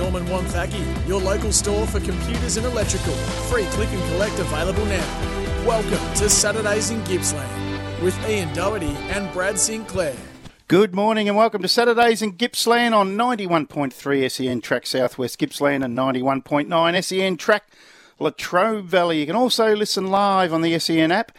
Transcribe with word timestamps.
Norman 0.00 0.24
Wonthaggi, 0.28 1.06
your 1.06 1.20
local 1.20 1.52
store 1.52 1.86
for 1.86 2.00
computers 2.00 2.56
and 2.56 2.64
electrical. 2.64 3.12
Free 3.50 3.66
click 3.66 3.90
and 3.90 4.02
collect 4.12 4.38
available 4.38 4.86
now. 4.86 5.66
Welcome 5.66 6.14
to 6.14 6.30
Saturdays 6.30 6.88
in 6.88 7.04
Gippsland 7.04 8.02
with 8.02 8.16
Ian 8.26 8.50
Doherty 8.54 8.96
and 9.10 9.30
Brad 9.34 9.58
Sinclair. 9.58 10.16
Good 10.68 10.94
morning 10.94 11.28
and 11.28 11.36
welcome 11.36 11.60
to 11.60 11.68
Saturdays 11.68 12.22
in 12.22 12.30
Gippsland 12.38 12.94
on 12.94 13.14
91.3 13.14 14.30
SEN 14.30 14.62
track 14.62 14.86
Southwest 14.86 15.38
Gippsland 15.38 15.84
and 15.84 15.98
91.9 15.98 17.04
SEN 17.04 17.36
track 17.36 17.64
Latrobe 18.18 18.86
Valley. 18.86 19.20
You 19.20 19.26
can 19.26 19.36
also 19.36 19.76
listen 19.76 20.06
live 20.06 20.54
on 20.54 20.62
the 20.62 20.78
SEN 20.78 21.12
app 21.12 21.30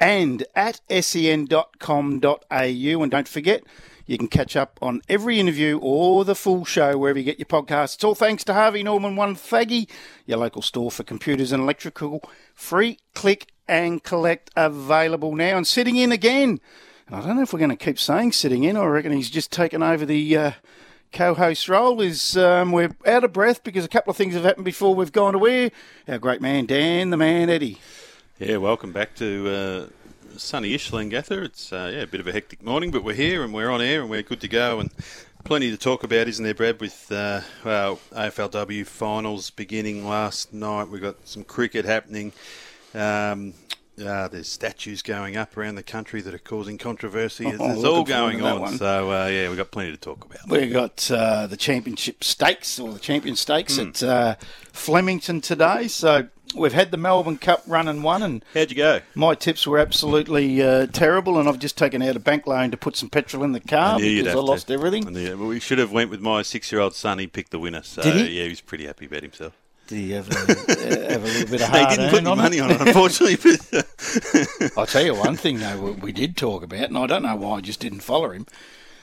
and 0.00 0.44
at 0.56 0.80
sen.com.au. 0.90 2.18
And 2.50 3.10
don't 3.12 3.28
forget, 3.28 3.62
you 4.08 4.16
can 4.16 4.26
catch 4.26 4.56
up 4.56 4.78
on 4.80 5.02
every 5.06 5.38
interview 5.38 5.78
or 5.82 6.24
the 6.24 6.34
full 6.34 6.64
show 6.64 6.96
wherever 6.96 7.18
you 7.18 7.24
get 7.26 7.38
your 7.38 7.46
podcasts. 7.46 7.94
It's 7.94 8.04
all 8.04 8.14
thanks 8.14 8.42
to 8.44 8.54
Harvey 8.54 8.82
Norman 8.82 9.16
Wonthaggi, 9.16 9.86
your 10.24 10.38
local 10.38 10.62
store 10.62 10.90
for 10.90 11.04
computers 11.04 11.52
and 11.52 11.62
electrical. 11.62 12.22
Free 12.54 12.98
click 13.14 13.52
and 13.68 14.02
collect 14.02 14.50
available 14.56 15.36
now. 15.36 15.58
And 15.58 15.66
sitting 15.66 15.96
in 15.96 16.10
again. 16.10 16.58
And 17.06 17.16
I 17.16 17.20
don't 17.20 17.36
know 17.36 17.42
if 17.42 17.52
we're 17.52 17.58
going 17.58 17.68
to 17.70 17.76
keep 17.76 17.98
saying 17.98 18.32
sitting 18.32 18.64
in, 18.64 18.78
I 18.78 18.86
reckon 18.86 19.12
he's 19.12 19.28
just 19.28 19.52
taken 19.52 19.82
over 19.82 20.06
the 20.06 20.36
uh, 20.38 20.52
co-host 21.12 21.68
role. 21.68 22.00
Is 22.00 22.34
um, 22.34 22.72
we're 22.72 22.96
out 23.06 23.24
of 23.24 23.34
breath 23.34 23.62
because 23.62 23.84
a 23.84 23.88
couple 23.88 24.10
of 24.10 24.16
things 24.16 24.32
have 24.32 24.44
happened 24.44 24.64
before 24.64 24.94
we've 24.94 25.12
gone 25.12 25.34
to 25.34 25.46
air. 25.46 25.70
Our 26.08 26.18
great 26.18 26.40
man 26.40 26.64
Dan, 26.64 27.10
the 27.10 27.18
man 27.18 27.50
Eddie. 27.50 27.78
Yeah, 28.38 28.56
welcome 28.56 28.92
back 28.92 29.16
to 29.16 29.90
uh, 29.92 29.97
sunny-ish 30.38 30.90
Leongatha. 30.90 31.44
It's 31.44 31.72
uh, 31.72 31.90
yeah 31.92 32.02
a 32.02 32.06
bit 32.06 32.20
of 32.20 32.26
a 32.26 32.32
hectic 32.32 32.62
morning, 32.62 32.90
but 32.90 33.04
we're 33.04 33.14
here 33.14 33.42
and 33.44 33.52
we're 33.52 33.70
on 33.70 33.82
air 33.82 34.00
and 34.00 34.10
we're 34.10 34.22
good 34.22 34.40
to 34.40 34.48
go 34.48 34.80
and 34.80 34.90
plenty 35.44 35.70
to 35.70 35.76
talk 35.76 36.04
about, 36.04 36.28
isn't 36.28 36.44
there, 36.44 36.54
Brad? 36.54 36.80
With 36.80 37.10
uh, 37.10 37.40
well 37.64 38.00
AFLW 38.12 38.86
finals 38.86 39.50
beginning 39.50 40.06
last 40.06 40.52
night, 40.52 40.88
we've 40.88 41.02
got 41.02 41.26
some 41.26 41.44
cricket 41.44 41.84
happening. 41.84 42.32
Um, 42.94 43.54
uh, 44.00 44.28
there's 44.28 44.48
statues 44.48 45.02
going 45.02 45.36
up 45.36 45.56
around 45.56 45.74
the 45.74 45.82
country 45.82 46.20
that 46.22 46.34
are 46.34 46.38
causing 46.38 46.78
controversy. 46.78 47.46
Oh, 47.46 47.50
It's, 47.50 47.58
looking 47.58 47.74
it's 47.76 47.84
all 47.84 48.04
going 48.04 48.42
on. 48.42 48.76
So 48.78 49.10
uh, 49.10 49.26
yeah, 49.26 49.48
we've 49.48 49.56
got 49.56 49.70
plenty 49.70 49.90
to 49.92 49.96
talk 49.96 50.24
about. 50.24 50.48
We've 50.48 50.72
got 50.72 51.10
uh, 51.10 51.46
the 51.46 51.56
championship 51.56 52.22
stakes 52.24 52.78
or 52.78 52.92
the 52.92 52.98
champion 52.98 53.36
stakes 53.36 53.76
Hmm. 53.76 53.88
at 53.88 54.02
uh, 54.02 54.34
Flemington 54.72 55.40
today. 55.40 55.88
So 55.88 56.28
we've 56.56 56.72
had 56.72 56.90
the 56.90 56.96
Melbourne 56.96 57.36
Cup 57.38 57.62
run 57.66 57.88
and 57.88 58.02
won, 58.02 58.22
and 58.22 58.44
How'd 58.54 58.70
you 58.70 58.76
go? 58.76 59.00
my 59.14 59.34
tips 59.34 59.66
were 59.66 59.78
absolutely 59.78 60.62
uh, 60.62 60.86
terrible. 60.86 61.38
And 61.38 61.48
I've 61.48 61.58
just 61.58 61.76
taken 61.76 62.00
out 62.02 62.16
a 62.16 62.20
bank 62.20 62.46
loan 62.46 62.70
to 62.70 62.76
put 62.76 62.96
some 62.96 63.10
petrol 63.10 63.44
in 63.44 63.52
the 63.52 63.60
car 63.60 63.98
because 63.98 64.22
I 64.26 64.30
have 64.30 64.32
to. 64.34 64.40
lost 64.40 64.70
everything. 64.70 65.06
And 65.06 65.16
well, 65.38 65.48
we 65.48 65.60
should 65.60 65.78
have 65.78 65.92
went 65.92 66.10
with 66.10 66.20
my 66.20 66.42
six-year-old 66.42 66.94
son. 66.94 67.18
He 67.18 67.26
picked 67.26 67.50
the 67.50 67.58
winner. 67.58 67.82
So 67.82 68.02
Did 68.02 68.14
he? 68.14 68.38
yeah, 68.38 68.44
he 68.44 68.48
was 68.50 68.60
pretty 68.60 68.86
happy 68.86 69.06
about 69.06 69.22
himself. 69.22 69.52
Do 69.88 69.96
you 69.96 70.16
have 70.16 70.28
a, 70.28 70.34
have 70.36 71.22
a 71.22 71.26
little 71.26 71.48
bit 71.48 71.62
of 71.62 71.72
They 71.72 71.86
didn't 71.86 72.10
put 72.10 72.18
earn 72.18 72.26
any 72.26 72.28
on 72.28 72.36
money 72.36 72.58
it? 72.58 72.60
on 72.60 72.70
it, 72.72 72.80
unfortunately. 72.82 73.36
But 73.36 74.72
I'll 74.76 74.86
tell 74.86 75.04
you 75.04 75.14
one 75.14 75.36
thing 75.36 75.58
though 75.60 75.80
we- 75.80 75.92
we 75.92 76.12
did 76.12 76.36
talk 76.36 76.62
about, 76.62 76.88
and 76.88 76.98
I 76.98 77.06
don't 77.06 77.22
know 77.22 77.36
why 77.36 77.56
I 77.56 77.60
just 77.62 77.80
didn't 77.80 78.00
follow 78.00 78.30
him. 78.30 78.46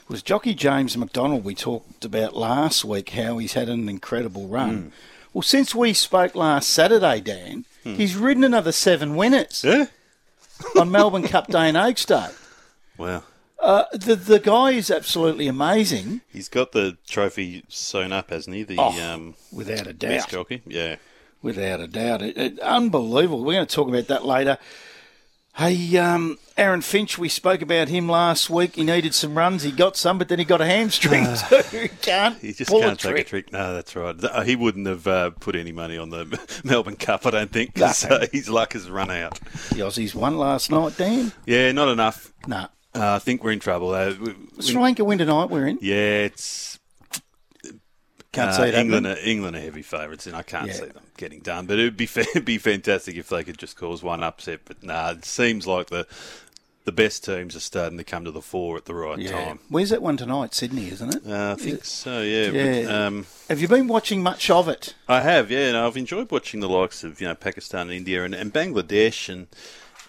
Was 0.08 0.22
Jockey 0.22 0.54
James 0.54 0.96
McDonald? 0.96 1.42
We 1.44 1.56
talked 1.56 2.04
about 2.04 2.36
last 2.36 2.84
week 2.84 3.10
how 3.10 3.38
he's 3.38 3.54
had 3.54 3.68
an 3.68 3.88
incredible 3.88 4.46
run. 4.46 4.76
Hmm. 4.76 4.88
Well, 5.34 5.42
since 5.42 5.74
we 5.74 5.92
spoke 5.92 6.36
last 6.36 6.68
Saturday, 6.68 7.20
Dan, 7.20 7.64
hmm. 7.82 7.94
he's 7.94 8.14
ridden 8.14 8.44
another 8.44 8.70
seven 8.70 9.16
winners 9.16 9.64
yeah, 9.64 9.86
on 10.78 10.92
Melbourne 10.92 11.26
Cup 11.26 11.48
Day 11.48 11.68
and 11.68 11.76
Oaks 11.76 12.04
Day. 12.04 12.28
well, 12.96 13.24
Uh, 13.58 13.84
the 13.92 14.14
the 14.16 14.38
guy 14.38 14.70
is 14.72 14.90
absolutely 14.90 15.46
amazing, 15.48 16.20
he's 16.32 16.48
got 16.48 16.72
the 16.72 16.96
trophy 17.08 17.64
sewn 17.68 18.12
up, 18.12 18.30
hasn't 18.30 18.54
he? 18.54 18.62
The 18.62 18.76
Oh, 18.78 19.00
um, 19.14 19.34
without 19.50 19.86
a 19.86 19.92
doubt, 19.92 20.10
best 20.10 20.28
jockey. 20.28 20.62
Yeah. 20.66 20.96
Without 21.42 21.80
a 21.80 21.86
doubt, 21.86 22.22
it, 22.22 22.36
it, 22.36 22.60
unbelievable. 22.60 23.44
We're 23.44 23.54
going 23.54 23.66
to 23.66 23.74
talk 23.74 23.88
about 23.88 24.08
that 24.08 24.24
later. 24.24 24.58
Hey, 25.54 25.96
um, 25.96 26.38
Aaron 26.58 26.82
Finch, 26.82 27.16
we 27.16 27.30
spoke 27.30 27.62
about 27.62 27.88
him 27.88 28.08
last 28.10 28.50
week. 28.50 28.74
He 28.76 28.84
needed 28.84 29.14
some 29.14 29.34
runs. 29.38 29.62
He 29.62 29.70
got 29.72 29.96
some, 29.96 30.18
but 30.18 30.28
then 30.28 30.38
he 30.38 30.44
got 30.44 30.60
a 30.60 30.66
hamstring, 30.66 31.24
so 31.36 31.62
he 31.62 31.88
can't 31.88 32.36
He 32.38 32.52
just 32.52 32.70
can't 32.70 32.92
a 32.92 32.96
take 32.96 33.18
a 33.20 33.24
trick. 33.24 33.52
No, 33.52 33.72
that's 33.72 33.96
right. 33.96 34.14
Uh, 34.22 34.42
He 34.42 34.54
wouldn't 34.54 34.86
have 34.86 35.06
uh, 35.06 35.30
put 35.30 35.56
any 35.56 35.72
money 35.72 35.96
on 35.96 36.10
the 36.10 36.38
Melbourne 36.64 36.96
Cup, 36.96 37.24
I 37.24 37.30
don't 37.30 37.50
think, 37.52 37.74
'cause, 37.74 38.04
No. 38.08 38.16
uh, 38.16 38.26
his 38.30 38.50
luck 38.50 38.74
has 38.74 38.90
run 38.90 39.10
out. 39.10 39.38
The 39.70 39.80
Aussies 39.80 40.14
won 40.14 40.36
last 40.36 40.70
night, 40.70 40.98
Dan. 40.98 41.32
Yeah, 41.46 41.72
not 41.72 41.88
enough. 41.88 42.32
No. 42.46 42.66
Uh, 42.96 43.14
I 43.14 43.18
think 43.18 43.44
we're 43.44 43.52
in 43.52 43.60
trouble. 43.60 43.90
Uh, 43.90 44.14
we- 44.20 44.34
Sri 44.62 44.80
Lanka 44.80 45.04
win 45.04 45.18
tonight, 45.18 45.50
we're 45.50 45.66
in. 45.66 45.78
yeah, 45.82 46.24
it's 46.24 46.78
Can't 48.32 48.50
uh, 48.50 48.52
see 48.52 48.62
it 48.64 48.74
England. 48.74 49.06
Are, 49.06 49.16
England 49.24 49.56
are 49.56 49.60
heavy 49.60 49.82
favourites, 49.82 50.26
and 50.26 50.36
I 50.36 50.42
can't 50.42 50.68
Yeah. 50.68 50.72
see 50.74 50.86
them 50.86 51.04
getting 51.16 51.40
done. 51.40 51.66
But 51.66 51.78
it'd 51.78 51.96
be 51.96 52.04
it'd 52.16 52.44
be 52.44 52.58
fantastic 52.58 53.16
if 53.16 53.28
they 53.28 53.44
could 53.44 53.58
just 53.58 53.76
cause 53.76 54.02
one 54.02 54.22
upset. 54.22 54.60
But 54.64 54.82
nah, 54.82 55.10
it 55.10 55.24
seems 55.24 55.66
like 55.66 55.88
the 55.88 56.06
the 56.84 56.92
best 56.92 57.24
teams 57.24 57.56
are 57.56 57.60
starting 57.60 57.98
to 57.98 58.04
come 58.04 58.24
to 58.24 58.30
the 58.30 58.40
fore 58.40 58.76
at 58.76 58.84
the 58.84 58.94
right 58.94 59.18
Yeah. 59.18 59.32
time. 59.32 59.58
Where's 59.68 59.90
that 59.90 60.02
one 60.02 60.16
tonight? 60.16 60.54
Sydney, 60.54 60.88
isn't 60.88 61.16
it? 61.16 61.22
Uh, 61.26 61.56
I 61.58 61.60
think 61.60 61.84
so. 61.84 62.22
Yeah. 62.22 62.50
Yeah. 62.50 62.82
But, 62.84 62.94
um, 62.94 63.26
Have 63.48 63.60
you 63.60 63.66
been 63.66 63.88
watching 63.88 64.22
much 64.22 64.50
of 64.50 64.68
it? 64.68 64.94
I 65.08 65.20
have, 65.20 65.50
yeah, 65.50 65.66
and 65.66 65.76
I've 65.76 65.96
enjoyed 65.96 66.30
watching 66.30 66.60
the 66.60 66.68
likes 66.68 67.02
of 67.02 67.20
you 67.20 67.26
know 67.26 67.34
Pakistan 67.34 67.88
and 67.88 67.92
India 67.92 68.24
and, 68.24 68.34
and 68.34 68.52
Bangladesh 68.52 69.28
and 69.28 69.48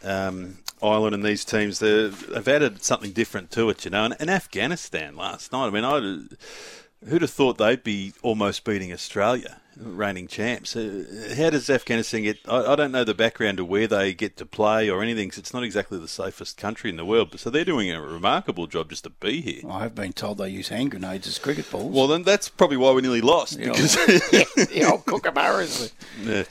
um, 0.03 0.59
Ireland 0.81 1.15
and 1.15 1.23
these 1.23 1.43
teams. 1.45 1.79
They've 1.79 2.47
added 2.47 2.83
something 2.83 3.11
different 3.11 3.51
to 3.51 3.69
it, 3.69 3.85
you 3.85 3.91
know. 3.91 4.05
And, 4.05 4.15
and 4.19 4.29
Afghanistan 4.29 5.15
last 5.15 5.51
night. 5.51 5.67
I 5.67 5.69
mean, 5.69 5.83
I 5.85 7.07
who'd 7.07 7.21
have 7.21 7.31
thought 7.31 7.57
they'd 7.57 7.83
be 7.83 8.13
almost 8.23 8.63
beating 8.63 8.91
Australia, 8.91 9.61
reigning 9.79 10.27
champs. 10.27 10.75
Uh, 10.75 11.33
how 11.37 11.51
does 11.51 11.69
Afghanistan 11.69 12.23
get? 12.23 12.37
I, 12.47 12.73
I 12.73 12.75
don't 12.75 12.91
know 12.91 13.03
the 13.03 13.13
background 13.13 13.59
of 13.59 13.67
where 13.67 13.85
they 13.85 14.15
get 14.15 14.35
to 14.37 14.45
play 14.47 14.89
or 14.89 15.03
anything, 15.03 15.27
because 15.27 15.37
it's 15.37 15.53
not 15.53 15.63
exactly 15.63 15.99
the 15.99 16.07
safest 16.07 16.57
country 16.57 16.89
in 16.89 16.97
the 16.97 17.05
world, 17.05 17.29
but 17.29 17.39
so 17.39 17.51
they're 17.51 17.63
doing 17.63 17.91
a 17.91 18.01
remarkable 18.01 18.65
job 18.65 18.89
just 18.89 19.03
to 19.03 19.11
be 19.11 19.41
here. 19.41 19.61
I 19.69 19.81
have 19.83 19.93
been 19.93 20.11
told 20.13 20.39
they 20.39 20.49
use 20.49 20.69
hand 20.69 20.89
grenades 20.91 21.27
as 21.27 21.37
cricket 21.37 21.69
balls. 21.69 21.93
Well, 21.93 22.07
then 22.07 22.23
that's 22.23 22.49
probably 22.49 22.77
why 22.77 22.91
we 22.93 23.01
nearly 23.03 23.21
lost 23.21 23.57
Yeah. 23.59 23.67
because 23.67 23.93
the 23.95 24.87
old 24.91 25.05
kookaburras. 25.05 25.91
yeah. 26.23 26.43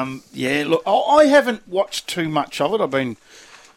Um, 0.00 0.22
yeah, 0.32 0.64
look, 0.66 0.82
I 0.86 1.24
haven't 1.26 1.68
watched 1.68 2.08
too 2.08 2.28
much 2.30 2.60
of 2.62 2.72
it. 2.72 2.80
I've 2.80 2.90
been 2.90 3.18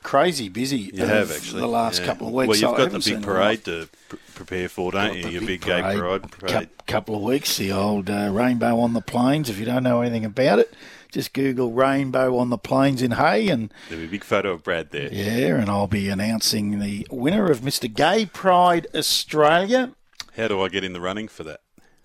crazy 0.03 0.50
busy. 0.50 0.91
You 0.94 1.06
have 1.06 1.31
actually 1.31 1.62
the 1.62 1.68
last 1.68 2.02
yeah. 2.02 2.06
couple 2.06 2.28
of 2.28 2.34
weeks. 2.34 2.62
Well, 2.62 2.72
you've 2.72 2.78
got 2.78 2.91
the 2.91 3.12
big 3.12 3.24
parade 3.24 3.66
to 3.66 3.90
pr- 4.09 4.16
prepare 4.36 4.69
for, 4.69 4.91
don't 4.91 5.16
you? 5.16 5.28
Your 5.28 5.41
big, 5.41 5.62
parade, 5.62 5.84
gay 5.84 6.00
parade. 6.00 6.31
parade. 6.31 6.53
cou- 6.53 6.84
couple 6.86 7.16
of 7.16 7.22
weeks. 7.22 7.58
The 7.58 7.72
old 7.72 8.09
uh, 8.09 8.30
rainbow 8.31 8.80
on 8.80 8.94
the 8.94 9.02
plains. 9.02 9.50
If 9.50 9.58
you 9.58 9.66
don't 9.66 9.84
know 9.84 10.02
anything 10.02 10.25
about 10.25 10.59
it, 10.59 10.74
just 11.12 11.34
Google 11.34 11.72
rainbow 11.72 12.38
on 12.38 12.50
the 12.50 12.58
plains 12.58 13.02
in 13.02 13.12
Hay, 13.12 13.47
and 13.50 13.74
There'll 13.90 14.02
be 14.03 14.08
a 14.08 14.12
big 14.12 14.24
photo 14.24 14.52
of 14.52 14.63
Brad 14.63 14.92
there. 14.92 15.13
yeah, 15.13 15.56
and 15.56 15.69
I'll 15.69 15.88
be 15.88 16.09
announcing 16.09 16.80
the 16.80 17.08
winner 17.09 17.50
of 17.50 17.62
Mr. 17.62 17.92
Gay 17.92 18.25
Pride 18.25 18.88
Australia. 18.96 19.94
How 20.36 20.48
do 20.48 20.62
I 20.62 20.69
get 20.69 20.83
in 20.83 20.94
the 20.94 21.01
running 21.01 21.28
for 21.28 21.44
that? 21.44 21.62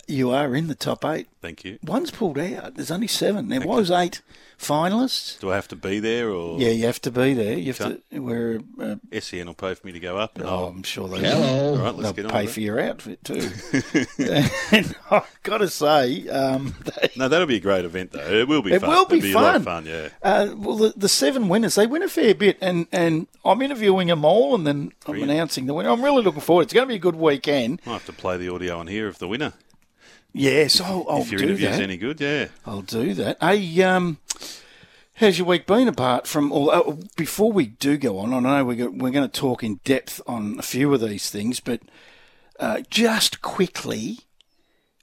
You 0.08 0.31
are 0.31 0.55
in 0.56 0.69
the 0.69 0.75
top 0.75 1.05
eight. 1.05 1.28
Thank 1.43 1.64
you. 1.64 1.78
One's 1.84 2.10
pulled 2.10 2.38
out. 2.38 2.75
There's 2.75 2.90
only 2.90 3.06
seven. 3.06 3.49
There 3.50 3.60
was 3.60 3.90
eight 3.90 4.22
finalists. 4.58 5.38
Do 5.38 5.50
I 5.52 5.55
have 5.55 5.69
to 5.69 5.76
be 5.76 6.00
there, 6.00 6.31
or 6.31 6.58
Yeah, 6.58 6.70
you 6.70 6.87
have 6.87 7.00
to 7.02 7.10
be 7.10 7.34
there. 7.34 7.56
You 7.58 7.72
have 7.75 8.00
to. 8.10 8.20
We're. 8.20 8.60
Uh, 8.81 8.96
SEN 9.20 9.46
will 9.46 9.55
pay 9.55 9.75
for 9.75 9.87
me 9.87 9.93
to 9.93 10.00
go 10.00 10.16
up? 10.16 10.37
And 10.37 10.46
oh, 10.46 10.49
I'll, 10.49 10.64
I'm 10.69 10.82
sure 10.82 11.08
they. 11.08 11.20
will. 11.20 11.78
all 11.78 11.84
right, 11.84 11.94
let's 11.94 12.02
They'll 12.02 12.12
get 12.14 12.25
on 12.25 12.31
pay 12.32 12.46
for 12.46 12.60
your 12.60 12.81
outfit 12.81 13.22
too. 13.22 13.50
and 14.72 14.94
I've 15.10 15.38
got 15.43 15.58
to 15.58 15.69
say, 15.69 16.26
um, 16.28 16.75
they, 16.84 17.11
No, 17.16 17.28
that'll 17.28 17.46
be 17.46 17.56
a 17.56 17.61
great 17.61 17.84
event, 17.84 18.12
though. 18.12 18.20
It 18.32 18.49
will 18.49 18.62
be 18.62 18.72
It 18.72 18.81
fun. 18.81 18.90
will 18.90 19.04
be 19.06 19.19
It'll 19.19 19.26
be 19.28 19.32
a 19.32 19.37
lot 19.37 19.56
of 19.56 19.64
fun. 19.64 19.84
fun, 19.84 19.93
yeah. 19.93 20.08
uh, 20.22 20.54
well, 20.56 20.76
the, 20.76 20.94
the 20.96 21.08
seven 21.08 21.49
winners 21.49 21.75
they 21.75 21.87
win 21.87 22.02
a 22.02 22.08
fair 22.08 22.34
bit, 22.34 22.56
and, 22.62 22.87
and 22.93 23.26
I'm 23.44 23.61
interviewing 23.62 24.08
them 24.08 24.25
all, 24.25 24.54
and 24.54 24.66
then 24.66 24.93
I'm 25.06 25.12
Brilliant. 25.12 25.31
announcing 25.32 25.66
the 25.66 25.75
winner. 25.75 25.90
I'm 25.90 26.02
really 26.02 26.22
looking 26.22 26.40
forward. 26.40 26.62
It's 26.62 26.72
going 26.72 26.87
to 26.87 26.88
be 26.88 26.96
a 26.96 26.99
good 26.99 27.16
weekend. 27.16 27.81
I'll 27.87 27.93
have 27.94 28.06
to 28.06 28.12
play 28.12 28.37
the 28.38 28.49
audio 28.52 28.78
on 28.78 28.87
here 28.87 29.06
of 29.06 29.19
the 29.19 29.28
winner. 29.28 29.52
Yes, 30.32 30.80
I'll, 30.80 31.06
I'll 31.08 31.22
if 31.22 31.32
your 31.32 31.38
do 31.38 31.44
interview's 31.46 31.76
that. 31.76 31.82
any 31.82 31.96
good, 31.96 32.20
yeah. 32.20 32.48
I'll 32.66 32.82
do 32.82 33.14
that. 33.14 33.38
Hey, 33.40 33.82
um, 33.82 34.19
How's 35.19 35.36
your 35.36 35.48
week 35.48 35.66
been 35.66 35.88
apart 35.88 36.28
from 36.28 36.52
all? 36.52 36.70
Uh, 36.70 36.94
before 37.16 37.50
we 37.50 37.66
do 37.66 37.96
go 37.96 38.19
on, 38.20 38.32
I 38.32 38.38
know 38.38 38.64
we're, 38.64 38.88
we're 38.88 39.10
going 39.10 39.28
to 39.28 39.40
talk 39.40 39.64
in 39.64 39.80
depth 39.82 40.20
on 40.28 40.60
a 40.60 40.62
few 40.62 40.94
of 40.94 41.00
these 41.00 41.28
things, 41.28 41.58
but 41.58 41.80
uh, 42.60 42.82
just 42.88 43.42
quickly, 43.42 44.20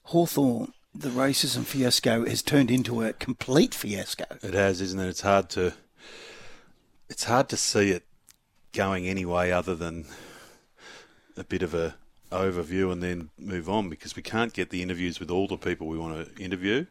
Hawthorn, 0.04 0.72
the 0.94 1.10
racism 1.10 1.66
fiasco 1.66 2.26
has 2.26 2.42
turned 2.42 2.72
into 2.72 3.04
a 3.04 3.12
complete 3.12 3.74
fiasco. 3.74 4.24
It 4.42 4.54
has, 4.54 4.80
isn't 4.80 4.98
it? 5.02 5.10
It's 5.10 5.20
hard 5.20 5.50
to 5.50 5.74
it's 7.10 7.26
hard 7.26 7.50
to 7.50 7.58
see 7.58 7.92
it 7.92 8.04
going 8.72 9.08
any 9.08 9.26
way 9.26 9.52
other 9.52 9.76
than 9.76 10.06
a 11.36 11.44
bit 11.44 11.62
of 11.62 11.74
a 11.74 11.96
overview 12.32 12.92
and 12.92 13.02
then 13.02 13.30
move 13.38 13.70
on 13.70 13.90
because 13.90 14.16
we 14.16 14.22
can't 14.22 14.54
get 14.54 14.70
the 14.70 14.82
interviews 14.82 15.20
with 15.20 15.30
all 15.32 15.48
the 15.48 15.58
people 15.58 15.88
we 15.88 15.98
want 15.98 16.36
to 16.36 16.44
interview. 16.44 16.86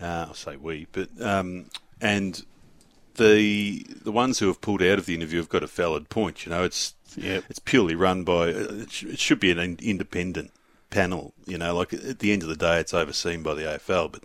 Uh, 0.00 0.26
I'll 0.28 0.34
say 0.34 0.56
we, 0.56 0.86
but 0.92 1.08
um, 1.20 1.66
and 2.00 2.44
the 3.16 3.84
the 4.02 4.12
ones 4.12 4.38
who 4.38 4.46
have 4.46 4.60
pulled 4.60 4.82
out 4.82 4.98
of 4.98 5.06
the 5.06 5.14
interview 5.14 5.38
have 5.38 5.48
got 5.48 5.62
a 5.62 5.66
valid 5.66 6.08
point. 6.08 6.46
You 6.46 6.50
know, 6.50 6.64
it's 6.64 6.94
Yep. 7.16 7.44
it's 7.48 7.58
purely 7.58 7.94
run 7.94 8.22
by 8.22 8.48
it, 8.48 8.90
sh- 8.92 9.04
it 9.04 9.18
should 9.18 9.40
be 9.40 9.50
an 9.50 9.78
independent 9.80 10.52
panel. 10.90 11.32
You 11.46 11.58
know, 11.58 11.74
like 11.74 11.92
at 11.92 12.18
the 12.20 12.32
end 12.32 12.42
of 12.42 12.48
the 12.48 12.56
day, 12.56 12.78
it's 12.80 12.94
overseen 12.94 13.42
by 13.42 13.54
the 13.54 13.62
AFL, 13.62 14.12
but 14.12 14.22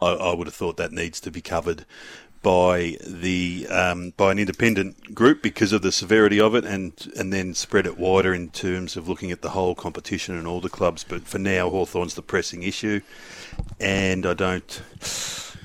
I, 0.00 0.12
I 0.12 0.34
would 0.34 0.46
have 0.46 0.54
thought 0.54 0.76
that 0.78 0.92
needs 0.92 1.20
to 1.22 1.30
be 1.30 1.40
covered 1.40 1.84
by 2.46 2.96
the 3.04 3.66
um, 3.70 4.12
by 4.16 4.30
an 4.30 4.38
independent 4.38 5.12
group 5.12 5.42
because 5.42 5.72
of 5.72 5.82
the 5.82 5.90
severity 5.90 6.38
of 6.38 6.54
it, 6.54 6.64
and 6.64 7.12
and 7.18 7.32
then 7.32 7.54
spread 7.54 7.86
it 7.86 7.98
wider 7.98 8.32
in 8.32 8.50
terms 8.50 8.96
of 8.96 9.08
looking 9.08 9.32
at 9.32 9.42
the 9.42 9.50
whole 9.50 9.74
competition 9.74 10.36
and 10.36 10.46
all 10.46 10.60
the 10.60 10.68
clubs. 10.68 11.02
But 11.02 11.26
for 11.26 11.40
now, 11.40 11.68
Hawthorn's 11.68 12.14
the 12.14 12.22
pressing 12.22 12.62
issue, 12.62 13.00
and 13.80 14.24
I 14.24 14.34
don't 14.34 14.80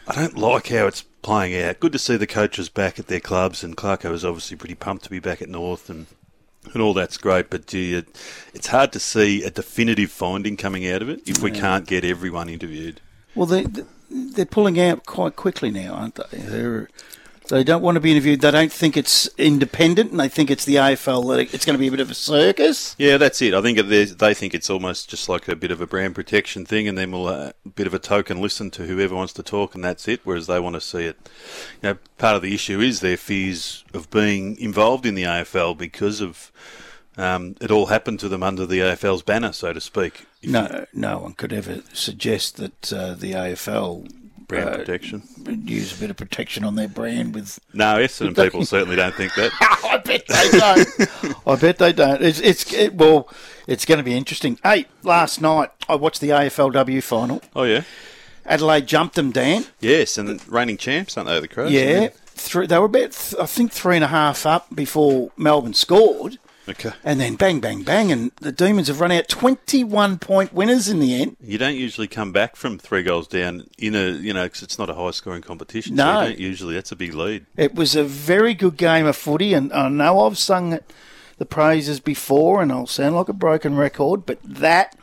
I 0.08 0.16
don't 0.16 0.36
like 0.36 0.70
how 0.70 0.88
it's 0.88 1.04
playing 1.22 1.62
out. 1.64 1.80
Good 1.80 1.92
to 1.92 2.00
see 2.00 2.18
the 2.18 2.26
coaches 2.26 2.68
back 2.68 2.98
at 2.98 3.06
their 3.06 3.20
clubs, 3.20 3.64
and 3.64 3.78
Clarko 3.78 4.12
is 4.12 4.26
obviously 4.26 4.58
pretty 4.58 4.74
pumped 4.74 5.04
to 5.04 5.12
be 5.12 5.20
back 5.20 5.44
at 5.44 5.50
North 5.50 5.88
and. 5.88 6.08
And 6.74 6.80
all 6.80 6.94
that's 6.94 7.18
great, 7.18 7.50
but 7.50 7.66
gee, 7.66 7.96
it, 7.96 8.08
it's 8.54 8.68
hard 8.68 8.92
to 8.92 9.00
see 9.00 9.44
a 9.44 9.50
definitive 9.50 10.12
finding 10.12 10.58
coming 10.58 10.88
out 10.88 11.02
of 11.02 11.10
it 11.10 11.22
if 11.26 11.42
we 11.42 11.50
can't 11.50 11.88
get 11.88 12.06
everyone 12.06 12.50
interviewed. 12.50 13.02
Well, 13.34 13.48
they 13.48 13.66
they're 14.12 14.46
pulling 14.46 14.80
out 14.80 15.06
quite 15.06 15.36
quickly 15.36 15.72
now, 15.72 15.94
aren't 15.94 16.16
they? 16.16 16.38
They're, 16.38 16.90
they 17.50 17.64
don't 17.64 17.82
want 17.82 17.96
to 17.96 18.00
be 18.00 18.12
interviewed. 18.12 18.42
They 18.42 18.52
don't 18.52 18.72
think 18.72 18.96
it's 18.96 19.30
independent, 19.38 20.12
and 20.12 20.20
they 20.20 20.30
think 20.30 20.50
it's 20.50 20.64
the 20.64 20.76
AFL 20.76 21.36
that 21.36 21.54
it's 21.54 21.66
going 21.66 21.74
to 21.74 21.80
be 21.80 21.88
a 21.88 21.92
bit 21.92 22.00
of 22.00 22.10
a 22.10 22.16
circus. 22.16 22.96
Yeah, 22.98 23.18
that's 23.18 23.42
it. 23.42 23.54
I 23.54 23.62
think 23.62 23.78
they 23.80 24.34
think 24.34 24.54
it's 24.54 24.70
almost 24.70 25.10
just 25.10 25.28
like 25.28 25.48
a 25.48 25.56
bit 25.56 25.72
of 25.72 25.82
a 25.82 25.88
brand 25.88 26.16
protection 26.16 26.66
thing, 26.66 26.88
and 26.88 26.98
then 26.98 27.12
we'll 27.12 27.28
uh, 27.28 27.52
a 27.66 27.70
bit 27.70 27.88
of 27.88 27.94
a 27.94 28.00
token 28.00 28.42
listen 28.42 28.72
to 28.72 28.86
whoever 28.86 29.16
wants 29.16 29.34
to 29.34 29.44
talk, 29.44 29.76
and 29.76 29.84
that's 29.84 30.08
it. 30.08 30.22
Whereas 30.24 30.48
they 30.48 30.60
want 30.60 30.76
to 30.76 30.82
see 30.82 31.06
it. 31.06 31.18
You 31.82 31.90
know, 31.90 31.98
part 32.18 32.36
of 32.36 32.42
the 32.42 32.54
issue 32.54 32.80
is 32.80 33.02
their 33.02 33.18
fears 33.18 33.84
of 33.94 34.10
being 34.10 34.58
involved 34.58 35.06
in 35.06 35.16
the 35.16 35.24
AFL 35.24 35.78
because 35.78 36.22
of 36.22 36.52
um, 37.18 37.56
it 37.62 37.72
all 37.72 37.88
happened 37.88 38.20
to 38.22 38.30
them 38.30 38.44
under 38.44 38.66
the 38.66 38.80
AFL's 38.80 39.22
banner, 39.24 39.52
so 39.52 39.74
to 39.74 39.82
speak. 39.82 40.26
No, 40.44 40.86
no 40.94 41.20
one 41.20 41.34
could 41.34 41.54
ever 41.54 41.82
suggest 41.94 42.58
that 42.58 42.92
uh, 42.94 43.14
the 43.14 43.34
AFL 43.34 44.12
brand 44.48 44.70
uh, 44.70 44.78
protection. 44.78 45.24
use 45.66 45.96
a 45.96 46.00
bit 46.00 46.10
of 46.10 46.18
protection 46.18 46.64
on 46.64 46.76
their 46.76 46.88
brand 46.88 47.34
with. 47.36 47.60
No, 47.74 47.96
Essendon 47.96 48.36
people 48.44 48.66
certainly 48.66 48.96
don't 48.96 49.16
think 49.16 49.34
that. 49.36 49.52
I 49.62 49.98
bet 49.98 50.28
they 50.28 50.50
don't. 50.58 51.48
I 51.48 51.56
bet 51.56 51.78
they 51.78 51.94
don't. 51.94 52.22
It's, 52.22 52.40
it's 52.40 52.72
it, 52.74 52.94
well, 52.96 53.30
it's 53.68 53.86
going 53.86 53.98
to 53.98 54.04
be 54.04 54.16
interesting. 54.16 54.58
Hey, 54.64 54.86
last 55.04 55.42
night 55.42 55.70
I 55.90 55.96
watched 55.96 56.22
the 56.22 56.30
AFLW 56.30 57.04
final. 57.04 57.42
Oh 57.56 57.64
yeah, 57.64 57.84
Adelaide 58.46 58.88
jumped 58.88 59.16
them, 59.16 59.32
Dan. 59.32 59.66
yes, 59.80 60.18
and 60.18 60.28
the 60.28 60.52
reigning 60.52 60.78
champs, 60.78 61.18
aren't 61.18 61.30
they? 61.30 61.40
The 61.40 61.48
Crows. 61.48 61.72
Yeah, 61.72 62.10
three, 62.26 62.68
they 62.68 62.78
were 62.80 62.86
about 62.86 63.12
th- 63.12 63.36
I 63.40 63.46
think 63.46 63.72
three 63.72 63.96
and 63.96 64.04
a 64.04 64.08
half 64.08 64.46
up 64.46 64.74
before 64.74 65.32
Melbourne 65.38 65.74
scored, 65.74 66.38
Okay. 66.70 66.92
and 67.04 67.20
then 67.20 67.36
bang, 67.36 67.60
bang, 67.60 67.84
bang, 67.84 68.12
and 68.12 68.32
the 68.40 68.52
Demons 68.52 68.88
have 68.88 69.00
run 69.00 69.12
out 69.12 69.28
twenty-one 69.28 70.20
point 70.20 70.54
winners 70.54 70.88
in 70.90 71.00
the 71.00 71.20
end. 71.20 71.38
You 71.42 71.58
don't 71.58 71.76
usually 71.76 72.08
come 72.08 72.32
back 72.32 72.56
from 72.56 72.78
three 72.78 73.04
goals 73.04 73.28
down 73.28 73.68
in 73.78 73.96
a, 73.96 74.12
you 74.12 74.34
know, 74.34 74.44
because 74.44 74.62
it's 74.62 74.78
not 74.78 74.90
a 74.90 74.94
high 74.94 75.12
scoring 75.12 75.42
competition. 75.42 75.96
No. 75.96 76.04
So 76.04 76.22
you 76.22 76.28
don't 76.30 76.40
usually, 76.40 76.76
that's 76.76 76.92
a 76.92 76.96
big 76.96 77.14
lead. 77.14 77.46
It 77.58 77.74
was 77.76 77.96
a 77.96 78.04
very 78.04 78.54
good 78.54 78.78
game 78.78 79.06
of 79.06 79.16
footy, 79.16 79.54
and 79.54 79.74
I 79.74 79.90
know 79.90 80.22
I've 80.26 80.38
sung 80.38 80.80
the 81.38 81.46
praises 81.46 82.00
before, 82.00 82.62
and 82.62 82.72
I'll 82.72 82.86
sound 82.86 83.16
like 83.16 83.28
a 83.30 83.34
broken 83.34 83.76
record, 83.76 84.26
but 84.28 84.38
that 84.44 84.96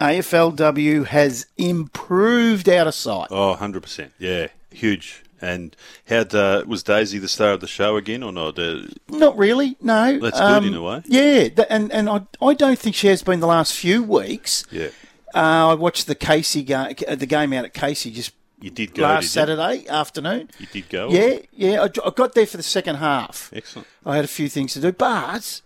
AFLW 0.00 1.06
has 1.06 1.46
improved 1.56 2.68
out 2.68 2.86
of 2.86 2.94
sight. 2.94 3.28
Oh, 3.30 3.56
100%. 3.58 4.10
Yeah, 4.18 4.48
huge. 4.70 5.24
And 5.40 5.76
how 6.08 6.20
uh, 6.22 6.64
was 6.66 6.82
Daisy 6.82 7.18
the 7.18 7.28
star 7.28 7.52
of 7.52 7.60
the 7.60 7.66
show 7.68 7.96
again 7.96 8.22
or 8.22 8.32
not? 8.32 8.58
Uh, 8.58 8.82
Not 9.08 9.36
really, 9.38 9.76
no. 9.80 10.14
Um, 10.14 10.20
That's 10.20 10.40
good 10.40 10.64
in 10.64 10.74
a 10.74 10.82
way. 10.82 11.02
Yeah, 11.06 11.48
th- 11.48 11.68
and 11.70 11.92
and 11.92 12.08
I, 12.10 12.22
I 12.42 12.54
don't 12.54 12.78
think 12.78 12.96
she 12.96 13.06
has 13.08 13.22
been 13.22 13.40
the 13.40 13.46
last 13.46 13.72
few 13.74 14.02
weeks. 14.02 14.64
yeah. 14.70 14.88
Uh, 15.34 15.68
I 15.68 15.74
watched 15.74 16.06
the 16.06 16.14
Casey 16.14 16.62
ga- 16.64 16.94
the 16.94 17.26
game 17.26 17.52
out 17.52 17.64
at 17.66 17.74
Casey 17.74 18.10
just 18.10 18.32
You 18.62 18.70
did 18.70 18.94
go, 18.94 19.02
last 19.02 19.20
did 19.20 19.24
you? 19.26 19.28
Saturday 19.28 19.86
afternoon. 19.88 20.48
You 20.58 20.66
did 20.72 20.88
go? 20.88 21.10
Yeah, 21.10 21.38
yeah. 21.52 21.82
I, 21.82 21.84
I 22.06 22.10
got 22.10 22.34
there 22.34 22.46
for 22.46 22.56
the 22.56 22.62
second 22.62 22.96
half. 22.96 23.50
Excellent. 23.54 23.86
I 24.06 24.16
had 24.16 24.24
a 24.24 24.28
few 24.28 24.48
things 24.48 24.72
to 24.72 24.80
do, 24.80 24.90
but 24.90 25.60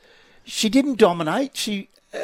she 0.44 0.68
didn't 0.68 0.98
dominate. 0.98 1.56
She, 1.56 1.88
uh, 2.12 2.18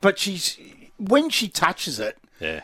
but 0.00 0.18
she's 0.18 0.58
when 0.98 1.28
she 1.30 1.48
touches 1.48 2.00
it, 2.00 2.16
Yeah. 2.40 2.62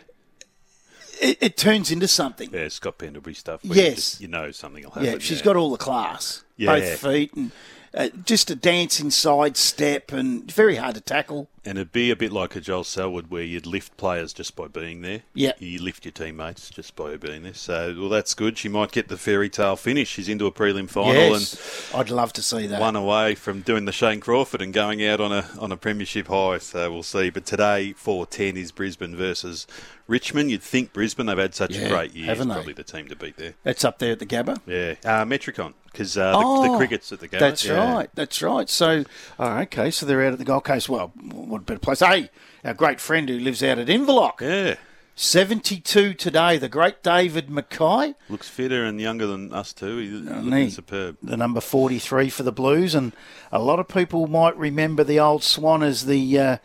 It, 1.20 1.38
it 1.40 1.56
turns 1.56 1.90
into 1.90 2.08
something. 2.08 2.50
Yeah, 2.52 2.68
Scott 2.68 2.98
Pendlebury 2.98 3.34
stuff. 3.34 3.64
where 3.64 3.76
you 3.78 3.84
Yes. 3.84 3.94
just- 3.96 4.20
You, 4.20 4.28
know 4.28 4.50
something 4.50 4.82
will 4.84 4.90
happen. 4.90 5.04
Yeah, 5.12 5.18
she's 5.18 5.42
got 5.42 5.56
all 5.56 5.70
the 5.70 5.76
class, 5.78 6.42
Yeah. 6.56 6.78
both 6.78 6.98
feet, 7.00 7.32
and 7.34 7.52
uh, 7.94 8.08
just 8.24 8.50
a 8.50 8.54
dancing 8.56 9.06
inside 9.06 9.56
step, 9.56 10.12
and 10.12 10.50
very 10.50 10.76
hard 10.76 10.94
to 10.96 11.00
tackle. 11.00 11.48
And 11.66 11.78
it'd 11.78 11.90
be 11.92 12.10
a 12.12 12.16
bit 12.16 12.30
like 12.32 12.54
a 12.54 12.60
Joel 12.60 12.84
Selwood 12.84 13.28
where 13.30 13.42
you'd 13.42 13.66
lift 13.66 13.96
players 13.96 14.32
just 14.32 14.54
by 14.54 14.68
being 14.68 15.02
there. 15.02 15.22
Yeah. 15.34 15.52
You 15.58 15.80
lift 15.82 16.04
your 16.04 16.12
teammates 16.12 16.70
just 16.70 16.94
by 16.94 17.16
being 17.16 17.42
there. 17.42 17.54
So, 17.54 17.94
well, 17.98 18.08
that's 18.08 18.34
good. 18.34 18.56
She 18.56 18.68
might 18.68 18.92
get 18.92 19.08
the 19.08 19.16
fairy 19.16 19.50
tale 19.50 19.74
finish. 19.74 20.08
She's 20.08 20.28
into 20.28 20.46
a 20.46 20.52
prelim 20.52 20.88
final 20.88 21.12
yes, 21.14 21.90
I'd 21.94 22.08
love 22.10 22.32
to 22.34 22.42
see 22.42 22.66
that. 22.68 22.80
one 22.80 22.94
away 22.94 23.34
from 23.34 23.62
doing 23.62 23.84
the 23.84 23.92
Shane 23.92 24.20
Crawford 24.20 24.62
and 24.62 24.72
going 24.72 25.04
out 25.04 25.20
on 25.20 25.32
a 25.32 25.48
on 25.58 25.72
a 25.72 25.76
premiership 25.76 26.28
high. 26.28 26.58
So 26.58 26.92
we'll 26.92 27.02
see. 27.02 27.30
But 27.30 27.44
today, 27.46 27.94
4-10 27.98 28.56
is 28.56 28.70
Brisbane 28.70 29.16
versus 29.16 29.66
Richmond. 30.06 30.52
You'd 30.52 30.62
think 30.62 30.92
Brisbane, 30.92 31.26
they've 31.26 31.36
had 31.36 31.54
such 31.56 31.72
Yeah, 31.74 31.86
a 31.86 31.88
great 31.88 32.14
year, 32.14 32.26
haven't 32.26 32.46
they? 32.48 32.54
probably 32.54 32.72
the 32.74 32.84
team 32.84 33.08
to 33.08 33.16
beat 33.16 33.36
there. 33.38 33.54
That's 33.64 33.84
up 33.84 33.98
there 33.98 34.12
at 34.12 34.20
the 34.20 34.26
Gabba. 34.26 34.60
Yeah. 34.66 34.94
Uh, 35.04 35.24
Metricon, 35.24 35.74
because 35.90 36.16
uh, 36.16 36.30
the, 36.30 36.38
Oh, 36.38 36.70
the 36.70 36.76
cricket's 36.78 37.10
at 37.10 37.18
the 37.18 37.28
Gabba. 37.28 37.40
That's 37.40 37.64
Yeah. 37.64 37.92
right. 37.94 38.10
That's 38.14 38.40
right. 38.40 38.68
So, 38.70 39.04
oh, 39.40 39.58
okay. 39.62 39.90
So 39.90 40.06
they're 40.06 40.24
out 40.24 40.32
at 40.34 40.38
the 40.38 40.44
Gold 40.44 40.62
Coast. 40.64 40.88
Well, 40.88 41.12
what 41.56 41.62
a 41.62 41.64
better 41.64 41.80
place. 41.80 42.00
Hey, 42.00 42.30
our 42.64 42.74
great 42.74 43.00
friend 43.00 43.28
who 43.28 43.38
lives 43.38 43.62
out 43.62 43.78
at 43.78 43.88
Inverloch, 43.88 44.40
Yeah. 44.40 44.74
72 45.18 46.12
today, 46.12 46.58
the 46.58 46.68
great 46.68 47.02
David 47.02 47.48
McKay, 47.48 48.14
Looks 48.28 48.50
fitter 48.50 48.84
and 48.84 49.00
younger 49.00 49.26
than 49.26 49.50
us 49.52 49.72
too. 49.72 49.96
He's 49.96 50.12
looking 50.12 50.50
neat. 50.50 50.72
superb. 50.72 51.16
the 51.22 51.38
number 51.38 51.60
43 51.62 52.28
for 52.28 52.42
the 52.42 52.52
Blues. 52.52 52.94
And 52.94 53.12
a 53.50 53.58
lot 53.58 53.78
of 53.80 53.88
people 53.88 54.26
might 54.26 54.54
remember 54.58 55.02
the 55.04 55.18
old 55.18 55.42
Swan 55.42 55.82
as 55.82 56.06
the. 56.06 56.38
Uh, 56.38 56.56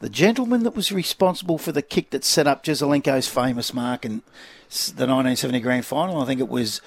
the 0.00 0.10
gentleman 0.10 0.64
that 0.64 0.76
was 0.76 0.92
responsible 0.92 1.56
for 1.56 1.72
the 1.72 1.80
kick 1.80 2.10
that 2.10 2.24
set 2.24 2.46
up 2.46 2.62
Jesaulenko's 2.62 3.26
famous 3.26 3.72
mark 3.72 4.04
in 4.04 4.16
the 4.68 5.06
1970 5.06 5.60
grand 5.60 5.86
final, 5.86 6.20
I 6.20 6.26
think 6.26 6.40
it 6.40 6.48
was 6.48 6.82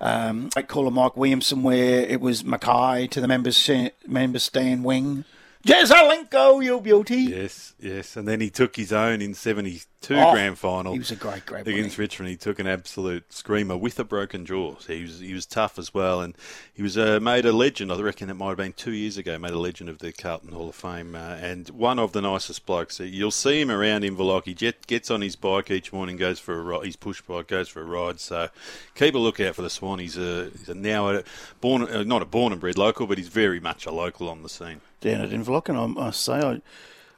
um, 0.00 0.50
I 0.54 0.62
call 0.62 0.86
him 0.86 0.94
Mike 0.94 1.16
Williamson, 1.16 1.64
where 1.64 2.02
it 2.02 2.20
was 2.20 2.44
McKay 2.44 3.10
to 3.10 3.20
the 3.20 3.26
members 3.26 3.56
sta- 3.56 3.90
member 4.06 4.38
stand 4.38 4.84
wing. 4.84 5.24
Jesaulenko, 5.66 6.62
you 6.62 6.80
beauty. 6.80 7.16
Yes, 7.22 7.74
yes. 7.80 8.16
And 8.16 8.28
then 8.28 8.40
he 8.40 8.50
took 8.50 8.76
his 8.76 8.92
own 8.92 9.22
in 9.22 9.32
72 9.34 10.14
Oh, 10.14 10.32
grand 10.32 10.58
final. 10.58 10.92
He 10.92 10.98
was 10.98 11.10
a 11.10 11.16
great, 11.16 11.46
great 11.46 11.66
against 11.66 11.96
he? 11.96 12.02
Richmond. 12.02 12.28
He 12.28 12.36
took 12.36 12.58
an 12.58 12.66
absolute 12.66 13.32
screamer 13.32 13.74
with 13.74 13.98
a 13.98 14.04
broken 14.04 14.44
jaw. 14.44 14.76
So 14.78 14.92
he 14.92 15.00
was 15.02 15.20
he 15.20 15.32
was 15.32 15.46
tough 15.46 15.78
as 15.78 15.94
well, 15.94 16.20
and 16.20 16.36
he 16.74 16.82
was 16.82 16.98
uh, 16.98 17.18
made 17.20 17.46
a 17.46 17.52
legend. 17.52 17.90
I 17.90 17.98
reckon 17.98 18.28
it 18.28 18.34
might 18.34 18.48
have 18.48 18.58
been 18.58 18.74
two 18.74 18.92
years 18.92 19.16
ago. 19.16 19.38
Made 19.38 19.52
a 19.52 19.58
legend 19.58 19.88
of 19.88 20.00
the 20.00 20.12
Carlton 20.12 20.52
Hall 20.52 20.68
of 20.68 20.74
Fame, 20.74 21.14
uh, 21.14 21.36
and 21.40 21.70
one 21.70 21.98
of 21.98 22.12
the 22.12 22.20
nicest 22.20 22.66
blokes. 22.66 23.00
Uh, 23.00 23.04
You'll 23.04 23.30
see 23.30 23.62
him 23.62 23.70
around 23.70 24.02
Inverloch. 24.02 24.44
He 24.44 24.52
jet, 24.52 24.86
gets 24.86 25.10
on 25.10 25.22
his 25.22 25.36
bike 25.36 25.70
each 25.70 25.90
morning, 25.90 26.18
goes 26.18 26.38
for 26.38 26.58
a 26.58 26.62
ride. 26.62 26.84
His 26.84 26.96
push 26.96 27.22
bike 27.22 27.46
goes 27.48 27.70
for 27.70 27.80
a 27.80 27.84
ride. 27.86 28.20
So 28.20 28.48
keep 28.94 29.14
a 29.14 29.18
lookout 29.18 29.54
for 29.54 29.62
the 29.62 29.70
Swan. 29.70 30.00
He's 30.00 30.18
a, 30.18 30.50
he's 30.50 30.68
a 30.68 30.74
now 30.74 31.08
a 31.08 31.22
born 31.62 31.82
uh, 31.84 32.02
not 32.02 32.20
a 32.20 32.26
born 32.26 32.52
and 32.52 32.60
bred 32.60 32.76
local, 32.76 33.06
but 33.06 33.16
he's 33.16 33.28
very 33.28 33.60
much 33.60 33.86
a 33.86 33.90
local 33.90 34.28
on 34.28 34.42
the 34.42 34.50
scene. 34.50 34.82
Down 35.04 35.20
at 35.20 35.30
Inverloch, 35.30 35.68
and 35.68 35.76
I 35.76 35.86
must 35.86 36.24
say, 36.24 36.32
I 36.32 36.62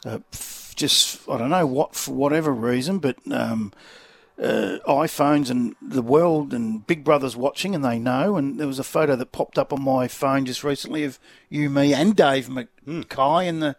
uh, 0.05 0.19
just 0.75 1.29
I 1.29 1.39
don't 1.39 1.51
know 1.51 1.67
what 1.67 1.95
for 1.95 2.13
whatever 2.13 2.53
reason, 2.53 2.99
but 2.99 3.17
um, 3.31 3.73
uh, 4.43 4.79
iPhones 4.89 5.51
and 5.51 5.77
the 5.81 6.03
world 6.03 6.53
and 6.53 6.85
Big 6.85 7.05
Brother's 7.05 7.37
watching, 7.37 7.77
and 7.77 7.85
they 7.85 8.01
know. 8.01 8.37
And 8.37 8.59
there 8.59 8.67
was 8.67 8.81
a 8.81 8.85
photo 8.85 9.15
that 9.15 9.31
popped 9.31 9.57
up 9.57 9.73
on 9.73 9.83
my 9.83 10.09
phone 10.09 10.47
just 10.47 10.65
recently 10.65 11.05
of 11.05 11.21
you, 11.49 11.71
me, 11.71 11.95
and 11.95 12.17
Dave 12.17 12.49
McKay 12.49 13.47
in 13.47 13.61
the 13.61 13.77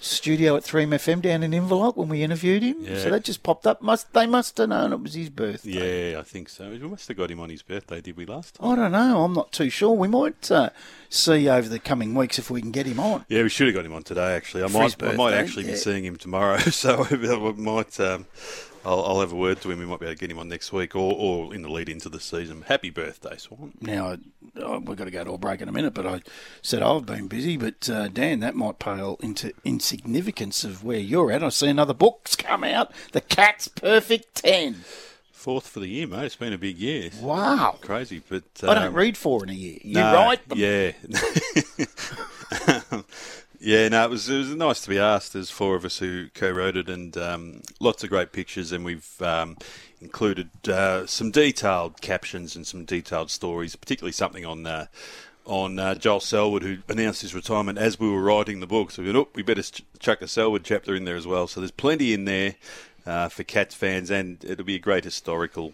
studio 0.00 0.56
at 0.56 0.62
3MFM 0.62 1.22
down 1.22 1.42
in 1.42 1.52
Inverloch 1.52 1.96
when 1.96 2.08
we 2.08 2.22
interviewed 2.22 2.62
him. 2.62 2.76
Yeah. 2.80 2.98
So 2.98 3.10
that 3.10 3.24
just 3.24 3.42
popped 3.42 3.66
up. 3.66 3.82
Must 3.82 4.12
They 4.12 4.26
must 4.26 4.58
have 4.58 4.68
known 4.68 4.92
it 4.92 5.00
was 5.00 5.14
his 5.14 5.30
birthday. 5.30 6.12
Yeah, 6.12 6.20
I 6.20 6.22
think 6.22 6.48
so. 6.48 6.70
We 6.70 6.78
must 6.78 7.08
have 7.08 7.16
got 7.16 7.30
him 7.30 7.40
on 7.40 7.50
his 7.50 7.62
birthday, 7.62 8.00
did 8.00 8.16
we 8.16 8.26
last 8.26 8.54
time? 8.54 8.70
I 8.70 8.76
don't 8.76 8.92
know. 8.92 9.24
I'm 9.24 9.32
not 9.32 9.52
too 9.52 9.70
sure. 9.70 9.92
We 9.92 10.08
might 10.08 10.50
uh, 10.50 10.70
see 11.08 11.48
over 11.48 11.68
the 11.68 11.78
coming 11.78 12.14
weeks 12.14 12.38
if 12.38 12.50
we 12.50 12.60
can 12.60 12.70
get 12.70 12.86
him 12.86 13.00
on. 13.00 13.24
Yeah, 13.28 13.42
we 13.42 13.48
should 13.48 13.66
have 13.66 13.74
got 13.74 13.84
him 13.84 13.92
on 13.92 14.02
today. 14.02 14.34
Actually, 14.34 14.64
I 14.64 14.68
For 14.68 14.78
might, 14.78 15.02
I 15.02 15.12
might 15.12 15.34
actually 15.34 15.64
yeah. 15.64 15.72
be 15.72 15.76
seeing 15.76 16.04
him 16.04 16.16
tomorrow, 16.16 16.58
so 16.58 17.06
I 17.10 17.52
might. 17.56 17.98
Um, 18.00 18.26
I'll, 18.88 19.04
I'll 19.04 19.20
have 19.20 19.32
a 19.32 19.36
word 19.36 19.60
to 19.60 19.70
him. 19.70 19.80
We 19.80 19.84
might 19.84 20.00
be 20.00 20.06
able 20.06 20.14
to 20.14 20.18
get 20.18 20.30
him 20.30 20.38
on 20.38 20.48
next 20.48 20.72
week, 20.72 20.96
or, 20.96 21.12
or 21.14 21.54
in 21.54 21.60
the 21.60 21.68
lead 21.68 21.90
into 21.90 22.08
the 22.08 22.18
season. 22.18 22.62
Happy 22.62 22.88
birthday, 22.88 23.36
Swan! 23.36 23.74
Now, 23.82 24.16
we've 24.54 24.96
got 24.96 25.04
to 25.04 25.10
go 25.10 25.24
to 25.24 25.32
a 25.32 25.38
break 25.38 25.60
in 25.60 25.68
a 25.68 25.72
minute, 25.72 25.92
but 25.92 26.06
I 26.06 26.22
said 26.62 26.82
I've 26.82 27.04
been 27.04 27.28
busy. 27.28 27.58
But 27.58 27.90
uh, 27.90 28.08
Dan, 28.08 28.40
that 28.40 28.54
might 28.54 28.78
pale 28.78 29.18
into 29.20 29.52
insignificance 29.62 30.64
of 30.64 30.82
where 30.82 30.98
you're 30.98 31.30
at. 31.30 31.44
I 31.44 31.50
see 31.50 31.68
another 31.68 31.92
book's 31.92 32.34
come 32.34 32.64
out, 32.64 32.90
The 33.12 33.20
Cat's 33.20 33.68
Perfect 33.68 34.36
10. 34.36 34.76
Fourth 35.32 35.68
for 35.68 35.80
the 35.80 35.88
year, 35.88 36.06
mate. 36.06 36.24
It's 36.24 36.36
been 36.36 36.54
a 36.54 36.58
big 36.58 36.78
year. 36.78 37.10
Wow. 37.20 37.76
Crazy, 37.82 38.22
but 38.26 38.44
I 38.62 38.74
don't 38.74 38.86
um, 38.88 38.94
read 38.94 39.18
four 39.18 39.44
in 39.44 39.50
a 39.50 39.54
year. 39.54 39.78
You 39.82 39.94
no, 39.94 40.14
write 40.14 40.48
them. 40.48 40.58
Yeah. 40.58 40.92
yeah, 43.60 43.88
no, 43.88 44.04
it 44.04 44.10
was, 44.10 44.28
it 44.28 44.38
was 44.38 44.54
nice 44.54 44.80
to 44.82 44.88
be 44.88 44.98
asked. 44.98 45.32
There's 45.32 45.50
four 45.50 45.74
of 45.74 45.84
us 45.84 45.98
who 45.98 46.28
co-wrote 46.34 46.76
it 46.76 46.88
and 46.88 47.16
um, 47.16 47.62
lots 47.80 48.04
of 48.04 48.10
great 48.10 48.32
pictures 48.32 48.72
and 48.72 48.84
we've 48.84 49.20
um, 49.20 49.56
included 50.00 50.50
uh, 50.68 51.06
some 51.06 51.30
detailed 51.30 52.00
captions 52.00 52.54
and 52.54 52.66
some 52.66 52.84
detailed 52.84 53.30
stories, 53.30 53.76
particularly 53.76 54.12
something 54.12 54.44
on 54.46 54.66
uh, 54.66 54.86
on 55.44 55.78
uh, 55.78 55.94
Joel 55.94 56.20
Selwood 56.20 56.62
who 56.62 56.78
announced 56.88 57.22
his 57.22 57.34
retirement 57.34 57.78
as 57.78 57.98
we 57.98 58.08
were 58.10 58.22
writing 58.22 58.60
the 58.60 58.66
book. 58.66 58.90
So 58.90 59.02
we 59.02 59.12
thought, 59.12 59.28
oh, 59.28 59.32
we 59.34 59.42
better 59.42 59.62
ch- 59.62 59.82
chuck 59.98 60.20
a 60.20 60.28
Selwood 60.28 60.62
chapter 60.62 60.94
in 60.94 61.04
there 61.04 61.16
as 61.16 61.26
well. 61.26 61.46
So 61.46 61.60
there's 61.60 61.70
plenty 61.70 62.12
in 62.12 62.26
there 62.26 62.56
uh, 63.06 63.30
for 63.30 63.44
Cats 63.44 63.74
fans 63.74 64.10
and 64.10 64.44
it'll 64.44 64.66
be 64.66 64.74
a 64.74 64.80
great 64.80 65.04
historical 65.04 65.72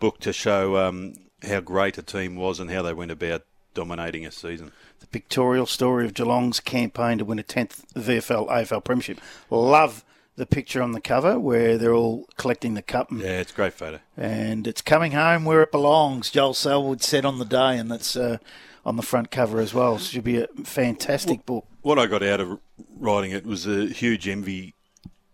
book 0.00 0.18
to 0.20 0.32
show 0.32 0.76
um, 0.76 1.14
how 1.46 1.60
great 1.60 1.96
a 1.96 2.02
team 2.02 2.34
was 2.34 2.58
and 2.58 2.70
how 2.70 2.82
they 2.82 2.92
went 2.92 3.12
about 3.12 3.44
dominating 3.72 4.26
a 4.26 4.32
season. 4.32 4.72
The 5.00 5.06
pictorial 5.08 5.66
story 5.66 6.04
of 6.06 6.14
Geelong's 6.14 6.60
campaign 6.60 7.18
to 7.18 7.24
win 7.24 7.38
a 7.38 7.42
10th 7.42 7.84
VFL 7.94 8.48
AFL 8.48 8.82
Premiership. 8.84 9.20
Love 9.50 10.04
the 10.36 10.46
picture 10.46 10.82
on 10.82 10.92
the 10.92 11.00
cover 11.00 11.38
where 11.38 11.78
they're 11.78 11.94
all 11.94 12.26
collecting 12.36 12.74
the 12.74 12.82
cup 12.82 13.10
and, 13.10 13.20
Yeah, 13.20 13.38
it's 13.40 13.52
a 13.52 13.54
great 13.54 13.72
photo. 13.72 14.00
and 14.16 14.66
it's 14.66 14.82
coming 14.82 15.12
home 15.12 15.44
where 15.44 15.62
it 15.62 15.70
belongs. 15.70 16.30
Joel 16.30 16.54
Selwood 16.54 17.02
said 17.02 17.24
on 17.24 17.38
the 17.38 17.44
day, 17.44 17.78
and 17.78 17.88
that's 17.90 18.16
uh, 18.16 18.38
on 18.84 18.96
the 18.96 19.02
front 19.02 19.30
cover 19.30 19.60
as 19.60 19.72
well. 19.72 19.96
Should 19.98 20.24
be 20.24 20.38
a 20.42 20.48
fantastic 20.64 21.46
book. 21.46 21.66
What 21.82 21.98
I 22.00 22.06
got 22.06 22.22
out 22.24 22.40
of 22.40 22.58
writing 22.98 23.30
it 23.30 23.46
was 23.46 23.66
a 23.66 23.86
huge 23.86 24.26
envy. 24.26 24.74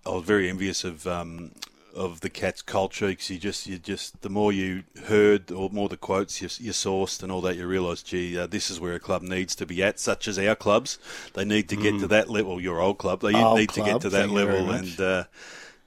I 0.05 0.11
was 0.11 0.25
very 0.25 0.51
envious 0.51 0.85
of 0.85 1.07
um, 1.07 1.53
of 2.01 2.21
the 2.21 2.31
Cats 2.31 2.63
culture 2.63 3.09
because 3.09 3.29
you 3.29 3.39
just 3.39 3.67
you 3.67 3.79
just 3.79 4.23
the 4.23 4.31
more 4.31 4.53
you 4.53 4.85
heard 5.05 5.53
or 5.53 5.69
more 5.71 5.89
the 5.89 5.99
quotes 5.99 6.41
you, 6.41 6.49
you 6.59 6.73
sourced 6.73 7.23
and 7.23 7.31
all 7.31 7.43
that, 7.43 7.57
you 7.57 7.67
realise, 7.67 8.03
gee, 8.03 8.39
uh, 8.39 8.47
this 8.47 8.71
is 8.71 8.81
where 8.81 8.95
a 8.95 9.01
club 9.01 9.21
needs 9.23 9.55
to 9.57 9.67
be 9.67 9.83
at. 9.83 10.01
Such 10.01 10.27
as 10.27 10.39
our 10.39 10.57
clubs, 10.57 10.99
they 11.35 11.45
need 11.45 11.69
to 11.69 11.77
get 11.77 11.99
to 12.01 12.07
that 12.09 12.31
level. 12.31 12.61
Your 12.61 12.81
old 12.81 12.99
club, 12.99 13.21
they 13.21 13.33
Mm. 13.33 13.45
Old 13.45 13.59
need 13.59 13.71
to 13.71 13.83
get 13.83 14.01
to 14.01 14.09
that 14.11 14.29
thank 14.29 14.33
you 14.33 14.39
very 14.39 14.61
level, 14.61 14.71
and 14.73 15.01
uh, 15.01 15.25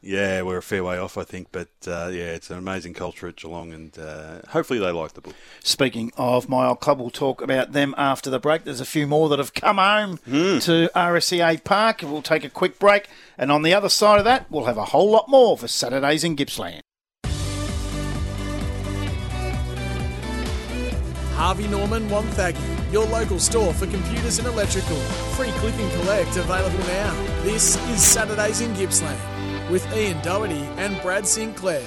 yeah, 0.03 0.41
we're 0.41 0.57
a 0.57 0.61
fair 0.61 0.83
way 0.83 0.97
off, 0.97 1.17
I 1.17 1.23
think. 1.23 1.47
But 1.51 1.69
uh, 1.87 2.09
yeah, 2.11 2.33
it's 2.33 2.49
an 2.49 2.57
amazing 2.57 2.93
culture 2.93 3.27
at 3.27 3.37
Geelong, 3.37 3.71
and 3.71 3.97
uh, 3.97 4.41
hopefully 4.49 4.79
they 4.79 4.91
like 4.91 5.13
the 5.13 5.21
book. 5.21 5.35
Speaking 5.63 6.11
of 6.17 6.49
my 6.49 6.67
old 6.67 6.81
club, 6.81 6.99
we'll 6.99 7.09
talk 7.09 7.41
about 7.41 7.71
them 7.71 7.95
after 7.97 8.29
the 8.29 8.39
break. 8.39 8.65
There's 8.65 8.81
a 8.81 8.85
few 8.85 9.07
more 9.07 9.29
that 9.29 9.39
have 9.39 9.53
come 9.53 9.77
home 9.77 10.17
to 10.25 10.89
RSEA 10.93 11.63
Park. 11.63 12.01
We'll 12.03 12.21
take 12.21 12.43
a 12.43 12.49
quick 12.49 12.79
break, 12.79 13.07
and 13.37 13.51
on 13.51 13.63
the 13.63 13.73
other 13.73 13.89
side 13.89 14.19
of 14.19 14.25
that, 14.25 14.51
we'll 14.51 14.65
have 14.65 14.77
a 14.77 14.85
whole 14.85 15.09
lot 15.09 15.29
more 15.29 15.57
for 15.57 15.69
Saturdays 15.69 16.23
in 16.23 16.35
Gippsland. 16.35 16.81
Harvey 21.35 21.67
Norman 21.67 22.07
Wonthaggi, 22.09 22.91
your 22.91 23.05
local 23.05 23.39
store 23.39 23.73
for 23.73 23.87
computers 23.87 24.37
and 24.37 24.47
electrical. 24.47 24.97
Free 25.35 25.51
click 25.51 25.73
and 25.75 25.91
collect 25.93 26.37
available 26.37 26.79
now. 26.87 27.43
This 27.43 27.75
is 27.89 28.01
Saturdays 28.03 28.61
in 28.61 28.73
Gippsland 28.75 29.19
with 29.69 29.85
Ian 29.95 30.21
Doherty 30.21 30.67
and 30.77 31.01
Brad 31.01 31.27
Sinclair. 31.27 31.83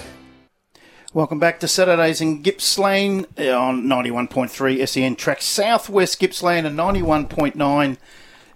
Welcome 1.13 1.39
back 1.39 1.61
to 1.61 1.69
Saturdays 1.69 2.21
in 2.21 2.43
Gippsland 2.43 3.27
uh, 3.39 3.59
on 3.59 3.85
91.3 3.85 4.87
SEN 4.87 5.17
track 5.17 5.41
Southwest 5.41 6.21
Gippsland 6.21 6.67
and 6.67 6.79
91.9 6.79 7.97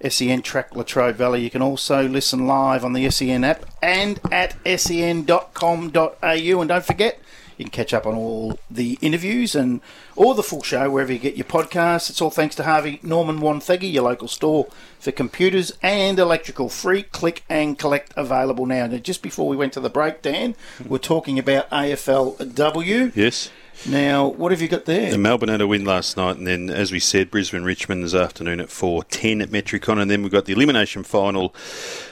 SEN 0.08 0.42
track 0.42 0.74
Latrobe 0.76 1.16
Valley. 1.16 1.42
You 1.42 1.50
can 1.50 1.62
also 1.62 2.06
listen 2.06 2.46
live 2.46 2.84
on 2.84 2.92
the 2.92 3.08
SEN 3.10 3.44
app 3.44 3.64
and 3.82 4.20
at 4.30 4.56
sen.com.au. 4.78 5.90
And 6.22 6.68
don't 6.68 6.84
forget, 6.84 7.20
you 7.60 7.64
can 7.64 7.70
catch 7.70 7.92
up 7.92 8.06
on 8.06 8.14
all 8.14 8.58
the 8.70 8.98
interviews 9.02 9.54
and 9.54 9.82
all 10.16 10.32
the 10.32 10.42
full 10.42 10.62
show 10.62 10.88
wherever 10.88 11.12
you 11.12 11.18
get 11.18 11.36
your 11.36 11.44
podcasts. 11.44 12.08
It's 12.08 12.22
all 12.22 12.30
thanks 12.30 12.54
to 12.54 12.62
Harvey 12.62 12.98
Norman 13.02 13.38
Wonthaggi, 13.38 13.92
your 13.92 14.04
local 14.04 14.28
store 14.28 14.66
for 14.98 15.12
computers 15.12 15.70
and 15.82 16.18
electrical. 16.18 16.70
Free 16.70 17.02
click 17.02 17.44
and 17.50 17.78
collect 17.78 18.14
available 18.16 18.64
now. 18.64 18.86
Now, 18.86 18.96
just 18.96 19.20
before 19.20 19.46
we 19.46 19.58
went 19.58 19.74
to 19.74 19.80
the 19.80 19.90
break, 19.90 20.22
Dan, 20.22 20.54
we're 20.86 20.96
talking 20.96 21.38
about 21.38 21.68
AFLW. 21.68 23.14
Yes. 23.14 23.50
Now, 23.88 24.26
what 24.28 24.52
have 24.52 24.60
you 24.60 24.68
got 24.68 24.84
there? 24.84 25.10
The 25.10 25.18
Melbourne 25.18 25.49
had 25.49 25.60
a 25.62 25.66
win 25.66 25.84
last 25.84 26.16
night, 26.16 26.37
and 26.37 26.46
then, 26.46 26.68
as 26.68 26.92
we 26.92 27.00
said, 27.00 27.30
Brisbane 27.30 27.62
Richmond 27.64 28.04
this 28.04 28.14
afternoon 28.14 28.60
at 28.60 28.68
four 28.68 29.04
ten 29.04 29.40
at 29.40 29.49
Metricon, 29.50 30.00
and 30.00 30.10
then 30.10 30.22
we've 30.22 30.30
got 30.32 30.44
the 30.44 30.52
elimination 30.52 31.02
final 31.02 31.54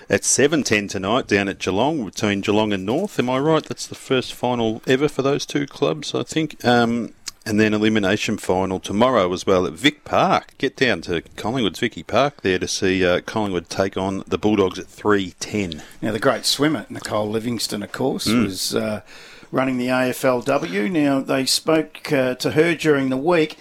at 0.09 0.25
seven 0.25 0.63
ten 0.63 0.89
tonight 0.89 1.27
down 1.27 1.47
at 1.49 1.59
Geelong 1.59 2.05
between 2.07 2.41
Geelong 2.41 2.73
and 2.73 2.87
North. 2.87 3.19
Am 3.19 3.29
I 3.29 3.39
right? 3.39 3.63
That's 3.65 3.87
the 3.87 3.95
first 3.95 4.33
final 4.33 4.81
ever 4.87 5.09
for 5.09 5.21
those 5.23 5.45
two 5.45 5.67
clubs, 5.67 6.15
I 6.15 6.23
think. 6.23 6.65
Um, 6.65 7.13
and 7.45 7.59
then 7.61 7.73
elimination 7.73 8.37
final 8.37 8.79
tomorrow 8.79 9.33
as 9.33 9.47
well 9.47 9.67
at 9.67 9.73
Vic 9.73 10.05
Park. 10.05 10.53
Get 10.59 10.77
down 10.77 11.01
to 11.03 11.23
Collingwood's 11.37 11.79
Vicky 11.79 12.03
Park 12.03 12.43
there 12.43 12.59
to 12.59 12.69
see 12.69 13.05
uh, 13.07 13.21
Collingwood 13.23 13.71
take 13.71 13.97
on 13.97 14.23
the 14.27 14.37
Bulldogs 14.37 14.79
at 14.79 14.87
three 14.87 15.35
ten. 15.41 15.83
Now, 16.03 16.13
the 16.13 16.19
great 16.19 16.45
swimmer, 16.47 16.87
Nicole 16.91 17.29
Livingstone, 17.29 17.83
of 17.83 17.93
course, 17.93 18.27
Hmm. 18.27 18.45
was 18.45 18.75
uh, 18.75 19.01
running 19.51 19.79
the 19.79 19.89
AFLW. 19.89 20.91
Now, 20.91 21.21
they 21.21 21.47
spoke 21.47 22.13
uh, 22.13 22.35
to 22.37 22.53
her 22.53 22.75
during 22.75 23.09
the 23.09 23.17
week, 23.17 23.57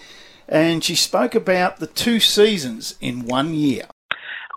and 0.48 0.84
she 0.84 0.96
spoke 0.96 1.36
about 1.36 1.78
the 1.78 1.88
two 1.88 2.20
seasons 2.20 2.96
in 3.02 3.26
one 3.26 3.54
year. 3.54 3.88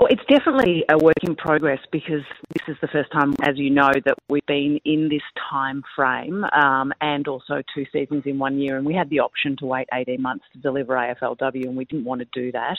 Well, 0.01 0.09
it's 0.11 0.25
definitely 0.31 0.83
a 0.89 0.97
work 0.97 1.23
in 1.23 1.37
progress 1.37 1.81
because 1.93 2.23
this 2.55 2.75
is 2.75 2.77
the 2.81 2.89
first 2.89 3.13
time, 3.13 3.35
as 3.43 3.59
you 3.59 3.69
know, 3.69 3.91
that 4.07 4.15
we've 4.31 4.47
been 4.47 4.81
in 4.87 5.11
this 5.11 5.21
time 5.51 5.83
frame 5.95 6.43
um, 6.55 6.95
and 7.03 7.29
also 7.29 7.61
two 7.75 7.85
seasons 7.93 8.23
in 8.25 8.39
one 8.39 8.59
year. 8.59 8.79
And 8.79 8.87
we 8.87 8.95
had 8.95 9.11
the 9.11 9.19
option 9.19 9.59
to 9.59 9.67
wait 9.67 9.89
18 9.93 10.23
months 10.23 10.47
to 10.55 10.59
deliver 10.59 10.95
AFLW, 10.95 11.67
and 11.67 11.77
we 11.77 11.85
didn't 11.85 12.07
want 12.07 12.23
to 12.23 12.29
do 12.33 12.51
that. 12.53 12.79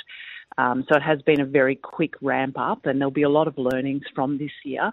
Um, 0.58 0.84
so 0.90 0.98
it 0.98 1.04
has 1.04 1.22
been 1.22 1.42
a 1.42 1.46
very 1.46 1.76
quick 1.76 2.16
ramp 2.22 2.56
up, 2.58 2.88
and 2.88 3.00
there'll 3.00 3.12
be 3.12 3.22
a 3.22 3.30
lot 3.30 3.48
of 3.48 3.56
learnings 3.56 4.02
from 4.16 4.40
this 4.40 4.52
year. 4.66 4.92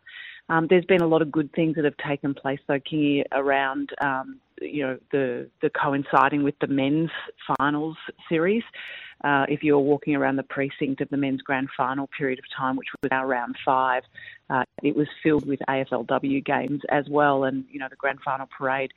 Um, 0.49 0.67
there's 0.69 0.85
been 0.85 1.03
a 1.03 1.07
lot 1.07 1.23
of 1.23 1.31
good 1.31 1.53
things 1.53 1.77
that 1.77 1.85
have 1.85 1.97
taken 1.97 2.35
place, 2.35 2.61
though, 2.67 2.81
Kingy, 2.81 3.23
around 3.33 3.91
um, 4.01 4.41
you 4.61 4.83
know 4.83 4.99
the 5.13 5.49
the 5.63 5.71
coinciding 5.71 6.43
with 6.43 6.59
the 6.61 6.67
men's 6.67 7.11
finals 7.59 7.97
series. 8.29 8.63
Uh, 9.25 9.45
if 9.49 9.65
you 9.65 9.75
were 9.75 9.81
walking 9.81 10.15
around 10.15 10.37
the 10.37 10.45
precinct 10.45 11.01
of 11.01 11.09
the 11.09 11.17
men's 11.17 11.43
grand 11.43 11.69
final 11.77 12.09
period 12.17 12.39
of 12.39 12.45
time, 12.57 12.77
which 12.77 12.89
was 13.03 13.11
our 13.11 13.27
round 13.27 13.57
five, 13.65 14.05
uh, 14.49 14.63
it 14.83 14.95
was 14.95 15.09
filled 15.23 15.45
with 15.47 15.59
AFLW 15.69 16.45
games 16.45 16.81
as 16.89 17.05
well, 17.11 17.45
and 17.45 17.65
you 17.71 17.79
know 17.79 17.89
the 17.91 17.97
grand 17.97 18.21
final 18.25 18.47
parade 18.47 18.93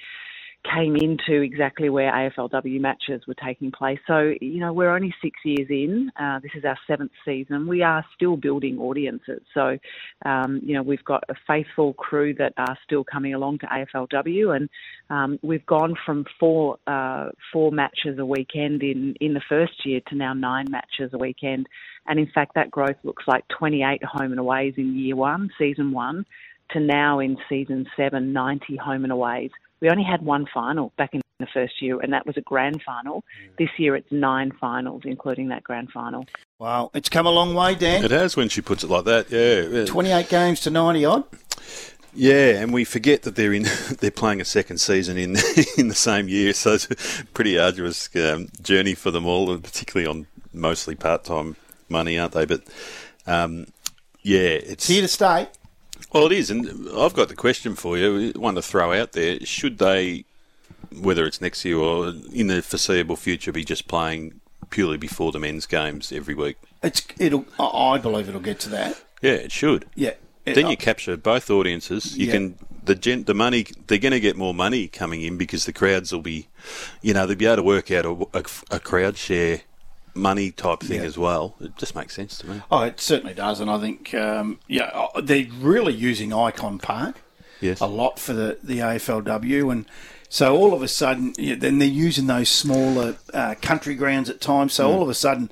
came 0.63 0.95
into 0.95 1.41
exactly 1.41 1.89
where 1.89 2.11
AFLW 2.11 2.79
matches 2.79 3.21
were 3.27 3.35
taking 3.43 3.71
place. 3.71 3.99
So, 4.05 4.33
you 4.41 4.59
know, 4.59 4.73
we're 4.73 4.93
only 4.93 5.13
six 5.21 5.39
years 5.43 5.67
in. 5.69 6.11
Uh, 6.19 6.39
this 6.39 6.51
is 6.55 6.63
our 6.65 6.77
seventh 6.87 7.11
season. 7.25 7.67
We 7.67 7.81
are 7.81 8.05
still 8.15 8.37
building 8.37 8.77
audiences. 8.79 9.41
So, 9.53 9.77
um, 10.25 10.61
you 10.63 10.75
know, 10.75 10.83
we've 10.83 11.03
got 11.03 11.23
a 11.29 11.33
faithful 11.47 11.93
crew 11.93 12.33
that 12.35 12.53
are 12.57 12.77
still 12.85 13.03
coming 13.03 13.33
along 13.33 13.59
to 13.59 13.65
AFLW, 13.67 14.55
and 14.55 14.69
um, 15.09 15.39
we've 15.41 15.65
gone 15.65 15.95
from 16.05 16.25
four 16.39 16.77
uh, 16.85 17.29
four 17.51 17.71
matches 17.71 18.19
a 18.19 18.25
weekend 18.25 18.83
in 18.83 19.15
in 19.19 19.33
the 19.33 19.41
first 19.49 19.85
year 19.85 20.01
to 20.09 20.15
now 20.15 20.33
nine 20.33 20.65
matches 20.69 21.11
a 21.13 21.17
weekend. 21.17 21.67
And 22.07 22.19
in 22.19 22.29
fact, 22.33 22.55
that 22.55 22.71
growth 22.71 22.97
looks 23.03 23.23
like 23.27 23.47
28 23.59 24.03
home 24.03 24.31
and 24.31 24.39
aways 24.39 24.73
in 24.77 24.97
year 24.97 25.15
one, 25.15 25.49
season 25.59 25.91
one, 25.91 26.25
to 26.71 26.79
now 26.79 27.19
in 27.19 27.37
season 27.47 27.85
seven, 27.95 28.33
90 28.33 28.75
home 28.77 29.03
and 29.03 29.11
aways. 29.11 29.51
We 29.81 29.89
only 29.89 30.03
had 30.03 30.21
one 30.21 30.45
final 30.53 30.93
back 30.97 31.13
in 31.13 31.21
the 31.39 31.47
first 31.47 31.81
year, 31.81 31.99
and 31.99 32.13
that 32.13 32.25
was 32.25 32.37
a 32.37 32.41
grand 32.41 32.81
final. 32.83 33.23
This 33.57 33.69
year 33.77 33.95
it's 33.95 34.11
nine 34.11 34.51
finals, 34.51 35.01
including 35.05 35.49
that 35.49 35.63
grand 35.63 35.91
final. 35.91 36.25
Wow, 36.59 36.91
it's 36.93 37.09
come 37.09 37.25
a 37.25 37.31
long 37.31 37.55
way, 37.55 37.73
Dan. 37.75 38.05
It 38.05 38.11
has 38.11 38.37
when 38.37 38.47
she 38.47 38.61
puts 38.61 38.83
it 38.83 38.89
like 38.89 39.05
that. 39.05 39.31
Yeah. 39.31 39.85
28 39.85 40.29
games 40.29 40.59
to 40.61 40.69
90 40.69 41.05
odd. 41.05 41.23
Yeah, 42.13 42.59
and 42.59 42.73
we 42.73 42.83
forget 42.83 43.23
that 43.23 43.35
they're 43.35 43.53
in 43.53 43.63
they're 43.99 44.11
playing 44.11 44.41
a 44.41 44.45
second 44.45 44.79
season 44.79 45.17
in 45.17 45.29
in 45.77 45.87
the 45.87 45.95
same 45.95 46.27
year, 46.27 46.53
so 46.53 46.73
it's 46.73 47.19
a 47.19 47.25
pretty 47.27 47.57
arduous 47.57 48.13
um, 48.15 48.49
journey 48.61 48.93
for 48.93 49.11
them 49.11 49.25
all, 49.25 49.51
and 49.51 49.63
particularly 49.63 50.07
on 50.07 50.27
mostly 50.53 50.95
part 50.95 51.23
time 51.23 51.55
money, 51.89 52.19
aren't 52.19 52.33
they? 52.33 52.45
But 52.45 52.63
um, 53.25 53.65
Yeah, 54.23 54.39
it's 54.39 54.71
It's 54.73 54.87
here 54.87 55.01
to 55.01 55.07
stay. 55.07 55.47
Well, 56.13 56.25
it 56.25 56.31
is, 56.33 56.49
and 56.49 56.89
I've 56.97 57.13
got 57.13 57.29
the 57.29 57.35
question 57.35 57.75
for 57.75 57.97
you. 57.97 58.31
One 58.35 58.55
to 58.55 58.61
throw 58.61 58.93
out 58.93 59.13
there: 59.13 59.39
Should 59.45 59.77
they, 59.77 60.25
whether 60.99 61.25
it's 61.25 61.41
next 61.41 61.63
year 61.65 61.77
or 61.77 62.13
in 62.33 62.47
the 62.47 62.61
foreseeable 62.61 63.15
future, 63.15 63.51
be 63.51 63.63
just 63.63 63.87
playing 63.87 64.39
purely 64.69 64.97
before 64.97 65.31
the 65.31 65.39
men's 65.39 65.65
games 65.65 66.11
every 66.11 66.33
week? 66.35 66.57
It's 66.83 67.03
it'll. 67.19 67.45
I 67.59 67.97
believe 67.97 68.27
it'll 68.27 68.41
get 68.41 68.59
to 68.61 68.69
that. 68.69 69.01
Yeah, 69.21 69.33
it 69.33 69.51
should. 69.51 69.85
Yeah. 69.95 70.13
Then 70.45 70.65
Uh, 70.65 70.69
you 70.69 70.77
capture 70.77 71.15
both 71.17 71.49
audiences. 71.51 72.17
You 72.17 72.25
Yeah. 72.25 72.31
can 72.33 72.55
the 72.83 72.95
gen, 72.95 73.23
the 73.25 73.35
money 73.35 73.67
they're 73.85 73.99
going 73.99 74.11
to 74.11 74.19
get 74.19 74.35
more 74.35 74.55
money 74.55 74.87
coming 74.87 75.21
in 75.21 75.37
because 75.37 75.65
the 75.65 75.71
crowds 75.73 76.11
will 76.11 76.21
be, 76.21 76.47
you 77.03 77.13
know, 77.13 77.27
they'll 77.27 77.37
be 77.37 77.45
able 77.45 77.57
to 77.57 77.63
work 77.63 77.91
out 77.91 78.05
a, 78.05 78.09
a, 78.33 78.43
a 78.75 78.79
crowd 78.79 79.17
share 79.17 79.61
money 80.13 80.51
type 80.51 80.81
thing 80.81 81.01
Yeah. 81.01 81.07
as 81.07 81.17
well. 81.17 81.55
It 81.61 81.77
just 81.77 81.95
makes 81.95 82.15
sense 82.15 82.37
to 82.39 82.47
me. 82.47 82.61
Oh, 82.71 82.81
it 82.81 82.99
certainly 82.99 83.33
does, 83.33 83.59
and 83.59 83.69
I 83.69 83.79
think 83.79 84.13
um, 84.13 84.59
yeah, 84.67 84.91
uh, 85.15 85.21
they're 85.21 85.47
really 85.59 85.93
using 85.93 86.29
Ikon 86.31 86.81
Park 86.81 87.15
Yes. 87.61 87.79
a 87.79 87.85
lot 87.87 88.19
for 88.19 88.33
the 88.33 88.57
the 88.63 88.79
AFLW, 88.79 89.71
and 89.71 89.85
so 90.29 90.55
all 90.55 90.73
of 90.73 90.81
a 90.81 90.87
sudden, 90.87 91.33
yeah, 91.37 91.55
then 91.55 91.79
they're 91.79 91.87
using 91.87 92.27
those 92.27 92.49
smaller 92.49 93.17
uh, 93.33 93.55
country 93.61 93.95
grounds 93.95 94.29
at 94.29 94.41
times. 94.41 94.73
So 94.73 94.89
all 94.91 95.01
of 95.01 95.09
a 95.09 95.13
sudden, 95.13 95.51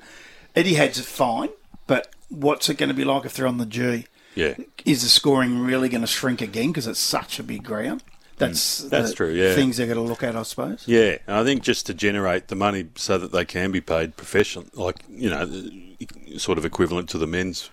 Etihad's 0.56 1.00
fine, 1.00 1.50
but 1.86 2.08
what's 2.28 2.68
it 2.68 2.78
going 2.78 2.88
to 2.88 2.94
be 2.94 3.04
like 3.04 3.24
if 3.24 3.34
they're 3.34 3.46
on 3.46 3.58
the 3.58 3.66
G? 3.66 4.06
Yeah. 4.34 4.54
Is 4.84 5.02
the 5.02 5.08
scoring 5.08 5.58
really 5.58 5.88
going 5.88 6.00
to 6.00 6.06
shrink 6.06 6.40
again 6.40 6.68
because 6.68 6.86
it's 6.86 7.00
such 7.00 7.38
a 7.38 7.42
big 7.42 7.62
ground? 7.64 8.02
That's 8.40 8.78
That's 8.84 9.12
true, 9.14 9.30
yeah. 9.30 9.54
Things 9.54 9.76
they're 9.76 9.86
going 9.86 9.96
to 9.98 10.02
look 10.02 10.22
at, 10.22 10.34
I 10.36 10.42
suppose. 10.42 10.82
Yeah, 10.86 11.18
and 11.26 11.36
I 11.36 11.44
think 11.44 11.62
just 11.62 11.86
to 11.86 11.94
generate 11.94 12.48
the 12.48 12.56
money 12.56 12.88
so 12.96 13.18
that 13.18 13.32
they 13.32 13.44
can 13.44 13.70
be 13.70 13.80
paid 13.80 14.16
professional, 14.16 14.66
like 14.74 14.96
you 15.08 15.30
know, 15.30 15.48
sort 16.38 16.58
of 16.58 16.64
equivalent 16.64 17.08
to 17.10 17.18
the 17.18 17.26
men's 17.26 17.70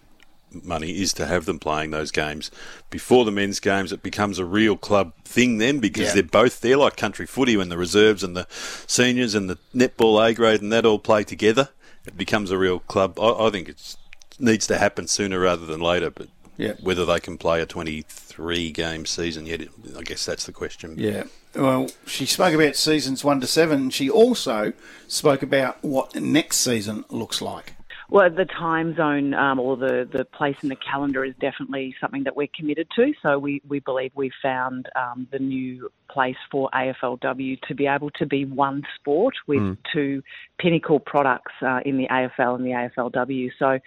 money, 0.51 0.91
is 1.01 1.11
to 1.13 1.25
have 1.25 1.45
them 1.45 1.59
playing 1.59 1.91
those 1.91 2.11
games 2.11 2.49
before 2.89 3.25
the 3.25 3.31
men's 3.31 3.59
games. 3.59 3.91
It 3.91 4.01
becomes 4.03 4.39
a 4.39 4.45
real 4.45 4.77
club 4.77 5.13
thing 5.25 5.57
then 5.57 5.79
because 5.79 6.07
Yeah. 6.07 6.13
they're 6.15 6.23
both 6.23 6.61
there, 6.61 6.77
like 6.77 6.95
country 6.95 7.25
footy, 7.25 7.57
when 7.57 7.69
the 7.69 7.77
reserves 7.77 8.23
and 8.23 8.35
the 8.35 8.47
seniors 8.87 9.35
and 9.35 9.49
the 9.49 9.57
netball 9.75 10.25
A 10.25 10.33
grade 10.33 10.61
and 10.61 10.71
that 10.71 10.85
all 10.85 10.99
play 10.99 11.23
together. 11.23 11.69
It 12.05 12.17
becomes 12.17 12.51
a 12.51 12.57
real 12.57 12.79
club. 12.79 13.19
I, 13.19 13.47
I 13.47 13.49
think 13.49 13.67
it 13.67 13.97
needs 14.39 14.65
to 14.67 14.77
happen 14.77 15.07
sooner 15.07 15.39
rather 15.39 15.65
than 15.65 15.81
later, 15.81 16.09
but. 16.09 16.27
Yeah. 16.57 16.73
Whether 16.81 17.05
they 17.05 17.19
can 17.19 17.37
play 17.37 17.61
a 17.61 17.65
23 17.65 18.71
game 18.71 19.05
season 19.05 19.45
yet, 19.45 19.61
I 19.95 20.01
guess 20.01 20.25
that's 20.25 20.45
the 20.45 20.51
question. 20.51 20.95
Yeah. 20.97 21.23
Well, 21.55 21.89
she 22.05 22.25
spoke 22.25 22.53
about 22.53 22.75
seasons 22.75 23.23
one 23.23 23.41
to 23.41 23.47
seven. 23.47 23.81
and 23.83 23.93
She 23.93 24.09
also 24.09 24.73
spoke 25.07 25.43
about 25.43 25.83
what 25.83 26.15
next 26.15 26.57
season 26.57 27.05
looks 27.09 27.41
like. 27.41 27.73
Well, 28.09 28.29
the 28.29 28.45
time 28.45 28.95
zone 28.95 29.33
um, 29.33 29.59
or 29.59 29.75
the, 29.75 30.07
the 30.09 30.23
place 30.23 30.55
in 30.63 30.69
the 30.69 30.77
calendar 30.77 31.25
is 31.25 31.35
definitely 31.41 31.93
something 31.99 32.23
that 32.23 32.37
we're 32.37 32.47
committed 32.55 32.87
to. 32.95 33.13
So 33.21 33.37
we, 33.37 33.61
we 33.67 33.79
believe 33.79 34.11
we've 34.15 34.31
found 34.41 34.87
um, 34.95 35.27
the 35.29 35.39
new 35.39 35.91
place 36.09 36.35
for 36.51 36.69
AFLW 36.73 37.61
to 37.67 37.75
be 37.75 37.87
able 37.87 38.09
to 38.11 38.25
be 38.25 38.45
one 38.45 38.83
sport 38.95 39.35
with 39.47 39.77
two 39.93 40.23
pinnacle 40.59 40.99
products 40.99 41.51
uh, 41.61 41.79
in 41.85 41.97
the 41.97 42.07
AFL 42.07 42.55
and 42.55 42.65
the 42.65 42.71
AFLW. 42.71 43.51
So, 43.59 43.79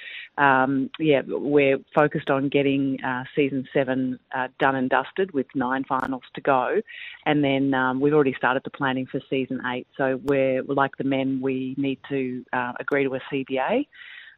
um, 0.42 0.90
yeah, 0.98 1.22
we're 1.26 1.78
focused 1.94 2.30
on 2.30 2.48
getting 2.48 3.02
uh, 3.02 3.24
season 3.34 3.66
seven 3.72 4.18
uh, 4.34 4.48
done 4.58 4.76
and 4.76 4.88
dusted 4.88 5.32
with 5.32 5.46
nine 5.54 5.84
finals 5.84 6.22
to 6.34 6.40
go. 6.40 6.80
And 7.26 7.42
then 7.42 7.74
um, 7.74 8.00
we've 8.00 8.14
already 8.14 8.34
started 8.36 8.62
the 8.64 8.70
planning 8.70 9.06
for 9.06 9.20
season 9.28 9.60
eight. 9.66 9.86
So 9.96 10.20
we're 10.24 10.62
like 10.62 10.96
the 10.96 11.04
men, 11.04 11.40
we 11.42 11.74
need 11.76 11.98
to 12.08 12.44
uh, 12.52 12.72
agree 12.78 13.04
to 13.04 13.14
a 13.14 13.20
CBA 13.32 13.86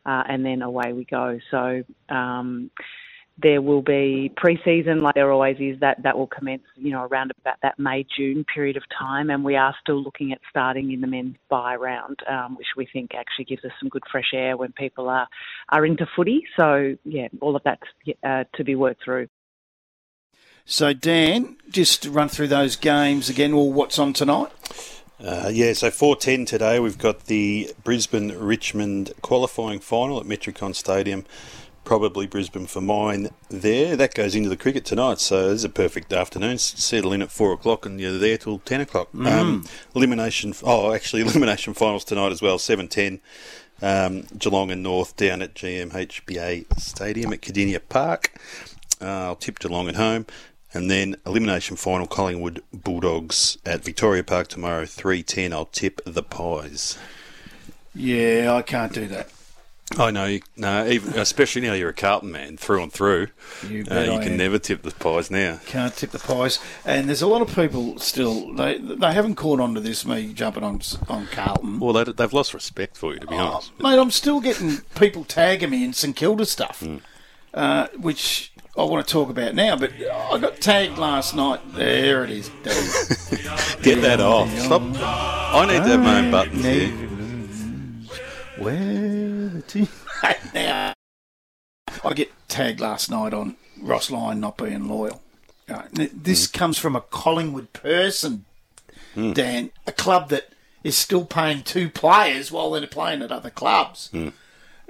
uh, 0.06 0.22
and 0.28 0.44
then 0.44 0.62
away 0.62 0.92
we 0.92 1.04
go. 1.04 1.38
So 1.50 1.82
um, 2.08 2.70
there 3.42 3.62
will 3.62 3.82
be 3.82 4.32
pre-season, 4.36 5.00
like 5.00 5.14
there 5.14 5.30
always 5.30 5.56
is. 5.58 5.78
That 5.80 6.02
that 6.02 6.16
will 6.16 6.26
commence, 6.26 6.62
you 6.76 6.90
know, 6.90 7.04
around 7.04 7.32
about 7.40 7.56
that 7.62 7.78
May 7.78 8.06
June 8.16 8.44
period 8.44 8.76
of 8.76 8.84
time, 8.96 9.30
and 9.30 9.44
we 9.44 9.56
are 9.56 9.74
still 9.80 10.02
looking 10.02 10.32
at 10.32 10.40
starting 10.48 10.92
in 10.92 11.00
the 11.00 11.06
men's 11.06 11.36
buy 11.48 11.76
round, 11.76 12.20
um, 12.28 12.56
which 12.56 12.68
we 12.76 12.86
think 12.86 13.14
actually 13.14 13.44
gives 13.44 13.64
us 13.64 13.72
some 13.80 13.88
good 13.88 14.04
fresh 14.10 14.32
air 14.32 14.56
when 14.56 14.72
people 14.72 15.08
are 15.08 15.28
are 15.68 15.84
into 15.84 16.06
footy. 16.16 16.44
So 16.58 16.96
yeah, 17.04 17.28
all 17.40 17.56
of 17.56 17.62
that's 17.64 17.82
uh, 18.22 18.44
to 18.54 18.64
be 18.64 18.74
worked 18.74 19.04
through. 19.04 19.28
So, 20.64 20.92
Dan, 20.92 21.56
just 21.68 22.04
to 22.04 22.10
run 22.10 22.28
through 22.28 22.48
those 22.48 22.76
games 22.76 23.28
again. 23.28 23.56
Well, 23.56 23.70
what's 23.70 23.98
on 23.98 24.12
tonight? 24.12 24.50
Uh, 25.22 25.50
yeah, 25.52 25.72
so 25.72 25.88
4.10 25.88 26.46
today, 26.46 26.80
we've 26.80 26.98
got 26.98 27.26
the 27.26 27.72
Brisbane-Richmond 27.84 29.12
qualifying 29.22 29.78
final 29.78 30.18
at 30.18 30.26
Metricon 30.26 30.74
Stadium. 30.74 31.24
Probably 31.84 32.26
Brisbane 32.26 32.66
for 32.66 32.80
mine 32.80 33.30
there. 33.48 33.96
That 33.96 34.14
goes 34.14 34.34
into 34.34 34.48
the 34.48 34.56
cricket 34.56 34.84
tonight, 34.84 35.18
so 35.18 35.50
it's 35.50 35.64
a 35.64 35.68
perfect 35.68 36.12
afternoon. 36.12 36.58
Settle 36.58 37.12
in 37.12 37.22
at 37.22 37.32
4 37.32 37.52
o'clock 37.52 37.84
and 37.84 38.00
you're 38.00 38.18
there 38.18 38.38
till 38.38 38.60
10 38.60 38.80
o'clock. 38.82 39.08
Um, 39.14 39.64
elimination, 39.94 40.54
oh, 40.62 40.92
actually, 40.92 41.22
elimination 41.26 41.74
finals 41.74 42.04
tonight 42.04 42.30
as 42.30 42.40
well, 42.40 42.58
7.10. 42.58 43.20
Um, 43.82 44.26
Geelong 44.38 44.70
and 44.70 44.82
North 44.82 45.16
down 45.16 45.42
at 45.42 45.54
GMHBA 45.54 46.78
Stadium 46.78 47.32
at 47.32 47.40
Kardinia 47.40 47.80
Park. 47.88 48.32
Uh, 49.00 49.06
I'll 49.06 49.36
tip 49.36 49.58
Geelong 49.58 49.88
at 49.88 49.96
home. 49.96 50.26
And 50.74 50.90
then 50.90 51.16
elimination 51.26 51.76
final 51.76 52.06
Collingwood 52.06 52.62
Bulldogs 52.72 53.58
at 53.66 53.84
Victoria 53.84 54.24
Park 54.24 54.48
tomorrow, 54.48 54.84
3.10. 54.84 55.52
I'll 55.52 55.66
tip 55.66 56.00
the 56.06 56.22
Pies. 56.22 56.96
Yeah, 57.94 58.54
I 58.54 58.62
can't 58.62 58.92
do 58.92 59.06
that. 59.08 59.28
I 59.98 60.10
know, 60.10 60.24
you, 60.26 60.40
no, 60.56 60.86
even, 60.86 61.18
especially 61.18 61.62
now 61.62 61.72
you're 61.74 61.90
a 61.90 61.94
Carlton 61.94 62.30
man 62.32 62.56
through 62.56 62.82
and 62.82 62.92
through. 62.92 63.28
You 63.68 63.84
Uh, 63.90 64.00
you 64.00 64.18
can 64.20 64.32
am. 64.32 64.36
never 64.36 64.58
tip 64.58 64.82
the 64.82 64.90
Pies 64.92 65.30
now. 65.30 65.60
Can't 65.66 65.94
tip 65.96 66.10
the 66.10 66.18
pies. 66.18 66.58
And 66.84 67.08
there's 67.08 67.22
a 67.22 67.26
lot 67.26 67.42
of 67.42 67.54
people 67.54 67.98
still 67.98 68.54
they 68.54 68.78
they 68.78 69.12
haven't 69.12 69.34
caught 69.36 69.60
on 69.60 69.74
to 69.74 69.80
this. 69.80 70.04
Me 70.06 70.32
jumping 70.32 70.62
on 70.64 70.80
on 71.08 71.26
Carlton. 71.28 71.78
Well, 71.80 71.92
they, 71.92 72.04
they've 72.12 72.32
lost 72.32 72.54
respect 72.54 72.96
for 72.96 73.12
you, 73.14 73.20
to 73.20 73.26
be 73.26 73.34
Oh, 73.34 73.38
honest. 73.38 73.72
mate, 73.80 73.98
I'm 73.98 74.10
still 74.10 74.40
getting 74.40 74.78
people 74.94 75.24
tagging 75.24 75.70
me 75.70 75.84
in 75.84 75.92
St 75.92 76.14
Kilda 76.16 76.46
stuff, 76.46 76.82
uh, 77.54 77.88
which 77.98 78.52
I 78.76 78.84
want 78.84 79.06
to 79.06 79.12
talk 79.12 79.28
about 79.28 79.54
now. 79.54 79.76
But 79.76 79.92
I 80.00 80.38
got 80.38 80.60
tagged 80.60 80.96
last 80.98 81.34
night. 81.36 81.60
There 81.74 82.24
it 82.24 82.30
is. 82.30 82.48
Get 83.82 84.00
that 84.02 84.20
off. 84.20 84.50
Stop. 84.58 84.82
I 84.82 85.66
need 85.66 85.82
to 85.84 85.88
have 85.88 86.00
my 86.00 86.18
own 86.20 86.30
buttons 86.30 86.64
here. 86.64 86.90
Where 88.58 89.21
now, 90.54 90.92
I 92.04 92.12
get 92.14 92.30
tagged 92.48 92.80
last 92.80 93.10
night 93.10 93.34
on 93.34 93.56
Ross 93.80 94.10
Lyon 94.10 94.40
not 94.40 94.56
being 94.56 94.88
loyal. 94.88 95.20
Uh, 95.68 95.82
this 95.92 96.46
comes 96.46 96.78
from 96.78 96.96
a 96.96 97.00
Collingwood 97.00 97.72
person, 97.72 98.44
Dan, 99.14 99.70
a 99.86 99.92
club 99.92 100.28
that 100.30 100.48
is 100.84 100.96
still 100.96 101.24
paying 101.24 101.62
two 101.62 101.88
players 101.88 102.50
while 102.50 102.70
they're 102.70 102.86
playing 102.86 103.22
at 103.22 103.30
other 103.32 103.50
clubs. 103.50 104.10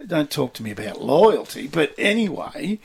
Don't 0.06 0.30
talk 0.30 0.54
to 0.54 0.62
me 0.62 0.70
about 0.70 1.00
loyalty, 1.02 1.68
but 1.68 1.94
anyway, 1.98 2.78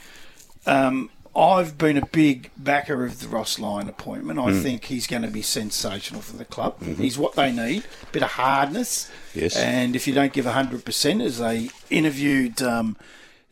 um, 0.66 1.10
I've 1.38 1.78
been 1.78 1.98
a 1.98 2.06
big 2.08 2.50
backer 2.58 3.06
of 3.06 3.20
the 3.20 3.28
Ross 3.28 3.60
Lyon 3.60 3.88
appointment. 3.88 4.40
I 4.40 4.60
think 4.60 4.86
he's 4.86 5.06
going 5.06 5.22
to 5.22 5.28
be 5.28 5.44
sensational 5.44 6.22
for 6.22 6.36
the 6.36 6.46
club. 6.46 6.82
He's 6.82 7.16
what 7.16 7.34
they 7.36 7.52
need, 7.52 7.84
a 8.02 8.12
bit 8.12 8.24
of 8.24 8.32
hardness. 8.32 9.12
Yes. 9.36 9.56
And 9.56 9.96
if 9.96 10.08
you 10.08 10.16
don't 10.16 10.34
give 10.34 10.46
100%, 10.46 11.24
as 11.24 11.38
they 11.38 11.70
interviewed 11.92 12.64
um, 12.64 12.98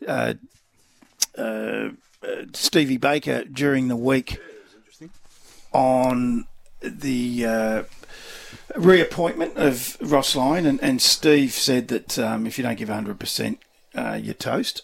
uh, 0.04 0.34
uh, 1.38 1.40
uh, 1.40 1.90
Stevie 2.54 2.96
Baker 2.96 3.44
during 3.44 3.86
the 3.86 3.96
week 3.96 4.40
on 5.72 6.46
the 6.80 7.46
uh, 7.46 7.82
reappointment 8.74 9.56
of 9.56 9.96
Ross 10.00 10.34
Lyon, 10.34 10.66
and, 10.66 10.82
and 10.82 11.00
Steve 11.00 11.52
said 11.52 11.86
that 11.88 12.18
um, 12.18 12.48
if 12.48 12.58
you 12.58 12.64
don't 12.64 12.78
give 12.78 12.88
100%, 12.88 13.58
uh, 13.94 14.18
you're 14.20 14.34
toast. 14.34 14.82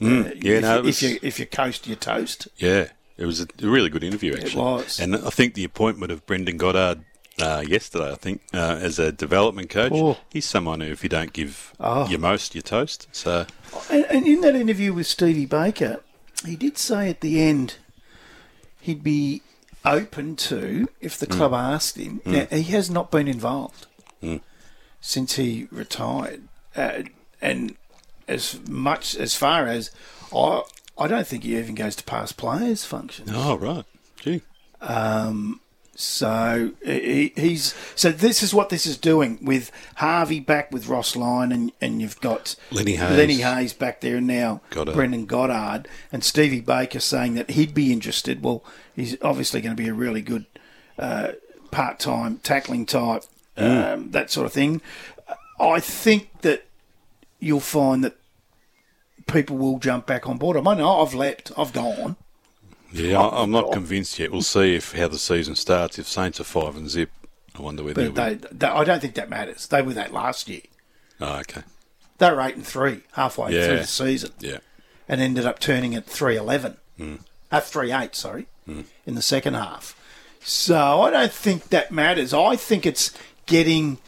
Uh, 0.00 0.06
Yeah, 0.06 0.56
if, 0.56 0.62
no, 0.62 0.72
you, 0.74 0.78
it 0.78 0.84
was- 0.84 1.02
if 1.02 1.10
you 1.10 1.18
if 1.22 1.38
you 1.40 1.46
coast, 1.46 1.86
you're 1.86 1.96
toast. 1.96 2.48
Yeah, 2.56 2.88
it 3.16 3.24
was 3.26 3.40
a 3.40 3.46
really 3.60 3.88
good 3.88 4.04
interview, 4.04 4.34
actually. 4.34 4.62
was. 4.62 5.00
And 5.00 5.16
I 5.16 5.30
think 5.30 5.54
the 5.54 5.64
appointment 5.64 6.12
of 6.12 6.26
Brendan 6.26 6.56
Goddard 6.58 7.04
uh, 7.40 7.62
yesterday, 7.66 8.12
I 8.12 8.14
think, 8.14 8.40
uh, 8.54 8.78
as 8.80 8.98
a 8.98 9.12
development 9.12 9.68
coach, 9.70 9.92
Oh. 9.94 10.16
he's 10.30 10.46
someone 10.46 10.80
who, 10.80 10.90
if 10.90 11.02
you 11.02 11.08
don't 11.10 11.32
give 11.34 11.72
Oh. 11.80 12.08
your 12.08 12.18
most, 12.18 12.54
you're 12.54 12.62
toast. 12.62 13.08
So, 13.12 13.46
And, 13.90 14.04
and 14.06 14.26
in 14.26 14.40
that 14.42 14.54
interview 14.54 14.92
with 14.94 15.06
Stevie 15.06 15.44
Baker, 15.46 16.00
he 16.44 16.56
did 16.56 16.78
say 16.78 17.10
at 17.10 17.20
the 17.20 17.40
end 17.42 17.76
he'd 18.80 19.02
be 19.02 19.42
open 19.84 20.34
to 20.36 20.88
if 21.00 21.18
the 21.18 21.26
club 21.26 21.52
asked 21.54 21.96
him. 21.98 22.20
Now 22.24 22.46
he 22.50 22.62
has 22.64 22.90
not 22.90 23.10
been 23.10 23.28
involved 23.28 23.86
since 25.00 25.36
he 25.36 25.68
retired, 25.70 26.42
uh, 26.74 27.02
and 27.40 27.76
as 28.28 28.58
much 28.68 29.16
as 29.16 29.34
far 29.34 29.66
as 29.66 29.90
I, 30.34 30.62
I 30.98 31.06
don't 31.06 31.26
think 31.26 31.44
he 31.44 31.56
even 31.56 31.74
goes 31.74 31.96
to 31.96 32.04
past 32.04 32.36
players 32.36 32.84
function. 32.84 33.26
oh, 33.32 33.56
right. 33.56 33.84
Gee. 34.20 34.42
So 35.98 36.72
he, 36.84 37.32
he's 37.36 37.74
so 37.94 38.12
this 38.12 38.42
is 38.42 38.52
what 38.52 38.68
this 38.68 38.84
is 38.84 38.98
doing 38.98 39.38
with 39.40 39.70
Harvey 39.96 40.40
back 40.40 40.70
with 40.70 40.88
Ross 40.88 41.16
Lyon 41.16 41.52
and 41.52 41.72
and 41.80 42.02
you've 42.02 42.20
got 42.20 42.54
Lenny 42.70 42.96
Hayes. 42.96 43.16
Lenny 43.16 43.36
Hayes 43.36 43.72
back 43.72 44.02
there 44.02 44.16
and 44.16 44.26
now 44.26 44.60
Goddard. 44.68 44.94
Brendan 44.94 45.24
Goddard 45.24 45.88
and 46.12 46.22
Stevie 46.22 46.60
Baker 46.60 47.00
saying 47.00 47.34
that 47.34 47.50
he'd 47.50 47.72
be 47.72 47.92
interested. 47.94 48.42
Well, 48.42 48.62
he's 48.94 49.16
obviously 49.22 49.62
going 49.62 49.74
to 49.74 49.82
be 49.82 49.88
a 49.88 49.94
really 49.94 50.20
good 50.20 50.44
uh, 50.98 51.32
part-time 51.70 52.38
tackling 52.42 52.84
type, 52.84 53.22
um, 53.56 54.10
that 54.10 54.30
sort 54.30 54.44
of 54.44 54.52
thing. 54.52 54.82
I 55.58 55.80
think 55.80 56.28
that 56.42 56.65
you'll 57.40 57.60
find 57.60 58.02
that 58.04 58.16
people 59.26 59.56
will 59.56 59.78
jump 59.78 60.06
back 60.06 60.26
on 60.28 60.38
board. 60.38 60.56
I 60.56 60.60
mean, 60.60 60.80
I've 60.84 61.14
leapt, 61.14 61.52
I've 61.56 61.72
gone. 61.72 62.16
Yeah, 62.92 63.20
I- 63.20 63.42
I'm 63.42 63.50
not 63.50 63.72
convinced 63.72 64.18
yet. 64.18 64.30
We'll 64.30 64.42
see 64.42 64.76
if 64.76 64.92
how 64.92 65.08
the 65.08 65.18
season 65.18 65.56
starts. 65.56 65.98
If 65.98 66.06
Saints 66.08 66.40
are 66.40 66.44
five 66.44 66.76
and 66.76 66.88
zip, 66.88 67.10
I 67.58 67.62
wonder 67.62 67.82
whether 67.82 68.08
they, 68.08 68.34
they, 68.34 68.66
I 68.66 68.84
don't 68.84 69.00
think 69.00 69.14
that 69.14 69.28
matters. 69.28 69.66
They 69.66 69.82
were 69.82 69.94
that 69.94 70.12
last 70.12 70.48
year. 70.48 70.60
Oh, 71.20 71.38
okay. 71.40 71.62
They 72.18 72.30
were 72.30 72.40
eight 72.40 72.54
and 72.54 72.66
three 72.66 73.00
halfway 73.12 73.52
Yeah. 73.54 73.66
through 73.66 73.78
the 73.78 73.86
season, 73.86 74.30
Yeah. 74.40 74.58
and 75.08 75.20
ended 75.20 75.44
up 75.46 75.58
turning 75.58 75.94
at 75.94 76.06
three 76.06 76.36
eleven, 76.36 76.76
Hmm. 76.96 77.16
at 77.50 77.66
three 77.66 77.92
eight, 77.92 78.14
sorry, 78.14 78.46
in 78.66 79.14
the 79.14 79.22
second 79.22 79.54
half. 79.54 79.94
So 80.42 81.02
I 81.02 81.10
don't 81.10 81.32
think 81.32 81.68
that 81.70 81.90
matters. 81.90 82.32
I 82.32 82.56
think 82.56 82.86
it's 82.86 83.10
getting 83.46 83.98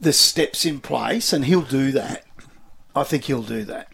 the 0.00 0.12
steps 0.12 0.64
in 0.64 0.80
place, 0.80 1.32
and 1.32 1.44
he'll 1.46 1.62
do 1.62 1.90
that. 1.92 2.24
I 2.94 3.02
think 3.04 3.24
he'll 3.24 3.42
do 3.42 3.64
that, 3.64 3.88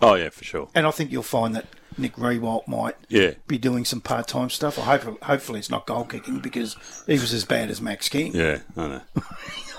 Oh, 0.00 0.14
yeah, 0.14 0.30
for 0.30 0.44
sure. 0.44 0.68
and 0.74 0.86
I 0.86 0.90
think 0.90 1.12
you'll 1.12 1.22
find 1.22 1.54
that 1.56 1.66
Nick 1.98 2.16
Riewoldt 2.16 2.66
might 2.68 2.96
Yeah. 3.08 3.32
be 3.46 3.58
doing 3.58 3.84
some 3.84 4.00
part 4.00 4.28
time 4.28 4.48
stuff. 4.50 4.78
I 4.78 4.96
hope, 4.96 5.22
hopefully, 5.22 5.58
it's 5.58 5.70
not 5.70 5.86
goal 5.86 6.04
kicking 6.04 6.38
because 6.40 6.76
he 7.06 7.14
was 7.14 7.32
as 7.32 7.44
bad 7.44 7.70
as 7.70 7.80
Max 7.80 8.08
King. 8.08 8.34
Yeah, 8.34 8.58
I 8.76 8.86
know. 8.88 9.00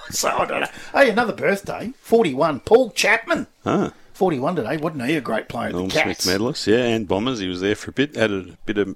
So 0.09 0.27
I 0.27 0.43
don't 0.45 0.59
know. 0.59 0.67
Hey, 0.91 1.09
another 1.09 1.31
birthday, 1.31 1.93
forty-one. 2.01 2.59
Paul 2.61 2.91
Chapman. 2.91 3.47
Ah, 3.65 3.93
41 4.11 4.57
today, 4.57 4.75
wasn't 4.75 5.05
he? 5.05 5.15
A 5.15 5.21
great 5.21 5.47
player 5.47 5.69
Norm 5.71 5.89
Smith 5.89 6.25
medalist, 6.25 6.67
yeah, 6.67 6.83
and 6.83 7.07
Bombers. 7.07 7.39
He 7.39 7.47
was 7.47 7.61
there 7.61 7.75
for 7.75 7.91
a 7.91 7.93
bit, 7.93 8.17
added 8.17 8.49
a 8.49 8.57
bit 8.65 8.77
of 8.77 8.93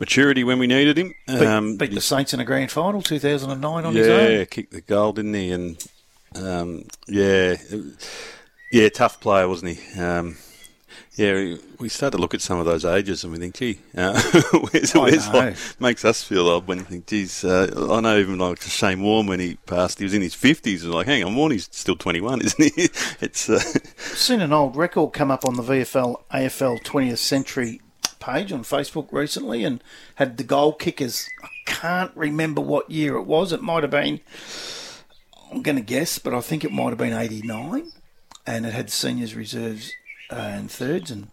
maturity 0.00 0.42
when 0.42 0.58
we 0.58 0.66
needed 0.66 0.96
him. 0.96 1.12
Beat, 1.26 1.42
Um, 1.42 1.76
beat 1.76 1.92
the 1.92 2.00
Saints 2.00 2.32
in 2.32 2.40
a 2.40 2.46
grand 2.46 2.70
final, 2.70 3.02
2009 3.02 3.84
on 3.84 3.94
his 3.94 4.08
own. 4.08 4.32
yeah, 4.32 4.44
kicked 4.46 4.72
the 4.72 4.80
goal, 4.80 5.12
didn't 5.12 5.34
he? 5.34 5.50
And 5.50 5.76
um, 6.34 6.84
yeah, 7.08 7.56
yeah, 8.72 8.88
tough 8.88 9.20
player, 9.20 9.46
wasn't 9.46 9.76
he? 9.76 10.00
Um, 10.00 10.36
yeah, 11.14 11.56
we, 11.78 11.90
start 11.90 12.12
to 12.12 12.18
look 12.18 12.32
at 12.32 12.40
some 12.40 12.58
of 12.58 12.64
those 12.64 12.86
ages 12.86 13.22
and 13.22 13.32
we 13.32 13.38
think, 13.38 13.54
gee, 13.54 13.78
uh, 13.94 14.20
where's, 14.72 14.94
where's 14.94 15.28
like, 15.28 15.56
makes 15.78 16.06
us 16.06 16.22
feel 16.22 16.48
old 16.48 16.66
when 16.66 16.78
you 16.78 16.84
think, 16.84 17.06
geez, 17.06 17.44
uh, 17.44 17.88
I 17.92 18.00
know 18.00 18.18
even 18.18 18.38
like 18.38 18.62
Shane 18.62 19.02
Warne 19.02 19.26
when 19.26 19.38
he 19.38 19.56
passed, 19.66 19.98
he 19.98 20.04
was 20.04 20.14
in 20.14 20.22
his 20.22 20.34
50s. 20.34 20.84
and 20.84 20.92
Like, 20.92 21.06
hang 21.06 21.22
on, 21.22 21.34
Warne's 21.34 21.68
still 21.70 21.96
21, 21.96 22.40
isn't 22.44 22.74
he? 22.74 22.88
it's 23.20 23.50
uh, 23.50 23.58
Seen 23.98 24.40
an 24.40 24.54
old 24.54 24.74
record 24.74 25.12
come 25.12 25.30
up 25.30 25.44
on 25.44 25.56
the 25.56 25.62
VFL 25.62 26.22
AFL 26.32 26.82
20th 26.82 27.18
Century 27.18 27.82
page 28.18 28.52
on 28.52 28.62
Facebook 28.62 29.08
recently 29.12 29.64
and 29.64 29.84
had 30.14 30.38
the 30.38 30.44
goal 30.44 30.72
kickers. 30.72 31.28
I 31.42 31.48
can't 31.66 32.12
remember 32.14 32.62
what 32.62 32.90
year 32.90 33.16
it 33.16 33.24
was. 33.24 33.52
It 33.52 33.60
might 33.60 33.82
have 33.82 33.90
been, 33.90 34.20
I'm 35.50 35.60
going 35.60 35.76
to 35.76 35.82
guess, 35.82 36.18
but 36.18 36.32
I 36.32 36.40
think 36.40 36.64
it 36.64 36.72
might 36.72 36.88
have 36.88 36.98
been 36.98 37.12
89. 37.12 37.92
And 38.46 38.66
it 38.66 38.72
had 38.72 38.90
seniors, 38.90 39.34
reserves, 39.34 39.92
uh, 40.30 40.34
and 40.34 40.70
thirds. 40.70 41.10
And 41.10 41.28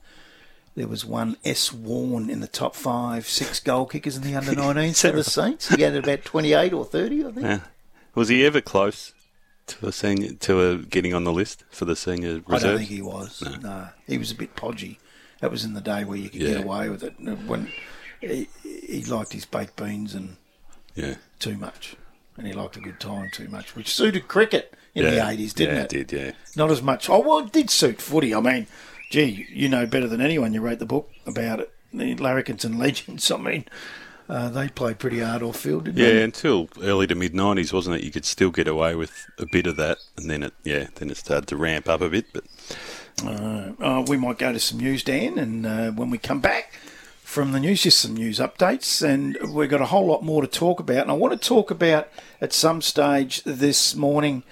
there 0.75 0.87
was 0.87 1.03
one 1.05 1.37
S. 1.43 1.73
Warne 1.73 2.29
in 2.29 2.39
the 2.39 2.47
top 2.47 2.75
five, 2.75 3.27
six 3.27 3.59
goal 3.59 3.85
kickers 3.85 4.15
in 4.15 4.23
the 4.23 4.35
under 4.35 4.51
19s 4.55 5.01
for 5.09 5.15
the 5.15 5.23
Saints. 5.23 5.69
He 5.69 5.81
had 5.81 5.95
about 5.95 6.23
28 6.23 6.73
or 6.73 6.85
30, 6.85 7.25
I 7.25 7.31
think. 7.31 7.45
yeah. 7.45 7.59
Was 8.15 8.29
he 8.29 8.45
ever 8.45 8.61
close 8.61 9.13
to 9.67 9.87
a 9.87 9.91
senior, 9.91 10.33
to 10.33 10.61
a 10.69 10.77
getting 10.77 11.13
on 11.13 11.23
the 11.23 11.31
list 11.33 11.63
for 11.69 11.85
the 11.85 11.95
senior 11.95 12.41
reserve? 12.47 12.49
I 12.49 12.59
don't 12.59 12.77
think 12.77 12.89
he 12.89 13.01
was. 13.01 13.43
No. 13.61 13.89
he 14.07 14.17
was 14.17 14.31
a 14.31 14.35
bit 14.35 14.55
podgy. 14.55 14.99
That 15.41 15.51
was 15.51 15.63
in 15.63 15.73
the 15.73 15.81
day 15.81 16.03
where 16.03 16.17
you 16.17 16.29
could 16.29 16.41
Yeah. 16.41 16.49
get 16.55 16.63
away 16.65 16.89
with 16.89 17.03
it. 17.03 17.13
When 17.47 17.71
he, 18.19 18.49
he 18.63 19.03
liked 19.05 19.31
his 19.33 19.45
baked 19.45 19.75
beans 19.77 20.13
and 20.13 20.35
Yeah. 20.95 21.15
too 21.39 21.55
much, 21.57 21.95
and 22.37 22.45
he 22.45 22.51
liked 22.53 22.75
a 22.77 22.81
good 22.81 22.99
time 22.99 23.29
too 23.31 23.47
much, 23.47 23.75
which 23.75 23.93
suited 23.93 24.27
cricket 24.27 24.73
in 24.95 25.03
the 25.05 25.27
eighties, 25.27 25.53
didn't 25.53 25.75
yeah, 25.75 25.81
it? 25.83 25.89
did, 25.89 26.11
yeah. 26.11 26.31
Not 26.55 26.71
as 26.71 26.81
much. 26.81 27.09
Oh 27.09 27.19
well, 27.19 27.39
it 27.39 27.51
did 27.51 27.69
suit 27.69 28.01
footy. 28.01 28.33
I 28.35 28.39
mean, 28.41 28.67
gee, 29.09 29.47
you 29.51 29.69
know 29.69 29.85
better 29.85 30.07
than 30.07 30.21
anyone. 30.21 30.53
You 30.53 30.61
wrote 30.61 30.79
the 30.79 30.85
book 30.85 31.09
about 31.25 31.59
it. 31.59 31.71
The 31.93 32.15
Larrikins 32.15 32.63
and 32.65 32.77
Legends. 32.79 33.29
I 33.31 33.37
mean, 33.37 33.65
uh, 34.27 34.49
they 34.49 34.67
played 34.69 34.99
pretty 34.99 35.19
hard 35.19 35.41
off 35.41 35.57
field, 35.57 35.85
didn't 35.85 35.97
Yeah, 35.97 36.07
they? 36.07 36.17
Yeah, 36.19 36.23
until 36.23 36.69
early 36.81 37.07
to 37.07 37.15
mid 37.15 37.33
nineties, 37.33 37.73
wasn't 37.73 37.95
it? 37.97 38.03
You 38.03 38.11
could 38.11 38.25
still 38.25 38.51
get 38.51 38.67
away 38.67 38.95
with 38.95 39.11
a 39.37 39.45
bit 39.51 39.67
of 39.67 39.75
that, 39.77 39.97
and 40.17 40.29
then 40.29 40.43
it, 40.43 40.53
yeah, 40.63 40.87
then 40.95 41.09
it 41.09 41.17
started 41.17 41.47
to 41.47 41.57
ramp 41.57 41.87
up 41.89 42.01
a 42.01 42.09
bit. 42.09 42.25
But 42.33 42.43
Uh, 43.25 44.03
we 44.07 44.17
might 44.17 44.37
go 44.37 44.53
to 44.53 44.59
some 44.59 44.79
news, 44.79 45.03
Dan, 45.03 45.37
and 45.37 45.65
uh, 45.65 45.91
when 45.91 46.09
we 46.09 46.17
come 46.17 46.39
back 46.39 46.73
from 47.23 47.51
the 47.51 47.59
news, 47.59 47.83
just 47.83 47.99
some 47.99 48.13
news 48.15 48.39
updates, 48.39 49.01
and 49.07 49.37
we've 49.53 49.69
got 49.69 49.81
a 49.81 49.87
whole 49.87 50.05
lot 50.07 50.23
more 50.23 50.41
to 50.41 50.47
talk 50.47 50.79
about. 50.79 51.01
And 51.03 51.11
I 51.11 51.15
want 51.15 51.39
to 51.39 51.47
talk 51.47 51.69
about 51.69 52.07
at 52.39 52.53
some 52.53 52.81
stage 52.81 53.43
this 53.43 53.93
morning 53.95 54.43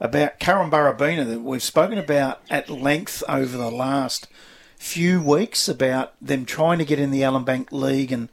about 0.00 0.38
Korumburra-Bena 0.40 1.24
that 1.24 1.40
we've 1.40 1.62
spoken 1.62 1.98
about 1.98 2.40
at 2.48 2.70
length 2.70 3.22
over 3.28 3.56
the 3.56 3.70
last 3.70 4.28
few 4.76 5.20
weeks 5.20 5.68
about 5.68 6.14
them 6.20 6.44
trying 6.44 6.78
to 6.78 6.84
get 6.84 7.00
in 7.00 7.10
the 7.10 7.22
Ellinbank 7.22 7.72
League 7.72 8.12
and 8.12 8.28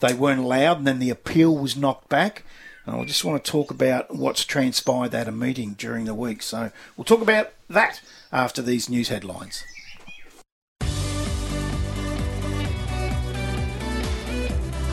they 0.00 0.12
weren't 0.12 0.40
allowed, 0.40 0.78
and 0.78 0.86
then 0.86 0.98
the 0.98 1.10
appeal 1.10 1.56
was 1.56 1.76
knocked 1.76 2.08
back. 2.08 2.44
And 2.84 2.96
I 2.96 3.04
just 3.04 3.24
want 3.24 3.42
to 3.42 3.50
talk 3.50 3.70
about 3.70 4.14
what's 4.14 4.44
transpired 4.44 5.14
at 5.14 5.28
a 5.28 5.32
meeting 5.32 5.74
during 5.78 6.04
the 6.04 6.14
week. 6.14 6.42
So 6.42 6.70
we'll 6.96 7.04
talk 7.04 7.22
about 7.22 7.52
that 7.70 8.00
after 8.32 8.60
these 8.60 8.90
news 8.90 9.08
headlines. 9.08 9.64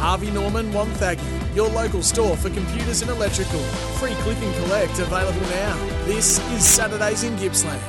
Harvey 0.01 0.31
Norman 0.31 0.71
Wonthaggi, 0.71 1.55
your 1.55 1.69
local 1.69 2.01
store 2.01 2.35
for 2.35 2.49
computers 2.49 3.03
and 3.03 3.11
electrical. 3.11 3.59
Free 3.99 4.15
click 4.15 4.37
and 4.41 4.55
collect 4.63 4.97
available 4.97 5.41
now. 5.41 5.77
This 6.05 6.39
is 6.53 6.65
Saturdays 6.65 7.21
in 7.21 7.35
Gippsland 7.35 7.79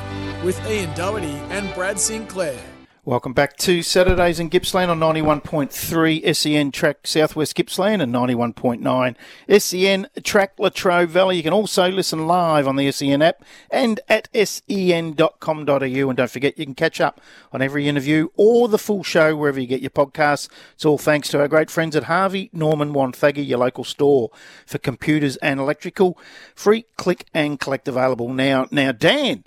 with 0.45 0.61
Ian 0.69 0.95
Doherty 0.95 1.41
and 1.49 1.73
Brad 1.75 1.99
Sinclair. 1.99 2.72
Welcome 3.05 3.33
back 3.33 3.57
to 3.57 3.83
Saturdays 3.83 4.39
in 4.39 4.49
Gippsland 4.49 4.89
on 4.89 5.01
91.3 5.01 6.37
SEN 6.37 6.71
track 6.71 7.05
Southwest 7.05 7.57
Gippsland 7.57 8.01
and 8.01 8.15
91.9 8.15 9.61
SEN 9.61 10.07
track 10.23 10.53
Latrobe 10.57 11.09
Valley. 11.09 11.37
You 11.37 11.43
can 11.43 11.53
also 11.53 11.89
listen 11.89 12.29
live 12.29 12.69
on 12.69 12.77
the 12.77 12.93
SEN 12.93 13.21
app 13.21 13.43
and 13.73 13.99
at 14.09 14.29
sen.com.au. 14.33 15.75
And 15.75 16.17
don't 16.17 16.31
forget, 16.31 16.57
you 16.57 16.65
can 16.65 16.77
catch 16.77 17.01
up 17.01 17.21
on 17.51 17.61
every 17.61 17.89
interview 17.89 18.29
or 18.37 18.69
the 18.69 18.79
full 18.79 19.03
show 19.03 19.35
wherever 19.35 19.59
you 19.59 19.67
get 19.67 19.81
your 19.81 19.91
podcasts. 19.91 20.49
It's 20.75 20.85
all 20.85 20.97
thanks 20.97 21.29
to 21.31 21.41
our 21.41 21.49
great 21.49 21.73
friends 21.73 21.97
at 21.97 22.05
Harvey 22.05 22.51
Norman 22.53 22.93
Wonthaggi, 22.93 23.45
your 23.45 23.59
local 23.59 23.83
store 23.83 24.31
for 24.65 24.79
computers 24.79 25.37
and 25.39 25.59
electrical. 25.59 26.17
Free 26.55 26.85
click 26.97 27.27
and 27.35 27.59
collect 27.59 27.89
available 27.89 28.33
now. 28.33 28.69
Now, 28.71 28.93
Dan. 28.93 29.43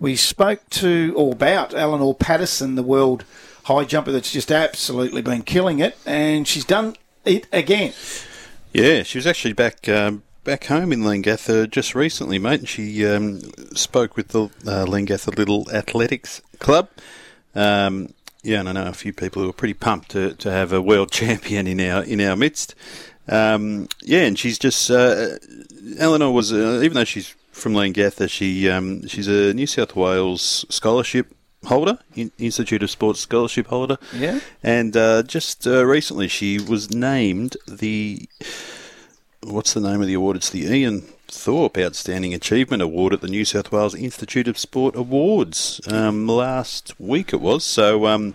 We 0.00 0.16
spoke 0.16 0.68
to 0.70 1.12
or 1.16 1.32
about 1.32 1.74
Eleanor 1.74 2.14
Patterson, 2.14 2.76
the 2.76 2.82
world 2.82 3.24
high 3.64 3.84
jumper 3.84 4.12
that's 4.12 4.32
just 4.32 4.50
absolutely 4.50 5.22
been 5.22 5.42
killing 5.42 5.78
it, 5.78 5.98
and 6.06 6.46
she's 6.48 6.64
done 6.64 6.96
it 7.24 7.46
again. 7.52 7.92
yeah, 8.72 9.02
she 9.02 9.18
was 9.18 9.26
actually 9.26 9.52
back 9.52 9.88
um, 9.88 10.22
back 10.44 10.64
home 10.64 10.92
in 10.92 11.00
Leongatha 11.00 11.70
just 11.70 11.94
recently, 11.94 12.38
mate. 12.38 12.60
And 12.60 12.68
she 12.68 13.06
um, 13.06 13.40
spoke 13.74 14.16
with 14.16 14.28
the 14.28 14.44
uh, 14.44 14.86
Leongatha 14.86 15.36
Little 15.36 15.70
Athletics 15.70 16.40
Club. 16.58 16.88
Um, 17.54 18.14
yeah, 18.42 18.60
and 18.60 18.68
I 18.68 18.72
know 18.72 18.86
a 18.86 18.94
few 18.94 19.12
people 19.12 19.42
who 19.42 19.50
are 19.50 19.52
pretty 19.52 19.74
pumped 19.74 20.10
to, 20.12 20.32
to 20.34 20.50
have 20.50 20.72
a 20.72 20.80
world 20.80 21.10
champion 21.20 21.66
in 21.66 21.80
our 21.80 22.02
in 22.02 22.20
our 22.20 22.36
midst. 22.36 22.74
Um, 23.28 23.88
yeah, 24.00 24.22
and 24.22 24.38
she's 24.38 24.58
just 24.58 24.90
uh, 24.90 25.36
Eleanor 25.98 26.32
was 26.32 26.52
uh, 26.52 26.80
even 26.82 26.94
though 26.94 27.04
she's 27.04 27.34
from 27.58 27.74
Leongatha, 27.74 28.28
she 28.30 28.68
um, 28.70 29.06
she's 29.06 29.28
a 29.28 29.52
New 29.52 29.66
South 29.66 29.94
Wales 29.96 30.64
scholarship 30.68 31.34
holder, 31.64 31.98
Institute 32.38 32.82
of 32.82 32.90
Sports 32.90 33.20
scholarship 33.20 33.66
holder. 33.66 33.98
Yeah. 34.14 34.40
and 34.62 34.96
uh, 34.96 35.22
just 35.24 35.66
uh, 35.66 35.84
recently 35.84 36.28
she 36.28 36.58
was 36.58 36.90
named 36.90 37.56
the 37.66 38.28
what's 39.42 39.74
the 39.74 39.80
name 39.80 40.00
of 40.00 40.06
the 40.06 40.14
award? 40.14 40.36
It's 40.36 40.50
the 40.50 40.64
Ian 40.66 41.02
Thorpe 41.28 41.78
Outstanding 41.78 42.32
Achievement 42.34 42.82
Award 42.82 43.12
at 43.12 43.20
the 43.20 43.28
New 43.28 43.44
South 43.44 43.70
Wales 43.70 43.94
Institute 43.94 44.48
of 44.48 44.58
Sport 44.58 44.96
Awards. 44.96 45.80
Um, 45.88 46.26
last 46.26 46.98
week 46.98 47.32
it 47.32 47.40
was. 47.40 47.64
So 47.64 48.06
um, 48.06 48.34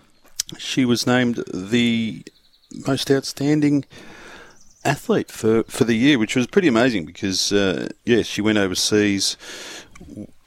she 0.57 0.86
was 0.86 1.07
named 1.07 1.43
the 1.53 2.23
most 2.88 3.09
outstanding 3.12 3.86
athlete 4.85 5.31
for, 5.31 5.63
for 5.63 5.83
the 5.83 5.95
year, 5.95 6.17
which 6.17 6.35
was 6.35 6.47
pretty 6.47 6.67
amazing 6.67 7.05
because, 7.05 7.51
uh, 7.51 7.89
yeah, 8.05 8.21
she 8.21 8.41
went 8.41 8.57
overseas 8.57 9.37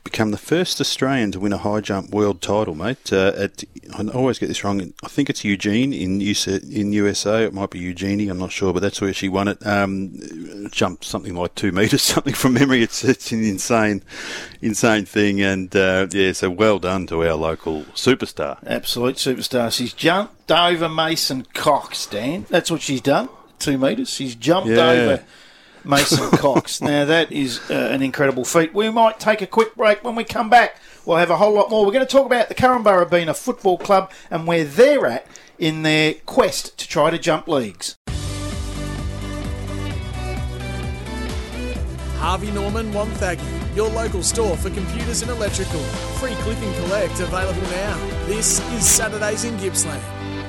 become 0.07 0.31
the 0.31 0.39
first 0.39 0.81
Australian 0.81 1.33
to 1.33 1.41
win 1.41 1.53
a 1.53 1.59
high 1.59 1.81
jump 1.81 2.11
world 2.11 2.41
title, 2.41 2.75
mate. 2.75 3.13
Uh, 3.13 3.33
at 3.37 3.65
I 3.93 4.07
always 4.09 4.39
get 4.39 4.47
this 4.47 4.63
wrong. 4.63 4.95
I 5.05 5.09
think 5.09 5.29
it's 5.29 5.45
Eugene 5.45 5.93
in 5.93 6.21
USA, 6.21 6.61
in 6.71 6.93
USA. 6.93 7.45
It 7.45 7.53
might 7.53 7.71
be 7.71 7.81
Eugenie. 7.81 8.29
I'm 8.29 8.39
not 8.39 8.53
sure, 8.53 8.73
but 8.73 8.81
that's 8.81 9.01
where 9.01 9.13
she 9.13 9.29
won 9.29 9.49
it. 9.49 9.67
Um, 9.67 10.69
jumped 10.71 11.05
something 11.05 11.35
like 11.35 11.55
two 11.55 11.73
meters, 11.73 12.03
something 12.15 12.35
from 12.35 12.55
memory. 12.55 12.83
It's 12.83 13.05
it's 13.05 13.33
an 13.33 13.45
insane, 13.45 14.03
insane 14.63 15.05
thing. 15.05 15.43
And 15.43 15.75
uh, 15.75 16.07
yeah, 16.13 16.33
so 16.33 16.51
well 16.51 16.79
done 16.79 17.07
to 17.09 17.27
our 17.27 17.35
local 17.35 17.83
superstar. 17.95 18.59
Absolute 18.67 19.17
superstar. 19.17 19.73
She's 19.73 19.93
jumped 19.93 20.51
over 20.53 20.89
Mason 20.89 21.47
Cox, 21.53 22.07
Dan. 22.07 22.47
That's 22.49 22.71
what 22.71 22.81
she's 22.81 23.01
done. 23.01 23.29
Two 23.59 23.79
metres. 23.79 24.17
He's 24.19 24.35
jumped 24.35 24.69
Yeah. 24.69 24.87
over 24.91 25.25
Mason 25.85 26.31
Cox. 26.39 26.81
Now, 26.81 27.05
that 27.05 27.31
is 27.33 27.61
uh, 27.71 27.75
an 27.75 28.03
incredible 28.03 28.45
feat. 28.45 28.75
We 28.75 28.91
might 28.91 29.19
take 29.21 29.41
a 29.43 29.47
quick 29.47 29.75
break. 29.75 30.03
When 30.05 30.15
we 30.15 30.25
come 30.25 30.51
back, 30.51 30.77
we'll 31.05 31.17
have 31.19 31.31
a 31.31 31.37
whole 31.37 31.55
lot 31.55 31.71
more. 31.71 31.85
We're 31.87 31.93
going 31.93 32.07
to 32.07 32.11
talk 32.13 32.27
about 32.27 32.49
the 32.49 32.55
Korumburra-Bena 32.55 33.35
football 33.35 33.79
club 33.79 34.11
and 34.31 34.47
where 34.47 34.65
they're 34.65 35.07
at 35.07 35.27
in 35.59 35.83
their 35.83 36.15
quest 36.27 36.77
to 36.79 36.89
try 36.89 37.11
to 37.11 37.19
jump 37.19 37.49
leagues. 37.49 37.97
Harvey 42.19 42.51
Norman 42.51 42.91
Wonthaggi, 42.93 43.77
your 43.77 43.89
local 43.91 44.23
store 44.23 44.57
for 44.57 44.71
computers 44.71 45.23
and 45.23 45.31
electrical. 45.31 45.81
Free 46.19 46.35
click 46.37 46.59
and 46.59 46.75
collect 46.85 47.21
available 47.21 47.63
now. 47.71 48.27
This 48.27 48.59
is 48.73 48.85
Saturdays 48.87 49.45
in 49.45 49.57
Gippsland 49.59 50.03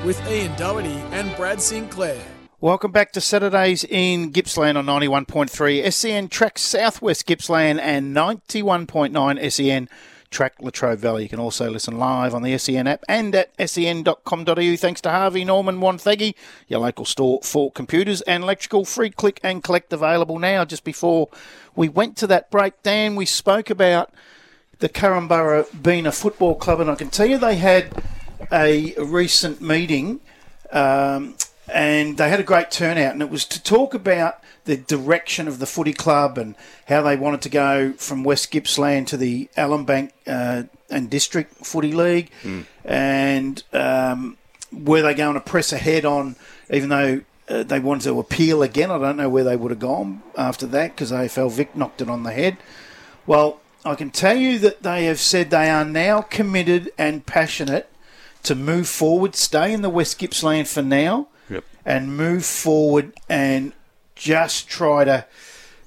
with 0.03 0.19
Ian 0.29 0.55
Doherty 0.55 0.97
and 1.11 1.35
Brad 1.35 1.61
Sinclair. 1.61 2.19
Welcome 2.59 2.91
back 2.91 3.11
to 3.11 3.21
Saturdays 3.21 3.83
in 3.83 4.31
Gippsland 4.31 4.79
on 4.79 4.87
91.3 4.87 5.93
SEN 5.93 6.27
Track 6.27 6.57
Southwest 6.57 7.27
Gippsland 7.27 7.79
and 7.79 8.15
91.9 8.15 9.51
SEN 9.51 9.87
Track 10.31 10.55
Latrobe 10.59 10.97
Valley. 10.97 11.21
You 11.21 11.29
can 11.29 11.39
also 11.39 11.69
listen 11.69 11.99
live 11.99 12.33
on 12.33 12.41
the 12.41 12.57
SEN 12.57 12.87
app 12.87 13.03
and 13.07 13.35
at 13.35 13.51
sen.com.au. 13.69 14.75
Thanks 14.75 15.01
to 15.01 15.11
Harvey 15.11 15.45
Norman 15.45 15.79
Wonthaggi, 15.79 16.33
your 16.67 16.79
local 16.79 17.05
store 17.05 17.41
for 17.43 17.71
computers 17.71 18.21
and 18.21 18.41
electrical. 18.41 18.85
Free 18.85 19.11
click 19.11 19.39
and 19.43 19.63
collect 19.63 19.93
available 19.93 20.39
now. 20.39 20.65
Just 20.65 20.83
before 20.83 21.29
we 21.75 21.87
went 21.87 22.17
to 22.17 22.25
that 22.25 22.49
break, 22.49 22.81
Dan, 22.81 23.15
we 23.15 23.27
spoke 23.27 23.69
about 23.69 24.11
the 24.79 24.89
Curramborough 24.89 25.67
being 25.79 26.07
a 26.07 26.11
football 26.11 26.55
club, 26.55 26.79
and 26.79 26.89
I 26.89 26.95
can 26.95 27.11
tell 27.11 27.27
you 27.27 27.37
they 27.37 27.57
had 27.57 27.93
a 28.51 28.95
recent 28.95 29.61
meeting 29.61 30.21
um, 30.71 31.35
and 31.67 32.17
they 32.17 32.29
had 32.29 32.39
a 32.39 32.43
great 32.43 32.71
turnout, 32.71 33.13
and 33.13 33.21
it 33.21 33.29
was 33.29 33.45
to 33.45 33.61
talk 33.61 33.93
about 33.93 34.41
the 34.65 34.77
direction 34.77 35.47
of 35.47 35.59
the 35.59 35.65
footy 35.65 35.93
club 35.93 36.37
and 36.37 36.55
how 36.87 37.01
they 37.01 37.15
wanted 37.15 37.41
to 37.41 37.49
go 37.49 37.93
from 37.93 38.23
West 38.23 38.51
Gippsland 38.51 39.07
to 39.07 39.17
the 39.17 39.49
Ellinbank 39.57 40.11
uh, 40.25 40.63
and 40.89 41.09
District 41.09 41.53
Footy 41.65 41.91
League, 41.93 42.31
and 42.85 43.63
um, 43.73 44.37
were 44.71 45.01
they 45.01 45.13
going 45.13 45.35
to 45.35 45.41
press 45.41 45.71
ahead 45.71 46.05
on, 46.05 46.35
even 46.69 46.89
though 46.89 47.21
uh, 47.49 47.63
they 47.63 47.79
wanted 47.79 48.03
to 48.03 48.19
appeal 48.19 48.61
again. 48.61 48.91
I 48.91 48.97
don't 48.97 49.17
know 49.17 49.29
where 49.29 49.43
they 49.43 49.55
would 49.55 49.71
have 49.71 49.79
gone 49.79 50.21
after 50.37 50.67
that 50.67 50.95
because 50.95 51.11
AFL 51.11 51.51
Vic 51.51 51.75
knocked 51.75 52.01
it 52.01 52.09
on 52.09 52.23
the 52.23 52.31
head. 52.31 52.57
Well, 53.25 53.59
I 53.85 53.95
can 53.95 54.09
tell 54.09 54.35
you 54.35 54.59
that 54.59 54.83
they 54.83 55.05
have 55.05 55.19
said 55.19 55.49
they 55.49 55.69
are 55.69 55.85
now 55.85 56.21
committed 56.21 56.91
and 56.97 57.25
passionate 57.25 57.89
to 58.43 58.55
move 58.55 58.87
forward, 58.87 59.35
stay 59.35 59.73
in 59.73 59.81
the 59.81 59.89
West 59.89 60.19
Gippsland 60.19 60.67
for 60.67 60.81
now, 60.81 61.27
Yep. 61.49 61.63
and 61.85 62.15
move 62.17 62.45
forward 62.45 63.13
and 63.29 63.73
just 64.15 64.67
try 64.67 65.03
to 65.05 65.25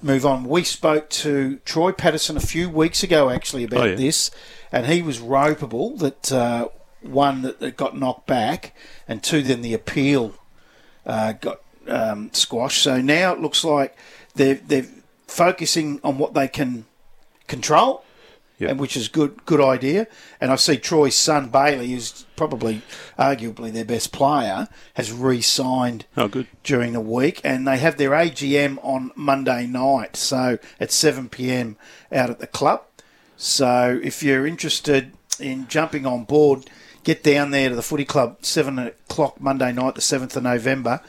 move 0.02 0.24
on. 0.24 0.44
We 0.44 0.64
spoke 0.64 1.10
to 1.10 1.58
Troy 1.64 1.92
Patterson 1.92 2.36
a 2.36 2.40
few 2.40 2.70
weeks 2.70 3.02
ago 3.02 3.28
actually 3.30 3.64
about 3.64 3.80
Oh, 3.80 3.84
yeah. 3.90 3.94
this, 3.96 4.30
and 4.72 4.86
he 4.86 5.02
was 5.02 5.18
ropeable 5.18 5.98
that 5.98 6.32
uh, 6.32 6.68
one 7.02 7.42
that, 7.42 7.60
that 7.60 7.76
got 7.76 7.96
knocked 7.98 8.26
back, 8.26 8.74
and 9.08 9.22
two 9.22 9.42
then 9.42 9.62
the 9.62 9.74
appeal 9.74 10.34
uh, 11.04 11.32
got 11.32 11.60
um, 11.88 12.30
squashed. 12.32 12.82
So 12.82 13.00
now 13.00 13.32
it 13.32 13.40
looks 13.40 13.64
like 13.64 13.96
they're 14.34 14.54
they're 14.54 14.86
focusing 15.26 16.00
on 16.02 16.18
what 16.18 16.34
they 16.34 16.48
can 16.48 16.86
control, 17.48 18.04
Yep. 18.60 18.70
and 18.70 18.78
which 18.80 18.96
is 18.96 19.08
good 19.08 19.44
good 19.46 19.60
idea. 19.60 20.06
And 20.40 20.52
I 20.52 20.56
see 20.56 20.76
Troy's 20.76 21.16
son 21.16 21.48
Bailey, 21.48 21.90
who's 21.92 22.26
probably 22.36 22.82
arguably 23.18 23.72
their 23.72 23.84
best 23.86 24.12
player, 24.12 24.68
has 24.94 25.10
re-signed 25.12 26.04
Oh, 26.16 26.28
good. 26.28 26.46
during 26.62 26.92
the 26.92 27.00
week, 27.00 27.40
and 27.42 27.66
they 27.66 27.78
have 27.78 27.96
their 27.96 28.10
AGM 28.10 28.78
on 28.82 29.10
Monday 29.16 29.66
night, 29.66 30.14
so 30.14 30.58
at 30.78 30.92
7 30.92 31.28
p.m. 31.30 31.76
out 32.12 32.30
at 32.30 32.38
the 32.38 32.46
club. 32.46 32.82
So 33.36 33.98
if 34.02 34.22
you're 34.22 34.46
interested 34.46 35.12
in 35.38 35.66
jumping 35.68 36.04
on 36.04 36.24
board, 36.24 36.66
get 37.02 37.22
down 37.22 37.50
there 37.52 37.70
to 37.70 37.74
the 37.74 37.82
footy 37.82 38.04
club, 38.04 38.38
7 38.44 38.78
o'clock 38.78 39.40
Monday 39.40 39.72
night, 39.72 39.94
the 39.94 40.02
7th 40.02 40.36
of 40.36 40.42
November, 40.42 41.00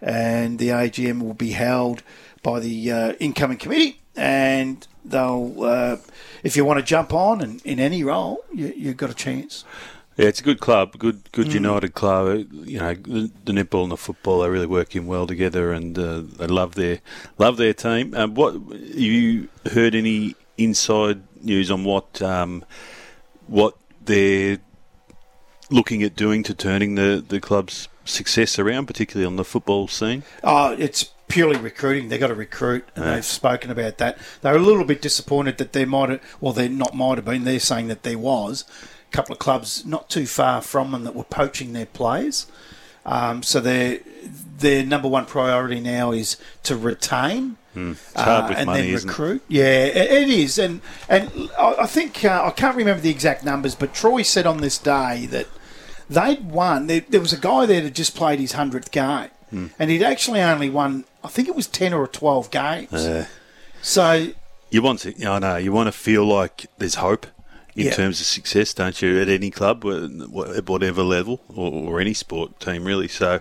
and 0.00 0.58
the 0.60 0.68
AGM 0.68 1.20
will 1.20 1.34
be 1.34 1.50
held 1.52 2.02
by 2.44 2.60
the 2.60 2.92
uh, 2.92 3.12
incoming 3.18 3.58
committee, 3.58 4.00
and 4.16 4.86
they'll, 5.04 5.54
uh, 5.62 5.96
if 6.42 6.56
you 6.56 6.64
want 6.64 6.78
to 6.80 6.84
jump 6.84 7.12
on 7.12 7.40
and 7.40 7.60
in 7.64 7.78
any 7.80 8.02
role, 8.04 8.44
you, 8.52 8.72
you've 8.76 8.96
got 8.96 9.10
a 9.10 9.14
chance. 9.14 9.64
Yeah, 10.16 10.26
it's 10.26 10.40
a 10.40 10.44
good 10.44 10.60
club, 10.60 10.98
good 10.98 11.32
good 11.32 11.46
Mm. 11.48 11.54
united 11.54 11.94
club. 11.94 12.26
Uh, 12.28 12.32
You 12.64 12.78
know, 12.78 12.94
the, 12.94 13.30
the 13.46 13.52
netball 13.52 13.84
and 13.84 13.92
the 13.92 13.96
football 13.96 14.42
they 14.42 14.50
really 14.50 14.66
work 14.66 14.94
in 14.94 15.06
well 15.06 15.26
together, 15.26 15.72
and 15.72 15.98
uh, 15.98 16.20
they 16.38 16.46
love 16.46 16.74
their 16.74 16.98
love 17.38 17.56
their 17.56 17.72
team. 17.72 18.14
Um, 18.14 18.34
what 18.34 18.54
you 18.72 19.48
heard 19.72 19.94
any 19.94 20.34
inside 20.58 21.22
news 21.42 21.70
on 21.70 21.84
what 21.84 22.20
um, 22.20 22.62
what 23.46 23.74
they're 24.04 24.58
looking 25.70 26.02
at 26.02 26.14
doing 26.14 26.42
to 26.42 26.54
turning 26.54 26.94
the 26.96 27.24
the 27.26 27.40
club's 27.40 27.88
success 28.04 28.58
around, 28.58 28.86
particularly 28.86 29.26
on 29.26 29.36
the 29.36 29.44
football 29.44 29.88
scene? 29.88 30.22
Oh, 30.44 30.72
it's 30.78 31.10
purely 31.32 31.56
recruiting. 31.56 32.08
They've 32.08 32.20
got 32.20 32.28
to 32.28 32.34
recruit, 32.34 32.84
and 32.94 33.04
Yeah. 33.04 33.14
they've 33.14 33.24
spoken 33.24 33.70
about 33.70 33.98
that. 33.98 34.18
They're 34.42 34.56
a 34.56 34.58
little 34.58 34.84
bit 34.84 35.00
disappointed 35.02 35.56
that 35.58 35.72
there 35.72 35.86
might 35.86 36.10
have, 36.10 36.20
well, 36.40 36.52
they're 36.52 36.68
not 36.68 36.94
might 36.94 37.16
have 37.18 37.24
been. 37.24 37.44
They're 37.44 37.58
saying 37.60 37.88
that 37.88 38.02
there 38.02 38.18
was 38.18 38.64
a 39.10 39.16
couple 39.16 39.32
of 39.32 39.38
clubs 39.38 39.84
not 39.86 40.08
too 40.10 40.26
far 40.26 40.60
from 40.60 40.92
them 40.92 41.04
that 41.04 41.14
were 41.14 41.24
poaching 41.24 41.72
their 41.72 41.86
players. 41.86 42.46
Um, 43.04 43.42
so 43.42 43.58
their 43.60 43.98
their 44.58 44.84
number 44.84 45.08
one 45.08 45.26
priority 45.26 45.80
now 45.80 46.12
is 46.12 46.36
to 46.64 46.76
retain. 46.76 47.56
With 47.74 48.12
Uh, 48.14 48.52
and 48.54 48.66
money, 48.66 48.82
then 48.82 48.90
isn't 48.94 49.08
it? 49.08 49.12
recruit. 49.12 49.42
Yeah, 49.48 49.84
it, 49.86 50.10
it 50.12 50.28
is, 50.28 50.58
and 50.58 50.82
and 51.08 51.30
I 51.58 51.74
I 51.80 51.86
think 51.86 52.22
uh, 52.24 52.42
I 52.44 52.50
can't 52.50 52.76
remember 52.76 53.00
the 53.02 53.10
exact 53.10 53.42
numbers, 53.44 53.74
but 53.74 53.94
Troy 53.94 54.20
said 54.22 54.46
on 54.46 54.58
this 54.58 54.76
day 54.78 55.26
that 55.30 55.46
they'd 56.10 56.44
won. 56.50 56.86
There, 56.86 57.02
there 57.08 57.20
was 57.20 57.32
a 57.32 57.38
guy 57.38 57.64
there 57.66 57.80
that 57.80 57.94
just 57.94 58.14
played 58.14 58.38
his 58.40 58.52
hundredth 58.52 58.90
game, 58.90 59.30
Hmm. 59.50 59.66
and 59.78 59.90
he'd 59.90 60.02
actually 60.02 60.42
only 60.42 60.68
won. 60.70 61.04
I 61.24 61.28
think 61.28 61.48
it 61.48 61.54
was 61.54 61.66
ten 61.66 61.92
or 61.92 62.06
twelve 62.06 62.50
games. 62.50 62.92
Uh, 62.92 63.26
so 63.80 64.28
You 64.70 64.82
want 64.82 65.00
to, 65.00 65.26
I 65.26 65.38
know, 65.38 65.56
you 65.56 65.72
want 65.72 65.86
to 65.88 65.92
feel 65.92 66.24
like 66.24 66.66
there's 66.78 66.96
hope 66.96 67.26
in 67.74 67.86
Yeah. 67.86 67.92
terms 67.94 68.20
of 68.20 68.26
success, 68.26 68.74
don't 68.74 69.00
you? 69.02 69.20
At 69.20 69.28
any 69.28 69.50
club, 69.50 69.84
at 69.84 70.64
whatever 70.68 71.02
level, 71.02 71.40
or, 71.54 71.72
or 71.72 72.00
any 72.00 72.14
sport 72.14 72.58
team, 72.60 72.84
really. 72.84 73.08
So 73.08 73.40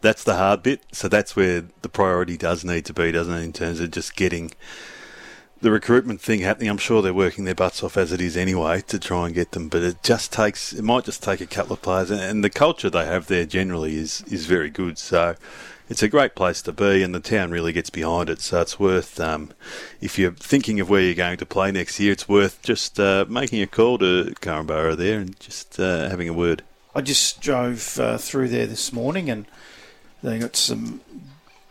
that's 0.00 0.24
the 0.24 0.36
hard 0.36 0.62
bit. 0.62 0.82
So 0.92 1.08
that's 1.08 1.36
where 1.36 1.64
the 1.82 1.88
priority 1.88 2.36
does 2.36 2.64
need 2.64 2.84
to 2.86 2.92
be, 2.94 3.12
doesn't 3.12 3.32
it? 3.34 3.42
In 3.42 3.52
terms 3.52 3.80
of 3.80 3.90
just 3.90 4.16
getting 4.16 4.52
the 5.62 5.70
recruitment 5.70 6.22
thing 6.22 6.40
happening. 6.40 6.70
I'm 6.70 6.78
sure 6.78 7.02
they're 7.02 7.12
working 7.12 7.44
their 7.44 7.54
butts 7.54 7.82
off 7.82 7.98
as 7.98 8.12
it 8.12 8.20
is 8.22 8.34
anyway 8.36 8.80
to 8.88 8.98
try 8.98 9.26
and 9.26 9.34
get 9.34 9.52
them, 9.52 9.68
but 9.68 9.82
it 9.82 10.02
just 10.02 10.32
takes. 10.32 10.72
It 10.72 10.82
might 10.82 11.04
just 11.04 11.22
take 11.22 11.42
a 11.42 11.46
couple 11.46 11.74
of 11.74 11.82
players, 11.82 12.10
and, 12.10 12.20
and 12.20 12.42
the 12.42 12.48
culture 12.48 12.88
they 12.88 13.04
have 13.04 13.26
there 13.26 13.44
generally 13.44 13.96
is 13.96 14.24
is 14.30 14.46
very 14.46 14.70
good. 14.70 14.98
So. 14.98 15.36
It's 15.90 16.04
a 16.04 16.08
great 16.08 16.36
place 16.36 16.62
to 16.62 16.72
be, 16.72 17.02
and 17.02 17.12
the 17.12 17.18
town 17.20 17.50
really 17.50 17.72
gets 17.72 17.90
behind 17.90 18.30
it. 18.30 18.40
So 18.40 18.60
it's 18.60 18.78
worth, 18.78 19.18
um, 19.18 19.50
if 20.00 20.20
you're 20.20 20.30
thinking 20.30 20.78
of 20.78 20.88
where 20.88 21.02
you're 21.02 21.14
going 21.14 21.36
to 21.38 21.44
play 21.44 21.72
next 21.72 21.98
year, 21.98 22.12
it's 22.12 22.28
worth 22.28 22.62
just 22.62 23.00
uh, 23.00 23.24
making 23.28 23.60
a 23.60 23.66
call 23.66 23.98
to 23.98 24.32
Korumburra 24.40 24.96
there 24.96 25.18
and 25.18 25.38
just 25.40 25.80
uh, 25.80 26.08
having 26.08 26.28
a 26.28 26.32
word. 26.32 26.62
I 26.94 27.00
just 27.00 27.40
drove 27.40 27.98
uh, 27.98 28.18
through 28.18 28.48
there 28.50 28.66
this 28.66 28.92
morning, 28.92 29.28
and 29.28 29.46
they 30.22 30.38
got 30.38 30.54
some 30.54 31.00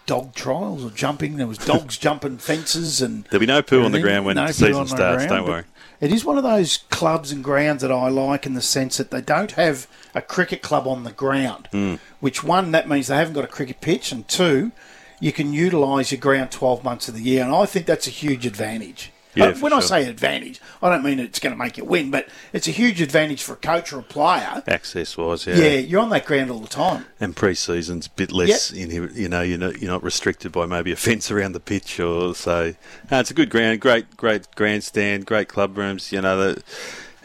dog 0.06 0.36
trials 0.36 0.84
or 0.84 0.90
jumping. 0.90 1.38
There 1.38 1.48
was 1.48 1.58
dogs 1.58 1.98
jumping 2.00 2.40
fences 2.40 3.02
and 3.02 3.24
There'll 3.26 3.40
be 3.40 3.46
no 3.46 3.62
poo 3.62 3.84
on 3.84 3.92
the 3.94 4.02
ground 4.02 4.26
when 4.26 4.36
No 4.36 4.48
the 4.48 4.54
season 4.54 4.88
starts. 4.88 5.26
ground, 5.26 5.30
don't 5.30 5.48
worry. 5.48 5.64
It 6.02 6.14
is 6.14 6.24
one 6.24 6.38
of 6.38 6.44
those 6.44 6.78
clubs 6.90 7.32
and 7.32 7.44
grounds 7.44 7.82
that 7.82 7.92
I 7.92 8.08
like 8.08 8.46
in 8.46 8.54
the 8.54 8.62
sense 8.62 8.98
that 8.98 9.12
they 9.12 9.22
don't 9.22 9.52
have 9.52 9.88
a 10.16 10.22
cricket 10.22 10.62
club 10.62 10.88
on 10.88 11.04
the 11.04 11.12
ground. 11.12 11.68
Hmm. 11.72 11.96
Which 12.20 12.44
one 12.44 12.72
that 12.72 12.88
means 12.88 13.08
they 13.08 13.18
haven't 13.18 13.34
got 13.34 13.44
a 13.44 13.48
cricket 13.48 13.82
pitch, 13.82 14.12
and 14.12 14.28
two, 14.28 14.72
you 15.20 15.34
can 15.34 15.52
utilise 15.52 16.12
your 16.12 16.22
ground 16.22 16.52
twelve 16.52 16.84
months 16.84 17.10
of 17.10 17.16
the 17.16 17.22
year, 17.22 17.44
and 17.44 17.54
I 17.54 17.66
think 17.66 17.86
that's 17.86 18.08
a 18.08 18.12
huge 18.12 18.46
advantage. 18.46 19.12
Yeah, 19.40 19.46
Uh, 19.48 19.56
when 19.60 19.74
I 19.74 19.80
say 19.80 20.08
advantage, 20.08 20.60
I 20.82 20.90
don't 20.90 21.04
mean 21.04 21.20
it's 21.20 21.40
going 21.40 21.54
to 21.54 21.58
make 21.58 21.78
you 21.78 21.86
win, 21.86 22.12
but 22.12 22.28
it's 22.54 22.68
a 22.68 22.72
huge 22.72 23.02
advantage 23.02 23.42
for 23.44 23.54
a 23.54 23.58
coach 23.58 23.92
or 23.92 24.00
a 24.00 24.04
player. 24.04 24.64
Access 24.68 25.18
wise, 25.18 25.46
yeah. 25.48 25.56
Yeah, 25.56 25.78
you're 25.78 26.02
on 26.02 26.10
that 26.10 26.26
ground 26.26 26.52
all 26.52 26.60
the 26.60 26.68
time. 26.68 27.06
And 27.20 27.36
pre-season's 27.36 28.08
a 28.08 28.12
bit 28.12 28.32
less. 28.32 28.72
In 28.72 28.92
you 29.16 29.28
know, 29.30 29.42
you're 29.42 29.58
not, 29.58 29.82
you're 29.82 29.92
not 29.92 30.04
restricted 30.04 30.52
by 30.52 30.66
maybe 30.66 30.92
a 30.92 30.96
fence 30.96 31.32
around 31.32 31.54
the 31.54 31.60
pitch, 31.60 32.00
or 32.00 32.36
so. 32.36 32.76
No, 33.10 33.20
it's 33.20 33.32
a 33.32 33.34
good 33.34 33.50
ground, 33.50 33.82
great, 33.82 34.16
great 34.18 34.48
grandstand, 34.56 35.26
great 35.26 35.48
club 35.48 35.78
rooms. 35.78 36.12
You 36.12 36.22
know, 36.22 36.38
that, 36.38 36.64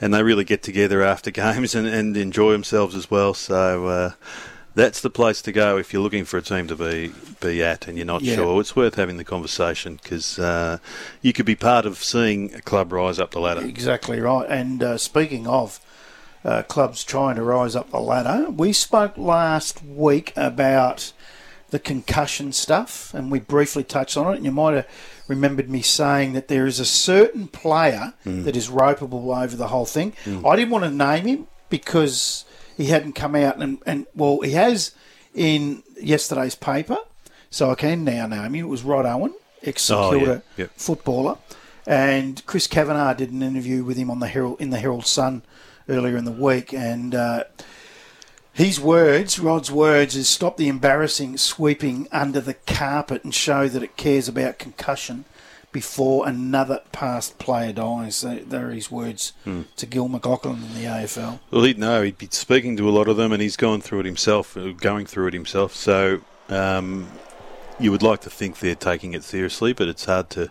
and 0.01 0.13
they 0.13 0.23
really 0.23 0.45
get 0.45 0.63
together 0.63 1.03
after 1.03 1.31
games 1.45 1.75
and, 1.75 1.87
and 1.87 2.17
enjoy 2.17 2.53
themselves 2.53 2.95
as 2.95 3.11
well. 3.11 3.35
So. 3.35 3.87
Uh, 3.87 4.11
that's 4.75 5.01
the 5.01 5.11
place 5.11 5.41
to 5.43 5.53
go 5.53 5.79
if 5.79 5.93
you're 5.93 6.03
looking 6.03 6.25
for 6.25 6.37
a 6.39 6.43
team 6.43 6.67
to 6.69 6.77
be 6.77 7.13
be 7.41 7.63
at 7.63 7.87
and 7.89 7.97
you're 7.99 8.07
not 8.07 8.23
Yeah. 8.23 8.37
sure. 8.37 8.61
It's 8.61 8.75
worth 8.75 8.95
having 8.97 9.17
the 9.17 9.25
conversation 9.25 9.99
because 10.03 10.39
uh, 10.39 10.79
you 11.23 11.33
could 11.33 11.47
be 11.47 11.55
part 11.57 11.87
of 11.87 11.99
seeing 12.03 12.55
a 12.55 12.61
club 12.61 12.93
rise 12.93 13.19
up 13.19 13.31
the 13.33 13.41
ladder. 13.41 13.63
Exactly 13.65 14.21
right. 14.21 14.47
And 14.49 14.83
uh, 14.83 14.99
speaking 14.99 15.47
of 15.47 15.81
uh, 16.45 16.63
clubs 16.63 17.05
trying 17.05 17.37
to 17.37 17.43
rise 17.43 17.75
up 17.77 17.91
the 17.91 18.01
ladder, 18.01 18.51
we 18.51 18.73
spoke 18.73 19.17
last 19.17 19.83
week 19.85 20.33
about 20.37 21.13
the 21.71 21.79
concussion 21.79 22.53
stuff, 22.53 23.13
and 23.15 23.31
we 23.33 23.41
briefly 23.41 23.83
touched 23.83 24.17
on 24.17 24.33
it. 24.33 24.37
And 24.37 24.45
you 24.45 24.53
might 24.53 24.75
have 24.75 24.87
remembered 25.27 25.69
me 25.69 25.83
saying 25.83 26.33
that 26.35 26.49
there 26.49 26.67
is 26.67 26.79
a 26.79 26.85
certain 26.85 27.49
player 27.49 28.15
that 28.25 28.57
is 28.57 28.69
ropeable 28.69 29.37
over 29.43 29.57
the 29.57 29.69
whole 29.69 29.87
thing. 29.87 30.13
I 30.27 30.55
didn't 30.57 30.71
want 30.71 30.85
to 30.85 30.91
name 30.91 31.27
him 31.27 31.47
because 31.71 32.45
he 32.77 32.87
hadn't 32.87 33.13
come 33.15 33.35
out, 33.35 33.57
and, 33.57 33.79
and 33.87 34.07
well, 34.15 34.41
he 34.41 34.53
has 34.53 34.93
in 35.35 35.83
yesterday's 36.01 36.55
paper, 36.55 36.97
so 37.51 37.71
I 37.71 37.75
can 37.75 38.05
now 38.05 38.27
name 38.27 38.55
him. 38.55 38.67
It 38.67 38.69
was 38.69 38.83
Rod 38.83 39.07
Owen, 39.07 39.35
ex 39.63 39.83
St 39.83 39.99
Oh, 39.99 40.13
yeah. 40.13 40.41
Kilda 40.57 40.71
footballer, 40.77 41.39
and 41.87 42.45
Chris 42.47 42.67
Kavanagh 42.67 43.15
did 43.15 43.31
an 43.33 43.43
interview 43.43 43.85
with 43.85 43.97
him 43.97 44.11
on 44.11 44.21
the 44.21 44.29
Herald 44.29 44.61
in 44.61 44.71
the 44.71 44.79
Herald 44.79 45.07
Sun 45.07 45.43
earlier 45.89 46.17
in 46.17 46.25
the 46.25 46.33
week, 46.33 46.73
and 46.73 47.15
uh, 47.15 47.45
his 48.53 48.79
words, 48.79 49.39
Rod's 49.41 49.71
words, 49.71 50.15
is 50.15 50.29
stop 50.29 50.57
the 50.57 50.69
embarrassing 50.69 51.37
sweeping 51.39 52.07
under 52.13 52.41
the 52.41 52.55
carpet 52.55 53.25
and 53.25 53.35
show 53.35 53.69
that 53.69 53.83
it 53.83 53.97
cares 53.97 54.29
about 54.29 54.59
concussion 54.59 55.25
before 55.75 56.27
another 56.27 56.81
past 56.93 57.39
player 57.39 57.73
dies. 57.73 58.23
They- 58.23 58.39
They're 58.39 58.71
his 58.71 58.91
words 58.91 59.33
to 59.45 59.85
Gil 59.87 60.09
McLachlan 60.09 60.63
in 60.69 60.75
the 60.75 60.87
AFL. 60.87 61.41
Well, 61.51 61.65
he'd 61.65 61.79
know. 61.79 62.01
He'd 62.03 62.17
be 62.17 62.29
speaking 62.31 62.77
to 62.79 62.89
a 62.89 62.93
lot 62.93 63.09
of 63.09 63.17
them, 63.19 63.33
and 63.33 63.43
he's 63.43 63.57
gone 63.57 63.81
through 63.83 64.01
it 64.01 64.07
himself, 64.07 64.57
uh, 64.57 64.71
going 64.73 65.05
through 65.05 65.27
it 65.27 65.35
himself. 65.35 65.75
So 65.75 66.21
um, 66.49 67.09
you 67.79 67.91
would 67.91 68.03
like 68.03 68.21
to 68.23 68.31
think 68.31 68.61
they're 68.61 68.75
taking 68.77 69.13
it 69.13 69.25
seriously, 69.25 69.73
but 69.75 69.89
it's 69.89 70.05
hard 70.07 70.31
to 70.31 70.51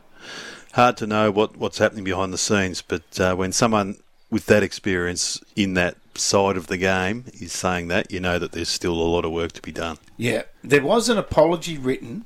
hard 0.73 0.97
to 0.97 1.07
know 1.07 1.31
what, 1.31 1.55
what's 1.55 1.77
happening 1.77 2.03
behind 2.03 2.33
the 2.33 2.37
scenes. 2.37 2.81
But 2.81 3.19
uh, 3.19 3.35
when 3.35 3.51
someone 3.53 3.95
with 4.29 4.47
that 4.47 4.61
experience 4.63 5.39
in 5.55 5.75
that 5.75 5.95
side 6.15 6.57
of 6.57 6.67
the 6.67 6.77
game 6.77 7.25
is 7.39 7.53
saying 7.53 7.87
that, 7.89 8.11
you 8.11 8.19
know 8.19 8.37
that 8.39 8.51
there's 8.51 8.69
still 8.69 8.93
a 8.93 9.09
lot 9.15 9.23
of 9.23 9.31
work 9.31 9.51
to 9.53 9.61
be 9.61 9.71
done. 9.71 9.97
Yeah, 10.17 10.43
there 10.63 10.83
was 10.83 11.07
an 11.09 11.17
apology 11.17 11.77
written, 11.77 12.25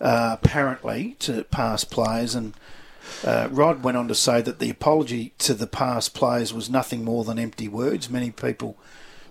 uh, 0.00 0.36
apparently, 0.40 1.16
to 1.20 1.44
past 1.44 1.90
players, 1.90 2.34
and 2.34 2.54
uh, 3.24 3.48
Rod 3.50 3.82
went 3.82 3.96
on 3.96 4.08
to 4.08 4.14
say 4.14 4.40
that 4.42 4.58
the 4.58 4.70
apology 4.70 5.32
to 5.38 5.54
the 5.54 5.66
past 5.66 6.14
players 6.14 6.52
was 6.52 6.68
nothing 6.70 7.04
more 7.04 7.24
than 7.24 7.38
empty 7.38 7.68
words. 7.68 8.10
Many 8.10 8.30
people 8.30 8.76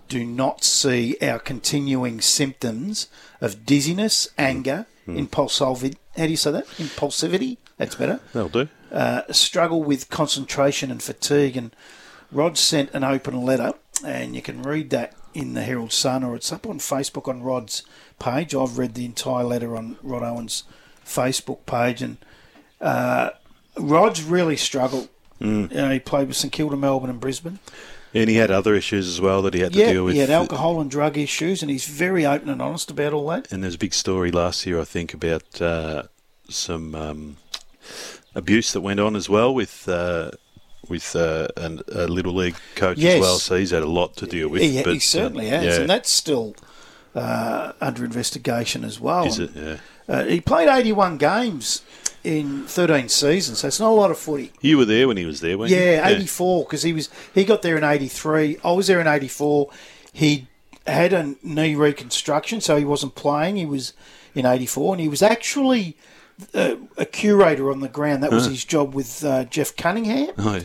do 0.08 0.24
not 0.24 0.64
see 0.64 1.16
our 1.22 1.38
continuing 1.38 2.20
symptoms 2.20 3.08
of 3.40 3.64
dizziness, 3.66 4.28
anger, 4.38 4.86
impulsivity. 5.06 5.96
How 6.16 6.24
do 6.24 6.30
you 6.30 6.36
say 6.36 6.50
that? 6.50 6.66
Impulsivity. 6.78 7.56
That's 7.76 7.94
better 7.94 8.20
That'll 8.32 8.48
do. 8.48 8.68
uh, 8.90 9.22
struggle 9.32 9.82
with 9.82 10.10
concentration 10.10 10.90
and 10.90 11.02
fatigue. 11.02 11.56
And 11.56 11.74
Rod 12.32 12.58
sent 12.58 12.92
an 12.92 13.04
open 13.04 13.42
letter, 13.42 13.72
and 14.04 14.34
you 14.34 14.42
can 14.42 14.62
read 14.62 14.90
that 14.90 15.14
in 15.34 15.54
the 15.54 15.62
Herald 15.62 15.92
Sun 15.92 16.24
or 16.24 16.34
it's 16.34 16.52
up 16.52 16.66
on 16.66 16.78
Facebook 16.78 17.28
on 17.28 17.42
Rod's 17.42 17.82
page. 18.18 18.54
I've 18.54 18.78
read 18.78 18.94
the 18.94 19.04
entire 19.04 19.44
letter 19.44 19.76
on 19.76 19.96
Rod 20.02 20.22
Owen's 20.22 20.64
Facebook 21.04 21.64
page, 21.66 22.02
and 22.02 22.16
uh, 22.80 23.30
Rod's 23.78 24.22
really 24.22 24.56
struggled. 24.56 25.08
You 25.40 25.68
know, 25.68 25.90
he 25.90 26.00
played 26.00 26.26
with 26.26 26.36
St 26.36 26.52
Kilda, 26.52 26.76
Melbourne, 26.76 27.10
and 27.10 27.20
Brisbane. 27.20 27.60
And 28.12 28.28
he 28.28 28.36
had 28.36 28.50
other 28.50 28.74
issues 28.74 29.06
as 29.06 29.20
well 29.20 29.40
that 29.42 29.54
he 29.54 29.60
had 29.60 29.72
to 29.74 29.78
Yeah, 29.78 29.92
deal 29.92 30.04
with. 30.04 30.14
he 30.14 30.20
had 30.20 30.30
alcohol 30.30 30.80
and 30.80 30.90
drug 30.90 31.16
issues, 31.16 31.62
and 31.62 31.70
he's 31.70 31.84
very 31.86 32.26
open 32.26 32.48
and 32.48 32.60
honest 32.60 32.90
about 32.90 33.12
all 33.12 33.28
that. 33.28 33.52
And 33.52 33.62
there's 33.62 33.76
a 33.76 33.78
big 33.78 33.94
story 33.94 34.32
last 34.32 34.66
year, 34.66 34.80
I 34.80 34.84
think, 34.84 35.14
about 35.14 35.60
uh, 35.62 36.04
some 36.48 36.94
um, 36.96 37.36
abuse 38.34 38.72
that 38.72 38.80
went 38.80 38.98
on 38.98 39.14
as 39.14 39.28
well 39.28 39.54
with 39.54 39.88
uh, 39.88 40.32
with 40.88 41.14
uh, 41.16 41.48
an, 41.56 41.80
a 41.92 42.06
little 42.06 42.34
league 42.34 42.56
coach 42.74 42.98
Yes. 42.98 43.14
as 43.16 43.20
well. 43.20 43.38
So 43.38 43.56
he's 43.56 43.70
had 43.70 43.82
a 43.82 43.86
lot 43.88 44.16
to 44.16 44.26
deal 44.26 44.48
with. 44.48 44.62
He, 44.62 44.82
but, 44.82 44.92
he 44.94 44.98
certainly 44.98 45.48
uh, 45.48 45.60
has, 45.60 45.64
Yeah, 45.64 45.80
and 45.82 45.90
that's 45.90 46.10
still 46.10 46.54
uh, 47.14 47.72
under 47.80 48.04
investigation 48.04 48.84
as 48.84 49.00
well. 49.00 49.26
is 49.26 49.38
it? 49.38 49.50
Yeah. 49.54 49.76
Uh, 50.08 50.24
he 50.24 50.40
played 50.40 50.68
81 50.68 51.18
games 51.18 51.82
in 52.24 52.64
13 52.66 53.08
seasons, 53.08 53.58
so 53.58 53.68
it's 53.68 53.80
not 53.80 53.90
a 53.90 53.94
lot 53.94 54.10
of 54.10 54.18
footy. 54.18 54.52
You 54.60 54.78
were 54.78 54.84
there 54.84 55.06
when 55.08 55.16
he 55.16 55.24
was 55.26 55.40
there, 55.40 55.58
weren't 55.58 55.70
you? 55.70 55.76
Yeah, 55.78 56.06
84 56.08 56.64
because 56.64 56.82
he 56.82 56.92
was 56.92 57.08
he 57.34 57.44
got 57.44 57.62
there 57.62 57.76
in 57.76 57.84
83. 57.84 58.58
I 58.64 58.72
was 58.72 58.86
there 58.86 59.00
in 59.00 59.06
84. 59.06 59.70
He 60.12 60.46
had 60.86 61.12
a 61.12 61.34
knee 61.42 61.74
reconstruction, 61.74 62.60
so 62.60 62.76
he 62.76 62.84
wasn't 62.84 63.14
playing. 63.14 63.56
He 63.56 63.66
was 63.66 63.92
in 64.34 64.46
84, 64.46 64.94
and 64.94 65.00
he 65.02 65.08
was 65.08 65.22
actually 65.22 65.96
uh, 66.54 66.76
a 66.96 67.04
curator 67.04 67.70
on 67.70 67.80
the 67.80 67.88
ground. 67.88 68.22
That 68.22 68.30
was 68.30 68.46
his 68.46 68.64
job 68.64 68.94
with 68.94 69.24
uh, 69.24 69.44
Jeff 69.44 69.76
Cunningham. 69.76 70.34
Oh. 70.38 70.60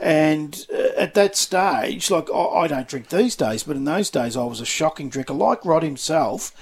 And 0.00 0.66
uh, 0.72 0.88
at 0.96 1.14
that 1.14 1.36
stage, 1.36 2.10
like 2.10 2.28
I, 2.30 2.38
I 2.38 2.66
don't 2.66 2.88
drink 2.88 3.08
these 3.08 3.36
days, 3.36 3.62
but 3.62 3.76
in 3.76 3.84
those 3.84 4.10
days 4.10 4.36
I 4.36 4.44
was 4.44 4.60
a 4.60 4.66
shocking 4.66 5.08
drinker, 5.08 5.34
like 5.34 5.64
Rod 5.64 5.82
himself. 5.82 6.52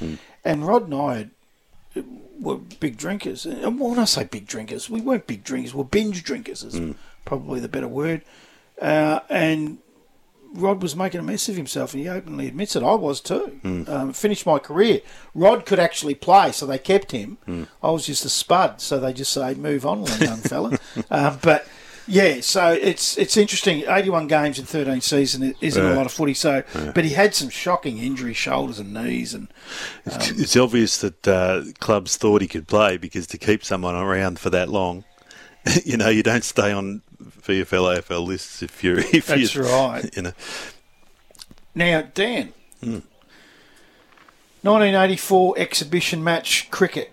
And 0.44 0.66
Rod 0.66 0.84
and 0.84 0.94
I 0.94 1.16
had, 1.16 1.30
were 2.40 2.56
big 2.56 2.96
drinkers. 2.96 3.46
And 3.46 3.78
when 3.78 3.98
I 3.98 4.04
say 4.04 4.24
big 4.24 4.46
drinkers, 4.46 4.90
we 4.90 5.00
weren't 5.00 5.26
big 5.26 5.44
drinkers. 5.44 5.74
We're 5.74 5.84
binge 5.84 6.22
drinkers, 6.22 6.62
is 6.64 6.94
probably 7.24 7.60
the 7.60 7.68
better 7.68 7.88
word. 7.88 8.22
Uh, 8.80 9.20
and 9.28 9.78
Rod 10.52 10.82
was 10.82 10.96
making 10.96 11.20
a 11.20 11.22
mess 11.22 11.48
of 11.48 11.56
himself, 11.56 11.94
and 11.94 12.02
he 12.02 12.08
openly 12.08 12.48
admits 12.48 12.74
it. 12.74 12.82
I 12.82 12.94
was 12.94 13.20
too. 13.20 13.60
Um, 13.88 14.12
finished 14.12 14.46
my 14.46 14.58
career. 14.58 15.00
Rod 15.34 15.64
could 15.64 15.78
actually 15.78 16.14
play, 16.14 16.52
so 16.52 16.66
they 16.66 16.78
kept 16.78 17.12
him. 17.12 17.38
I 17.82 17.90
was 17.90 18.06
just 18.06 18.24
a 18.24 18.28
spud, 18.28 18.80
so 18.80 18.98
they 18.98 19.12
just 19.12 19.32
say, 19.32 19.54
"Move 19.54 19.86
on, 19.86 20.04
young 20.20 20.38
fella." 20.38 20.78
um, 21.10 21.38
but 21.42 21.66
yeah, 22.08 22.40
so 22.40 22.72
it's 22.72 23.16
it's 23.16 23.36
interesting. 23.36 23.84
Eighty-one 23.86 24.26
games 24.26 24.58
in 24.58 24.64
thirteen 24.64 25.00
seasons 25.00 25.54
isn't 25.60 25.84
a 25.84 25.94
lot 25.94 26.06
of 26.06 26.12
footy. 26.12 26.34
So, 26.34 26.64
but 26.94 27.04
he 27.04 27.10
had 27.10 27.34
some 27.36 27.48
shocking 27.50 27.98
injuries, 27.98 28.36
shoulders 28.36 28.80
and 28.80 28.92
knees, 28.92 29.32
and 29.34 29.46
It's, 30.04 30.30
it's 30.30 30.56
obvious 30.56 30.98
that 31.00 31.28
uh, 31.28 31.62
clubs 31.78 32.16
thought 32.16 32.42
he 32.42 32.48
could 32.48 32.66
play 32.66 32.96
because 32.96 33.28
to 33.28 33.38
keep 33.38 33.64
someone 33.64 33.94
around 33.94 34.40
for 34.40 34.50
that 34.50 34.68
long, 34.68 35.04
you 35.84 35.96
know, 35.96 36.08
you 36.08 36.22
don't 36.22 36.44
stay 36.44 36.72
on 36.72 37.02
VFL 37.22 37.98
AFL 37.98 38.26
lists 38.26 38.62
if 38.62 38.82
you're 38.82 38.98
if 39.12 39.26
That's 39.26 39.54
you 39.54 39.62
right. 39.62 40.08
You 40.16 40.22
know, 40.22 40.32
Now, 41.74 42.02
Dan, 42.14 42.52
hmm. 42.82 42.98
1984 44.62 45.54
exhibition 45.58 46.22
match 46.24 46.70
cricket. 46.70 47.12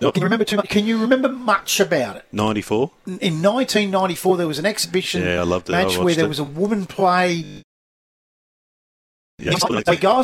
Can 0.00 0.12
you 0.14 0.22
remember 0.22 0.44
too 0.44 0.56
much? 0.56 0.68
Can 0.68 0.86
you 0.86 0.98
remember 0.98 1.28
much 1.28 1.80
about 1.80 2.16
it? 2.16 2.24
ninety 2.30 2.62
four. 2.62 2.92
In 3.04 3.42
1994, 3.42 4.36
there 4.36 4.46
was 4.46 4.60
an 4.60 4.66
exhibition 4.66 5.22
Yeah, 5.24 5.40
I 5.40 5.42
loved 5.42 5.68
it. 5.68 5.74
I 5.74 5.84
match 5.84 5.98
where 5.98 6.14
there 6.14 6.26
it. 6.26 6.28
was 6.28 6.38
a 6.38 6.44
woman 6.44 6.86
play. 6.86 7.64
Yeah. 9.38 9.52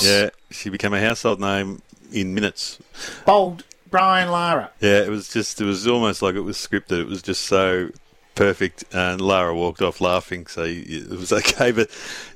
Yeah, 0.02 0.30
she 0.50 0.70
became 0.70 0.94
a 0.94 1.00
household 1.00 1.40
name 1.40 1.82
in 2.12 2.34
minutes. 2.34 2.78
Bowled 3.26 3.64
Brian 3.94 4.28
Lara. 4.30 4.70
Yeah, 4.80 4.98
it 5.02 5.08
was 5.08 5.28
just 5.32 5.60
it 5.60 5.64
was 5.64 5.86
almost 5.86 6.20
like 6.20 6.34
it 6.34 6.40
was 6.40 6.56
scripted. 6.56 7.00
It 7.00 7.06
was 7.06 7.22
just 7.22 7.42
so 7.42 7.90
perfect. 8.34 8.82
And 8.92 9.20
Lara 9.20 9.54
walked 9.54 9.80
off 9.80 10.00
laughing, 10.00 10.46
so 10.48 10.64
it 10.66 11.08
was 11.10 11.32
okay. 11.40 11.70
But 11.70 11.90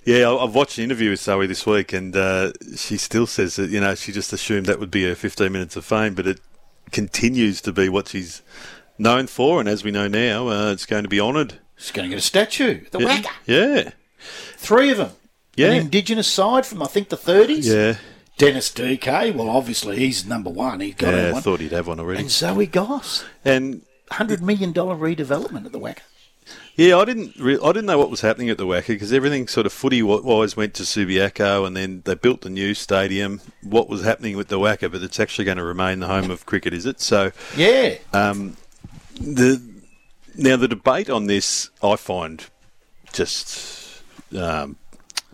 yeah, 0.05 0.29
I- 0.31 0.45
I've 0.45 0.55
watched 0.55 0.79
an 0.79 0.85
interview 0.85 1.11
with 1.11 1.21
Zoe 1.21 1.47
this 1.49 1.67
week, 1.67 1.93
and 1.93 2.15
uh, 2.17 2.53
she 2.77 2.97
still 2.97 3.27
says 3.27 3.57
that 3.57 3.71
you 3.71 3.81
know 3.81 3.97
she 3.97 4.13
just 4.13 4.33
assumed 4.33 4.67
that 4.67 4.79
would 4.79 4.91
be 4.93 5.03
her 5.09 5.17
15 5.17 5.51
minutes 5.51 5.75
of 5.75 5.85
fame, 5.85 6.15
but 6.15 6.27
it 6.29 6.41
continues 6.93 7.61
to 7.63 7.73
be 7.73 7.89
what 7.89 8.07
she's 8.09 8.41
known 8.99 9.27
for. 9.27 9.59
And 9.61 9.69
as 9.69 9.83
we 9.83 9.91
know 9.91 10.07
now, 10.07 10.49
uh, 10.49 10.71
it's 10.73 10.87
going 10.87 11.03
to 11.03 11.09
be 11.09 11.21
honoured. 11.21 11.59
She's 11.77 11.91
going 11.91 12.09
to 12.09 12.11
get 12.11 12.19
a 12.19 12.27
statue. 12.27 12.85
The 12.93 12.99
Yeah, 13.01 13.17
WACA. 13.21 13.31
yeah, 13.47 13.91
Three 14.57 14.91
of 14.91 14.97
them. 14.99 15.11
Yeah. 15.57 15.69
An 15.69 15.75
Indigenous 15.83 16.29
side 16.29 16.65
from, 16.67 16.83
I 16.83 16.87
think, 16.87 17.09
the 17.09 17.17
30s. 17.17 17.65
yeah. 17.65 17.97
Dennis 18.39 18.71
DK. 18.71 19.35
Well, 19.35 19.51
obviously, 19.51 19.99
he's 19.99 20.25
number 20.25 20.49
one. 20.51 20.81
He's 20.81 20.95
got 20.95 21.13
yeah 21.13 21.33
I 21.37 21.41
thought 21.41 21.61
he'd 21.61 21.73
have 21.73 21.89
one 21.89 22.01
already. 22.01 22.21
And 22.23 22.31
Zoe 22.31 22.67
Goss. 22.67 23.25
And 23.45 23.83
$100 24.13 24.41
million 24.41 24.73
redevelopment 24.73 25.67
at 25.67 25.73
the 25.73 25.81
WACA. 25.81 25.99
Yeah, 26.77 26.97
I 26.97 27.05
didn't. 27.05 27.35
Re- 27.37 27.59
I 27.63 27.73
didn't 27.73 27.87
know 27.87 27.99
what 27.99 28.09
was 28.11 28.21
happening 28.23 28.49
at 28.49 28.57
the 28.57 28.65
WACA 28.65 28.87
because 28.87 29.13
everything 29.13 29.49
sort 29.49 29.67
of 29.67 29.73
footy 29.73 30.01
wise 30.03 30.57
went 30.57 30.73
to 30.75 30.85
Subiaco, 30.85 31.67
and 31.67 31.77
then 31.77 32.03
they 32.07 32.15
built 32.15 32.41
the 32.43 32.49
new 32.49 32.73
stadium. 32.73 33.41
What 33.63 33.89
was 33.89 34.03
happening 34.05 34.37
with 34.37 34.49
the 34.49 34.59
WACA? 34.59 34.91
But 34.91 35.03
it's 35.03 35.21
actually 35.21 35.45
going 35.45 35.59
to 35.59 35.65
remain 35.65 35.99
the 35.99 36.07
home 36.07 36.31
of 36.31 36.47
cricket, 36.47 36.73
is 36.73 36.87
it? 36.87 37.01
So, 37.01 37.33
Yeah. 37.57 37.97
um, 38.15 38.57
the 39.21 39.61
now 40.37 40.57
the 40.57 40.69
debate 40.69 41.11
on 41.11 41.27
this 41.27 41.69
I 41.83 41.97
find 41.97 42.47
just 43.13 44.01
um, 44.35 44.77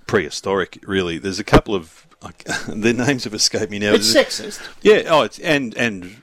prehistoric. 0.07 0.83
Really, 0.87 1.19
there's 1.19 1.39
a 1.39 1.45
couple 1.45 1.75
of 1.75 2.04
like, 2.25 2.45
their 2.69 2.95
names 2.95 3.25
have 3.25 3.35
escaped 3.35 3.71
me 3.71 3.79
now. 3.79 3.93
It's 3.95 4.13
sexist. 4.13 4.61
Yeah. 4.83 5.03
Oh, 5.07 5.23
it's 5.23 5.39
and 5.39 5.77
and 5.77 6.23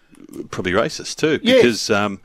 probably 0.49 0.71
racist 0.73 1.17
too 1.17 1.39
Yeah. 1.43 1.55
because 1.55 1.89
um, 1.89 2.19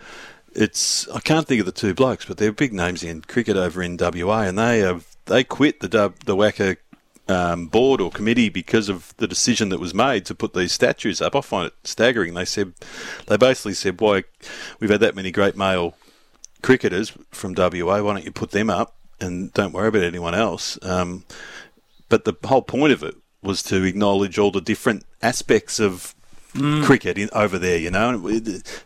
it's 0.53 1.09
I 1.09 1.21
can't 1.21 1.47
think 1.47 1.61
of 1.61 1.67
the 1.67 1.73
two 1.73 1.95
blokes, 1.95 2.25
but 2.25 2.39
they're 2.39 2.53
big 2.53 2.73
names 2.73 3.03
in 3.05 3.23
cricket 3.23 3.57
over 3.57 3.83
in 3.83 3.97
WA, 3.99 4.43
and 4.43 4.59
they 4.59 4.79
have 4.81 5.07
they 5.27 5.45
quit 5.45 5.81
the 5.81 5.89
W- 5.89 6.15
the 6.25 6.37
WACA 6.37 6.77
um, 7.29 7.67
board 7.67 8.01
or 8.01 8.11
committee 8.11 8.49
because 8.49 8.89
of 8.89 9.13
the 9.17 9.27
decision 9.27 9.69
that 9.71 9.81
was 9.81 9.93
made 9.93 10.25
to 10.27 10.35
put 10.35 10.55
these 10.55 10.71
statues 10.73 11.21
up. 11.21 11.35
I 11.35 11.41
find 11.41 11.67
it 11.67 11.75
staggering. 11.85 12.35
They 12.35 12.45
said 12.45 12.73
they 13.27 13.37
basically 13.37 13.75
said, 13.75 14.01
"Why 14.01 14.25
we've 14.81 14.91
had 14.91 15.01
that 15.01 15.17
many 15.17 15.31
great 15.33 15.57
male 15.57 15.97
cricketers 16.63 17.13
from 17.33 17.55
WA? 17.55 18.01
Why 18.03 18.13
don't 18.15 18.25
you 18.25 18.33
put 18.33 18.53
them 18.53 18.71
up 18.71 18.95
and 19.21 19.53
don't 19.53 19.73
worry 19.73 19.89
about 19.89 20.05
anyone 20.05 20.35
else?" 20.35 20.79
Um, 20.83 21.25
but 22.09 22.25
the 22.25 22.35
whole 22.45 22.63
point 22.63 22.93
of 22.93 23.03
it 23.03 23.17
was 23.47 23.63
to 23.65 23.83
acknowledge 23.85 24.39
all 24.39 24.51
the 24.51 24.61
different 24.61 25.05
aspects 25.23 25.81
of 25.81 26.15
cricket 26.85 27.19
in, 27.19 27.29
over 27.33 27.59
there, 27.59 27.79
you 27.79 27.91
know. 27.91 28.31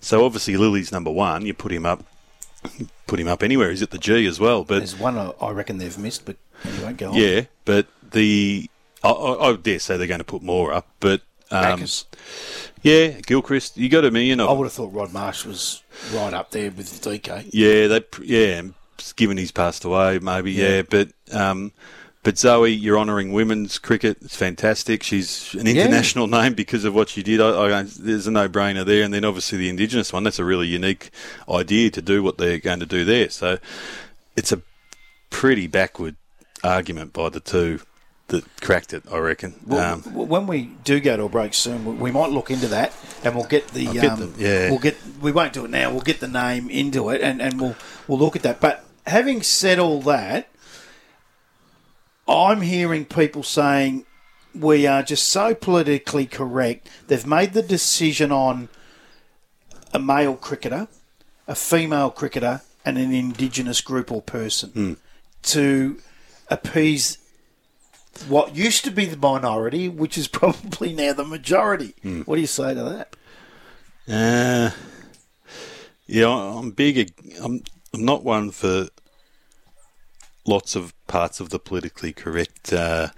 So 0.00 0.24
obviously 0.24 0.56
Lillee's 0.56 0.92
number 0.92 1.11
one. 1.11 1.46
You 1.46 1.54
put 1.54 1.72
him 1.72 1.86
up, 1.86 2.04
put 3.06 3.20
him 3.20 3.28
up 3.28 3.42
anywhere. 3.42 3.70
He's 3.70 3.82
at 3.82 3.90
the 3.90 3.98
G 3.98 4.26
as 4.26 4.40
well. 4.40 4.64
But 4.64 4.78
There's 4.78 4.98
one 4.98 5.16
I 5.40 5.50
reckon 5.50 5.78
they've 5.78 5.96
missed, 5.98 6.24
but 6.24 6.36
anyway, 6.64 6.92
go 6.94 7.11
on. 7.11 7.14
yeah, 7.14 7.42
but 7.64 7.86
the 8.12 8.68
I, 9.02 9.11
I, 9.11 9.50
I 9.50 9.56
dare 9.56 9.78
say 9.78 9.96
they're 9.96 10.06
going 10.06 10.18
to 10.18 10.24
put 10.24 10.42
more 10.42 10.72
up. 10.72 10.88
But 11.00 11.22
um, 11.50 11.84
yeah, 12.82 13.08
Gilchrist, 13.26 13.76
you 13.76 13.88
got 13.88 14.04
a 14.04 14.11
million 14.11 14.40
of. 14.40 14.48
I 14.48 14.52
would 14.52 14.64
have 14.64 14.72
thought 14.72 14.92
Rod 14.92 15.12
Marsh 15.12 15.44
was 15.44 15.82
right 16.12 16.34
up 16.34 16.50
there 16.50 16.70
with 16.70 17.00
DK. 17.02 17.50
Yeah, 17.52 17.86
they 17.86 18.04
yeah, 18.22 18.62
given 19.16 19.36
he's 19.36 19.52
passed 19.52 19.84
away, 19.84 20.18
maybe 20.18 20.52
yeah, 20.52 20.82
but 20.82 21.11
um, 21.32 21.72
but 22.23 22.37
Zoe, 22.39 22.71
you're 22.71 22.99
honouring 22.99 23.33
women's 23.33 23.79
cricket. 23.79 24.18
It's 24.21 24.37
fantastic. 24.37 25.03
She's 25.03 25.55
an 25.55 25.66
Yeah. 25.66 25.85
international 25.85 26.27
name 26.39 26.55
because 26.55 26.85
of 26.85 26.95
what 26.95 27.09
she 27.09 27.23
did. 27.23 27.41
I, 27.41 27.81
I, 27.81 27.83
there's 27.99 28.27
a 28.27 28.31
no-brainer 28.31 28.85
there, 28.85 29.03
and 29.05 29.12
then 29.14 29.25
obviously 29.25 29.59
the 29.59 29.68
Indigenous 29.71 30.12
one. 30.12 30.25
That's 30.25 30.39
a 30.39 30.45
really 30.45 30.66
unique 30.66 31.11
idea 31.49 31.91
to 31.91 32.03
do 32.03 32.23
what 32.23 32.37
they're 32.39 32.59
going 32.59 32.81
to 32.81 32.87
do 32.87 33.05
there. 33.05 33.31
So 33.31 33.59
it's 34.37 34.53
a 34.53 34.61
pretty 35.31 35.66
backward 35.66 36.16
argument 36.62 37.12
by 37.12 37.29
the 37.31 37.41
two 37.41 37.81
that 38.29 38.45
cracked 38.61 38.93
it. 38.93 39.03
I 39.11 39.18
reckon. 39.18 39.55
Well, 39.66 39.95
um, 39.95 40.03
when 40.14 40.47
we 40.47 40.71
do 40.85 41.01
go 41.01 41.16
to 41.16 41.25
a 41.25 41.29
break 41.29 41.55
soon, 41.55 41.85
we- 41.85 41.95
we 41.95 42.11
might 42.12 42.31
look 42.31 42.51
into 42.51 42.68
that, 42.68 42.93
and 43.25 43.35
we'll 43.35 43.45
get 43.47 43.68
the. 43.68 43.87
Get 43.87 44.05
um, 44.05 44.21
the- 44.35 44.43
yeah. 44.43 44.71
We'll 44.71 44.79
get. 44.79 44.97
We 45.21 45.33
won't 45.33 45.53
do 45.53 45.64
it 45.64 45.71
now. 45.71 45.91
We'll 45.91 46.03
get 46.03 46.21
the 46.21 46.29
name 46.29 46.68
into 46.71 47.09
it, 47.11 47.23
and, 47.23 47.41
and 47.41 47.61
we'll 47.61 47.77
we'll 48.07 48.18
look 48.18 48.37
at 48.37 48.43
that. 48.43 48.61
But 48.61 48.85
having 49.07 49.43
said 49.43 49.79
all 49.79 50.01
that, 50.03 50.49
I'm 52.31 52.61
hearing 52.61 53.05
people 53.05 53.43
saying 53.43 54.07
we 54.55 54.87
are 54.87 55.03
just 55.03 55.28
so 55.28 55.55
politically 55.55 56.26
correct. 56.26 56.89
They've 57.09 57.26
made 57.26 57.53
the 57.53 57.62
decision 57.62 58.31
on 58.33 58.68
a 59.93 59.99
male 59.99 60.37
cricketer, 60.37 60.89
a 61.49 61.55
female 61.55 62.11
cricketer, 62.11 62.62
and 62.85 62.97
an 62.99 63.12
Indigenous 63.12 63.81
group 63.81 64.11
or 64.11 64.22
person 64.22 64.97
to 65.43 65.99
appease 66.49 67.18
what 68.28 68.57
used 68.57 68.85
to 68.85 68.91
be 68.91 69.07
the 69.07 69.16
minority, 69.16 69.89
which 69.89 70.16
is 70.16 70.28
probably 70.41 70.93
now 70.93 71.12
the 71.12 71.24
majority. 71.24 71.95
What 72.24 72.37
do 72.37 72.41
you 72.41 72.47
say 72.47 72.74
to 72.74 72.83
that? 72.83 73.16
Uh, 74.09 74.70
yeah, 76.07 76.28
I'm 76.28 76.70
big. 76.70 77.12
I'm, 77.43 77.62
I'm 77.93 78.05
not 78.05 78.24
one 78.24 78.51
for 78.51 78.89
lots 80.51 80.74
of 80.76 80.92
parts 81.07 81.40
of 81.40 81.48
the 81.51 81.59
politically 81.59 82.12
correct 82.12 82.72
uh, 82.72 83.09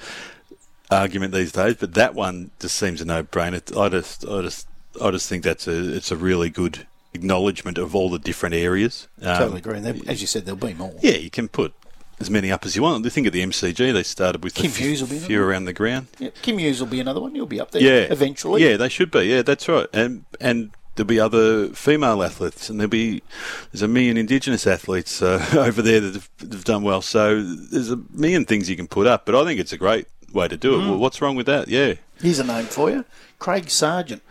argument 0.90 1.32
these 1.32 1.52
days, 1.52 1.76
but 1.80 1.94
that 1.94 2.14
one 2.14 2.50
just 2.60 2.76
seems 2.76 3.00
a 3.00 3.04
no-brainer. 3.04 3.76
I 3.76 3.88
just, 3.88 4.26
I 4.28 4.42
just, 4.42 4.68
I 5.02 5.10
just 5.10 5.28
think 5.28 5.42
that's 5.42 5.66
a, 5.66 5.94
it's 5.96 6.10
a 6.10 6.16
really 6.16 6.50
good 6.50 6.86
acknowledgement 7.14 7.78
of 7.78 7.94
all 7.94 8.10
the 8.10 8.18
different 8.18 8.54
areas. 8.54 9.08
Um, 9.20 9.36
totally 9.38 9.58
agree. 9.58 9.76
And 9.78 9.84
there- 9.86 9.96
as 10.06 10.20
you 10.20 10.26
said, 10.26 10.44
there'll 10.44 10.58
be 10.58 10.74
more. 10.74 10.94
Yeah, 11.02 11.12
you 11.16 11.30
can 11.30 11.48
put 11.48 11.72
as 12.20 12.30
many 12.30 12.52
up 12.52 12.64
as 12.66 12.76
you 12.76 12.82
want. 12.82 13.04
I 13.04 13.08
think 13.08 13.26
of 13.26 13.32
the 13.32 13.42
MCG, 13.42 13.92
they 13.92 14.02
started 14.02 14.44
with 14.44 14.54
Kim 14.54 14.70
a 14.70 14.74
Hughes 14.74 15.00
will 15.00 15.08
be 15.08 15.14
few, 15.16 15.20
in 15.22 15.26
few 15.26 15.42
it. 15.42 15.44
around 15.46 15.64
the 15.64 15.72
ground. 15.72 16.06
Yeah, 16.18 16.30
Kim 16.42 16.58
Hughes 16.58 16.78
will 16.80 16.86
be 16.88 17.00
another 17.00 17.20
one. 17.20 17.34
You'll 17.34 17.46
be 17.46 17.60
up 17.60 17.70
there 17.72 17.82
Yeah, 17.82 18.12
eventually. 18.12 18.62
Yeah, 18.62 18.76
they 18.76 18.88
should 18.88 19.10
be. 19.10 19.22
Yeah, 19.22 19.42
that's 19.42 19.66
right. 19.68 19.86
And 19.92 20.24
and 20.40 20.70
there'll 20.94 21.06
be 21.08 21.20
other 21.20 21.68
female 21.68 22.22
athletes, 22.22 22.68
and 22.70 22.78
there'll 22.80 22.90
be 22.90 23.22
there's 23.70 23.82
a 23.82 23.88
million 23.88 24.16
Indigenous 24.16 24.66
athletes 24.66 25.22
uh, 25.22 25.44
over 25.54 25.82
there 25.82 26.00
that 26.00 26.14
have, 26.14 26.30
that 26.38 26.52
have 26.52 26.64
done 26.64 26.82
well. 26.82 27.02
So 27.02 27.42
there's 27.42 27.90
a 27.90 27.98
million 28.12 28.44
things 28.44 28.68
you 28.70 28.76
can 28.76 28.88
put 28.88 29.06
up, 29.06 29.24
but 29.26 29.34
I 29.34 29.44
think 29.44 29.58
it's 29.60 29.72
a 29.72 29.78
great 29.78 30.06
way 30.32 30.48
to 30.48 30.56
Mm. 30.56 30.60
do 30.60 30.74
it. 30.74 30.78
Well, 30.88 30.98
what's 30.98 31.20
wrong 31.20 31.36
with 31.36 31.46
that? 31.46 31.68
Yeah, 31.68 31.94
Here's 32.20 32.38
a 32.38 32.44
name 32.44 32.66
for 32.66 32.90
you 32.90 33.04
Craig 33.38 33.68
Serjeant. 33.68 34.22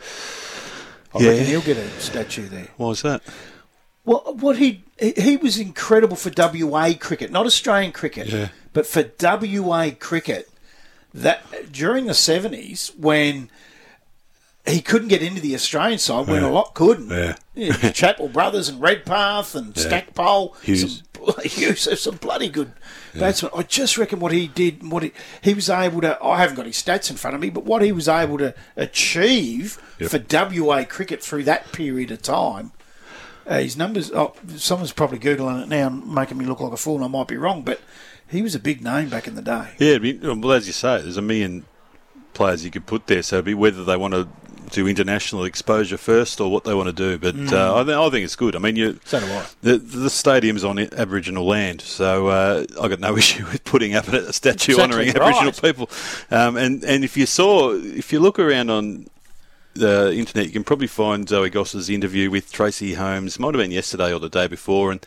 I 1.13 1.19
Yeah. 1.19 1.29
reckon 1.31 1.45
he'll 1.45 1.61
get 1.61 1.77
a 1.77 1.89
statue 1.99 2.47
there. 2.47 2.67
why 2.77 2.91
is 2.91 3.01
that? 3.01 3.21
Well, 4.05 4.35
what 4.39 4.57
he 4.57 4.83
he 4.99 5.11
he 5.17 5.37
was 5.37 5.57
incredible 5.59 6.15
for 6.15 6.31
WA 6.35 6.93
cricket, 6.99 7.31
not 7.31 7.45
Australian 7.45 7.91
cricket, 7.91 8.27
Yeah. 8.27 8.47
but 8.73 8.87
for 8.87 9.03
WA 9.21 9.91
cricket. 9.91 10.47
That 11.13 11.71
during 11.71 12.05
the 12.05 12.13
seventies 12.13 12.91
when 12.97 13.49
he 14.67 14.81
couldn't 14.81 15.07
get 15.07 15.21
into 15.23 15.41
the 15.41 15.55
Australian 15.55 15.97
side, 15.99 16.27
when 16.27 16.43
a 16.43 16.51
lot 16.51 16.73
couldn't. 16.75 17.09
Yeah. 17.09 17.35
Yeah, 17.55 17.91
Chappell 17.91 18.27
Brothers 18.29 18.69
and 18.69 18.79
Redpath 18.81 19.55
and 19.55 19.75
Stackpole, 19.77 20.55
Hughes. 20.63 21.03
some, 21.15 21.35
Hughes, 21.43 21.99
some 22.01 22.15
bloody 22.17 22.47
good 22.47 22.71
batsmen. 23.17 23.51
I 23.55 23.63
just 23.63 23.97
reckon 23.97 24.19
what 24.19 24.31
he 24.31 24.47
did, 24.47 24.89
what 24.89 25.03
he, 25.03 25.11
he 25.41 25.53
was 25.53 25.69
able 25.69 26.01
to. 26.01 26.23
I 26.23 26.37
haven't 26.37 26.55
got 26.55 26.65
his 26.67 26.75
stats 26.81 27.09
in 27.09 27.17
front 27.17 27.35
of 27.35 27.41
me, 27.41 27.49
but 27.49 27.65
what 27.65 27.81
he 27.81 27.91
was 27.91 28.07
able 28.07 28.37
to 28.37 28.53
achieve 28.77 29.81
Yep. 29.99 30.09
for 30.11 30.19
WA 30.63 30.83
cricket 30.83 31.21
through 31.21 31.43
that 31.43 31.71
period 31.71 32.09
of 32.11 32.21
time. 32.21 32.71
Uh, 33.45 33.59
his 33.59 33.75
numbers. 33.77 34.11
Oh, 34.11 34.33
someone's 34.55 34.91
probably 34.93 35.19
googling 35.19 35.63
it 35.63 35.67
now 35.69 35.87
and 35.87 36.07
making 36.13 36.37
me 36.37 36.45
look 36.45 36.59
like 36.59 36.71
a 36.71 36.77
fool. 36.77 36.95
and 36.97 37.05
I 37.05 37.07
might 37.07 37.27
be 37.27 37.37
wrong, 37.37 37.63
but 37.63 37.81
he 38.27 38.41
was 38.41 38.55
a 38.55 38.59
big 38.59 38.81
name 38.83 39.09
back 39.09 39.27
in 39.27 39.35
the 39.35 39.41
day. 39.41 39.71
Yeah, 39.79 39.97
well, 40.35 40.53
as 40.53 40.67
you 40.67 40.73
say, 40.73 41.01
there's 41.01 41.17
a 41.17 41.21
million 41.21 41.65
players 42.33 42.63
you 42.63 42.71
could 42.71 42.85
put 42.85 43.07
there. 43.07 43.21
So 43.21 43.37
it'd 43.37 43.45
be 43.45 43.53
whether 43.53 43.83
they 43.83 43.97
want 43.97 44.13
to 44.13 44.27
do 44.71 44.87
international 44.87 45.43
exposure 45.43 45.97
first 45.97 46.41
or 46.41 46.51
what 46.51 46.63
they 46.63 46.73
want 46.73 46.87
to 46.87 46.93
do. 46.93 47.17
But 47.17 47.53
uh, 47.53 47.75
I, 47.75 47.83
th- 47.83 47.95
I 47.95 48.09
think 48.09 48.25
it's 48.25 48.35
good. 48.35 48.55
I 48.55 48.59
mean, 48.59 48.75
you. 48.75 48.99
So 49.05 49.19
do 49.19 49.25
I. 49.25 49.45
The, 49.61 49.77
the 49.77 50.09
stadium's 50.09 50.63
on 50.63 50.79
Aboriginal 50.79 51.45
land, 51.45 51.81
so 51.81 52.27
uh, 52.27 52.65
I 52.81 52.87
got 52.87 52.99
no 52.99 53.17
issue 53.17 53.45
with 53.45 53.63
putting 53.63 53.95
up 53.95 54.07
a 54.07 54.33
statue 54.33 54.73
Exactly 54.73 54.83
honouring 54.83 55.07
right. 55.09 55.17
Aboriginal 55.17 55.51
people. 55.53 55.89
Um, 56.31 56.57
and 56.57 56.83
and 56.83 57.03
if 57.03 57.17
you 57.17 57.25
saw, 57.25 57.73
if 57.73 58.11
you 58.11 58.19
look 58.19 58.39
around 58.39 58.69
on 58.69 59.07
the 59.73 60.13
internet, 60.13 60.45
you 60.45 60.51
can 60.51 60.63
probably 60.63 60.87
find 60.87 61.27
Zoe 61.27 61.49
Goss's 61.49 61.89
interview 61.89 62.29
with 62.29 62.51
Tracy 62.51 62.95
Holmes. 62.95 63.39
Might 63.39 63.53
have 63.53 63.61
been 63.61 63.71
yesterday 63.71 64.13
or 64.13 64.19
the 64.19 64.29
day 64.29 64.47
before, 64.47 64.91
and 64.91 65.05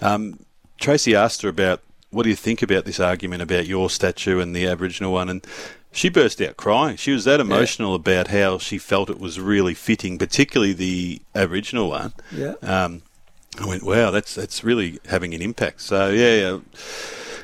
um, 0.00 0.40
Tracy 0.80 1.14
asked 1.14 1.42
her 1.42 1.48
about 1.48 1.80
what 2.10 2.24
do 2.24 2.28
you 2.28 2.36
think 2.36 2.62
about 2.62 2.84
this 2.84 3.00
argument 3.00 3.42
about 3.42 3.66
your 3.66 3.88
statue 3.88 4.38
and 4.38 4.54
the 4.54 4.66
Aboriginal 4.66 5.12
one, 5.12 5.28
and 5.28 5.46
she 5.92 6.08
burst 6.08 6.40
out 6.40 6.56
crying. 6.56 6.96
She 6.96 7.12
was 7.12 7.24
that 7.24 7.38
emotional 7.38 7.94
about 7.94 8.28
how 8.28 8.58
she 8.58 8.78
felt 8.78 9.10
it 9.10 9.20
was 9.20 9.38
really 9.38 9.74
fitting, 9.74 10.18
particularly 10.18 10.72
the 10.72 11.22
Aboriginal 11.34 11.90
one. 11.90 12.14
Yeah. 12.32 12.54
Um, 12.62 13.02
I 13.60 13.66
went, 13.66 13.82
wow, 13.82 14.10
that's 14.10 14.34
that's 14.34 14.64
really 14.64 14.98
having 15.08 15.34
an 15.34 15.42
impact. 15.42 15.82
So 15.82 16.08
yeah, 16.08 16.36
yeah, 16.36 16.58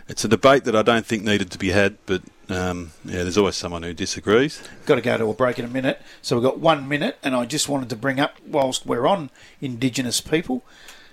it's 0.09 0.25
a 0.25 0.29
debate 0.29 0.65
that 0.65 0.75
I 0.75 0.83
don't 0.83 1.05
think 1.05 1.23
needed 1.23 1.51
to 1.51 1.59
be 1.59 1.69
had, 1.69 1.99
but 2.07 2.23
um, 2.49 2.93
yeah, 3.05 3.23
there's 3.23 3.37
always 3.37 3.57
someone 3.57 3.83
who 3.83 3.93
disagrees. 3.93 4.63
Got 4.87 4.95
to 4.95 5.01
go 5.03 5.19
to 5.19 5.29
a 5.29 5.35
break 5.35 5.59
in 5.59 5.67
a 5.67 5.69
minute. 5.69 6.01
So 6.23 6.37
we've 6.37 6.43
got 6.43 6.59
one 6.59 6.89
minute, 6.89 7.19
and 7.23 7.37
I 7.37 7.45
just 7.45 7.69
wanted 7.69 7.91
to 7.91 7.97
bring 7.97 8.19
up, 8.19 8.37
whilst 8.47 8.87
we're 8.87 9.07
on 9.07 9.31
Indigenous 9.61 10.23
people, 10.23 10.65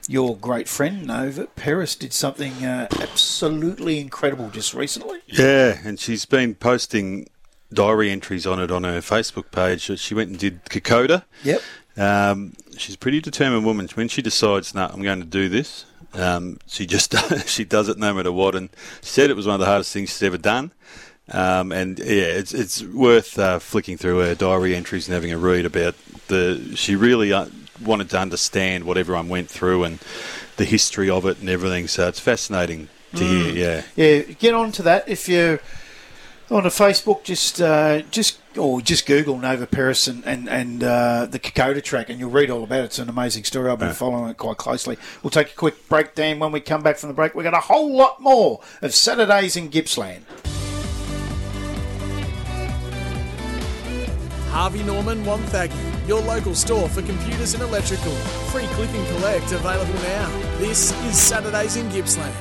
your 0.07 0.35
great 0.37 0.67
friend 0.67 1.07
Nova 1.07 1.47
Peris 1.47 1.97
did 1.97 2.13
something 2.13 2.63
uh, 2.63 2.87
absolutely 2.99 3.99
incredible 3.99 4.49
just 4.49 4.73
recently. 4.73 5.19
Yeah, 5.27 5.79
and 5.83 5.99
she's 5.99 6.25
been 6.25 6.55
posting 6.55 7.27
diary 7.73 8.09
entries 8.09 8.45
on 8.45 8.59
it 8.59 8.71
on 8.71 8.83
her 8.83 8.99
Facebook 8.99 9.51
page. 9.51 9.81
She 9.99 10.13
went 10.13 10.29
and 10.29 10.39
did 10.39 10.65
Kokoda. 10.65 11.23
Yep. 11.43 11.61
Um, 11.97 12.53
she's 12.77 12.95
a 12.95 12.97
pretty 12.97 13.21
determined 13.21 13.65
woman. 13.65 13.87
When 13.93 14.07
she 14.07 14.21
decides, 14.21 14.75
no, 14.75 14.85
I'm 14.85 15.01
going 15.01 15.19
to 15.19 15.25
do 15.25 15.49
this, 15.49 15.85
um, 16.13 16.59
she 16.67 16.85
just 16.85 17.15
she 17.47 17.65
does 17.65 17.89
it 17.89 17.97
no 17.97 18.13
matter 18.13 18.31
what. 18.31 18.55
And 18.55 18.69
she 19.01 19.09
said 19.09 19.29
it 19.29 19.35
was 19.35 19.47
one 19.47 19.55
of 19.55 19.59
the 19.59 19.65
hardest 19.65 19.93
things 19.93 20.09
she's 20.09 20.23
ever 20.23 20.37
done. 20.37 20.71
Um, 21.31 21.71
and 21.71 21.97
yeah, 21.97 22.05
it's 22.05 22.53
it's 22.53 22.83
worth 22.83 23.39
uh, 23.39 23.59
flicking 23.59 23.97
through 23.97 24.19
her 24.19 24.35
diary 24.35 24.75
entries 24.75 25.07
and 25.07 25.15
having 25.15 25.31
a 25.31 25.37
read 25.37 25.65
about 25.65 25.95
the. 26.27 26.73
She 26.75 26.95
really 26.95 27.33
uh, 27.33 27.47
wanted 27.81 28.09
to 28.11 28.19
understand 28.19 28.83
what 28.83 28.97
everyone 28.97 29.29
went 29.29 29.49
through 29.49 29.83
and 29.83 29.99
the 30.57 30.65
history 30.65 31.09
of 31.09 31.25
it 31.25 31.39
and 31.39 31.49
everything. 31.49 31.87
So 31.87 32.07
it's 32.07 32.19
fascinating 32.19 32.89
to 33.15 33.23
hear. 33.23 33.53
Yeah. 33.53 33.83
Yeah, 33.95 34.33
get 34.33 34.53
on 34.53 34.71
to 34.73 34.81
that 34.83 35.07
if 35.07 35.27
you 35.29 35.59
On 36.51 36.63
a 36.63 36.69
Facebook, 36.69 37.23
just 37.23 37.59
uh, 37.59 38.03
just 38.11 38.37
or 38.55 38.79
just 38.79 39.07
Google 39.07 39.39
Nova 39.39 39.65
Peris 39.65 40.07
and 40.07 40.23
and, 40.27 40.47
and 40.47 40.83
uh, 40.83 41.25
the 41.25 41.39
Kokoda 41.39 41.81
track, 41.81 42.07
and 42.07 42.19
you'll 42.19 42.29
read 42.29 42.51
all 42.51 42.63
about 42.63 42.81
it. 42.81 42.85
It's 42.85 42.99
an 42.99 43.09
amazing 43.09 43.45
story. 43.45 43.71
I've 43.71 43.79
been 43.79 43.93
following 43.93 44.29
it 44.29 44.37
quite 44.37 44.57
closely. 44.57 44.97
We'll 45.23 45.31
take 45.31 45.49
a 45.49 45.55
quick 45.55 45.89
break, 45.89 46.13
Dan. 46.13 46.37
When 46.37 46.51
we 46.51 46.59
come 46.59 46.83
back 46.83 46.97
from 46.97 47.09
the 47.09 47.15
break, 47.15 47.33
we've 47.33 47.43
got 47.43 47.55
a 47.55 47.61
whole 47.61 47.95
lot 47.95 48.21
more 48.21 48.61
of 48.83 48.93
Saturdays 48.93 49.55
in 49.55 49.69
Gippsland. 49.69 50.21
Harvey 54.55 54.83
Norman 54.83 55.25
One 55.25 55.41
Wonthaggi, 55.41 56.07
your 56.07 56.21
local 56.21 56.55
store 56.55 56.87
for 56.87 57.01
computers 57.01 57.55
and 57.55 57.61
electrical. 57.61 58.13
Free 58.53 58.63
click 58.67 58.89
and 58.91 59.05
collect 59.09 59.51
available 59.51 59.93
now. 59.95 60.29
This 60.59 60.93
is 61.03 61.19
Saturdays 61.19 61.75
in 61.75 61.89
Gippsland 61.89 62.33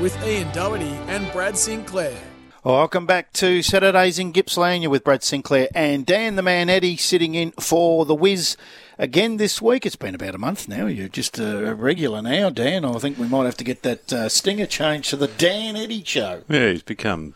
with 0.00 0.20
Ian 0.26 0.50
Doherty 0.50 0.90
and 1.06 1.30
Brad 1.30 1.56
Sinclair. 1.56 2.18
Welcome 2.64 3.06
back 3.06 3.32
to 3.34 3.62
Saturdays 3.62 4.18
in 4.18 4.32
Gippsland. 4.32 4.82
You're 4.82 4.90
with 4.90 5.04
Brad 5.04 5.22
Sinclair 5.22 5.68
and 5.72 6.04
Dan 6.04 6.34
the 6.34 6.42
Man 6.42 6.68
Eddy 6.68 6.96
sitting 6.96 7.36
in 7.36 7.52
for 7.52 8.04
the 8.04 8.16
Whiz 8.16 8.56
again 8.98 9.36
this 9.36 9.62
week. 9.62 9.86
It's 9.86 9.94
been 9.94 10.16
about 10.16 10.34
a 10.34 10.38
month 10.38 10.66
now. 10.66 10.86
You're 10.86 11.06
just 11.06 11.38
a 11.38 11.72
regular 11.76 12.20
now, 12.20 12.50
Dan. 12.50 12.84
I 12.84 12.98
think 12.98 13.16
we 13.16 13.28
might 13.28 13.44
have 13.44 13.56
to 13.58 13.64
get 13.64 13.84
that 13.84 14.12
uh, 14.12 14.28
stinger 14.28 14.66
changed 14.66 15.10
to 15.10 15.16
the 15.16 15.28
Dan 15.28 15.76
Eddy 15.76 16.02
Show. 16.02 16.42
Yeah, 16.48 16.72
he's 16.72 16.82
become 16.82 17.34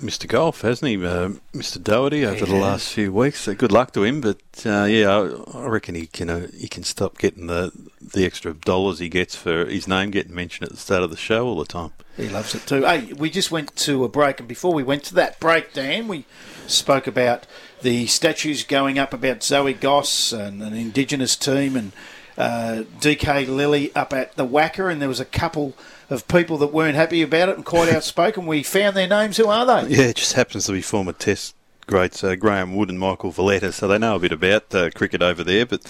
Mr. 0.00 0.26
Golf, 0.26 0.62
hasn't 0.62 0.88
he, 0.88 0.96
uh, 0.96 1.30
Mr. 1.54 1.82
Doherty, 1.82 2.24
over 2.24 2.44
the 2.46 2.54
last 2.54 2.92
few 2.92 3.12
weeks. 3.12 3.40
So 3.40 3.54
good 3.54 3.72
luck 3.72 3.92
to 3.92 4.04
him, 4.04 4.20
but 4.20 4.40
uh, 4.66 4.84
yeah, 4.84 5.08
I, 5.08 5.58
I 5.58 5.66
reckon 5.66 5.94
he 5.94 6.06
can 6.06 6.28
uh, 6.30 6.48
he 6.56 6.68
can 6.68 6.82
stop 6.82 7.18
getting 7.18 7.46
the 7.46 7.72
the 8.00 8.24
extra 8.24 8.54
dollars 8.54 8.98
he 8.98 9.08
gets 9.08 9.36
for 9.36 9.66
his 9.66 9.86
name 9.86 10.10
getting 10.10 10.34
mentioned 10.34 10.64
at 10.64 10.70
the 10.70 10.80
start 10.80 11.02
of 11.02 11.10
the 11.10 11.16
show 11.16 11.46
all 11.46 11.58
the 11.58 11.64
time. 11.64 11.92
He 12.16 12.28
loves 12.28 12.54
it 12.54 12.66
too. 12.66 12.82
Hey, 12.82 13.12
we 13.12 13.30
just 13.30 13.50
went 13.50 13.74
to 13.76 14.04
a 14.04 14.08
break, 14.08 14.40
and 14.40 14.48
before 14.48 14.72
we 14.72 14.82
went 14.82 15.04
to 15.04 15.14
that 15.14 15.38
break, 15.40 15.72
Dan, 15.72 16.08
we 16.08 16.24
spoke 16.66 17.06
about 17.06 17.46
the 17.82 18.06
statues 18.06 18.64
going 18.64 18.98
up 18.98 19.14
about 19.14 19.42
Zoe 19.42 19.72
Goss 19.74 20.32
and 20.32 20.62
an 20.62 20.74
Indigenous 20.74 21.36
team, 21.36 21.76
and 21.76 21.92
uh, 22.36 22.84
DK 23.00 23.46
Lillee 23.46 23.92
up 23.94 24.12
at 24.12 24.34
the 24.36 24.46
WACA, 24.46 24.90
and 24.90 25.00
there 25.00 25.08
was 25.08 25.20
a 25.20 25.24
couple 25.24 25.74
of 26.10 26.26
people 26.28 26.58
that 26.58 26.72
weren't 26.72 26.96
happy 26.96 27.22
about 27.22 27.48
it 27.48 27.56
and 27.56 27.64
quite 27.64 27.88
outspoken. 27.94 28.46
We 28.46 28.62
found 28.62 28.96
their 28.96 29.08
names. 29.08 29.36
Who 29.36 29.46
are 29.46 29.64
they? 29.64 29.94
Yeah, 29.94 30.04
it 30.06 30.16
just 30.16 30.34
happens 30.34 30.66
to 30.66 30.72
be 30.72 30.82
former 30.82 31.12
Test 31.12 31.54
greats 31.86 32.22
uh, 32.22 32.36
Graeme 32.36 32.76
Wood 32.76 32.88
and 32.88 33.00
Michael 33.00 33.32
Veletta, 33.32 33.72
so 33.72 33.88
they 33.88 33.98
know 33.98 34.16
a 34.16 34.20
bit 34.20 34.32
about 34.32 34.74
uh, 34.74 34.90
cricket 34.90 35.22
over 35.22 35.42
there. 35.42 35.66
But 35.66 35.84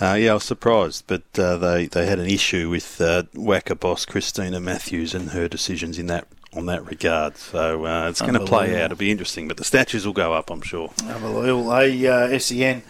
uh, 0.00 0.14
yeah, 0.14 0.32
I 0.32 0.34
was 0.34 0.44
surprised, 0.44 1.04
but 1.06 1.22
uh, 1.38 1.56
they 1.56 1.86
they 1.86 2.06
had 2.06 2.18
an 2.18 2.28
issue 2.28 2.68
with 2.68 3.00
uh, 3.00 3.24
WACA 3.34 3.78
boss 3.78 4.04
Christina 4.04 4.60
Matthews 4.60 5.14
and 5.14 5.30
her 5.30 5.48
decisions 5.48 5.98
in 5.98 6.06
that 6.06 6.26
on 6.52 6.66
that 6.66 6.84
regard. 6.86 7.36
So 7.36 7.86
uh, 7.86 8.08
it's 8.08 8.20
going 8.20 8.34
to 8.34 8.44
play 8.44 8.74
out. 8.76 8.86
It'll 8.86 8.96
be 8.96 9.10
interesting, 9.10 9.46
but 9.48 9.56
the 9.56 9.64
statues 9.64 10.04
will 10.06 10.12
go 10.12 10.32
up, 10.32 10.50
I'm 10.50 10.62
sure. 10.62 10.92
Unbelievable. 11.06 11.74
Hey, 11.76 12.38
SEN, 12.38 12.82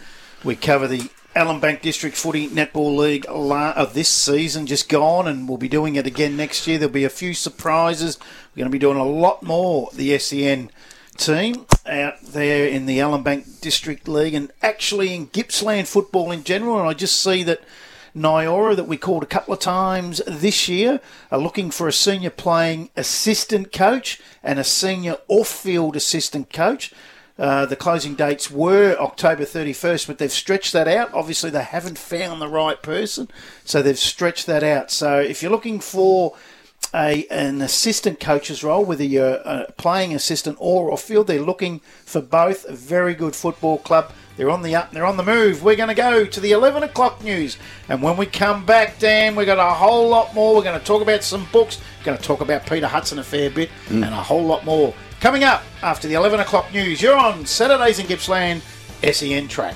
we 0.43 0.55
cover 0.55 0.87
the 0.87 1.09
Ellinbank 1.37 1.83
District 1.83 2.17
Footy 2.17 2.49
Netball 2.49 2.97
League 2.97 3.27
of 3.29 3.51
uh, 3.51 3.85
this 3.85 4.09
season, 4.09 4.65
just 4.65 4.89
gone, 4.89 5.27
and 5.27 5.47
we'll 5.47 5.59
be 5.59 5.69
doing 5.69 5.95
it 5.95 6.07
again 6.07 6.35
next 6.35 6.65
year. 6.65 6.79
There'll 6.79 6.91
be 6.91 7.03
a 7.03 7.11
few 7.11 7.35
surprises. 7.35 8.17
We're 8.55 8.61
going 8.61 8.71
to 8.71 8.75
be 8.75 8.79
doing 8.79 8.97
a 8.97 9.05
lot 9.05 9.43
more. 9.43 9.91
The 9.93 10.17
SEN 10.17 10.71
team 11.15 11.67
out 11.85 12.19
there 12.23 12.67
in 12.67 12.87
the 12.87 12.97
Ellinbank 12.97 13.61
District 13.61 14.07
League, 14.07 14.33
and 14.33 14.51
actually 14.63 15.13
in 15.13 15.27
Gippsland 15.27 15.87
football 15.87 16.31
in 16.31 16.43
general. 16.43 16.79
And 16.79 16.89
I 16.89 16.93
just 16.93 17.21
see 17.21 17.43
that. 17.43 17.61
Nyora, 18.15 18.75
that 18.75 18.87
we 18.87 18.97
called 18.97 19.21
a 19.21 19.27
couple 19.27 19.53
of 19.53 19.59
times 19.59 20.23
this 20.25 20.67
year, 20.67 20.99
are 21.29 21.37
looking 21.37 21.69
for 21.69 21.87
a 21.87 21.93
senior 21.93 22.31
playing 22.31 22.89
assistant 22.95 23.71
coach 23.71 24.19
and 24.41 24.57
a 24.57 24.63
senior 24.63 25.17
off 25.27 25.49
field 25.49 25.95
assistant 25.95 26.51
coach. 26.51 26.91
Uh, 27.39 27.65
the 27.65 27.75
closing 27.75 28.15
dates 28.15 28.49
were 28.49 28.97
October 28.99 29.43
31st, 29.43 30.07
but 30.07 30.17
they've 30.17 30.31
stretched 30.31 30.73
that 30.73 30.87
out. 30.87 31.13
Obviously, 31.13 31.49
they 31.49 31.63
haven't 31.63 31.97
found 31.97 32.41
the 32.41 32.47
right 32.47 32.81
person, 32.81 33.29
so 33.63 33.81
they've 33.81 33.97
stretched 33.97 34.47
that 34.47 34.63
out. 34.63 34.89
So, 34.89 35.19
if 35.19 35.41
you're 35.41 35.51
looking 35.51 35.79
for 35.79 36.35
a 36.93 37.27
an 37.29 37.61
assistant 37.61 38.19
coach's 38.19 38.63
role, 38.63 38.83
whether 38.83 39.03
you're 39.03 39.35
a 39.45 39.71
playing 39.77 40.13
assistant 40.13 40.57
or 40.59 40.91
off 40.91 41.01
field, 41.01 41.27
they're 41.27 41.41
looking 41.41 41.79
for 42.05 42.21
both. 42.21 42.65
A 42.65 42.73
very 42.73 43.13
good 43.13 43.35
football 43.35 43.77
club. 43.77 44.11
They're 44.37 44.51
on 44.51 44.61
the 44.61 44.75
up, 44.75 44.91
they're 44.91 45.05
on 45.05 45.17
the 45.17 45.23
move. 45.23 45.63
We're 45.63 45.75
going 45.75 45.89
to 45.89 45.95
go 45.95 46.23
to 46.23 46.39
the 46.39 46.51
11 46.51 46.83
o'clock 46.83 47.23
news. 47.23 47.57
And 47.89 48.03
when 48.03 48.17
we 48.17 48.27
come 48.27 48.65
back, 48.65 48.99
Dan, 48.99 49.35
we've 49.35 49.47
got 49.47 49.57
a 49.57 49.73
whole 49.73 50.09
lot 50.09 50.35
more. 50.35 50.55
We're 50.55 50.63
going 50.63 50.79
to 50.79 50.85
talk 50.85 51.01
about 51.01 51.23
some 51.23 51.47
books, 51.51 51.79
we're 51.99 52.05
going 52.05 52.17
to 52.17 52.23
talk 52.23 52.41
about 52.41 52.65
Peter 52.67 52.87
Hudson 52.87 53.17
a 53.17 53.23
fair 53.23 53.49
bit, 53.49 53.71
and 53.89 54.03
a 54.03 54.23
whole 54.23 54.45
lot 54.45 54.63
more. 54.63 54.93
Coming 55.19 55.43
up 55.43 55.63
after 55.81 56.07
the 56.07 56.13
11 56.13 56.39
o'clock 56.41 56.71
news, 56.71 57.01
you're 57.01 57.17
on 57.17 57.43
Saturdays 57.45 57.97
in 57.97 58.05
Gippsland, 58.05 58.61
SEN 59.01 59.47
track. 59.47 59.75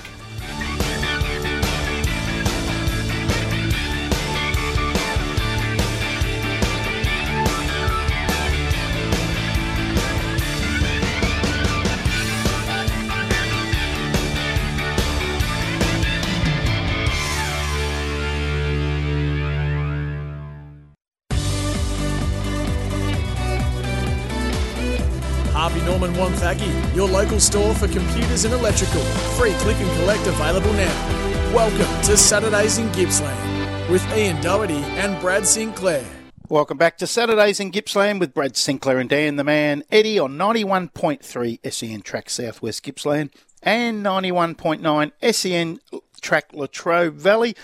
Local 27.32 27.40
store 27.40 27.74
for 27.74 27.88
computers 27.88 28.44
and 28.44 28.52
electrical. 28.52 29.00
Free 29.38 29.54
click 29.60 29.78
and 29.78 29.90
collect 30.00 30.26
available 30.26 30.70
now. 30.74 31.54
Welcome 31.54 32.02
to 32.04 32.14
Saturdays 32.14 32.76
in 32.76 32.92
Gippsland 32.92 33.88
with 33.88 34.06
Ian 34.14 34.38
Doherty 34.42 34.82
and 35.00 35.18
Brad 35.18 35.46
Sinclair. 35.46 36.04
Welcome 36.50 36.76
back 36.76 36.98
to 36.98 37.06
Saturdays 37.06 37.58
in 37.58 37.70
Gippsland 37.70 38.20
with 38.20 38.34
Brad 38.34 38.54
Sinclair 38.58 38.98
and 38.98 39.08
Dan 39.08 39.36
the 39.36 39.44
Man 39.44 39.82
Eddie 39.90 40.18
on 40.18 40.36
91.3 40.36 41.72
SEN 41.72 42.02
Track 42.02 42.28
Southwest 42.28 42.82
Gippsland 42.82 43.30
and 43.62 44.04
91.9 44.04 45.12
SEN 45.34 45.78
Track 46.20 46.52
Latrobe 46.52 47.14
Valley. 47.14 47.56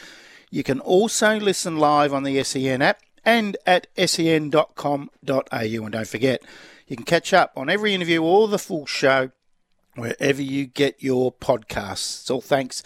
You 0.51 0.63
can 0.63 0.81
also 0.81 1.39
listen 1.39 1.77
live 1.77 2.15
on 2.15 2.23
the 2.23 2.43
SEN 2.43 2.81
app 2.81 3.03
and 3.23 3.59
at 3.67 3.87
sen.com.au. 3.99 5.11
And 5.51 5.93
don't 5.93 6.09
forget, 6.09 6.41
you 6.87 6.97
can 6.97 7.05
catch 7.05 7.35
up 7.35 7.53
on 7.55 7.69
every 7.69 7.93
interview 7.93 8.23
or 8.23 8.49
the 8.49 8.59
full 8.59 8.87
show 8.87 9.31
wherever 9.99 10.41
you 10.41 10.67
get 10.67 11.03
your 11.03 11.33
podcasts. 11.33 12.23
It's 12.23 12.31
all 12.31 12.41
thanks 12.41 12.83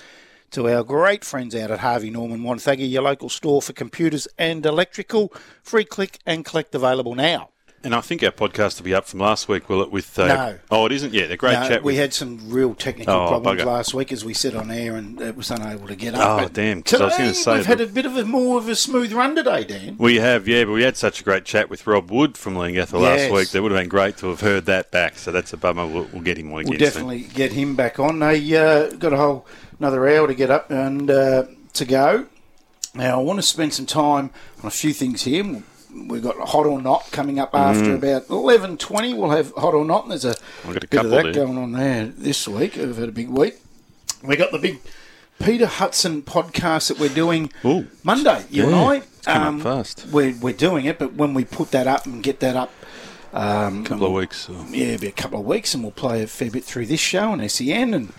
to 0.51 0.69
our 0.69 0.83
great 0.83 1.25
friends 1.25 1.55
out 1.55 1.71
at 1.71 1.79
Harvey 1.79 2.11
Norman 2.11 2.43
Wonthaggi, 2.43 2.91
your 2.91 3.03
local 3.03 3.29
store 3.29 3.63
for 3.63 3.73
computers 3.73 4.29
and 4.39 4.65
electrical. 4.67 5.33
Free 5.63 5.85
click 5.85 6.19
and 6.27 6.45
collect 6.45 6.75
available 6.75 7.15
now. 7.15 7.52
And 7.85 7.97
I 7.97 8.01
think 8.01 8.23
our 8.23 8.31
podcast 8.31 8.79
will 8.79 8.85
be 8.85 8.95
up 8.95 9.07
from 9.07 9.19
last 9.19 9.49
week, 9.49 9.69
will 9.69 9.83
it? 9.83 9.91
With 9.91 10.17
uh, 10.17 10.27
No. 10.29 10.59
oh, 10.71 10.87
it 10.87 10.93
isn't 10.93 11.13
yet. 11.13 11.33
A 11.33 11.37
great 11.37 11.55
No, 11.55 11.67
chat. 11.69 11.83
we 11.83 11.95
with, 11.95 12.01
had 12.01 12.15
some 12.15 12.39
real 12.49 12.77
technical 12.77 13.13
Oh, 13.13 13.27
problems 13.29 13.61
bugger. 13.61 13.67
last 13.67 13.93
week, 13.93 14.13
as 14.13 14.25
we 14.25 14.35
said 14.35 14.55
on 14.55 14.71
air, 14.71 14.95
and 14.95 15.21
it 15.21 15.37
was 15.37 15.51
unable 15.51 15.89
to 15.89 15.97
get 15.97 16.15
Oh, 16.15 16.21
up. 16.21 16.43
But 16.45 16.53
damn, 16.53 16.83
'cause 16.85 17.01
I 17.01 17.05
was 17.07 17.17
today 17.17 17.33
say 17.33 17.55
we've 17.55 17.67
had 17.67 17.81
a 17.81 17.87
bit 17.89 18.07
of 18.07 18.17
a 18.17 18.25
more 18.25 18.59
of 18.59 18.69
a 18.69 18.77
smooth 18.77 19.13
run 19.13 19.35
today, 19.35 19.65
Dan. 19.65 19.97
We 19.99 20.17
have, 20.21 20.47
yeah, 20.47 20.63
but 20.65 20.73
we 20.75 20.83
had 20.85 20.97
such 20.97 21.21
a 21.21 21.25
great 21.25 21.45
chat 21.45 21.69
with 21.69 21.85
Rob 21.87 22.09
Wood 22.13 22.39
from 22.39 22.55
Leongatha 22.55 23.01
last 23.01 23.33
week. 23.33 23.49
That 23.51 23.63
would 23.63 23.73
have 23.73 23.81
been 23.81 23.89
great 23.89 24.17
to 24.19 24.29
have 24.29 24.43
heard 24.43 24.67
that 24.67 24.93
back. 24.93 25.19
So 25.19 25.33
that's 25.33 25.53
a 25.53 25.57
bummer. 25.57 25.85
We'll, 25.85 26.07
we'll 26.13 26.23
get 26.23 26.39
him 26.39 26.53
on 26.53 26.61
again. 26.61 26.71
We'll 26.71 26.79
definitely 26.79 27.23
get 27.35 27.53
him 27.53 27.75
back 27.75 27.99
on. 27.99 28.21
They 28.21 28.57
uh, 28.57 28.91
got 28.91 29.13
a 29.13 29.17
whole 29.17 29.45
another 29.81 30.09
hour 30.09 30.29
to 30.29 30.35
get 30.35 30.51
up 30.51 30.71
and 30.71 31.11
uh, 31.11 31.45
to 31.73 31.85
go. 31.85 32.27
Now 32.95 33.19
I 33.19 33.23
want 33.25 33.39
to 33.39 33.43
spend 33.43 33.73
some 33.75 33.87
time 33.87 34.31
on 34.61 34.69
a 34.69 34.71
few 34.71 34.93
things 34.93 35.23
here. 35.25 35.63
We've 35.95 36.23
got 36.23 36.37
hot 36.49 36.67
or 36.67 36.81
not 36.81 37.11
coming 37.13 37.39
up 37.39 37.55
after 37.55 37.95
about 37.95 38.29
eleven 38.31 38.77
twenty. 38.79 39.15
We'll 39.15 39.31
have 39.31 39.53
hot 39.53 39.75
or 39.75 39.85
not, 39.85 40.05
and 40.05 40.11
there's 40.13 40.25
a 40.25 40.35
a 40.67 40.73
bit 40.73 40.95
of 40.95 41.11
that 41.11 41.23
there. 41.25 41.33
going 41.33 41.59
on 41.59 41.73
there 41.73 42.07
this 42.07 42.49
week. 42.49 42.77
We've 42.77 42.97
had 42.97 43.09
a 43.09 43.13
big 43.13 43.29
week. 43.29 43.59
We 44.23 44.37
got 44.37 44.53
the 44.53 44.59
big 44.59 44.81
Peter 45.43 45.67
Hudson 45.67 46.23
podcast 46.23 46.89
that 46.89 46.99
we're 46.99 47.09
doing 47.09 47.51
Ooh. 47.65 47.89
Monday. 48.05 48.45
You 48.51 48.71
Yeah, 48.71 48.99
and 49.27 49.27
I. 49.27 49.57
up 49.57 49.61
fast. 49.63 50.07
We're 50.13 50.35
we're 50.41 50.53
doing 50.55 50.85
it, 50.87 50.99
but 50.99 51.15
when 51.15 51.35
we 51.35 51.45
put 51.45 51.71
that 51.73 51.87
up 51.87 52.07
and 52.07 52.23
get 52.23 52.41
that 52.41 52.57
up. 52.57 52.71
Um, 53.35 53.81
A 53.81 53.89
couple 53.89 54.07
of 54.09 54.13
weeks. 54.13 54.51
uh, 54.51 54.65
yeah, 54.71 54.89
it'll 54.89 55.01
be 55.01 55.07
a 55.09 55.11
couple 55.13 55.41
of 55.41 55.47
weeks, 55.47 55.73
and 55.73 55.83
we'll 55.83 55.91
play 55.93 56.23
a 56.23 56.27
fair 56.27 56.51
bit 56.51 56.65
through 56.65 56.85
this 56.87 57.01
show 57.01 57.33
and 57.33 57.51
SEN. 57.51 57.95
And 57.95 58.13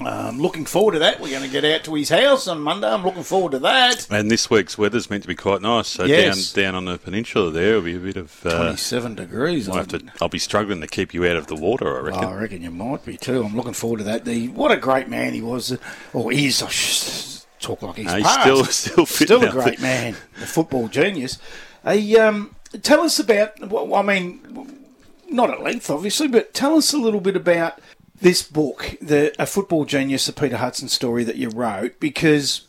um, 0.00 0.38
looking 0.40 0.64
forward 0.64 0.92
to 0.92 0.98
that. 1.00 1.20
We're 1.20 1.30
going 1.30 1.42
to 1.42 1.48
get 1.48 1.64
out 1.64 1.84
to 1.84 1.94
his 1.94 2.08
house 2.08 2.46
on 2.46 2.60
Monday. 2.60 2.86
I'm 2.88 3.02
looking 3.02 3.22
forward 3.24 3.52
to 3.52 3.58
that. 3.60 4.06
And 4.10 4.30
this 4.30 4.48
week's 4.48 4.78
weather's 4.78 5.10
meant 5.10 5.22
to 5.24 5.28
be 5.28 5.34
quite 5.34 5.60
nice. 5.62 5.88
So 5.88 6.04
Yes. 6.04 6.52
down 6.52 6.64
down 6.64 6.74
on 6.76 6.84
the 6.84 6.98
peninsula 6.98 7.50
there 7.50 7.70
it'll 7.70 7.82
be 7.82 7.96
a 7.96 7.98
bit 7.98 8.16
of. 8.16 8.44
Uh, 8.46 8.56
27 8.56 9.14
degrees. 9.16 9.68
I'll 9.68 9.76
have 9.76 9.88
to. 9.88 10.00
I'll 10.20 10.28
be 10.28 10.38
struggling 10.38 10.80
to 10.80 10.86
keep 10.86 11.12
you 11.14 11.26
out 11.26 11.36
of 11.36 11.48
the 11.48 11.56
water. 11.56 11.96
I 11.98 12.00
reckon. 12.00 12.24
Oh, 12.24 12.28
I 12.28 12.34
reckon 12.34 12.62
you 12.62 12.70
might 12.70 13.04
be 13.04 13.16
too. 13.16 13.42
I'm 13.42 13.56
looking 13.56 13.72
forward 13.72 13.98
to 13.98 14.04
that. 14.04 14.24
The 14.24 14.48
what 14.48 14.70
a 14.70 14.76
great 14.76 15.08
man 15.08 15.34
he 15.34 15.42
was, 15.42 15.76
or 16.12 16.32
is. 16.32 16.62
I 16.62 16.68
should 16.68 17.44
talk 17.60 17.82
like 17.82 17.96
he's, 17.96 18.06
No, 18.06 18.16
he's 18.18 18.30
still- 18.30 18.64
still 19.06 19.06
still 19.06 19.44
a 19.44 19.50
great 19.50 19.80
man, 19.80 20.14
a 20.40 20.46
football 20.46 20.86
genius. 20.88 21.38
Hey, 21.82 22.16
um, 22.16 22.54
tell 22.82 23.00
us 23.00 23.18
about. 23.18 23.58
Well, 23.68 23.94
I 23.94 24.02
mean, 24.02 24.84
not 25.28 25.50
at 25.50 25.62
length, 25.62 25.90
obviously, 25.90 26.28
but 26.28 26.54
tell 26.54 26.76
us 26.76 26.92
a 26.92 26.98
little 26.98 27.20
bit 27.20 27.34
about 27.36 27.80
this 28.20 28.42
book, 28.42 28.96
the 29.00 29.32
a 29.40 29.46
football 29.46 29.84
genius, 29.84 30.26
the 30.26 30.32
Peter 30.32 30.56
Hudson 30.56 30.88
story 30.88 31.24
that 31.24 31.36
you 31.36 31.48
wrote, 31.50 32.00
because 32.00 32.62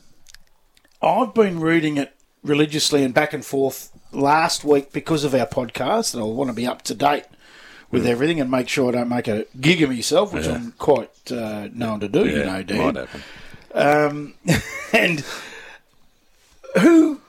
I've 1.02 1.34
been 1.34 1.60
reading 1.60 1.98
it 1.98 2.14
religiously 2.44 3.04
and 3.04 3.14
back 3.14 3.34
and 3.34 3.44
forth 3.46 3.92
last 4.12 4.64
week 4.64 4.92
because 4.92 5.24
of 5.24 5.34
our 5.34 5.48
podcast, 5.48 6.14
and 6.14 6.22
I 6.24 6.26
want 6.26 6.50
to 6.50 6.56
be 6.56 6.68
up 6.68 6.82
to 6.84 6.94
date 6.96 7.26
with 7.92 8.04
Mm. 8.06 8.10
everything 8.10 8.40
and 8.40 8.52
make 8.52 8.70
sure 8.70 8.90
I 8.90 8.92
don't 9.00 9.10
make 9.10 9.28
a 9.28 9.46
gig 9.60 9.82
of 9.82 9.90
myself, 9.90 10.32
which 10.34 10.48
I'm 10.48 10.74
quite 10.78 11.10
uh, 11.32 11.70
known 11.74 12.00
to 12.02 12.08
do, 12.08 12.28
you 12.28 12.44
know, 12.46 12.62
Dan. 12.64 12.94
might 12.94 12.96
happen. 12.96 13.24
Um, 13.74 14.34
and 14.94 15.24
who? 16.80 17.22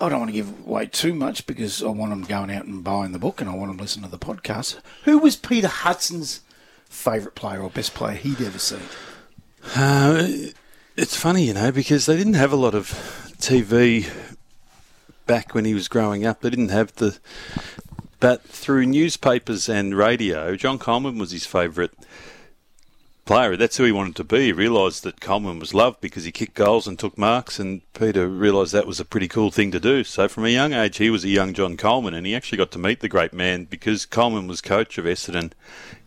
I 0.00 0.08
don't 0.08 0.18
want 0.18 0.30
to 0.30 0.34
give 0.36 0.66
away 0.66 0.86
too 0.86 1.14
much 1.14 1.46
because 1.46 1.80
I 1.82 1.86
want 1.88 2.10
them 2.10 2.22
going 2.22 2.50
out 2.50 2.64
and 2.64 2.82
buying 2.82 3.12
the 3.12 3.20
book 3.20 3.40
and 3.40 3.48
I 3.48 3.54
want 3.54 3.68
them 3.70 3.76
to 3.76 3.82
listen 3.82 4.02
to 4.02 4.08
the 4.08 4.18
podcast. 4.18 4.80
Who 5.04 5.18
was 5.18 5.36
Peter 5.36 5.68
Hudson's 5.68 6.40
favourite 6.92 7.34
player 7.34 7.60
or 7.60 7.70
best 7.70 7.94
player 7.94 8.14
he'd 8.14 8.40
ever 8.40 8.58
seen? 8.58 8.82
Uh, 9.74 10.28
it's 10.96 11.16
funny, 11.16 11.46
you 11.46 11.54
know, 11.54 11.72
because 11.72 12.06
they 12.06 12.16
didn't 12.16 12.34
have 12.34 12.52
a 12.52 12.56
lot 12.56 12.74
of 12.74 12.88
TV 13.38 14.08
back 15.26 15.54
when 15.54 15.64
he 15.64 15.74
was 15.74 15.88
growing 15.88 16.26
up. 16.26 16.40
They 16.40 16.50
didn't 16.50 16.68
have 16.68 16.94
the. 16.96 17.18
But 18.20 18.42
through 18.42 18.86
newspapers 18.86 19.68
and 19.68 19.96
radio, 19.96 20.54
John 20.54 20.78
Coleman 20.78 21.18
was 21.18 21.32
his 21.32 21.44
favourite 21.44 21.90
player. 23.24 23.56
That's 23.56 23.76
who 23.76 23.84
he 23.84 23.92
wanted 23.92 24.16
to 24.16 24.24
be. 24.24 24.46
He 24.46 24.52
realised 24.52 25.02
that 25.02 25.20
Coleman 25.20 25.58
was 25.58 25.74
loved 25.74 26.00
because 26.00 26.24
he 26.24 26.30
kicked 26.30 26.54
goals 26.54 26.86
and 26.86 26.98
took 26.98 27.18
marks, 27.18 27.58
and 27.58 27.80
Peter 27.94 28.28
realised 28.28 28.72
that 28.72 28.86
was 28.86 29.00
a 29.00 29.04
pretty 29.04 29.26
cool 29.26 29.50
thing 29.50 29.70
to 29.72 29.80
do. 29.80 30.04
So 30.04 30.28
from 30.28 30.44
a 30.44 30.50
young 30.50 30.72
age, 30.72 30.98
he 30.98 31.10
was 31.10 31.24
a 31.24 31.28
young 31.28 31.52
John 31.54 31.76
Coleman, 31.76 32.14
and 32.14 32.26
he 32.26 32.34
actually 32.34 32.58
got 32.58 32.70
to 32.72 32.78
meet 32.78 33.00
the 33.00 33.08
great 33.08 33.32
man 33.32 33.64
because 33.64 34.06
Coleman 34.06 34.46
was 34.46 34.60
coach 34.60 34.98
of 34.98 35.04
Essendon 35.04 35.52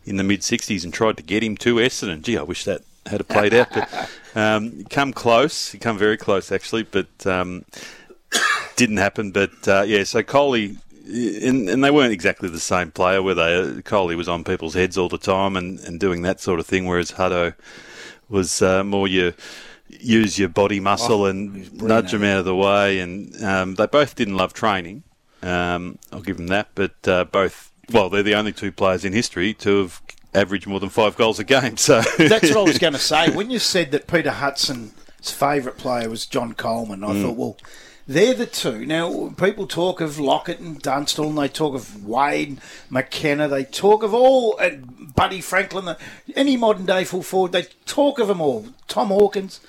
in 0.06 0.16
the 0.16 0.24
mid 0.24 0.40
60s 0.40 0.84
and 0.84 0.94
tried 0.94 1.16
to 1.18 1.22
get 1.22 1.42
him 1.42 1.56
to 1.58 1.76
Essendon. 1.76 2.22
Gee, 2.22 2.38
I 2.38 2.42
wish 2.42 2.64
that 2.64 2.82
had 3.06 3.26
played 3.28 3.52
out. 3.52 3.68
But 3.72 4.10
um, 4.34 4.84
come 4.84 5.12
close, 5.12 5.72
he 5.72 5.78
come 5.78 5.98
very 5.98 6.16
close 6.16 6.50
actually, 6.50 6.84
but 6.84 7.26
um, 7.26 7.64
didn't 8.76 8.98
happen. 8.98 9.32
But 9.32 9.68
uh, 9.68 9.84
yeah, 9.86 10.04
so 10.04 10.22
Coley. 10.22 10.78
And, 11.08 11.68
and 11.68 11.84
they 11.84 11.92
weren't 11.92 12.12
exactly 12.12 12.48
the 12.48 12.58
same 12.58 12.90
player, 12.90 13.22
were 13.22 13.34
they? 13.34 13.80
Coley 13.82 14.16
was 14.16 14.28
on 14.28 14.42
people's 14.42 14.74
heads 14.74 14.98
all 14.98 15.08
the 15.08 15.18
time 15.18 15.56
and, 15.56 15.78
and 15.78 16.00
doing 16.00 16.22
that 16.22 16.40
sort 16.40 16.58
of 16.58 16.66
thing, 16.66 16.84
whereas 16.84 17.12
Hutto 17.12 17.54
was 18.28 18.60
uh, 18.60 18.82
more 18.82 19.06
your 19.06 19.32
use 19.88 20.38
your 20.38 20.48
body 20.48 20.80
muscle 20.80 21.22
Oh, 21.22 21.26
and 21.26 21.72
nudge 21.80 22.10
them 22.12 22.24
out 22.24 22.40
of 22.40 22.44
the 22.44 22.56
way. 22.56 22.98
And 22.98 23.40
um, 23.42 23.74
they 23.76 23.86
both 23.86 24.16
didn't 24.16 24.36
love 24.36 24.52
training. 24.52 25.04
Um, 25.42 25.98
I'll 26.12 26.22
give 26.22 26.38
them 26.38 26.48
that. 26.48 26.70
But 26.74 27.06
uh, 27.06 27.24
both, 27.24 27.70
well, 27.92 28.08
they're 28.08 28.22
the 28.22 28.34
only 28.34 28.52
two 28.52 28.72
players 28.72 29.04
in 29.04 29.12
history 29.12 29.54
to 29.54 29.82
have 29.82 30.02
averaged 30.34 30.66
more 30.66 30.80
than 30.80 30.90
five 30.90 31.16
goals 31.16 31.38
a 31.38 31.44
game. 31.44 31.76
So 31.76 32.02
That's 32.18 32.50
what 32.50 32.58
I 32.58 32.62
was 32.62 32.78
going 32.78 32.92
to 32.92 32.98
say. 32.98 33.30
When 33.30 33.50
you 33.50 33.58
said 33.58 33.90
that 33.92 34.06
Peter 34.06 34.30
Hudson's 34.30 35.30
favourite 35.30 35.78
player 35.78 36.08
was 36.08 36.26
John 36.26 36.54
Coleman, 36.54 37.02
I 37.02 37.08
mm. 37.08 37.22
thought, 37.22 37.36
well, 37.36 37.56
they're 38.06 38.34
the 38.34 38.46
two. 38.46 38.86
Now, 38.86 39.30
people 39.36 39.66
talk 39.66 40.00
of 40.00 40.18
Lockett 40.18 40.60
and 40.60 40.80
Dunstall, 40.80 41.30
and 41.30 41.38
they 41.38 41.48
talk 41.48 41.74
of 41.74 42.04
Wade, 42.04 42.58
McKenna, 42.88 43.48
they 43.48 43.64
talk 43.64 44.02
of 44.04 44.14
all, 44.14 44.56
and 44.58 45.12
Buddy 45.14 45.40
Franklin, 45.40 45.86
the- 45.86 45.98
any 46.36 46.56
modern 46.56 46.86
day 46.86 47.02
full 47.04 47.22
forward, 47.22 47.52
they 47.52 47.64
talk 47.84 48.18
of 48.18 48.28
them 48.28 48.40
all. 48.40 48.68
Tom 48.86 49.08
Hawkins. 49.08 49.60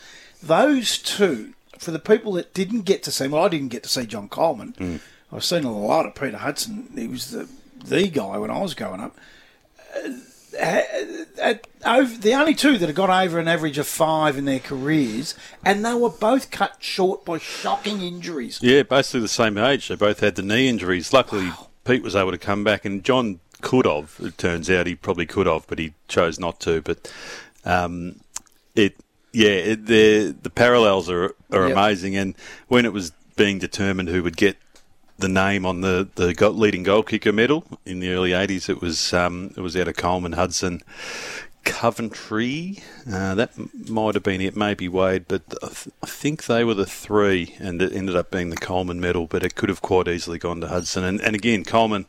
Those 0.43 0.99
two, 0.99 1.53
for 1.79 1.89
the 1.89 1.99
people 1.99 2.33
that 2.33 2.53
didn't 2.53 2.81
get 2.81 3.01
to 3.03 3.11
see, 3.11 3.27
well, 3.27 3.43
I 3.43 3.47
didn't 3.47 3.69
get 3.69 3.83
to 3.83 3.89
see 3.89 4.05
John 4.05 4.29
Coleman. 4.29 4.73
Mm. 4.73 4.99
I've 5.31 5.43
seen 5.43 5.63
a 5.63 5.75
lot 5.75 6.05
of 6.05 6.13
Peter 6.13 6.37
Hudson. 6.37 6.89
He 6.93 7.07
was 7.07 7.31
the, 7.31 7.49
the 7.87 8.07
guy 8.09 8.37
when 8.37 8.51
I 8.51 8.59
was 8.61 8.73
growing 8.73 9.01
up 9.01 9.15
uh, 10.59 11.53
over, 11.85 12.17
the 12.17 12.33
only 12.33 12.55
two 12.55 12.77
that 12.77 12.87
have 12.87 12.95
got 12.95 13.09
over 13.09 13.39
an 13.39 13.47
average 13.47 13.77
of 13.77 13.87
five 13.87 14.37
in 14.37 14.45
their 14.45 14.59
careers, 14.59 15.35
and 15.63 15.85
they 15.85 15.93
were 15.93 16.09
both 16.09 16.49
cut 16.51 16.77
short 16.79 17.25
by 17.25 17.37
shocking 17.37 18.01
injuries. 18.01 18.59
Yeah, 18.61 18.83
basically 18.83 19.21
the 19.21 19.27
same 19.27 19.57
age. 19.57 19.87
They 19.87 19.95
both 19.95 20.19
had 20.19 20.35
the 20.35 20.41
knee 20.41 20.67
injuries. 20.67 21.13
Luckily, 21.13 21.51
Pete 21.85 22.03
was 22.03 22.15
able 22.15 22.31
to 22.31 22.37
come 22.37 22.63
back, 22.63 22.85
and 22.85 23.03
John 23.03 23.39
could 23.61 23.85
have. 23.85 24.15
It 24.21 24.37
turns 24.37 24.69
out 24.69 24.87
he 24.87 24.95
probably 24.95 25.25
could 25.25 25.47
have, 25.47 25.67
but 25.67 25.79
he 25.79 25.93
chose 26.07 26.39
not 26.39 26.59
to. 26.61 26.81
But 26.81 27.11
um, 27.65 28.19
it, 28.75 28.95
yeah, 29.33 29.49
it, 29.49 29.85
the 29.85 30.35
the 30.41 30.49
parallels 30.49 31.09
are 31.09 31.35
are 31.51 31.67
Yep. 31.67 31.71
amazing. 31.71 32.15
And 32.15 32.35
when 32.67 32.85
it 32.85 32.93
was 32.93 33.11
being 33.35 33.59
determined 33.59 34.09
who 34.09 34.23
would 34.23 34.35
get 34.37 34.57
the 35.17 35.27
name 35.27 35.65
on 35.65 35.81
the 35.81 36.07
the 36.15 36.49
leading 36.49 36.83
goal 36.83 37.03
kicker 37.03 37.33
medal 37.33 37.63
in 37.85 37.99
the 37.99 38.09
early 38.11 38.31
'80s, 38.31 38.69
it 38.69 38.81
was 38.81 39.13
um, 39.13 39.53
it 39.55 39.61
was 39.61 39.75
out 39.75 39.87
of 39.87 39.95
Coleman, 39.95 40.33
Hudson, 40.33 40.81
Coventry. 41.63 42.79
Uh, 43.11 43.35
that 43.35 43.51
might 43.89 44.15
have 44.15 44.23
been 44.23 44.41
it, 44.41 44.55
maybe 44.55 44.87
Wade, 44.87 45.25
but 45.27 45.41
I, 45.61 45.67
th- 45.67 45.95
I 46.01 46.07
think 46.07 46.45
they 46.45 46.63
were 46.63 46.73
the 46.73 46.85
three, 46.85 47.55
and 47.59 47.81
it 47.81 47.93
ended 47.93 48.15
up 48.15 48.31
being 48.31 48.49
the 48.49 48.57
Coleman 48.57 48.99
medal. 48.99 49.27
But 49.27 49.43
it 49.43 49.55
could 49.55 49.69
have 49.69 49.81
quite 49.81 50.07
easily 50.07 50.37
gone 50.39 50.61
to 50.61 50.67
Hudson. 50.67 51.03
And, 51.03 51.19
and 51.21 51.35
again, 51.35 51.63
Coleman 51.63 52.05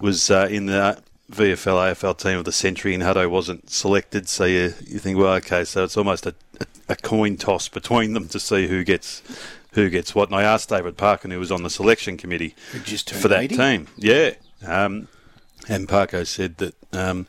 was 0.00 0.30
uh, 0.30 0.46
in 0.50 0.66
the 0.66 1.02
VFL 1.30 1.92
AFL 1.92 2.16
team 2.16 2.38
of 2.38 2.44
the 2.44 2.52
century, 2.52 2.94
and 2.94 3.02
Hutto 3.02 3.28
wasn't 3.28 3.70
selected. 3.70 4.28
So 4.28 4.44
you 4.44 4.74
you 4.86 4.98
think, 4.98 5.18
well, 5.18 5.34
okay, 5.34 5.64
so 5.64 5.84
it's 5.84 5.96
almost 5.96 6.26
a, 6.26 6.34
a, 6.60 6.66
a 6.90 6.96
coin 6.96 7.36
toss 7.36 7.68
between 7.68 8.12
them 8.12 8.28
to 8.28 8.38
see 8.38 8.68
who 8.68 8.84
gets. 8.84 9.22
Who 9.76 9.88
gets 9.90 10.14
what? 10.14 10.28
And 10.30 10.36
I 10.36 10.42
asked 10.42 10.68
David 10.70 10.96
Parkin, 10.96 11.30
who 11.30 11.38
was 11.38 11.52
on 11.52 11.62
the 11.62 11.70
selection 11.70 12.16
committee 12.16 12.54
for 13.20 13.28
that 13.28 13.42
80. 13.44 13.56
team. 13.56 13.86
Yeah. 13.96 14.30
Um, 14.66 15.06
and 15.68 15.86
Parko 15.86 16.26
said 16.26 16.56
that, 16.56 16.74
um, 16.92 17.26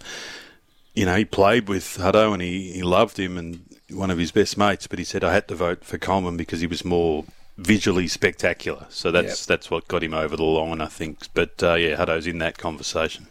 you 0.95 1.05
know, 1.05 1.15
he 1.15 1.25
played 1.25 1.67
with 1.69 1.83
Hutto 1.97 2.33
and 2.33 2.41
he, 2.41 2.71
he 2.71 2.81
loved 2.83 3.17
him 3.19 3.37
and 3.37 3.63
one 3.91 4.09
of 4.09 4.17
his 4.17 4.31
best 4.31 4.57
mates, 4.57 4.87
but 4.87 4.97
he 4.99 5.05
said 5.05 5.23
I 5.23 5.33
had 5.33 5.47
to 5.49 5.55
vote 5.55 5.83
for 5.83 5.97
Coleman 5.97 6.37
because 6.37 6.61
he 6.61 6.67
was 6.67 6.83
more 6.83 7.25
visually 7.57 8.07
spectacular. 8.07 8.85
So 8.89 9.11
that's 9.11 9.41
Yep. 9.41 9.47
that's 9.47 9.69
what 9.71 9.87
got 9.87 10.03
him 10.03 10.13
over 10.13 10.35
the 10.37 10.43
line, 10.43 10.81
I 10.81 10.87
think. 10.87 11.27
But 11.33 11.61
uh, 11.61 11.73
yeah, 11.75 11.95
Hutto's 11.95 12.27
in 12.27 12.37
that 12.39 12.57
conversation. 12.57 13.27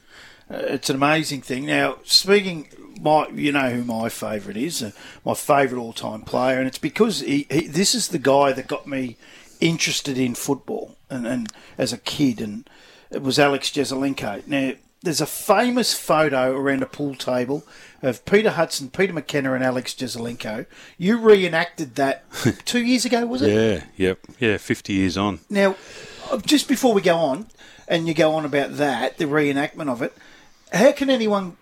Uh, 0.50 0.56
it's 0.58 0.90
an 0.90 0.96
amazing 0.96 1.42
thing. 1.42 1.66
Now, 1.66 1.96
speaking, 2.04 2.68
my 3.00 3.28
you 3.28 3.52
know 3.52 3.70
who 3.70 3.84
my 3.84 4.08
favourite 4.08 4.56
is, 4.56 4.82
uh, 4.82 4.90
my 5.24 5.34
favourite 5.34 5.80
all-time 5.80 6.22
player, 6.22 6.58
and 6.58 6.66
it's 6.66 6.78
because 6.78 7.20
he, 7.20 7.46
he, 7.50 7.66
this 7.66 7.94
is 7.94 8.08
the 8.08 8.18
guy 8.18 8.52
that 8.52 8.66
got 8.66 8.86
me 8.86 9.16
interested 9.60 10.18
in 10.18 10.34
football, 10.34 10.96
and, 11.10 11.26
and 11.26 11.52
as 11.78 11.92
a 11.92 11.98
kid, 11.98 12.40
and 12.40 12.68
it 13.10 13.22
was 13.22 13.38
Alex 13.38 13.70
Jesaulenko. 13.70 14.46
Now, 14.46 14.72
there's 15.02 15.20
a 15.20 15.26
famous 15.26 15.94
photo 15.94 16.52
around 16.52 16.82
a 16.82 16.86
pool 16.86 17.14
table 17.14 17.64
of 18.02 18.24
Peter 18.24 18.50
Hudson, 18.50 18.90
Peter 18.90 19.12
McKenna, 19.12 19.52
and 19.52 19.62
Alex 19.62 19.94
Jesaulenko. 19.94 20.66
You 20.98 21.18
reenacted 21.18 21.94
that 21.94 22.24
two 22.64 22.84
years 22.84 23.04
ago, 23.04 23.26
was 23.26 23.42
it? 23.42 23.52
Yeah, 23.52 23.84
yep, 23.96 24.18
yeah. 24.38 24.56
Fifty 24.56 24.94
years 24.94 25.16
on. 25.16 25.40
Now, 25.48 25.76
uh, 26.30 26.38
just 26.38 26.68
before 26.68 26.92
we 26.92 27.02
go 27.02 27.16
on, 27.16 27.46
and 27.88 28.08
you 28.08 28.14
go 28.14 28.34
on 28.34 28.44
about 28.44 28.76
that, 28.76 29.18
the 29.18 29.26
reenactment 29.26 29.88
of 29.88 30.02
it, 30.02 30.12
how 30.72 30.92
can 30.92 31.10
anyone 31.10 31.56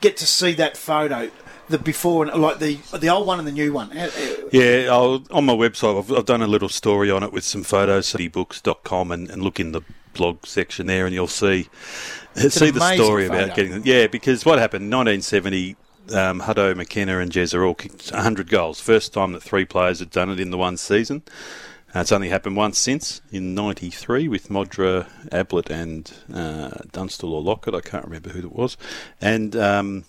get 0.00 0.16
to 0.18 0.26
see 0.26 0.52
that 0.54 0.76
photo, 0.76 1.30
the 1.68 1.78
before 1.78 2.26
and 2.26 2.40
like 2.40 2.58
the 2.58 2.78
the 2.98 3.08
old 3.08 3.26
one 3.26 3.38
and 3.38 3.46
the 3.46 3.52
new 3.52 3.72
one? 3.72 3.90
Yeah, 4.52 4.88
I'll, 4.90 5.24
on 5.30 5.44
my 5.46 5.54
website, 5.54 5.98
I've, 5.98 6.12
I've 6.12 6.24
done 6.24 6.42
a 6.42 6.46
little 6.46 6.68
story 6.68 7.10
on 7.10 7.22
it 7.22 7.32
with 7.32 7.44
some 7.44 7.62
photos, 7.62 8.12
citybooks.com, 8.12 9.12
and, 9.12 9.30
and 9.30 9.42
look 9.42 9.60
in 9.60 9.72
the 9.72 9.82
blog 10.14 10.44
section 10.44 10.86
there, 10.86 11.06
and 11.06 11.14
you'll 11.14 11.26
see 11.26 11.68
see 12.34 12.70
the 12.70 12.94
story 12.94 13.28
photo. 13.28 13.44
about 13.44 13.56
getting. 13.56 13.82
Yeah, 13.84 14.06
because 14.06 14.44
what 14.44 14.58
happened, 14.58 14.92
1970, 14.92 15.76
um, 16.12 16.40
Hutto, 16.40 16.76
McKenna, 16.76 17.18
and 17.18 17.30
Jez 17.30 17.54
are 17.54 17.64
all 17.64 17.74
kicked 17.74 18.10
100 18.10 18.48
goals. 18.48 18.80
First 18.80 19.12
time 19.12 19.32
that 19.32 19.42
three 19.42 19.64
players 19.64 20.00
had 20.00 20.10
done 20.10 20.30
it 20.30 20.40
in 20.40 20.50
the 20.50 20.58
one 20.58 20.76
season. 20.76 21.22
Uh, 21.94 22.00
it's 22.00 22.12
only 22.12 22.28
happened 22.28 22.56
once 22.56 22.78
since 22.78 23.20
in 23.32 23.54
'93 23.54 24.28
with 24.28 24.48
Modra, 24.48 25.08
Ablett, 25.32 25.70
and 25.70 26.12
uh, 26.32 26.70
Dunstall 26.92 27.32
or 27.32 27.42
Lockett. 27.42 27.74
I 27.74 27.80
can't 27.80 28.04
remember 28.04 28.30
who 28.30 28.40
it 28.40 28.52
was, 28.52 28.76
and 29.20 29.56
um, 29.56 30.04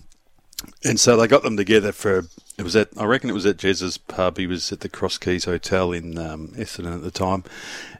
and 0.84 1.00
so 1.00 1.16
they 1.16 1.26
got 1.26 1.42
them 1.42 1.56
together 1.56 1.92
for 1.92 2.24
it 2.58 2.62
was 2.62 2.76
at 2.76 2.88
I 2.96 3.04
reckon 3.04 3.30
it 3.30 3.34
was 3.34 3.46
at 3.46 3.56
Jez's 3.56 3.98
pub. 3.98 4.36
He 4.36 4.46
was 4.46 4.70
at 4.72 4.80
the 4.80 4.88
Cross 4.88 5.18
Keys 5.18 5.44
Hotel 5.44 5.92
in 5.92 6.18
um, 6.18 6.48
Essendon 6.56 6.94
at 6.94 7.02
the 7.02 7.10
time, 7.10 7.44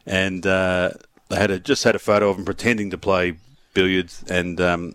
and 0.07 0.47
uh, 0.47 0.91
they 1.29 1.37
had 1.37 1.51
a, 1.51 1.59
just 1.59 1.85
had 1.85 1.97
a 1.97 2.01
photo 2.01 2.31
of 2.31 2.39
him 2.39 2.45
pretending 2.45 2.91
to 2.91 2.99
play 2.99 3.37
billiards. 3.75 4.23
And 4.29 4.61
um, 4.61 4.95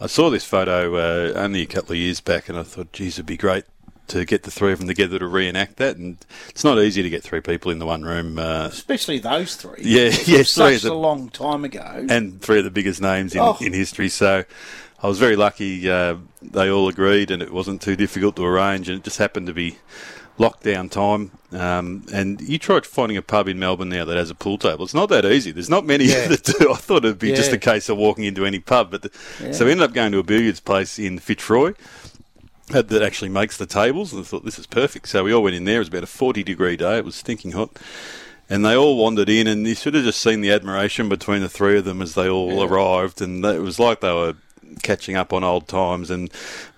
I 0.00 0.06
saw 0.06 0.30
this 0.30 0.44
photo 0.44 0.96
uh, 0.96 1.32
only 1.34 1.62
a 1.62 1.66
couple 1.66 1.92
of 1.92 1.98
years 1.98 2.20
back, 2.20 2.48
and 2.48 2.58
I 2.58 2.62
thought, 2.62 2.92
geez, 2.92 3.14
it'd 3.14 3.26
be 3.26 3.36
great 3.36 3.64
to 4.08 4.24
get 4.24 4.42
the 4.42 4.50
three 4.50 4.72
of 4.72 4.78
them 4.78 4.88
together 4.88 5.18
to 5.18 5.26
reenact 5.26 5.76
that. 5.76 5.96
And 5.96 6.18
it's 6.48 6.64
not 6.64 6.78
easy 6.78 7.02
to 7.02 7.10
get 7.10 7.22
three 7.22 7.40
people 7.40 7.70
in 7.70 7.78
the 7.78 7.86
one 7.86 8.02
room. 8.02 8.38
Uh, 8.38 8.66
especially 8.70 9.18
those 9.18 9.56
three. 9.56 9.80
Yeah, 9.82 10.04
yeah, 10.26 10.42
three 10.42 10.44
such 10.44 10.84
a 10.84 10.94
long 10.94 11.28
time 11.30 11.64
ago. 11.64 12.06
and 12.08 12.40
three 12.42 12.58
of 12.58 12.64
the 12.64 12.70
biggest 12.70 13.00
names 13.00 13.34
in, 13.34 13.40
Oh. 13.40 13.56
in 13.60 13.72
history. 13.72 14.08
So 14.08 14.44
I 15.02 15.06
was 15.08 15.18
very 15.18 15.36
lucky. 15.36 15.88
Uh, 15.90 16.16
they 16.42 16.70
all 16.70 16.88
agreed, 16.88 17.30
and 17.30 17.42
it 17.42 17.52
wasn't 17.52 17.80
too 17.82 17.96
difficult 17.96 18.36
to 18.36 18.44
arrange. 18.44 18.88
And 18.88 18.98
it 18.98 19.04
just 19.04 19.18
happened 19.18 19.46
to 19.46 19.54
be 19.54 19.78
lockdown 20.38 20.90
time, 20.90 21.30
um, 21.52 22.04
and 22.12 22.40
you 22.40 22.58
try 22.58 22.80
finding 22.80 23.18
a 23.18 23.22
pub 23.22 23.48
in 23.48 23.58
Melbourne 23.58 23.90
now 23.90 24.04
that 24.06 24.16
has 24.16 24.30
a 24.30 24.34
pool 24.34 24.56
table. 24.56 24.82
It's 24.84 24.94
not 24.94 25.10
that 25.10 25.24
easy. 25.26 25.52
There's 25.52 25.68
not 25.68 25.84
many 25.84 26.06
Yeah. 26.06 26.26
that 26.28 26.42
do. 26.58 26.72
I 26.72 26.76
thought 26.76 27.04
it'd 27.04 27.18
be 27.18 27.32
just 27.34 27.52
a 27.52 27.58
case 27.58 27.88
of 27.90 27.98
walking 27.98 28.24
into 28.24 28.46
any 28.46 28.58
pub, 28.58 28.90
but 28.90 29.02
the, 29.02 29.52
so 29.52 29.66
we 29.66 29.70
ended 29.72 29.84
up 29.88 29.92
going 29.94 30.10
to 30.12 30.18
a 30.18 30.22
billiards 30.22 30.58
place 30.58 30.98
in 30.98 31.18
Fitzroy 31.18 31.74
that 32.72 32.88
that 32.88 33.02
actually 33.02 33.28
makes 33.28 33.56
the 33.56 33.66
tables, 33.66 34.12
and 34.12 34.20
I 34.20 34.24
thought 34.24 34.44
this 34.44 34.58
is 34.58 34.66
perfect. 34.66 35.08
So 35.08 35.24
we 35.24 35.32
all 35.32 35.42
went 35.42 35.56
in 35.56 35.64
there. 35.64 35.76
It 35.76 35.80
was 35.80 35.88
about 35.88 36.02
a 36.02 36.08
40 36.08 36.42
degree 36.42 36.76
day. 36.76 36.98
It 36.98 37.04
was 37.04 37.14
stinking 37.14 37.52
hot. 37.52 37.78
And 38.50 38.64
they 38.64 38.76
all 38.76 38.98
wandered 38.98 39.28
in, 39.28 39.46
and 39.46 39.66
you 39.66 39.74
should 39.74 39.94
have 39.94 40.04
just 40.04 40.20
seen 40.20 40.40
the 40.40 40.52
admiration 40.52 41.08
between 41.08 41.40
the 41.40 41.48
three 41.48 41.78
of 41.78 41.84
them 41.84 42.02
as 42.02 42.14
they 42.14 42.28
all 42.28 42.62
arrived. 42.62 43.22
And 43.22 43.44
it 43.44 43.62
was 43.62 43.78
like 43.78 44.00
they 44.00 44.12
were 44.12 44.34
catching 44.82 45.16
up 45.16 45.32
on 45.32 45.44
old 45.44 45.68
times. 45.68 46.10
And 46.10 46.30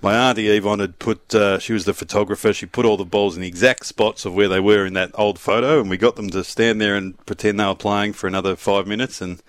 my 0.03 0.15
auntie 0.15 0.49
Yvonne 0.49 0.81
had 0.81 0.99
put, 0.99 1.35
uh, 1.35 1.59
she 1.59 1.73
was 1.73 1.85
the 1.85 1.95
photographer, 1.95 2.53
she 2.53 2.67
put 2.67 2.87
all 2.87 2.97
the 2.97 3.05
balls 3.05 3.35
in 3.35 3.43
the 3.43 3.49
exact 3.49 3.87
spots 3.87 4.25
of 4.25 4.35
where 4.35 4.49
they 4.49 4.61
were 4.61 4.87
in 4.87 4.93
that 4.95 5.11
old 5.15 5.39
photo. 5.39 5.81
And 5.81 5.91
we 5.91 5.97
got 5.97 6.17
them 6.17 6.31
to 6.31 6.45
stand 6.45 6.81
there 6.81 6.95
and 6.97 7.25
pretend 7.27 7.59
they 7.59 7.67
were 7.67 7.75
playing 7.75 8.13
for 8.13 8.27
another 8.27 8.57
five 8.57 8.87
minutes 8.87 9.21
and 9.21 9.43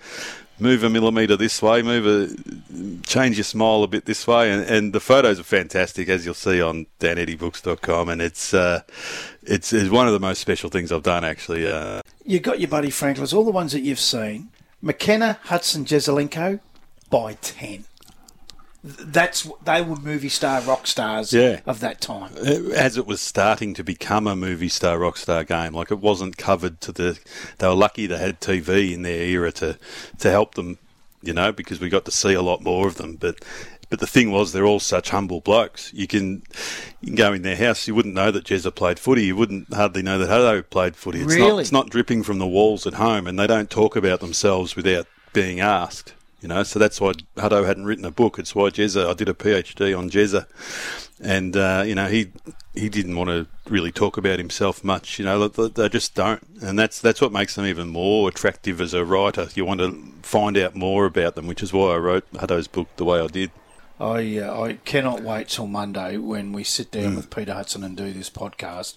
move 0.58 0.82
a 0.82 0.90
millimetre 0.90 1.36
this 1.36 1.60
way, 1.62 1.82
move 1.82 2.06
a, 2.06 3.02
change 3.06 3.36
your 3.36 3.44
smile 3.44 3.82
a 3.82 3.86
bit 3.86 4.04
this 4.04 4.26
way. 4.26 4.50
And, 4.50 4.62
and 4.62 4.92
the 4.92 5.00
photos 5.00 5.38
are 5.38 5.44
fantastic, 5.44 6.08
as 6.08 6.24
you'll 6.24 6.34
see 6.34 6.60
on 6.60 6.86
daneddybooks.com. 7.00 8.08
And 8.08 8.22
it's, 8.22 8.54
uh, 8.54 8.82
it's, 9.42 9.72
it's 9.72 9.90
one 9.90 10.06
of 10.06 10.12
the 10.12 10.20
most 10.20 10.40
special 10.40 10.70
things 10.70 10.92
I've 10.92 11.02
done, 11.02 11.24
actually. 11.24 11.66
Uh, 11.66 12.00
You 12.24 12.40
got 12.40 12.60
your 12.60 12.68
buddy 12.68 12.90
Franklin's, 12.90 13.32
all 13.32 13.44
the 13.44 13.50
ones 13.50 13.72
that 13.72 13.80
you've 13.80 14.00
seen. 14.00 14.48
McKenna, 14.82 15.38
Hudson, 15.44 15.84
Jesaulenko, 15.84 16.60
by 17.10 17.34
10. 17.34 17.84
Th- 18.86 18.96
That's 19.08 19.48
they 19.64 19.82
were 19.82 19.96
movie 19.96 20.28
star 20.28 20.60
rock 20.62 20.86
stars 20.86 21.32
Yeah. 21.32 21.60
of 21.66 21.80
that 21.80 22.00
time. 22.00 22.32
Uh, 22.36 22.70
as 22.74 22.96
it 22.96 23.06
was 23.06 23.20
starting 23.20 23.74
to 23.74 23.84
become 23.84 24.26
a 24.26 24.36
movie 24.36 24.68
star 24.68 24.98
rock 24.98 25.16
star 25.16 25.44
game 25.44 25.72
like 25.74 25.90
it 25.90 25.98
wasn't 25.98 26.36
covered 26.36 26.80
to 26.82 26.92
the 26.92 27.18
they 27.58 27.66
were 27.68 27.74
lucky 27.74 28.06
they 28.06 28.18
had 28.18 28.40
TV 28.40 28.92
in 28.92 29.02
their 29.02 29.22
era 29.22 29.50
to 29.52 29.78
to 30.18 30.30
help 30.30 30.54
them 30.54 30.78
you 31.22 31.32
know 31.32 31.50
because 31.52 31.80
we 31.80 31.88
got 31.88 32.04
to 32.04 32.10
see 32.10 32.34
a 32.34 32.42
lot 32.42 32.62
more 32.62 32.86
of 32.86 32.96
them 32.96 33.16
but 33.16 33.44
but 33.88 34.00
the 34.00 34.06
thing 34.06 34.30
was 34.32 34.52
they're 34.52 34.64
all 34.66 34.80
such 34.80 35.10
humble 35.10 35.40
blokes 35.40 35.92
you 35.94 36.06
can 36.06 36.42
you 37.00 37.08
can 37.08 37.14
go 37.16 37.32
in 37.32 37.42
their 37.42 37.56
house 37.56 37.86
you 37.88 37.94
wouldn't 37.94 38.14
know 38.14 38.30
that 38.30 38.44
Jezza 38.44 38.74
played 38.74 38.98
footy 38.98 39.24
you 39.24 39.36
wouldn't 39.36 39.72
hardly 39.72 40.02
know 40.02 40.18
that 40.18 40.28
Hutto 40.28 40.68
played 40.68 40.94
footy 40.96 41.20
it's 41.22 41.36
not 41.36 41.46
Really? 41.46 41.62
it's 41.62 41.72
not 41.72 41.90
dripping 41.90 42.22
from 42.22 42.38
the 42.38 42.46
walls 42.46 42.86
at 42.86 42.94
home 42.94 43.26
and 43.26 43.38
they 43.38 43.46
don't 43.46 43.70
talk 43.70 43.96
about 43.96 44.20
themselves 44.20 44.76
without 44.76 45.06
being 45.32 45.60
asked 45.60 46.14
you 46.40 46.48
know, 46.48 46.62
so 46.62 46.78
that's 46.78 47.00
why 47.00 47.12
Hutto 47.36 47.66
hadn't 47.66 47.86
written 47.86 48.04
a 48.04 48.10
book. 48.10 48.38
It's 48.38 48.54
why 48.54 48.70
Jezza, 48.70 49.08
I 49.08 49.14
did 49.14 49.28
a 49.28 49.34
PhD 49.34 49.96
on 49.98 50.10
Jezza, 50.10 50.46
and 51.20 51.56
uh, 51.56 51.82
you 51.86 51.94
know 51.94 52.06
he 52.08 52.30
he 52.74 52.88
didn't 52.88 53.16
want 53.16 53.30
to 53.30 53.46
really 53.70 53.90
talk 53.90 54.16
about 54.16 54.38
himself 54.38 54.84
much. 54.84 55.18
You 55.18 55.24
know, 55.24 55.48
they, 55.48 55.68
they 55.68 55.88
just 55.88 56.14
don't, 56.14 56.42
and 56.62 56.78
that's 56.78 57.00
that's 57.00 57.20
what 57.20 57.32
makes 57.32 57.54
them 57.54 57.64
even 57.66 57.88
more 57.88 58.28
attractive 58.28 58.80
as 58.80 58.92
a 58.94 59.04
writer. 59.04 59.48
You 59.54 59.64
want 59.64 59.80
to 59.80 59.96
find 60.22 60.56
out 60.58 60.74
more 60.74 61.06
about 61.06 61.34
them, 61.36 61.46
which 61.46 61.62
is 61.62 61.72
why 61.72 61.94
I 61.94 61.96
wrote 61.96 62.30
Hutto's 62.32 62.68
book 62.68 62.88
the 62.96 63.04
way 63.04 63.18
I 63.20 63.26
did. 63.28 63.50
I 63.98 64.38
uh, 64.38 64.62
I 64.62 64.72
cannot 64.84 65.22
wait 65.22 65.48
till 65.48 65.66
Monday 65.66 66.18
when 66.18 66.52
we 66.52 66.64
sit 66.64 66.90
down 66.90 67.12
Mm. 67.14 67.16
with 67.16 67.34
Peter 67.34 67.54
Hudson 67.54 67.82
and 67.82 67.96
do 67.96 68.12
this 68.12 68.28
podcast. 68.28 68.96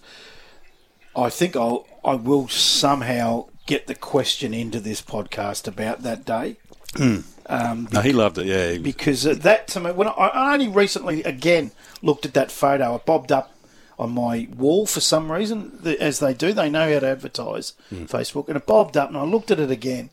I 1.16 1.30
think 1.30 1.56
I'll 1.56 1.86
I 2.04 2.14
will 2.16 2.48
somehow 2.48 3.46
get 3.66 3.86
the 3.86 3.94
question 3.94 4.52
into 4.52 4.78
this 4.78 5.00
podcast 5.00 5.66
about 5.66 6.02
that 6.02 6.24
day. 6.26 6.56
Mm. 6.94 7.24
Um, 7.46 7.88
no, 7.92 8.00
he 8.00 8.12
loved 8.12 8.38
it. 8.38 8.46
Yeah, 8.46 8.78
because 8.78 9.26
uh, 9.26 9.34
that 9.34 9.66
to 9.68 9.80
me, 9.80 9.90
when 9.92 10.08
I, 10.08 10.12
I 10.12 10.52
only 10.54 10.68
recently 10.68 11.22
again 11.24 11.72
looked 12.02 12.24
at 12.24 12.34
that 12.34 12.50
photo, 12.50 12.94
it 12.94 13.04
bobbed 13.04 13.32
up 13.32 13.54
on 13.98 14.12
my 14.12 14.48
wall 14.56 14.86
for 14.86 15.00
some 15.00 15.30
reason, 15.30 15.78
the- 15.82 16.00
as 16.00 16.20
they 16.20 16.32
do. 16.32 16.52
They 16.52 16.70
know 16.70 16.92
how 16.92 17.00
to 17.00 17.08
advertise 17.08 17.74
hmm. 17.88 18.04
Facebook, 18.04 18.48
and 18.48 18.56
it 18.56 18.66
bobbed 18.66 18.96
up, 18.96 19.08
and 19.08 19.18
I 19.18 19.24
looked 19.24 19.50
at 19.50 19.60
it 19.60 19.70
again, 19.70 20.10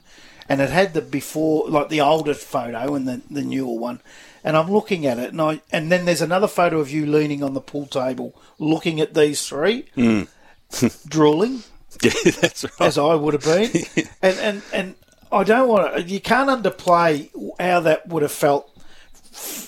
and 0.50 0.62
it 0.62 0.72
had 0.72 0.94
the 0.94 1.02
before, 1.02 1.70
like 1.70 1.90
the 1.90 2.02
older 2.02 2.34
photo 2.34 2.96
and 2.96 3.08
the 3.08 3.22
the 3.30 3.44
newer 3.44 3.78
one, 3.78 4.02
and 4.44 4.58
I'm 4.58 4.72
looking 4.72 5.06
at 5.06 5.20
it, 5.20 5.32
and 5.32 5.42
I 5.42 5.62
and 5.72 5.92
then 5.92 6.06
there's 6.06 6.22
another 6.22 6.48
photo 6.48 6.80
of 6.80 6.90
you 6.90 7.06
leaning 7.06 7.44
on 7.44 7.54
the 7.54 7.62
pool 7.62 7.86
table, 7.86 8.34
looking 8.58 9.00
at 9.00 9.14
these 9.14 9.48
three, 9.48 9.86
hmm. 9.94 10.24
drooling 11.08 11.64
yeah, 12.04 12.12
that's 12.42 12.64
right. 12.64 12.82
as 12.82 12.98
I 12.98 13.16
would 13.16 13.34
have 13.34 13.44
been, 13.44 13.72
and 14.22 14.38
and 14.40 14.62
and 14.74 14.96
I 15.32 15.44
don't 15.44 15.68
want 15.68 15.96
to. 15.96 16.02
You 16.04 16.20
can't 16.20 16.50
underplay 16.50 17.30
how 17.60 17.82
that 17.82 18.08
would 18.08 18.24
have 18.24 18.32
felt. 18.32 18.70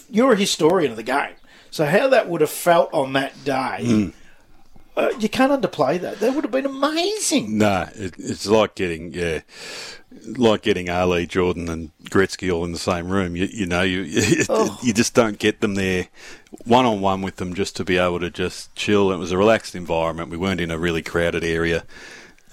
You're 0.09 0.33
a 0.33 0.37
historian 0.37 0.91
of 0.91 0.97
the 0.97 1.03
game, 1.03 1.35
so 1.69 1.85
how 1.85 2.07
that 2.09 2.27
would 2.27 2.41
have 2.41 2.49
felt 2.49 2.93
on 2.93 3.13
that 3.13 3.43
day. 3.43 4.11
Uh, 4.99 5.11
you 5.19 5.29
can't 5.29 5.51
underplay 5.51 5.99
that. 6.01 6.19
That 6.19 6.35
would 6.35 6.43
have 6.43 6.51
been 6.51 6.65
amazing. 6.65 7.57
No, 7.57 7.87
it, 7.95 8.15
it's 8.17 8.47
like 8.47 8.75
getting 8.75 9.13
yeah, 9.13 9.41
like 10.25 10.61
getting 10.63 10.89
Ali, 10.89 11.25
Jordan, 11.25 11.69
and 11.69 11.91
Gretzky 12.05 12.51
all 12.51 12.65
in 12.65 12.73
the 12.73 12.79
same 12.79 13.09
room. 13.09 13.35
You, 13.35 13.45
you 13.45 13.65
know, 13.65 13.81
you 13.81 14.01
you 14.81 14.93
just 14.93 15.13
don't 15.13 15.39
get 15.39 15.61
them 15.61 15.75
there 15.75 16.09
one 16.65 16.85
on 16.85 16.99
one 16.99 17.21
with 17.21 17.37
them 17.37 17.53
just 17.53 17.75
to 17.77 17.85
be 17.85 17.97
able 17.97 18.19
to 18.19 18.29
just 18.29 18.73
chill. 18.75 19.11
It 19.11 19.17
was 19.17 19.31
a 19.31 19.37
relaxed 19.37 19.75
environment. 19.75 20.29
We 20.29 20.37
weren't 20.37 20.61
in 20.61 20.71
a 20.71 20.77
really 20.77 21.01
crowded 21.01 21.43
area, 21.43 21.85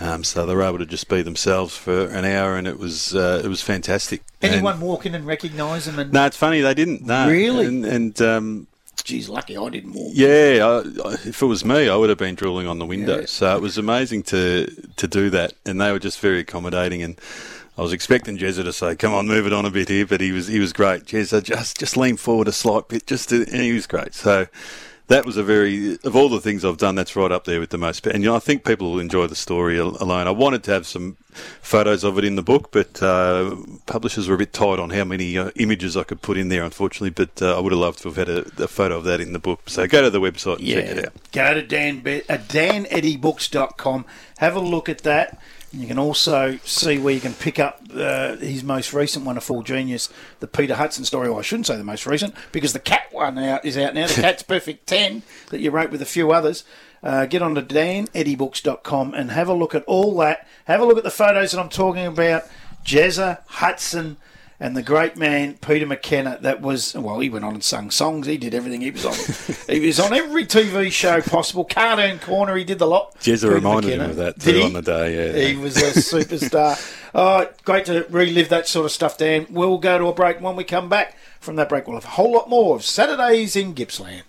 um, 0.00 0.24
so 0.24 0.44
they 0.46 0.54
were 0.54 0.62
able 0.62 0.78
to 0.78 0.86
just 0.86 1.08
be 1.08 1.22
themselves 1.22 1.76
for 1.76 2.06
an 2.08 2.24
hour, 2.24 2.56
and 2.56 2.66
it 2.66 2.78
was 2.78 3.14
uh, 3.14 3.40
it 3.44 3.48
was 3.48 3.62
fantastic. 3.62 4.22
Anyone 4.42 4.74
And- 4.74 4.82
walk 4.82 5.06
in 5.06 5.14
and 5.14 5.26
recognise 5.26 5.86
them? 5.86 5.98
And 5.98 6.12
no, 6.12 6.26
it's 6.26 6.36
funny 6.36 6.60
they 6.60 6.74
didn't. 6.74 7.02
No, 7.06 7.28
Really? 7.28 7.66
and, 7.66 7.84
and 7.84 8.22
um, 8.22 8.66
geez, 9.04 9.28
lucky 9.28 9.56
I 9.56 9.68
didn't 9.70 9.92
walk. 9.94 10.12
yeah, 10.14 10.58
I, 10.62 11.08
I- 11.08 11.12
if 11.24 11.40
it 11.42 11.46
was 11.46 11.64
me, 11.64 11.88
I 11.88 11.96
would 11.96 12.08
have 12.10 12.18
been 12.18 12.34
drooling 12.34 12.66
on 12.66 12.78
the 12.78 12.86
window. 12.86 13.20
Yeah. 13.20 13.26
So 13.26 13.56
it 13.56 13.62
was 13.62 13.78
amazing 13.78 14.22
to 14.24 14.66
to 14.96 15.06
do 15.08 15.30
that, 15.30 15.54
and 15.64 15.80
they 15.80 15.90
were 15.92 15.98
just 15.98 16.20
very 16.20 16.40
accommodating. 16.40 17.02
And 17.02 17.18
I 17.78 17.82
was 17.82 17.92
expecting 17.92 18.36
Jezza 18.38 18.64
to 18.64 18.72
say, 18.72 18.96
"Come 18.96 19.14
on, 19.14 19.26
move 19.26 19.46
it 19.46 19.52
on 19.52 19.64
a 19.64 19.70
bit 19.70 19.88
here," 19.88 20.06
but 20.06 20.20
he 20.20 20.30
was 20.32 20.46
he 20.48 20.58
was 20.58 20.72
great. 20.72 21.04
Jezza 21.06 21.42
just 21.42 21.78
just 21.78 21.96
lean 21.96 22.16
forward 22.18 22.48
a 22.48 22.52
slight 22.52 22.88
bit, 22.88 23.06
just 23.06 23.30
to, 23.30 23.36
and 23.50 23.62
he 23.62 23.72
was 23.72 23.86
great. 23.86 24.14
So. 24.14 24.46
That 25.08 25.24
was 25.24 25.36
a 25.36 25.44
very 25.44 25.98
of 26.02 26.16
all 26.16 26.28
the 26.28 26.40
things 26.40 26.64
I've 26.64 26.78
done. 26.78 26.96
That's 26.96 27.14
right 27.14 27.30
up 27.30 27.44
there 27.44 27.60
with 27.60 27.70
the 27.70 27.78
most. 27.78 28.06
And 28.06 28.24
you 28.24 28.30
know, 28.30 28.36
I 28.36 28.40
think 28.40 28.64
people 28.64 28.92
will 28.92 28.98
enjoy 29.00 29.28
the 29.28 29.36
story 29.36 29.78
alone. 29.78 30.26
I 30.26 30.32
wanted 30.32 30.64
to 30.64 30.72
have 30.72 30.86
some 30.86 31.16
photos 31.60 32.02
of 32.02 32.18
it 32.18 32.24
in 32.24 32.34
the 32.34 32.42
book, 32.42 32.72
but 32.72 33.00
uh, 33.02 33.54
publishers 33.86 34.26
were 34.28 34.34
a 34.34 34.38
bit 34.38 34.52
tight 34.52 34.78
on 34.80 34.90
how 34.90 35.04
many 35.04 35.38
uh, 35.38 35.50
images 35.56 35.96
I 35.96 36.02
could 36.02 36.22
put 36.22 36.36
in 36.36 36.48
there, 36.48 36.64
unfortunately. 36.64 37.10
But 37.10 37.40
uh, 37.40 37.56
I 37.56 37.60
would 37.60 37.72
have 37.72 37.78
loved 37.80 38.00
to 38.02 38.08
have 38.08 38.16
had 38.16 38.28
a, 38.28 38.64
a 38.64 38.68
photo 38.68 38.96
of 38.96 39.04
that 39.04 39.20
in 39.20 39.32
the 39.32 39.38
book. 39.38 39.68
So 39.68 39.86
go 39.86 40.02
to 40.02 40.10
the 40.10 40.20
website 40.20 40.58
and 40.58 40.66
check 40.66 40.84
it 40.86 41.06
out. 41.06 41.12
Go 41.30 41.54
to 41.54 41.62
Dan 41.62 42.00
Be- 42.00 42.28
uh, 42.28 42.38
daneddybooks.com. 42.38 44.04
Have 44.38 44.56
a 44.56 44.60
look 44.60 44.88
at 44.88 44.98
that. 45.04 45.38
You 45.76 45.86
can 45.86 45.98
also 45.98 46.58
see 46.64 46.98
where 46.98 47.12
you 47.12 47.20
can 47.20 47.34
pick 47.34 47.58
up 47.58 47.82
uh, 47.94 48.36
his 48.36 48.64
most 48.64 48.94
recent 48.94 49.26
one, 49.26 49.36
A 49.36 49.42
Full 49.42 49.62
Genius, 49.62 50.08
the 50.40 50.46
Peter 50.46 50.74
Hudson 50.74 51.04
story. 51.04 51.28
Well, 51.28 51.38
I 51.38 51.42
shouldn't 51.42 51.66
say 51.66 51.76
the 51.76 51.84
most 51.84 52.06
recent 52.06 52.34
because 52.50 52.72
the 52.72 52.78
cat 52.78 53.08
one 53.12 53.38
out 53.38 53.62
is 53.64 53.76
out 53.76 53.94
now. 53.94 54.06
The 54.06 54.14
Cat's 54.22 54.42
Perfect 54.42 54.86
10 54.86 55.22
that 55.50 55.60
you 55.60 55.70
wrote 55.70 55.90
with 55.90 56.00
a 56.00 56.06
few 56.06 56.32
others. 56.32 56.64
Uh, 57.02 57.26
get 57.26 57.42
on 57.42 57.54
to 57.54 57.62
daneddybooks.com 57.62 59.12
and 59.12 59.30
have 59.32 59.48
a 59.48 59.54
look 59.54 59.74
at 59.74 59.84
all 59.84 60.16
that. 60.16 60.48
Have 60.64 60.80
a 60.80 60.84
look 60.86 60.96
at 60.96 61.04
the 61.04 61.10
photos 61.10 61.52
that 61.52 61.60
I'm 61.60 61.68
talking 61.68 62.06
about. 62.06 62.44
Jezza, 62.82 63.40
Hudson, 63.46 64.16
and 64.58 64.76
the 64.76 64.82
great 64.82 65.16
man 65.16 65.54
Peter 65.54 65.86
McKenna. 65.86 66.38
That 66.40 66.60
was 66.60 66.94
well, 66.94 67.20
he 67.20 67.28
went 67.28 67.44
on 67.44 67.54
and 67.54 67.64
sung 67.64 67.90
songs. 67.90 68.26
He 68.26 68.38
did 68.38 68.54
everything. 68.54 68.80
He 68.80 68.90
was 68.90 69.04
on. 69.04 69.14
he 69.68 69.86
was 69.86 70.00
on 70.00 70.12
every 70.12 70.46
TV 70.46 70.90
show 70.90 71.20
possible. 71.20 71.64
Cartoon 71.64 72.18
Corner. 72.18 72.56
He 72.56 72.64
did 72.64 72.78
the 72.78 72.86
lot. 72.86 73.18
Jezza 73.20 73.42
Peter 73.42 73.54
reminded 73.54 73.98
McKenna. 73.98 74.04
him 74.04 74.10
of 74.10 74.16
that 74.16 74.40
too 74.40 74.62
on 74.62 74.72
the 74.72 74.82
day. 74.82 75.40
Yeah, 75.40 75.48
He 75.48 75.56
was 75.56 75.76
a 75.76 75.92
superstar. 75.92 76.76
oh, 77.14 77.48
great 77.64 77.86
to 77.86 78.06
relive 78.10 78.48
that 78.48 78.68
sort 78.68 78.86
of 78.86 78.92
stuff, 78.92 79.18
Dan. 79.18 79.46
We'll 79.50 79.78
go 79.78 79.98
to 79.98 80.06
a 80.06 80.14
break. 80.14 80.40
When 80.40 80.56
we 80.56 80.64
come 80.64 80.88
back 80.88 81.16
from 81.40 81.56
that 81.56 81.68
break, 81.68 81.86
we'll 81.86 81.96
have 81.96 82.04
a 82.04 82.08
whole 82.08 82.32
lot 82.32 82.48
more 82.48 82.76
of 82.76 82.84
Saturdays 82.84 83.56
in 83.56 83.74
Gippsland. 83.74 84.22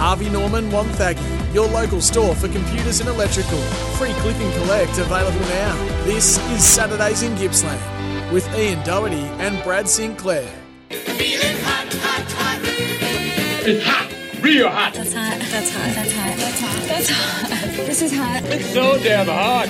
Harvey 0.00 0.30
Norman 0.30 0.70
Wonthaggi, 0.70 1.20
your 1.52 1.68
local 1.68 2.00
store 2.00 2.34
for 2.34 2.48
computers 2.48 3.00
and 3.00 3.08
electrical. 3.10 3.58
Free 3.98 4.14
click 4.14 4.36
and 4.36 4.50
collect 4.54 4.96
available 4.96 5.40
now. 5.40 5.76
This 6.04 6.38
is 6.52 6.64
Saturdays 6.64 7.20
in 7.22 7.34
Gippsland 7.36 7.78
with 8.32 8.48
Ian 8.56 8.82
Doherty 8.82 9.26
and 9.44 9.62
Brad 9.62 9.86
Sinclair. 9.86 10.50
It's 13.62 13.84
hot, 13.84 14.10
real 14.42 14.70
hot. 14.70 14.94
That's 14.94 15.12
hot. 15.12 15.38
That's 15.38 15.70
hot. 15.70 15.94
That's 15.94 16.12
hot. 16.12 16.36
That's 16.38 16.60
hot. 16.60 16.82
That's 16.88 17.10
hot. 17.10 17.50
This 17.90 18.00
is 18.02 18.12
hot. 18.16 18.42
It's 18.44 18.72
so 18.72 18.98
damn 19.02 19.26
hot. 19.26 19.68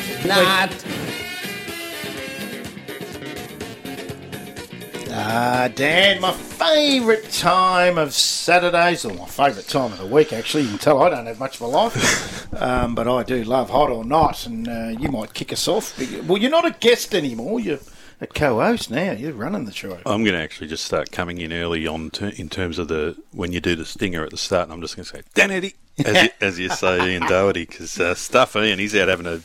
Ah, 5.12 5.68
Dan, 5.74 6.20
my 6.20 6.32
favourite 6.32 7.28
time 7.32 7.98
of 7.98 8.14
Saturdays, 8.14 9.04
or 9.04 9.12
my 9.12 9.26
favourite 9.26 9.66
time 9.66 9.92
of 9.92 9.98
the 9.98 10.06
week, 10.06 10.32
actually. 10.32 10.62
You 10.62 10.68
can 10.70 10.78
tell 10.78 11.02
I 11.02 11.10
don't 11.10 11.26
have 11.26 11.40
much 11.40 11.56
of 11.56 11.62
a 11.62 11.66
life, 11.66 12.54
um, 12.62 12.94
but 12.94 13.08
I 13.08 13.24
do 13.24 13.42
love 13.42 13.70
hot 13.70 13.90
or 13.90 14.04
not, 14.04 14.46
and 14.46 14.68
uh, 14.68 14.94
you 15.00 15.08
might 15.08 15.34
kick 15.34 15.52
us 15.52 15.66
off. 15.66 15.98
Well, 16.28 16.38
you're 16.38 16.50
not 16.50 16.64
a 16.64 16.70
guest 16.70 17.12
anymore. 17.12 17.58
You're 17.58 17.80
a 18.20 18.28
co-host 18.28 18.90
now. 18.90 19.10
You're 19.12 19.32
running 19.32 19.64
the 19.64 19.72
show. 19.72 19.98
I'm 20.06 20.22
going 20.22 20.36
to 20.36 20.40
actually 20.40 20.68
just 20.68 20.84
start 20.84 21.10
coming 21.10 21.38
in 21.38 21.52
early 21.52 21.88
on 21.88 22.10
to, 22.10 22.28
in 22.40 22.48
terms 22.48 22.78
of 22.78 22.86
the 22.86 23.16
when 23.32 23.52
you 23.52 23.60
do 23.60 23.74
the 23.74 23.84
stinger 23.84 24.22
at 24.22 24.30
the 24.30 24.38
start, 24.38 24.64
and 24.64 24.72
I'm 24.72 24.80
just 24.80 24.94
going 24.94 25.06
to 25.06 25.10
say 25.16 25.22
Dan 25.34 25.50
Eddy, 25.50 25.74
as 26.04 26.22
you, 26.22 26.28
as 26.40 26.58
you 26.58 26.68
say, 26.68 27.10
Ian 27.12 27.26
Doherty, 27.26 27.66
because 27.66 27.98
uh, 27.98 28.14
stuff 28.14 28.54
Ian, 28.54 28.78
he's 28.78 28.94
out 28.94 29.08
having 29.08 29.26
a, 29.26 29.40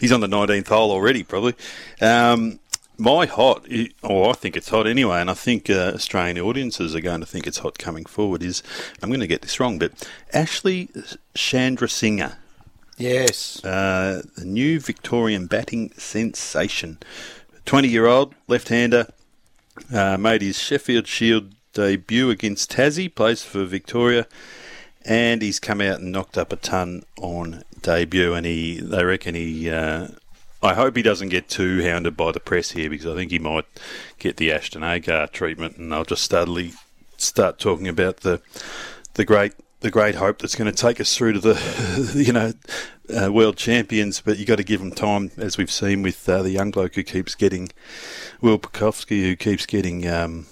he's 0.00 0.12
on 0.12 0.20
the 0.20 0.26
19th 0.26 0.68
hole 0.68 0.90
already, 0.90 1.22
probably. 1.22 1.54
Um, 2.02 2.60
my 2.98 3.26
hot, 3.26 3.66
or 4.02 4.30
I 4.30 4.32
think 4.32 4.56
it's 4.56 4.68
hot 4.68 4.86
anyway, 4.86 5.20
and 5.20 5.30
I 5.30 5.34
think 5.34 5.70
uh, 5.70 5.92
Australian 5.94 6.38
audiences 6.38 6.94
are 6.94 7.00
going 7.00 7.20
to 7.20 7.26
think 7.26 7.46
it's 7.46 7.58
hot 7.58 7.78
coming 7.78 8.04
forward. 8.04 8.42
Is 8.42 8.62
I'm 9.02 9.08
going 9.08 9.20
to 9.20 9.26
get 9.26 9.42
this 9.42 9.60
wrong, 9.60 9.78
but 9.78 10.08
Ashley 10.32 10.88
Chandrasinghe. 11.34 12.36
Yes. 12.98 13.64
Uh, 13.64 14.22
the 14.36 14.44
new 14.44 14.80
Victorian 14.80 15.46
batting 15.46 15.92
sensation. 15.96 16.98
20 17.64 17.86
year 17.88 18.06
old 18.06 18.34
left 18.48 18.68
hander 18.68 19.06
uh, 19.92 20.16
made 20.16 20.42
his 20.42 20.58
Sheffield 20.58 21.06
Shield 21.06 21.52
debut 21.72 22.30
against 22.30 22.72
Tassie, 22.72 23.14
plays 23.14 23.44
for 23.44 23.64
Victoria, 23.64 24.26
and 25.04 25.42
he's 25.42 25.60
come 25.60 25.80
out 25.80 26.00
and 26.00 26.10
knocked 26.10 26.36
up 26.36 26.52
a 26.52 26.56
ton 26.56 27.04
on 27.20 27.62
debut. 27.80 28.34
And 28.34 28.44
he, 28.44 28.80
they 28.80 29.04
reckon 29.04 29.36
he, 29.36 29.70
uh, 29.70 30.08
I 30.62 30.74
hope 30.74 30.96
he 30.96 31.02
doesn't 31.02 31.28
get 31.28 31.48
too 31.48 31.82
hounded 31.82 32.16
by 32.16 32.32
the 32.32 32.40
press 32.40 32.72
here 32.72 32.90
because 32.90 33.06
I 33.06 33.14
think 33.14 33.30
he 33.30 33.38
might 33.38 33.66
get 34.18 34.36
the 34.36 34.52
Ashton 34.52 34.82
Agar 34.82 35.28
treatment, 35.28 35.76
and 35.76 35.92
they'll 35.92 36.04
just 36.04 36.28
suddenly 36.28 36.72
start 37.16 37.58
talking 37.58 37.88
about 37.88 38.18
the 38.18 38.40
the 39.14 39.24
great 39.24 39.52
the 39.80 39.90
great 39.90 40.16
hope 40.16 40.38
that's 40.38 40.56
going 40.56 40.70
to 40.70 40.76
take 40.76 41.00
us 41.00 41.16
through 41.16 41.34
to 41.34 41.40
the 41.40 42.12
you 42.24 42.32
know 42.32 42.52
uh, 43.14 43.32
world 43.32 43.56
champions. 43.56 44.20
But 44.20 44.38
you 44.38 44.46
got 44.46 44.56
to 44.56 44.64
give 44.64 44.80
them 44.80 44.90
time, 44.90 45.30
as 45.36 45.56
we've 45.56 45.70
seen 45.70 46.02
with 46.02 46.28
uh, 46.28 46.42
the 46.42 46.50
young 46.50 46.70
bloke 46.70 46.96
who 46.96 47.02
keeps 47.04 47.34
getting 47.34 47.70
Will 48.40 48.58
Pucovski, 48.58 49.22
who 49.22 49.36
keeps 49.36 49.64
getting 49.64 50.08
um, 50.08 50.46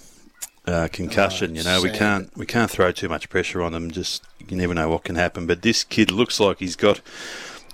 uh, 0.65 0.87
concussion. 0.91 1.51
Oh, 1.51 1.55
you 1.55 1.63
know, 1.63 1.81
we 1.81 1.89
can't 1.89 2.35
we 2.37 2.45
can't 2.45 2.71
throw 2.71 2.91
too 2.91 3.09
much 3.09 3.29
pressure 3.29 3.61
on 3.61 3.73
them. 3.73 3.91
Just 3.91 4.23
you 4.47 4.55
never 4.55 4.73
know 4.73 4.89
what 4.89 5.03
can 5.03 5.15
happen. 5.15 5.47
But 5.47 5.61
this 5.61 5.83
kid 5.83 6.11
looks 6.11 6.39
like 6.39 6.59
he's 6.59 6.75
got 6.75 7.01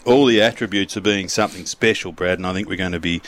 all 0.05 0.25
the 0.25 0.41
attributes 0.41 0.95
of 0.95 1.03
being 1.03 1.27
something 1.29 1.65
special, 1.65 2.11
Brad. 2.11 2.37
And 2.39 2.47
I 2.47 2.53
think 2.53 2.67
we're 2.67 2.77
going 2.77 2.91
to 2.93 2.99
be. 2.99 3.21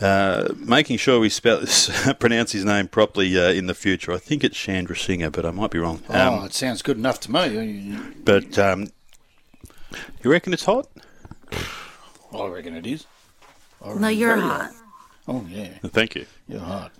Uh, 0.00 0.52
making 0.56 0.96
sure 0.98 1.20
we 1.20 1.28
spell 1.28 1.62
pronounce 2.18 2.50
his 2.50 2.64
name 2.64 2.88
properly 2.88 3.38
uh, 3.38 3.52
in 3.52 3.66
the 3.68 3.74
future. 3.74 4.10
I 4.10 4.18
think 4.18 4.42
it's 4.42 4.56
Chandrasinghe, 4.58 5.30
but 5.30 5.46
I 5.46 5.52
might 5.52 5.70
be 5.70 5.78
wrong. 5.78 6.02
Um, 6.08 6.40
oh, 6.40 6.44
it 6.46 6.52
sounds 6.52 6.82
good 6.82 6.98
enough 6.98 7.20
to 7.20 7.32
me. 7.32 7.96
but 8.24 8.58
um, 8.58 8.88
you 10.22 10.32
reckon 10.32 10.52
it's 10.52 10.64
hot? 10.64 10.88
I 12.36 12.46
reckon 12.48 12.74
it 12.74 12.86
is. 12.88 13.06
I 13.80 13.94
No, 13.94 14.08
you're 14.08 14.34
very 14.34 14.40
hot. 14.42 14.72
Oh 15.28 15.46
yeah, 15.48 15.68
Thank 15.84 16.16
you. 16.16 16.26
you're 16.48 16.58
hot. 16.58 16.90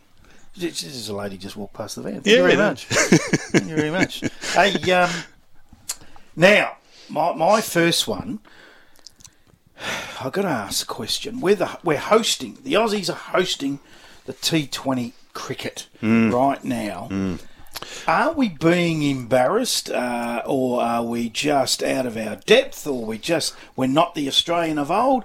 This 0.57 0.81
this 0.83 0.95
is 0.95 1.09
a 1.09 1.17
lady 1.17 1.37
just 1.37 1.57
walked 1.57 1.75
past 1.75 1.97
the 1.97 2.03
van. 2.03 2.21
Thank 2.21 2.27
Yeah, 2.27 2.37
you 2.37 2.43
very 2.45 2.57
much. 2.57 2.85
Thank 2.87 3.69
you 3.69 3.77
very 3.77 3.91
much. 3.91 4.23
Hey, 4.55 4.93
um, 4.93 5.11
now 6.37 6.77
my 7.09 7.35
my 7.35 7.61
first 7.61 8.07
one. 8.07 8.39
I've 10.21 10.33
got 10.33 10.43
to 10.43 10.49
ask 10.49 10.89
a 10.91 10.93
question. 10.93 11.41
We're 11.41 11.55
the, 11.57 11.79
we're 11.85 11.99
hosting. 11.99 12.59
The 12.63 12.75
Aussies 12.75 13.09
are 13.11 13.17
hosting 13.39 13.81
the 14.27 14.33
T20 14.33 15.13
cricket 15.33 15.89
Mm. 16.03 16.33
right 16.33 16.63
now. 16.65 17.09
Are 18.07 18.33
we 18.33 18.49
being 18.49 19.03
embarrassed, 19.03 19.91
uh, 19.91 20.43
or 20.47 20.81
are 20.83 21.03
we 21.03 21.29
just 21.29 21.83
out 21.83 22.07
of 22.07 22.17
our 22.17 22.37
depth, 22.37 22.87
or 22.87 23.05
we 23.05 23.19
just 23.19 23.55
we're 23.77 23.87
not 23.89 24.15
the 24.15 24.29
Australian 24.29 24.79
of 24.79 24.91
old? 24.91 25.25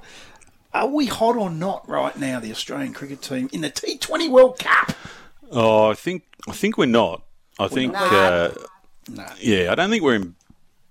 Are 0.74 0.88
we 0.88 1.06
hot 1.06 1.36
or 1.38 1.50
not 1.50 1.88
right 1.88 2.18
now, 2.18 2.40
the 2.40 2.52
Australian 2.52 2.94
cricket 2.94 3.22
team 3.22 3.50
in 3.54 3.62
the 3.62 3.70
T20 3.70 4.30
World 4.30 4.60
Cup? 4.60 4.94
Oh, 5.52 5.90
I 5.92 5.94
think 5.94 6.24
I 6.48 6.52
think 6.54 6.78
we're 6.78 6.86
not. 6.88 7.22
I 7.60 7.68
think, 7.68 7.94
uh, 7.96 8.50
No. 9.10 9.26
yeah, 9.40 9.72
I 9.72 9.76
don't 9.76 9.90
think 9.90 10.04
we're 10.04 10.24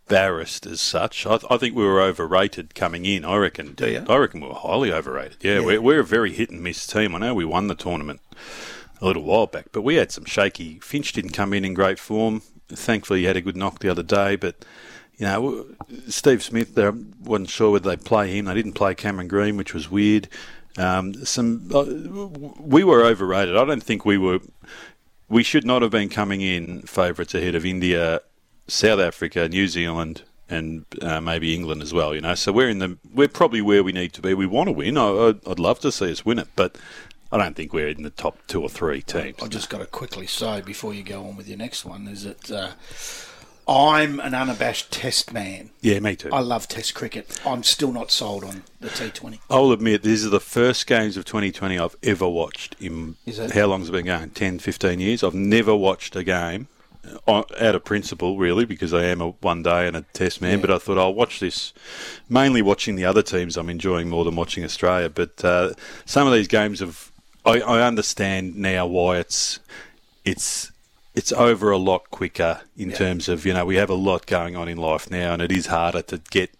embarrassed 0.08 0.66
as 0.66 0.80
such. 0.80 1.26
I, 1.26 1.38
I 1.50 1.58
think 1.58 1.76
we 1.76 1.84
were 1.84 2.00
overrated 2.00 2.74
coming 2.74 3.04
in. 3.04 3.24
I 3.24 3.36
reckon. 3.36 3.74
Do 3.74 3.90
you? 3.90 4.04
I 4.08 4.16
reckon 4.16 4.40
we 4.40 4.48
were 4.48 4.54
highly 4.54 4.92
overrated. 4.92 5.38
Yeah, 5.42 5.60
We're, 5.60 5.80
we're 5.80 6.00
a 6.00 6.04
very 6.04 6.32
hit 6.32 6.50
and 6.50 6.62
miss 6.62 6.86
team. 6.86 7.14
I 7.14 7.18
know 7.18 7.34
we 7.34 7.44
won 7.44 7.68
the 7.68 7.74
tournament 7.74 8.20
a 9.00 9.06
little 9.06 9.22
while 9.22 9.46
back, 9.46 9.66
but 9.72 9.82
we 9.82 9.96
had 9.96 10.10
some 10.10 10.24
shaky. 10.24 10.78
Finch 10.80 11.12
didn't 11.12 11.32
come 11.32 11.52
in 11.52 11.64
in 11.64 11.74
great 11.74 11.98
form. 11.98 12.42
Thankfully, 12.68 13.20
he 13.20 13.26
had 13.26 13.36
a 13.36 13.40
good 13.40 13.56
knock 13.56 13.80
the 13.80 13.88
other 13.90 14.02
day, 14.02 14.36
but. 14.36 14.64
You 15.20 15.26
know, 15.26 15.66
Steve 16.06 16.44
Smith, 16.44 16.76
they 16.76 16.88
wasn't 17.24 17.50
sure 17.50 17.72
whether 17.72 17.90
they'd 17.90 18.04
play 18.04 18.30
him. 18.30 18.44
They 18.44 18.54
didn't 18.54 18.74
play 18.74 18.94
Cameron 18.94 19.26
Green, 19.26 19.56
which 19.56 19.74
was 19.74 19.90
weird. 19.90 20.28
Um, 20.76 21.12
some 21.24 21.68
uh, 21.74 21.82
we 22.60 22.84
were 22.84 23.04
overrated. 23.04 23.56
I 23.56 23.64
don't 23.64 23.82
think 23.82 24.04
we 24.04 24.16
were. 24.16 24.38
We 25.28 25.42
should 25.42 25.66
not 25.66 25.82
have 25.82 25.90
been 25.90 26.08
coming 26.08 26.40
in 26.40 26.82
favourites 26.82 27.34
ahead 27.34 27.56
of 27.56 27.66
India, 27.66 28.20
South 28.68 29.00
Africa, 29.00 29.48
New 29.48 29.66
Zealand, 29.66 30.22
and 30.48 30.84
uh, 31.02 31.20
maybe 31.20 31.54
England 31.54 31.82
as 31.82 31.92
well. 31.92 32.14
You 32.14 32.20
know, 32.20 32.34
so 32.34 32.52
we're 32.52 32.68
in 32.68 32.78
the 32.78 32.98
we're 33.12 33.28
probably 33.28 33.60
where 33.60 33.82
we 33.82 33.92
need 33.92 34.12
to 34.14 34.22
be. 34.22 34.34
We 34.34 34.46
want 34.46 34.68
to 34.68 34.72
win. 34.72 34.96
I, 34.96 35.08
I'd, 35.08 35.48
I'd 35.48 35.58
love 35.58 35.80
to 35.80 35.92
see 35.92 36.10
us 36.10 36.24
win 36.24 36.38
it, 36.38 36.48
but 36.56 36.76
I 37.30 37.38
don't 37.38 37.54
think 37.56 37.72
we're 37.72 37.88
in 37.88 38.02
the 38.02 38.10
top 38.10 38.38
two 38.46 38.62
or 38.62 38.68
three 38.68 39.02
teams. 39.02 39.36
I've 39.42 39.50
just 39.50 39.68
got 39.68 39.78
to 39.78 39.86
quickly 39.86 40.26
say 40.26 40.60
before 40.60 40.94
you 40.94 41.02
go 41.02 41.24
on 41.26 41.36
with 41.36 41.48
your 41.48 41.58
next 41.58 41.84
one 41.84 42.08
is 42.08 42.24
that 42.24 42.50
uh, 42.50 42.70
I'm 43.70 44.18
an 44.20 44.32
unabashed 44.32 44.90
Test 44.90 45.32
man. 45.34 45.70
Yeah, 45.82 46.00
me 46.00 46.16
too. 46.16 46.30
I 46.32 46.40
love 46.40 46.68
Test 46.68 46.94
cricket. 46.94 47.38
I'm 47.44 47.62
still 47.62 47.92
not 47.92 48.10
sold 48.10 48.44
on 48.44 48.62
the 48.80 48.88
T20. 48.88 49.40
I'll 49.50 49.72
admit 49.72 50.02
these 50.02 50.24
are 50.24 50.30
the 50.30 50.40
first 50.40 50.86
games 50.86 51.18
of 51.18 51.26
2020 51.26 51.78
I've 51.78 51.96
ever 52.02 52.26
watched 52.26 52.76
in 52.80 53.16
Is 53.26 53.38
it? 53.38 53.50
how 53.50 53.66
long's 53.66 53.90
it 53.90 53.92
been 53.92 54.06
going 54.06 54.30
10 54.30 54.58
15 54.60 54.98
years 55.00 55.22
I've 55.22 55.34
never 55.34 55.74
watched 55.76 56.16
a 56.16 56.24
game 56.24 56.68
out 57.26 57.50
of 57.74 57.84
principle 57.84 58.36
really 58.38 58.64
because 58.64 58.92
I 58.94 59.04
am 59.04 59.20
a 59.20 59.28
one 59.30 59.62
day 59.62 59.86
and 59.86 59.96
a 59.96 60.02
test 60.12 60.40
man 60.40 60.60
but 60.60 60.70
I 60.70 60.78
thought 60.78 60.98
I'll 60.98 61.14
watch 61.14 61.40
this 61.40 61.72
mainly 62.28 62.62
watching 62.62 62.96
the 62.96 63.04
other 63.04 63.22
teams 63.22 63.56
I'm 63.56 63.70
enjoying 63.70 64.08
more 64.08 64.24
than 64.24 64.36
watching 64.36 64.64
Australia 64.64 65.08
but 65.08 65.44
uh, 65.44 65.72
some 66.04 66.26
of 66.26 66.32
these 66.32 66.48
games 66.48 66.80
have 66.80 67.10
I, 67.44 67.60
I 67.60 67.86
understand 67.86 68.56
now 68.56 68.86
why 68.86 69.18
it's 69.18 69.60
it's 70.24 70.70
it's 71.14 71.32
over 71.32 71.70
a 71.70 71.78
lot 71.78 72.10
quicker 72.10 72.60
in 72.76 72.92
terms 72.92 73.28
of 73.28 73.44
you 73.46 73.52
know 73.54 73.64
we 73.64 73.76
have 73.76 73.90
a 73.90 73.94
lot 73.94 74.26
going 74.26 74.56
on 74.56 74.68
in 74.68 74.76
life 74.76 75.10
now 75.10 75.32
and 75.32 75.42
it 75.42 75.50
is 75.52 75.66
harder 75.66 76.02
to 76.02 76.18
get 76.30 76.50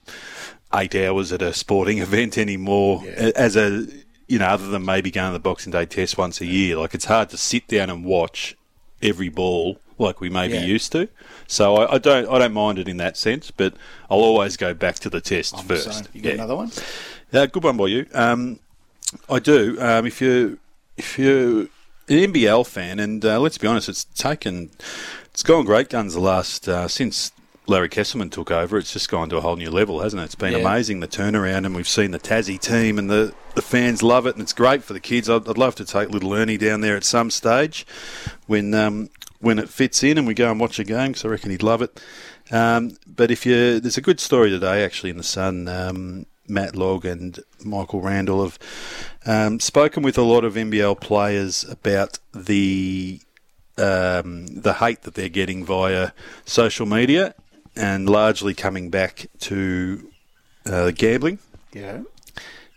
eight 0.74 0.94
hours 0.94 1.32
at 1.32 1.42
a 1.42 1.52
sporting 1.52 1.98
event 2.08 2.36
anymore 2.38 3.02
a- 3.06 3.38
as 3.38 3.56
a 3.56 3.86
you 4.26 4.38
know 4.38 4.46
other 4.46 4.68
than 4.68 4.84
maybe 4.84 5.10
going 5.10 5.28
to 5.28 5.32
the 5.32 5.38
Boxing 5.38 5.72
Day 5.72 5.86
test 5.86 6.18
once 6.18 6.40
a 6.42 6.46
year. 6.46 6.76
Like 6.76 6.94
it's 6.94 7.06
hard 7.06 7.30
to 7.30 7.36
sit 7.38 7.66
down 7.66 7.88
and 7.88 8.04
watch 8.04 8.56
every 9.00 9.30
ball 9.30 9.78
like 9.98 10.20
we 10.20 10.30
maybe 10.30 10.54
Yeah. 10.54 10.64
used 10.64 10.92
to 10.92 11.08
so 11.46 11.76
I, 11.76 11.94
I 11.94 11.98
don't 11.98 12.28
I 12.28 12.38
don't 12.38 12.52
mind 12.52 12.78
it 12.78 12.88
in 12.88 12.96
that 12.98 13.16
sense 13.16 13.50
but 13.50 13.74
I'll 14.10 14.18
always 14.20 14.56
go 14.56 14.74
back 14.74 14.96
to 15.00 15.10
the 15.10 15.20
test 15.20 15.54
I'm 15.56 15.64
first 15.64 15.92
saying. 15.92 16.06
You 16.12 16.22
got 16.22 16.28
Yeah. 16.30 16.34
another 16.34 16.56
one? 16.56 16.70
Uh, 17.32 17.46
good 17.46 17.64
one 17.64 17.76
by 17.76 17.86
you. 17.88 18.06
Um, 18.14 18.60
I 19.28 19.38
do. 19.38 19.76
Um, 19.80 20.06
if 20.06 20.20
you 20.20 20.58
if 20.96 21.18
you 21.18 21.70
an 22.08 22.32
NBL 22.32 22.66
fan, 22.66 22.98
and 22.98 23.22
uh, 23.24 23.38
let's 23.38 23.58
be 23.58 23.66
honest, 23.66 23.88
it's 23.88 24.04
taken 24.04 24.70
it's 25.32 25.42
gone 25.42 25.64
great 25.64 25.88
guns 25.90 26.14
the 26.14 26.20
last 26.20 26.68
uh, 26.68 26.88
since 26.88 27.32
Larry 27.66 27.88
Kestelman 27.90 28.30
took 28.30 28.50
over. 28.50 28.78
It's 28.78 28.92
just 28.94 29.10
gone 29.10 29.28
to 29.28 29.36
a 29.36 29.40
whole 29.42 29.56
new 29.56 29.70
level, 29.70 30.00
hasn't 30.00 30.22
it? 30.22 30.24
It's 30.26 30.34
been 30.34 30.52
Yeah. 30.52 30.58
amazing 30.60 31.00
the 31.00 31.08
turnaround, 31.08 31.66
and 31.66 31.74
we've 31.76 31.86
seen 31.88 32.12
the 32.12 32.18
Tassie 32.18 32.58
team, 32.60 32.98
and 32.98 33.10
the 33.10 33.34
the 33.54 33.62
fans 33.62 34.02
love 34.02 34.26
it, 34.26 34.34
and 34.36 34.42
it's 34.42 34.52
great 34.54 34.82
for 34.84 34.94
the 34.94 35.00
kids. 35.00 35.28
I'd, 35.28 35.46
I'd 35.48 35.58
love 35.58 35.74
to 35.76 35.84
take 35.84 36.08
little 36.10 36.32
Ernie 36.32 36.56
down 36.56 36.80
there 36.80 36.96
at 36.96 37.04
some 37.04 37.30
stage 37.30 37.86
when 38.46 38.72
um, 38.72 39.10
when 39.40 39.58
it 39.58 39.68
fits 39.68 40.02
in, 40.02 40.18
and 40.18 40.26
we 40.26 40.34
go 40.34 40.50
and 40.50 40.58
watch 40.60 40.78
a 40.78 40.84
game 40.84 41.08
because 41.12 41.24
I 41.24 41.28
reckon 41.28 41.50
he'd 41.50 41.62
love 41.62 41.82
it. 41.82 42.00
Um, 42.50 42.96
but 43.06 43.30
if 43.30 43.44
you, 43.46 43.78
there's 43.80 43.98
a 43.98 44.02
good 44.02 44.20
story 44.20 44.50
today 44.50 44.84
actually 44.84 45.10
in 45.10 45.16
the 45.18 45.22
Sun. 45.22 45.68
Um, 45.68 46.26
Matt 46.50 46.72
Logg 46.74 47.04
and 47.04 47.38
Michael 47.62 48.00
Randall 48.00 48.42
have 48.42 48.58
um, 49.26 49.60
spoken 49.60 50.02
with 50.02 50.16
a 50.16 50.22
lot 50.22 50.44
of 50.44 50.54
NBL 50.54 50.98
players 50.98 51.62
about 51.64 52.18
the 52.34 53.20
um, 53.76 54.46
the 54.46 54.72
hate 54.74 55.02
that 55.02 55.14
they're 55.14 55.28
getting 55.28 55.64
via 55.64 56.12
social 56.46 56.86
media, 56.86 57.34
and 57.76 58.08
largely 58.08 58.54
coming 58.54 58.88
back 58.90 59.26
to 59.40 60.10
uh, 60.66 60.90
gambling 60.90 61.38
Yeah. 61.72 62.00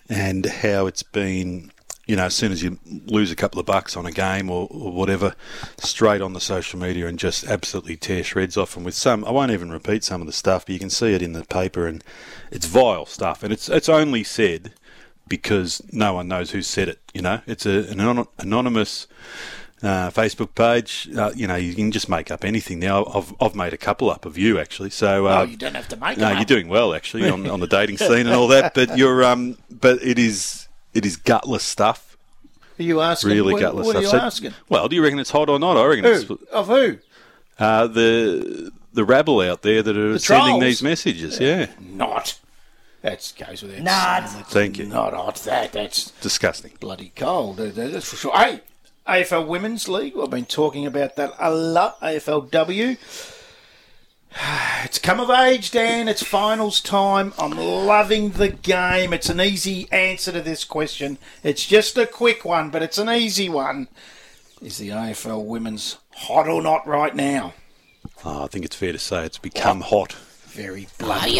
and 0.09 0.45
how 0.45 0.86
it's 0.86 1.01
been, 1.03 1.70
you 2.12 2.18
know, 2.18 2.26
as 2.26 2.36
soon 2.36 2.51
as 2.51 2.62
you 2.62 2.78
lose 3.05 3.32
a 3.32 3.38
couple 3.38 3.57
of 3.57 3.66
bucks 3.66 3.95
on 3.95 4.05
a 4.05 4.12
game 4.12 4.49
or, 4.49 4.68
or 4.70 4.91
whatever, 4.91 5.34
straight 5.78 6.22
on 6.22 6.34
the 6.34 6.41
social 6.41 6.78
media 6.78 7.07
and 7.07 7.18
just 7.18 7.45
absolutely 7.45 7.95
tear 7.95 8.22
shreds 8.22 8.57
off. 8.57 8.76
And 8.76 8.84
with 8.84 8.95
some, 8.95 9.24
I 9.24 9.32
won't 9.32 9.51
even 9.51 9.72
repeat 9.72 10.03
some 10.03 10.20
of 10.20 10.28
the 10.28 10.34
stuff, 10.34 10.66
but 10.66 10.74
you 10.74 10.80
can 10.80 10.89
see 10.89 11.14
it 11.14 11.22
in 11.22 11.32
the 11.32 11.45
paper, 11.45 11.88
and 11.88 12.03
it's 12.51 12.66
vile 12.66 13.05
stuff. 13.05 13.43
And 13.43 13.53
it's 13.53 13.70
it's 13.70 13.88
only 13.88 14.26
said 14.26 14.74
because 15.30 15.82
no 15.93 16.16
one 16.16 16.28
knows 16.28 16.51
who 16.51 16.62
said 16.62 16.89
it. 16.89 16.99
You 17.14 17.22
know, 17.22 17.39
it's 17.47 17.66
a, 17.66 17.89
an 17.89 18.28
anonymous. 18.39 19.07
Uh, 19.82 20.12
Facebook 20.12 20.53
page, 20.53 21.09
uh, 21.18 21.32
you 21.36 21.47
know, 21.47 21.55
you 21.55 21.74
can 21.74 21.91
just 21.91 22.07
make 22.07 22.30
up 22.30 22.45
anything 22.45 22.78
now. 22.78 23.03
I've, 23.03 23.34
I've 23.41 23.55
made 23.55 23.74
a 23.74 23.78
couple 23.78 24.12
up 24.12 24.28
of 24.28 24.38
you 24.38 24.59
actually, 24.59 24.91
so 24.91 25.26
uh, 25.26 25.39
Oh, 25.39 25.41
you 25.41 25.57
don't 25.57 25.74
have 25.74 25.88
to 25.88 25.95
make 25.97 26.20
no, 26.20 26.30
you're 26.30 26.45
doing 26.45 26.68
well 26.68 26.93
actually 26.93 27.28
on, 27.28 27.49
on 27.49 27.59
the 27.62 27.66
dating 27.66 27.97
scene 27.97 28.28
and 28.28 28.30
all 28.36 28.47
that. 28.49 28.76
But 28.76 28.95
you're 28.95 29.24
um, 29.24 29.57
but 29.72 29.99
it 30.03 30.20
is 30.20 30.61
it 30.93 31.05
is 31.05 31.15
gutless 31.17 31.63
stuff. 31.63 32.17
Are 32.79 32.83
you 32.83 33.01
asking? 33.01 33.31
Really 33.31 33.53
what, 33.53 33.59
gutless 33.61 33.85
what 33.87 33.95
are 33.95 34.01
stuff. 34.01 34.13
you 34.13 34.19
So- 34.19 34.25
asking? 34.25 34.53
Well, 34.69 34.87
do 34.87 34.95
you 34.95 35.03
reckon 35.03 35.19
it's 35.19 35.29
hot 35.31 35.49
or 35.49 35.59
not? 35.59 35.77
I 35.77 35.85
reckon 35.85 36.05
it's 36.05 36.23
Who? 36.23 36.39
Of 36.51 36.67
who? 36.67 36.97
uh, 37.59 37.87
the 37.87 38.71
the 38.93 39.05
rabble 39.05 39.39
out 39.41 39.61
there 39.61 39.81
that 39.83 39.95
are 39.95 40.13
The 40.13 40.19
sending 40.19 40.47
trolls? 40.47 40.63
these 40.63 40.81
messages. 40.83 41.39
Yeah, 41.39 41.67
Not. 41.79 42.39
That 43.03 43.33
goes 43.37 43.63
without 43.63 43.81
Not. 43.81 44.29
saying. 44.29 44.37
That's 44.41 44.53
Thank 44.53 44.77
you. 44.77 44.85
Not 44.85 45.13
hot. 45.13 45.35
That 45.37 45.71
that's 45.73 46.11
disgusting. 46.21 46.73
bloody 46.79 47.11
cold. 47.15 47.57
That- 47.57 47.75
That's 47.75 48.09
for 48.09 48.15
sure. 48.15 48.37
Hey, 48.37 48.61
AFL 49.07 49.47
Women's 49.47 49.87
League. 49.89 50.13
I've 50.21 50.29
been 50.29 50.45
talking 50.45 50.85
about 50.85 51.15
that 51.15 51.33
a 51.39 51.51
lot. 51.53 51.99
AFLW. 52.01 52.97
It's 54.84 54.97
come 54.97 55.19
of 55.19 55.29
age, 55.29 55.69
Dan. 55.69 56.07
It's 56.07 56.23
finals 56.23 56.82
time. 56.82 57.34
I'm 57.38 57.51
loving 57.51 58.32
the 58.32 58.49
game. 58.49 59.13
It's 59.13 59.29
an 59.29 59.39
easy 59.39 59.88
answer 59.91 60.32
to 60.32 60.41
this 60.41 60.63
question. 60.63 61.19
It's 61.43 61.65
just 61.65 61.97
a 61.99 62.07
quick 62.07 62.43
one, 62.43 62.71
but 62.71 62.82
it's 62.82 62.97
an 62.97 63.07
easy 63.07 63.47
one. 63.47 63.88
Is 64.59 64.79
the 64.79 64.89
AFL 64.89 65.45
Women's 65.45 65.97
hot 66.15 66.47
or 66.47 66.63
not 66.63 66.88
right 66.88 67.15
now? 67.15 67.53
Oh, 68.25 68.43
I 68.43 68.47
think 68.47 68.65
it's 68.65 68.75
fair 68.75 68.91
to 68.91 68.99
say 68.99 69.23
it's 69.23 69.38
become 69.38 69.82
hot. 69.82 70.13
Very 70.47 70.88
bloody 70.97 71.39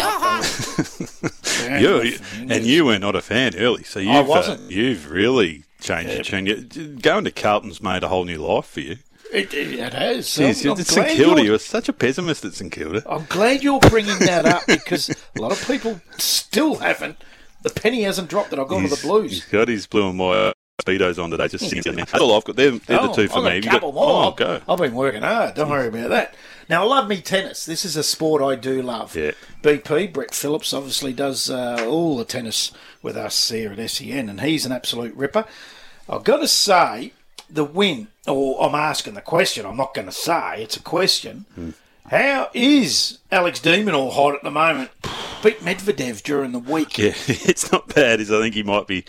You, 1.62 2.18
and 2.48 2.64
you 2.64 2.84
were 2.84 2.98
not 2.98 3.14
a 3.14 3.20
fan 3.20 3.54
early, 3.56 3.84
so 3.84 4.00
you've, 4.00 4.26
wasn't. 4.26 4.60
Uh, 4.62 4.68
you've 4.68 5.10
really 5.10 5.64
changed 5.80 6.12
your 6.14 6.22
tune. 6.24 6.96
Going 7.00 7.24
to 7.24 7.30
Carlton's 7.30 7.82
made 7.82 8.02
a 8.02 8.08
whole 8.08 8.24
new 8.24 8.38
life 8.38 8.66
for 8.66 8.80
you. 8.80 8.96
It, 9.32 9.54
it, 9.54 9.92
has. 9.94 10.26
Jeez, 10.28 10.64
I'm, 10.70 10.78
it's 10.78 10.94
glad 10.94 11.06
St 11.08 11.16
Kilda. 11.16 11.42
you're- 11.44 11.58
such 11.58 11.88
a 11.88 11.92
pessimist 11.92 12.44
at 12.44 12.54
St 12.54 12.70
Kilda. 12.70 13.02
I'm 13.08 13.24
glad 13.28 13.62
you're 13.62 13.80
bringing 13.80 14.18
that 14.20 14.44
up 14.44 14.62
because 14.66 15.08
a 15.10 15.40
lot 15.40 15.52
of 15.52 15.66
people 15.66 16.00
still 16.18 16.76
haven't. 16.76 17.16
The 17.62 17.70
penny 17.70 18.02
hasn't 18.02 18.28
dropped 18.28 18.50
that 18.50 18.58
I've 18.58 18.68
gone 18.68 18.82
to 18.82 18.88
the 18.88 19.00
Blues. 19.00 19.30
He's 19.30 19.44
got 19.46 19.68
his 19.68 19.86
blue 19.86 20.10
and 20.10 20.18
white 20.18 20.52
speedos 20.82 21.22
on 21.22 21.30
today. 21.30 21.48
Just 21.48 21.68
sitting 21.70 21.94
there. 21.94 22.04
That's 22.04 22.20
all 22.20 22.36
I've 22.36 22.44
got. 22.44 22.56
They're, 22.56 22.72
they're 22.72 23.02
the 23.06 23.12
two 23.12 23.28
for 23.28 23.38
Oh, 23.38 23.42
I've 23.42 23.44
got 23.44 23.44
me. 23.44 23.50
a 23.50 23.54
You've 23.56 23.64
couple 23.66 23.92
got- 23.92 24.00
more. 24.00 24.24
Oh, 24.26 24.30
go. 24.32 24.60
I've 24.68 24.78
been 24.78 24.94
working 24.94 25.22
hard. 25.22 25.54
Don't 25.54 25.70
worry 25.70 25.88
about 25.88 26.10
that. 26.10 26.34
Now, 26.68 26.82
I 26.82 26.86
love 26.86 27.08
me 27.08 27.20
tennis. 27.20 27.64
This 27.64 27.84
is 27.84 27.96
a 27.96 28.02
sport 28.02 28.42
I 28.42 28.56
do 28.56 28.82
love. 28.82 29.14
Yeah. 29.16 29.30
BP, 29.62 30.12
Brett 30.12 30.34
Phillips, 30.34 30.72
obviously 30.72 31.12
does 31.12 31.48
uh, 31.50 31.84
all 31.88 32.16
the 32.16 32.24
tennis 32.24 32.72
with 33.00 33.16
us 33.16 33.50
here 33.50 33.72
at 33.72 33.90
SEN, 33.90 34.28
and 34.28 34.40
he's 34.40 34.66
an 34.66 34.72
absolute 34.72 35.14
ripper. 35.14 35.44
I've 36.08 36.24
got 36.24 36.38
to 36.38 36.48
say, 36.48 37.12
the 37.52 37.64
win, 37.64 38.08
or 38.26 38.62
I'm 38.64 38.74
asking 38.74 39.14
the 39.14 39.20
question, 39.20 39.66
I'm 39.66 39.76
not 39.76 39.94
going 39.94 40.06
to 40.06 40.12
say, 40.12 40.62
it's 40.62 40.76
a 40.76 40.82
question. 40.82 41.44
Hmm. 41.54 41.70
How 42.08 42.50
is 42.52 43.18
Alex 43.30 43.60
de 43.60 43.82
Minaur 43.84 44.12
hot 44.12 44.34
at 44.34 44.42
the 44.42 44.50
moment? 44.50 44.90
Beat 45.42 45.60
Medvedev 45.60 46.22
during 46.22 46.52
the 46.52 46.58
week. 46.58 46.98
Yeah, 46.98 47.12
it's 47.26 47.70
not 47.72 47.94
bad. 47.94 48.20
Is 48.20 48.30
I 48.30 48.40
think 48.40 48.54
he 48.54 48.62
might 48.62 48.86
be 48.86 49.04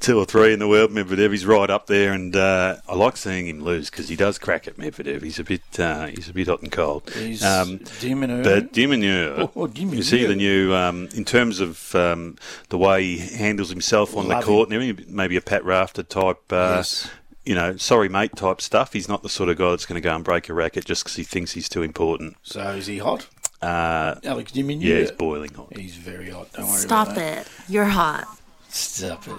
two 0.00 0.18
or 0.18 0.24
three 0.24 0.52
in 0.52 0.58
the 0.58 0.66
world. 0.66 0.90
Medvedev, 0.90 1.30
he's 1.30 1.46
right 1.46 1.68
up 1.70 1.86
there, 1.86 2.12
and 2.12 2.34
uh, 2.34 2.76
I 2.88 2.94
like 2.94 3.16
seeing 3.18 3.46
him 3.46 3.62
lose 3.62 3.88
because 3.90 4.08
he 4.08 4.16
does 4.16 4.38
crack 4.38 4.66
at 4.66 4.76
Medvedev. 4.76 5.22
He's 5.22 5.38
a 5.38 5.44
bit, 5.44 5.62
uh, 5.78 6.06
he's 6.06 6.28
a 6.28 6.32
bit 6.32 6.48
hot 6.48 6.62
and 6.62 6.72
cold. 6.72 7.08
He's 7.10 7.44
Um, 7.44 7.80
Demon. 8.00 8.42
But 8.42 8.72
de 8.72 8.86
Minaur, 8.86 9.38
Oh, 9.38 9.52
oh, 9.54 9.68
you 9.74 10.02
see 10.02 10.24
the 10.26 10.34
new 10.34 10.74
um, 10.74 11.08
in 11.14 11.24
terms 11.24 11.60
of 11.60 11.94
um, 11.94 12.36
the 12.70 12.78
way 12.78 13.04
he 13.04 13.18
handles 13.36 13.68
himself 13.70 14.16
on 14.16 14.28
Love 14.28 14.40
the 14.40 14.46
court 14.46 14.70
and 14.70 14.74
everything. 14.82 15.14
Maybe 15.14 15.36
a 15.36 15.40
Pat 15.42 15.64
Rafter 15.64 16.02
type, 16.02 16.52
uh, 16.52 16.76
Yes. 16.76 17.08
You 17.44 17.54
know, 17.54 17.76
sorry 17.76 18.08
mate 18.08 18.34
type 18.36 18.60
stuff. 18.60 18.92
He's 18.94 19.08
not 19.08 19.22
the 19.22 19.28
sort 19.28 19.48
of 19.50 19.58
guy 19.58 19.70
that's 19.70 19.86
going 19.86 20.00
to 20.00 20.06
go 20.06 20.14
and 20.14 20.24
break 20.24 20.48
a 20.48 20.54
racket 20.54 20.84
just 20.86 21.04
because 21.04 21.16
he 21.16 21.24
thinks 21.24 21.52
he's 21.52 21.68
too 21.68 21.82
important. 21.82 22.36
So 22.42 22.60
is 22.70 22.86
he 22.86 22.98
hot? 22.98 23.28
Uh, 23.60 24.14
Alex 24.24 24.52
de 24.52 24.62
Minaur? 24.62 24.82
yeah, 24.82 24.98
he's 25.00 25.10
boiling 25.10 25.52
hot. 25.54 25.76
He's 25.76 25.96
very 25.96 26.30
hot. 26.30 26.52
Don't 26.52 26.66
worry 26.68 26.78
Stop 26.78 27.06
about 27.08 27.16
that. 27.16 27.46
it. 27.46 27.52
You're 27.68 27.84
hot. 27.86 28.26
Stop 28.68 29.26
it. 29.28 29.36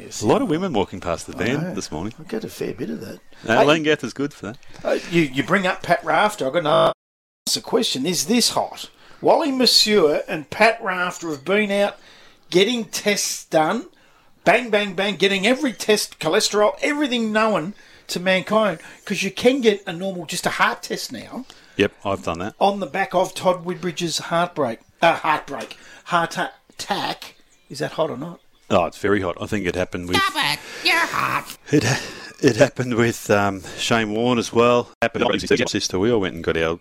Yes. 0.00 0.22
A 0.22 0.26
lot 0.26 0.42
of 0.42 0.48
women 0.48 0.72
walking 0.72 1.00
past 1.00 1.26
the 1.26 1.32
van 1.32 1.74
this 1.74 1.90
morning. 1.90 2.12
I 2.20 2.22
get 2.24 2.44
a 2.44 2.48
fair 2.48 2.72
bit 2.74 2.90
of 2.90 3.00
that. 3.00 3.18
Uh, 3.48 3.64
Hey, 3.64 3.66
Leongatha 3.66 4.04
is 4.04 4.12
good 4.12 4.32
for 4.32 4.46
that. 4.46 4.58
uh, 4.84 4.98
you, 5.10 5.22
you 5.22 5.42
bring 5.42 5.66
up 5.66 5.82
Pat 5.82 6.04
Rafter. 6.04 6.46
I've 6.46 6.52
got 6.52 6.60
to 6.62 6.92
ask 7.48 7.56
a 7.58 7.60
question. 7.60 8.06
Is 8.06 8.26
this 8.26 8.50
hot? 8.50 8.88
Wally 9.20 9.50
Masur 9.50 10.22
and 10.28 10.48
Pat 10.50 10.80
Rafter 10.82 11.30
have 11.30 11.44
been 11.44 11.72
out 11.72 11.98
getting 12.50 12.84
tests 12.84 13.44
done. 13.46 13.86
Bang, 14.44 14.70
bang, 14.70 14.94
bang. 14.94 15.16
Getting 15.16 15.46
every 15.46 15.72
test, 15.72 16.18
cholesterol, 16.18 16.76
everything 16.82 17.32
known 17.32 17.74
to 18.08 18.20
mankind. 18.20 18.78
Because 19.00 19.22
you 19.22 19.30
can 19.30 19.60
get 19.60 19.82
a 19.86 19.92
normal, 19.92 20.26
just 20.26 20.46
a 20.46 20.50
heart 20.50 20.82
test 20.82 21.12
now 21.12 21.46
Yep, 21.76 21.92
I've 22.04 22.22
done 22.22 22.38
that. 22.40 22.54
on 22.60 22.78
the 22.80 22.86
back 22.86 23.14
of 23.14 23.34
Todd 23.34 23.64
Woodbridge's 23.64 24.18
heartbreak. 24.18 24.80
Uh, 25.02 25.14
heartbreak. 25.16 25.76
Heart 26.04 26.38
attack. 26.70 27.34
Is 27.70 27.78
that 27.80 27.92
hot 27.92 28.10
or 28.10 28.16
not? 28.16 28.40
Oh, 28.70 28.84
it's 28.84 28.98
very 28.98 29.20
hot. 29.22 29.36
I 29.40 29.46
think 29.46 29.66
it 29.66 29.74
happened 29.74 30.08
with 30.08 30.16
Stop 30.18 30.34
it. 30.36 30.58
You're 30.86 30.96
hot. 30.98 31.56
it. 31.70 31.84
It 32.42 32.56
happened 32.56 32.94
with 32.94 33.30
um, 33.30 33.62
Shane 33.78 34.12
Warne 34.12 34.38
as 34.38 34.52
well. 34.52 34.90
Happened 35.00 35.24
with 35.30 35.48
his 35.48 35.70
sister. 35.70 35.98
We 35.98 36.10
all 36.12 36.20
went 36.20 36.34
and 36.34 36.44
got 36.44 36.56
our 36.58 36.78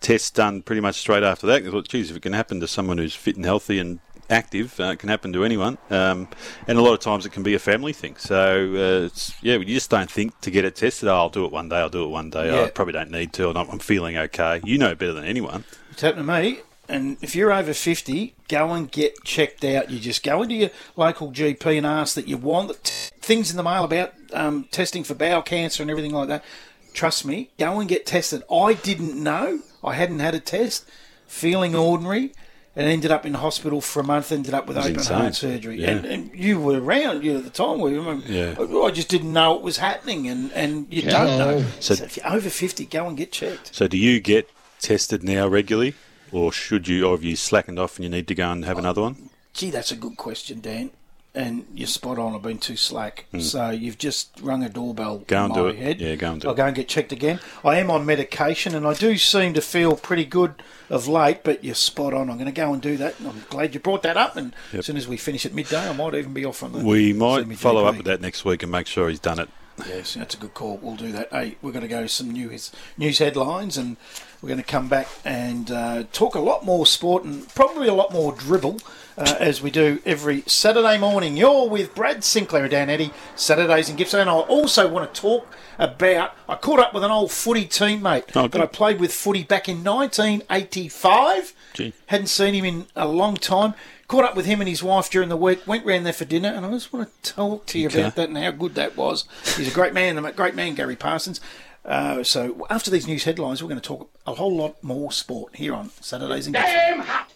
tests 0.00 0.30
done 0.30 0.60
pretty 0.62 0.80
much 0.80 0.96
straight 0.96 1.22
after 1.22 1.46
that. 1.46 1.64
I 1.64 1.70
thought, 1.70 1.88
geez, 1.88 2.10
if 2.10 2.16
it 2.16 2.22
can 2.22 2.34
happen 2.34 2.60
to 2.60 2.68
someone 2.68 2.98
who's 2.98 3.14
fit 3.14 3.36
and 3.36 3.44
healthy 3.44 3.78
and 3.78 4.00
active, 4.30 4.78
uh, 4.80 4.84
it 4.84 4.98
can 4.98 5.08
happen 5.08 5.32
to 5.32 5.44
anyone. 5.44 5.76
Um, 5.90 6.28
and 6.66 6.78
a 6.78 6.82
lot 6.82 6.94
of 6.94 7.00
times 7.00 7.26
it 7.26 7.32
can 7.32 7.42
be 7.42 7.54
a 7.54 7.58
family 7.58 7.92
thing. 7.92 8.16
So 8.16 8.70
uh, 8.74 9.06
it's, 9.06 9.34
yeah, 9.42 9.56
you 9.56 9.64
just 9.64 9.90
don't 9.90 10.10
think 10.10 10.40
to 10.40 10.50
get 10.50 10.64
it 10.64 10.76
tested. 10.76 11.08
Oh, 11.08 11.14
I'll 11.14 11.28
do 11.28 11.44
it 11.44 11.52
one 11.52 11.68
day. 11.68 11.76
I'll 11.76 11.90
do 11.90 12.04
it 12.04 12.08
one 12.08 12.30
day. 12.30 12.52
Yeah. 12.52 12.64
I 12.64 12.70
probably 12.70 12.92
don't 12.92 13.10
need 13.10 13.32
to. 13.34 13.48
And 13.48 13.58
I'm, 13.58 13.68
I'm 13.70 13.78
feeling 13.78 14.16
okay. 14.16 14.60
You 14.64 14.78
know 14.78 14.94
better 14.94 15.12
than 15.12 15.24
anyone. 15.24 15.64
It's 15.90 16.02
happened 16.02 16.26
to 16.26 16.32
me. 16.42 16.60
And 16.88 17.18
if 17.20 17.36
you're 17.36 17.52
over 17.52 17.72
50, 17.72 18.34
go 18.48 18.72
and 18.72 18.90
get 18.90 19.22
checked 19.22 19.64
out. 19.64 19.90
You 19.90 20.00
just 20.00 20.24
go 20.24 20.42
into 20.42 20.56
your 20.56 20.70
local 20.96 21.30
GP 21.30 21.76
and 21.76 21.86
ask 21.86 22.14
that 22.16 22.26
you 22.26 22.36
want 22.36 22.82
t- 22.82 23.10
things 23.20 23.50
in 23.50 23.56
the 23.56 23.62
mail 23.62 23.84
about 23.84 24.12
um, 24.32 24.64
testing 24.72 25.04
for 25.04 25.14
bowel 25.14 25.40
cancer 25.40 25.84
and 25.84 25.90
everything 25.90 26.12
like 26.12 26.26
that. 26.28 26.44
Trust 26.92 27.24
me, 27.24 27.50
go 27.58 27.78
and 27.78 27.88
get 27.88 28.06
tested. 28.06 28.42
I 28.50 28.74
didn't 28.74 29.14
know. 29.22 29.60
I 29.84 29.94
hadn't 29.94 30.18
had 30.18 30.34
a 30.34 30.40
test. 30.40 30.84
Feeling 31.28 31.76
ordinary. 31.76 32.32
And 32.76 32.86
ended 32.86 33.10
up 33.10 33.26
in 33.26 33.34
hospital 33.34 33.80
for 33.80 33.98
a 34.00 34.04
month. 34.04 34.30
Ended 34.30 34.54
up 34.54 34.66
with 34.68 34.78
open 34.78 34.94
insane. 34.94 35.16
heart 35.18 35.34
surgery. 35.34 35.80
Yeah. 35.80 35.90
And, 35.90 36.04
and 36.06 36.30
you 36.34 36.60
were 36.60 36.80
around 36.80 37.24
you 37.24 37.36
at 37.38 37.44
the 37.44 37.50
time. 37.50 37.80
We 37.80 37.94
remember. 37.96 38.26
Yeah. 38.28 38.54
I 38.58 38.62
I 38.86 38.90
just 38.92 39.08
didn't 39.08 39.32
know 39.32 39.56
it 39.56 39.62
was 39.62 39.78
happening, 39.78 40.28
and, 40.28 40.52
and 40.52 40.86
you 40.88 41.02
don't 41.02 41.36
know. 41.38 41.64
So- 41.80 41.96
so 41.96 42.04
if 42.04 42.16
you're 42.16 42.28
over 42.28 42.48
50, 42.48 42.84
go 42.86 43.08
and 43.08 43.16
get 43.16 43.32
checked. 43.32 43.74
So 43.74 43.88
do 43.88 43.98
you 43.98 44.20
get 44.20 44.48
tested 44.80 45.24
now 45.24 45.48
regularly? 45.48 45.94
Or 46.32 46.52
should 46.52 46.86
you, 46.86 47.06
or 47.06 47.16
have 47.16 47.24
you 47.24 47.34
slackened 47.34 47.80
off 47.80 47.96
and 47.96 48.04
you 48.04 48.10
need 48.10 48.28
to 48.28 48.36
go 48.36 48.50
and 48.52 48.64
have 48.64 48.78
another 48.78 49.02
one? 49.02 49.30
Gee, 49.52 49.70
that's 49.70 49.90
a 49.90 49.96
good 49.96 50.16
question, 50.16 50.60
Dan. 50.60 50.90
And 51.32 51.66
you're 51.72 51.86
spot 51.86 52.18
on. 52.18 52.34
I've 52.34 52.42
been 52.42 52.58
too 52.58 52.76
slack. 52.76 53.26
So 53.38 53.70
you've 53.70 53.98
just 53.98 54.30
rung 54.42 54.64
a 54.64 54.68
doorbell. 54.68 55.18
Go 55.28 55.36
in 55.36 55.42
and 55.44 55.50
my 55.50 55.54
do 55.60 55.66
it. 55.68 55.76
head. 55.76 56.00
Yeah, 56.00 56.16
go 56.16 56.32
and 56.32 56.40
do 56.40 56.48
I'll 56.48 56.54
it. 56.54 56.56
go 56.56 56.66
and 56.66 56.74
get 56.74 56.88
checked 56.88 57.12
again. 57.12 57.38
I 57.64 57.78
am 57.78 57.88
on 57.88 58.04
medication, 58.04 58.74
and 58.74 58.84
I 58.84 58.94
do 58.94 59.16
seem 59.16 59.54
to 59.54 59.60
feel 59.60 59.94
pretty 59.96 60.24
good 60.24 60.54
of 60.88 61.06
late. 61.06 61.44
But 61.44 61.62
you're 61.62 61.76
spot 61.76 62.14
on. 62.14 62.30
I'm 62.30 62.36
going 62.36 62.46
to 62.46 62.52
go 62.52 62.72
and 62.72 62.82
do 62.82 62.96
that. 62.96 63.20
And 63.20 63.28
I'm 63.28 63.44
glad 63.48 63.74
you 63.74 63.80
brought 63.80 64.02
that 64.02 64.16
up. 64.16 64.36
And 64.36 64.52
as 64.72 64.86
soon 64.86 64.96
as 64.96 65.06
we 65.06 65.16
finish 65.16 65.46
at 65.46 65.54
midday, 65.54 65.88
I 65.88 65.92
might 65.92 66.14
even 66.14 66.34
be 66.34 66.44
off 66.44 66.64
on 66.64 66.72
the. 66.72 66.84
We 66.84 67.12
might 67.12 67.44
follow 67.58 67.86
up 67.86 67.96
with 67.96 68.06
that 68.06 68.20
next 68.20 68.44
week 68.44 68.64
and 68.64 68.72
make 68.72 68.88
sure 68.88 69.08
he's 69.08 69.20
done 69.20 69.38
it. 69.38 69.48
Yes, 69.88 70.14
that's 70.14 70.34
a 70.34 70.36
good 70.36 70.52
call. 70.52 70.76
We'll 70.82 70.96
do 70.96 71.10
that. 71.12 71.30
Hey, 71.32 71.56
we're 71.62 71.70
going 71.72 71.82
to 71.82 71.88
go 71.88 72.02
to 72.02 72.08
some 72.08 72.30
news 72.32 72.70
news 72.98 73.18
headlines, 73.18 73.78
and 73.78 73.96
we're 74.42 74.48
going 74.48 74.60
to 74.60 74.66
come 74.66 74.88
back 74.88 75.08
and 75.24 75.70
uh, 75.70 76.04
talk 76.12 76.34
a 76.34 76.40
lot 76.40 76.66
more 76.66 76.84
sport 76.86 77.24
and 77.24 77.48
probably 77.54 77.88
a 77.88 77.94
lot 77.94 78.12
more 78.12 78.32
dribble 78.32 78.80
uh, 79.20 79.36
as 79.38 79.60
we 79.62 79.70
do 79.70 80.00
every 80.04 80.42
Saturday 80.46 80.98
morning. 80.98 81.36
You're 81.36 81.68
with 81.68 81.94
Brad 81.94 82.24
Sinclair 82.24 82.62
and 82.62 82.70
Dan 82.70 82.90
Eddy, 82.90 83.12
Saturdays 83.36 83.88
in 83.88 83.96
Gippsland. 83.96 84.22
And 84.22 84.30
I 84.30 84.34
also 84.34 84.88
want 84.88 85.12
to 85.14 85.20
talk 85.20 85.46
about. 85.78 86.34
I 86.48 86.56
caught 86.56 86.80
up 86.80 86.92
with 86.94 87.04
an 87.04 87.10
old 87.10 87.30
footy 87.30 87.66
teammate 87.66 88.24
Oh, 88.34 88.48
that. 88.48 88.60
I 88.60 88.66
played 88.66 88.98
with 88.98 89.12
footy 89.12 89.44
back 89.44 89.68
in 89.68 89.84
1985. 89.84 91.54
Gee. 91.74 91.92
Hadn't 92.06 92.26
seen 92.28 92.54
him 92.54 92.64
in 92.64 92.86
a 92.96 93.06
long 93.06 93.36
time. 93.36 93.74
Caught 94.08 94.24
up 94.24 94.36
with 94.36 94.46
him 94.46 94.60
and 94.60 94.68
his 94.68 94.82
wife 94.82 95.08
during 95.10 95.28
the 95.28 95.36
week. 95.36 95.64
Went 95.66 95.86
round 95.86 96.04
there 96.04 96.12
for 96.12 96.24
dinner, 96.24 96.48
and 96.48 96.66
I 96.66 96.70
just 96.72 96.92
want 96.92 97.08
to 97.22 97.32
talk 97.32 97.66
to 97.66 97.78
you 97.78 97.86
Okay. 97.86 98.00
about 98.00 98.16
that 98.16 98.28
and 98.28 98.36
how 98.38 98.50
good 98.50 98.74
that 98.74 98.96
was. 98.96 99.24
He's 99.56 99.68
a 99.68 99.74
great 99.74 99.94
man, 99.94 100.18
a 100.18 100.32
great 100.32 100.56
man, 100.56 100.74
Gary 100.74 100.96
Parsons. 100.96 101.40
Uh, 101.84 102.22
so 102.24 102.66
after 102.68 102.90
these 102.90 103.06
news 103.06 103.24
headlines, 103.24 103.62
we're 103.62 103.68
going 103.68 103.80
to 103.80 103.86
talk 103.86 104.10
a 104.26 104.34
whole 104.34 104.54
lot 104.56 104.82
more 104.82 105.12
sport 105.12 105.56
here 105.56 105.74
on 105.74 105.90
Saturdays 106.00 106.46
in 106.48 106.52
Gippsland. 106.54 106.74
Damn 106.74 106.98
hot. 107.00 107.30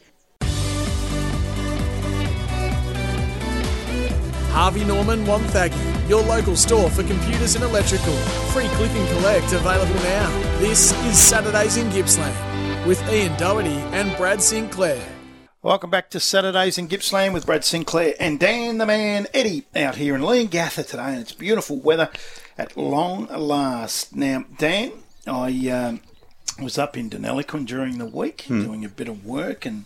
Harvey 4.55 4.85
Norman 4.85 5.27
One 5.27 5.43
Wonthaggi, 5.43 6.09
your 6.09 6.23
local 6.23 6.55
store 6.55 6.89
for 6.89 7.03
computers 7.03 7.57
and 7.57 7.65
electrical. 7.65 8.15
Free 8.53 8.69
click 8.69 8.93
and 8.93 9.09
collect 9.09 9.53
available 9.53 9.95
now. 9.97 10.59
This 10.61 10.93
is 11.07 11.19
Saturdays 11.19 11.77
in 11.77 11.91
Gippsland 11.91 12.87
with 12.87 13.03
Ian 13.11 13.37
Doherty 13.37 13.75
and 13.91 14.17
Brad 14.17 14.41
Sinclair. 14.41 15.05
Welcome 15.61 15.91
back 15.91 16.09
to 16.11 16.21
Saturdays 16.21 16.79
in 16.79 16.87
Gippsland 16.87 17.35
with 17.35 17.47
Brad 17.47 17.65
Sinclair 17.65 18.15
and 18.21 18.39
Dan 18.39 18.79
the 18.79 18.87
Man 18.87 19.27
Eddy 19.35 19.65
out 19.75 19.97
here 19.97 20.15
in 20.15 20.21
Leongatha 20.21 20.87
today, 20.87 21.03
and 21.03 21.21
it's 21.21 21.33
beautiful 21.33 21.81
weather 21.81 22.09
at 22.57 22.77
long 22.77 23.27
last. 23.27 24.15
Now, 24.15 24.45
Dan, 24.57 24.93
I 25.27 25.69
um, 25.69 26.01
was 26.63 26.79
up 26.79 26.97
in 26.97 27.11
Deniliquin 27.11 27.67
during 27.67 27.99
the 27.99 28.07
week 28.07 28.45
doing 28.47 28.85
a 28.85 28.89
bit 28.89 29.09
of 29.09 29.27
work 29.27 29.67
and 29.67 29.85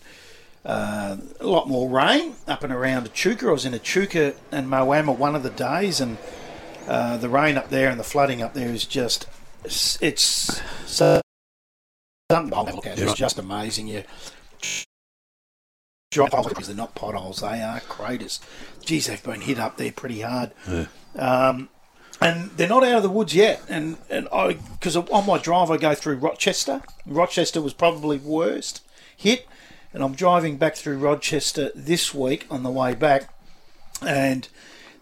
uh, 0.69 1.17
a 1.41 1.47
lot 1.47 1.67
more 1.67 1.89
rain 1.89 2.35
up 2.47 2.63
and 2.63 2.73
around 2.73 3.07
Echuca. 3.07 3.49
I 3.49 3.53
was 3.53 3.65
in 3.65 3.75
Echuca 3.75 4.35
and 4.53 4.69
Moama 4.69 5.17
one 5.17 5.35
of 5.35 5.43
the 5.43 5.51
days, 5.51 6.01
and 6.01 6.19
Uh, 6.89 7.19
the 7.19 7.29
rain 7.29 7.59
up 7.59 7.69
there 7.69 7.91
and 7.91 8.01
the 8.01 8.05
flooding 8.05 8.41
up 8.41 8.55
there 8.55 8.71
is 8.71 8.87
just 8.87 9.27
it's, 9.63 10.01
it's 10.01 10.63
so 10.87 11.21
something 12.33 12.51
to 12.51 12.75
look 12.77 12.87
at. 12.87 12.99
It's 12.99 13.13
just 13.19 13.39
amazing. 13.39 13.89
You 13.89 14.05
drop 16.11 16.33
holes 16.33 16.47
because 16.49 16.67
they're 16.67 16.77
not 16.77 16.95
potholes; 16.95 17.41
they 17.41 17.61
are 17.61 17.81
craters. 17.81 18.41
Geez, 18.83 19.07
they've 19.07 19.23
been 19.23 19.43
hit 19.43 19.59
up 19.59 19.77
there 19.77 19.93
pretty 19.93 20.23
hard. 20.23 20.53
Um, 21.17 21.69
and 22.21 22.51
they're 22.57 22.69
not 22.69 22.85
out 22.85 22.97
of 22.97 23.03
the 23.03 23.11
woods 23.11 23.35
yet. 23.35 23.63
And 23.69 23.99
and 24.09 24.27
I 24.33 24.55
because 24.73 24.97
on 24.97 25.27
my 25.27 25.39
drive 25.39 25.71
I 25.71 25.77
go 25.77 25.95
through 25.95 26.17
Rochester. 26.17 26.81
Rochester 27.07 27.61
was 27.61 27.75
probably 27.75 28.17
worst 28.19 28.81
hit, 29.17 29.47
and 29.93 30.03
I'm 30.03 30.15
driving 30.15 30.57
back 30.57 30.77
through 30.77 30.99
Rochester 30.99 31.71
this 31.75 32.15
week 32.15 32.47
on 32.51 32.63
the 32.63 32.71
way 32.71 32.95
back, 32.95 33.33
and 34.07 34.49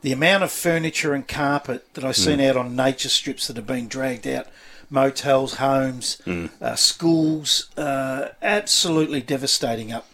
the 0.02 0.12
amount 0.12 0.44
of 0.44 0.52
furniture 0.52 1.12
and 1.14 1.26
carpet 1.26 1.92
that 1.94 2.04
I've 2.04 2.16
seen 2.16 2.40
out 2.40 2.56
on 2.56 2.76
nature 2.76 3.08
strips 3.08 3.46
that 3.48 3.56
have 3.56 3.66
been 3.66 3.88
dragged 3.88 4.26
out. 4.26 4.46
Motels, 4.88 5.54
homes, 5.54 6.18
uh, 6.60 6.76
schools, 6.76 7.70
uh, 7.76 8.28
absolutely 8.40 9.20
devastating 9.20 9.90
up 9.92 10.06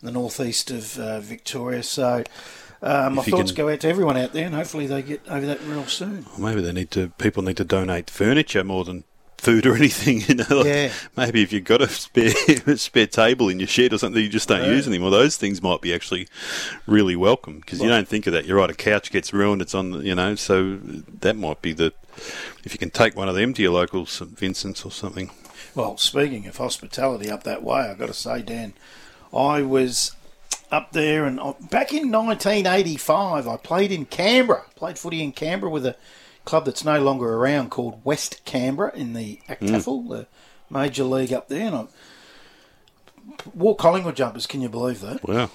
in 0.00 0.06
the 0.06 0.12
northeast 0.12 0.70
of 0.70 0.96
uh, 1.00 1.18
Victoria. 1.20 1.82
So, 1.82 2.22
uh, 2.80 3.10
my 3.12 3.24
thoughts 3.24 3.50
can- 3.50 3.56
go 3.66 3.72
out 3.72 3.80
to 3.80 3.88
everyone 3.88 4.16
out 4.16 4.32
there, 4.32 4.46
and 4.46 4.54
hopefully 4.54 4.86
they 4.86 5.02
get 5.02 5.22
over 5.28 5.44
that 5.46 5.60
real 5.64 5.84
soon. 5.86 6.26
Or 6.34 6.40
maybe 6.40 6.60
they 6.62 6.72
need 6.72 6.92
to. 6.92 7.08
People 7.18 7.42
need 7.42 7.56
to 7.56 7.64
donate 7.64 8.08
furniture 8.08 8.62
more 8.62 8.84
than 8.84 9.02
food 9.40 9.66
or 9.66 9.74
anything. 9.82 10.20
You 10.28 10.34
know, 10.36 10.58
like 10.58 10.66
Yeah. 10.66 10.92
maybe 11.16 11.42
if 11.42 11.52
you've 11.52 11.64
got 11.64 11.82
a 11.82 11.88
spare 11.88 12.32
a 12.66 12.76
spare 12.76 13.06
table 13.06 13.48
in 13.48 13.58
your 13.58 13.66
shed 13.68 13.92
or 13.92 13.98
something 13.98 14.22
you 14.22 14.28
just 14.28 14.48
don't 14.48 14.64
use 14.68 14.86
anymore, 14.86 15.10
those 15.10 15.36
things 15.36 15.62
might 15.62 15.80
be 15.80 15.92
actually 15.94 16.28
really 16.86 17.16
welcome 17.16 17.58
because 17.60 17.80
you 17.80 17.88
don't 17.88 18.06
think 18.08 18.26
of 18.26 18.32
that. 18.34 18.44
You're 18.46 18.58
right, 18.58 18.70
a 18.70 18.74
couch 18.74 19.10
gets 19.10 19.32
ruined. 19.32 19.62
It's 19.62 19.74
on, 19.74 19.90
the, 19.92 19.98
you 20.00 20.14
know, 20.14 20.34
so 20.34 20.76
that 21.20 21.36
might 21.36 21.60
be 21.62 21.72
the. 21.72 21.92
If 22.64 22.72
you 22.72 22.78
can 22.78 22.90
take 22.90 23.16
one 23.16 23.28
of 23.28 23.34
them 23.34 23.54
to 23.54 23.62
your 23.62 23.72
local 23.72 24.04
St 24.06 24.38
Vincent's 24.38 24.84
or 24.84 24.90
something. 24.90 25.30
Well, 25.74 25.96
speaking 25.96 26.46
of 26.46 26.56
hospitality 26.56 27.30
up 27.30 27.44
that 27.44 27.62
way, 27.62 27.78
I've 27.80 27.98
got 27.98 28.08
to 28.08 28.14
say, 28.14 28.42
Dan, 28.42 28.74
I 29.32 29.62
was 29.62 30.12
up 30.72 30.92
there 30.92 31.24
and 31.24 31.40
I- 31.40 31.54
back 31.70 31.92
in 31.92 32.10
1985, 32.10 33.46
I 33.48 33.56
played 33.56 33.92
in 33.92 34.04
Canberra, 34.06 34.64
played 34.74 34.98
footy 34.98 35.22
in 35.22 35.32
Canberra 35.32 35.70
with 35.70 35.86
a 35.86 35.96
club 36.44 36.64
that's 36.64 36.84
no 36.84 37.00
longer 37.00 37.34
around 37.34 37.70
called 37.70 38.04
West 38.04 38.44
Canberra 38.44 38.92
in 38.94 39.12
the 39.12 39.40
ACTAFL, 39.48 40.08
the 40.08 40.26
major 40.70 41.04
league 41.04 41.32
up 41.32 41.48
there. 41.48 41.66
And 41.66 41.74
I 41.76 41.86
wore 43.54 43.76
Collingwood 43.76 44.16
jumpers, 44.16 44.46
can 44.46 44.60
you 44.60 44.68
believe 44.68 45.00
that? 45.00 45.22
Wow, 45.26 45.50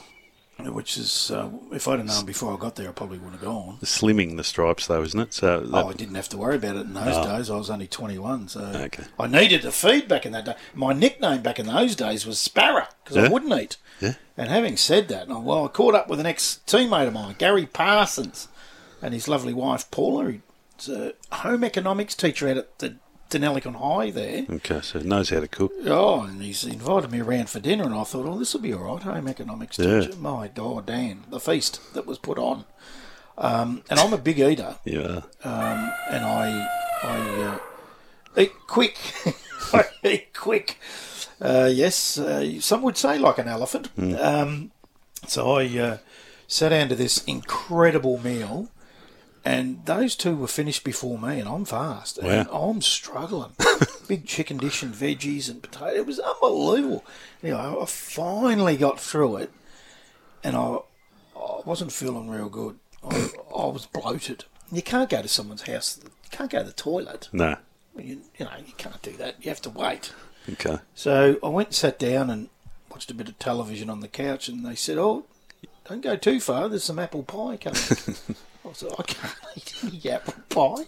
Which 0.60 0.98
is, 0.98 1.32
uh, 1.32 1.50
if 1.72 1.88
I'd 1.88 2.00
have 2.00 2.08
known 2.08 2.26
before 2.26 2.54
I 2.54 2.58
got 2.58 2.76
there, 2.76 2.88
I 2.88 2.92
probably 2.92 3.18
wouldn't 3.18 3.42
have 3.42 3.44
gone. 3.44 3.78
slimming 3.84 4.38
the 4.38 4.44
stripes 4.44 4.88
though, 4.88 5.02
isn't 5.04 5.20
it? 5.20 5.34
So 5.34 5.60
that, 5.62 5.84
Oh, 5.86 5.90
I 5.90 5.94
didn't 5.94 6.16
have 6.16 6.30
to 6.30 6.38
worry 6.38 6.56
about 6.56 6.78
it 6.78 6.82
in 6.82 6.94
those 6.94 7.26
days. 7.26 7.50
I 7.50 7.58
was 7.58 7.70
only 7.70 7.88
21, 7.88 8.48
so 8.48 8.62
Okay. 8.62 9.04
I 9.20 9.28
needed 9.28 9.64
to 9.64 9.72
feed 9.72 10.08
back 10.08 10.26
in 10.26 10.32
that 10.32 10.46
day. 10.46 10.56
My 10.74 10.94
nickname 10.94 11.42
back 11.42 11.60
in 11.60 11.66
those 11.66 11.96
days 11.96 12.26
was 12.26 12.40
Sparrow 12.40 12.88
because 13.04 13.18
I 13.18 13.28
wouldn't 13.28 13.54
eat. 13.60 13.78
Yeah. 14.00 14.14
And 14.38 14.50
having 14.50 14.78
said 14.78 15.08
that, 15.10 15.30
I- 15.30 15.38
well, 15.38 15.66
I 15.66 15.68
caught 15.70 15.96
up 15.96 16.08
with 16.10 16.20
an 16.20 16.26
ex-teammate 16.26 17.08
of 17.08 17.14
mine, 17.14 17.36
Gary 17.38 17.66
Parsons, 17.66 18.48
and 19.02 19.14
his 19.14 19.28
lovely 19.28 19.54
wife 19.54 19.90
Paula. 19.92 20.32
He's 20.32 20.40
a 20.40 20.42
home 21.32 21.64
economics 21.64 22.16
teacher 22.16 22.48
out 22.50 22.58
at 22.58 22.80
the 22.80 22.96
Deniliquin 23.30 23.76
High 23.76 24.12
there. 24.12 24.46
okay, 24.50 24.82
so 24.82 25.00
knows 25.00 25.30
how 25.32 25.40
to 25.40 25.48
cook. 25.48 25.72
Oh, 25.86 26.22
and 26.22 26.42
he's 26.42 26.64
invited 26.64 27.12
me 27.12 27.22
around 27.22 27.50
for 27.50 27.60
dinner, 27.60 27.84
and 27.84 27.94
I 27.96 28.04
thought, 28.04 28.26
oh, 28.28 28.38
this 28.38 28.54
will 28.54 28.62
be 28.62 28.74
all 28.74 28.84
right, 28.94 29.02
home 29.02 29.28
economics 29.28 29.80
Yeah. 29.80 30.02
teacher. 30.02 30.16
My 30.18 30.48
God, 30.48 30.86
Dan, 30.86 31.24
the 31.30 31.40
feast 31.40 31.80
that 31.94 32.06
was 32.06 32.18
put 32.20 32.38
on. 32.38 32.66
Um, 33.38 33.84
and 33.90 34.00
I'm 34.00 34.14
a 34.14 34.18
big 34.18 34.40
eater 34.40 34.78
Yeah, 34.86 35.22
and 35.44 36.24
I 36.26 36.70
I 37.04 37.18
uh, 38.38 38.42
eat 38.42 38.54
quick. 38.68 38.98
I 39.74 39.86
eat 40.04 40.34
quick. 40.34 40.80
Uh, 41.42 41.70
yes, 41.74 42.18
uh, 42.18 42.62
some 42.62 42.82
would 42.84 42.96
say 42.96 43.18
like 43.18 43.38
an 43.40 43.48
elephant. 43.50 43.90
Um, 44.00 44.72
so 45.28 45.52
I 45.58 45.66
uh, 45.78 45.98
sat 46.48 46.70
down 46.70 46.88
to 46.90 46.96
this 46.96 47.24
incredible 47.26 48.20
meal, 48.20 48.70
and 49.46 49.86
those 49.86 50.16
two 50.16 50.36
were 50.36 50.48
finished 50.48 50.84
before 50.84 51.18
me, 51.20 51.40
and 51.40 51.48
I'm 51.48 51.64
fast, 51.66 52.18
and 52.18 52.48
I'm 52.52 52.82
struggling. 52.82 53.52
Big 54.08 54.26
chicken 54.26 54.58
dish 54.58 54.82
and 54.84 54.94
veggies 54.94 55.50
and 55.50 55.62
potato. 55.64 55.96
It 55.96 56.06
was 56.06 56.20
unbelievable. 56.20 57.06
Anyway, 57.44 57.58
I 57.60 57.86
finally 57.86 58.76
got 58.76 59.00
through 59.00 59.38
it, 59.38 59.52
and 60.44 60.56
I 60.56 60.80
I 61.36 61.62
wasn't 61.66 61.92
feeling 61.92 62.30
real 62.30 62.50
good. 62.50 62.78
I, 63.04 63.30
I 63.56 63.66
was 63.68 63.86
bloated. 63.86 64.46
You 64.72 64.82
can't 64.82 65.10
go 65.10 65.22
to 65.22 65.28
someone's 65.28 65.64
house. 65.64 66.00
You 66.04 66.10
can't 66.32 66.50
go 66.50 66.60
to 66.60 66.66
the 66.66 66.74
toilet. 66.74 67.30
no, 67.32 67.56
You, 67.96 68.22
you 68.38 68.46
know, 68.46 68.52
you 68.66 68.74
can't 68.78 69.02
do 69.04 69.12
that. 69.14 69.36
You 69.44 69.50
have 69.50 69.62
to 69.62 69.70
wait. 69.70 70.12
okay. 70.52 70.78
So 70.96 71.38
I 71.44 71.48
went 71.50 71.70
and 71.70 71.76
sat 71.76 72.00
down 72.00 72.30
and 72.32 72.50
watched 72.90 73.12
a 73.12 73.14
bit 73.14 73.30
of 73.30 73.38
television 73.38 73.90
on 73.92 74.00
the 74.00 74.08
couch, 74.08 74.48
and 74.50 74.66
they 74.66 74.74
said, 74.76 74.98
"Oh, 74.98 75.26
don't 75.88 76.02
go 76.02 76.16
too 76.16 76.40
far. 76.40 76.68
There's 76.68 76.84
some 76.84 76.98
apple 77.00 77.24
pie 77.24 77.58
coming." 77.58 78.18
I 78.68 78.74
said, 78.74 78.92
"I 78.98 79.04
can't 79.04 79.34
eat 79.56 79.76
any 79.84 80.10
apple 80.12 80.34
pie," 80.50 80.86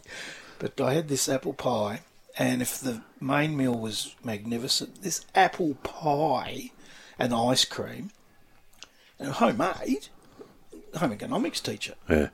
but 0.59 0.79
I 0.81 0.93
had 0.93 1.07
this 1.07 1.29
apple 1.29 1.53
pie, 1.53 2.01
and 2.37 2.61
if 2.61 2.79
the 2.79 3.01
main 3.19 3.55
meal 3.55 3.77
was 3.77 4.15
magnificent, 4.23 5.01
this 5.03 5.25
apple 5.35 5.75
pie 5.83 6.71
and 7.19 7.33
ice 7.33 7.65
cream, 7.65 8.11
and 9.19 9.31
homemade, 9.33 10.09
home 10.95 11.11
economics 11.13 11.59
teacher, 11.61 11.95
Yeah, 12.09 12.29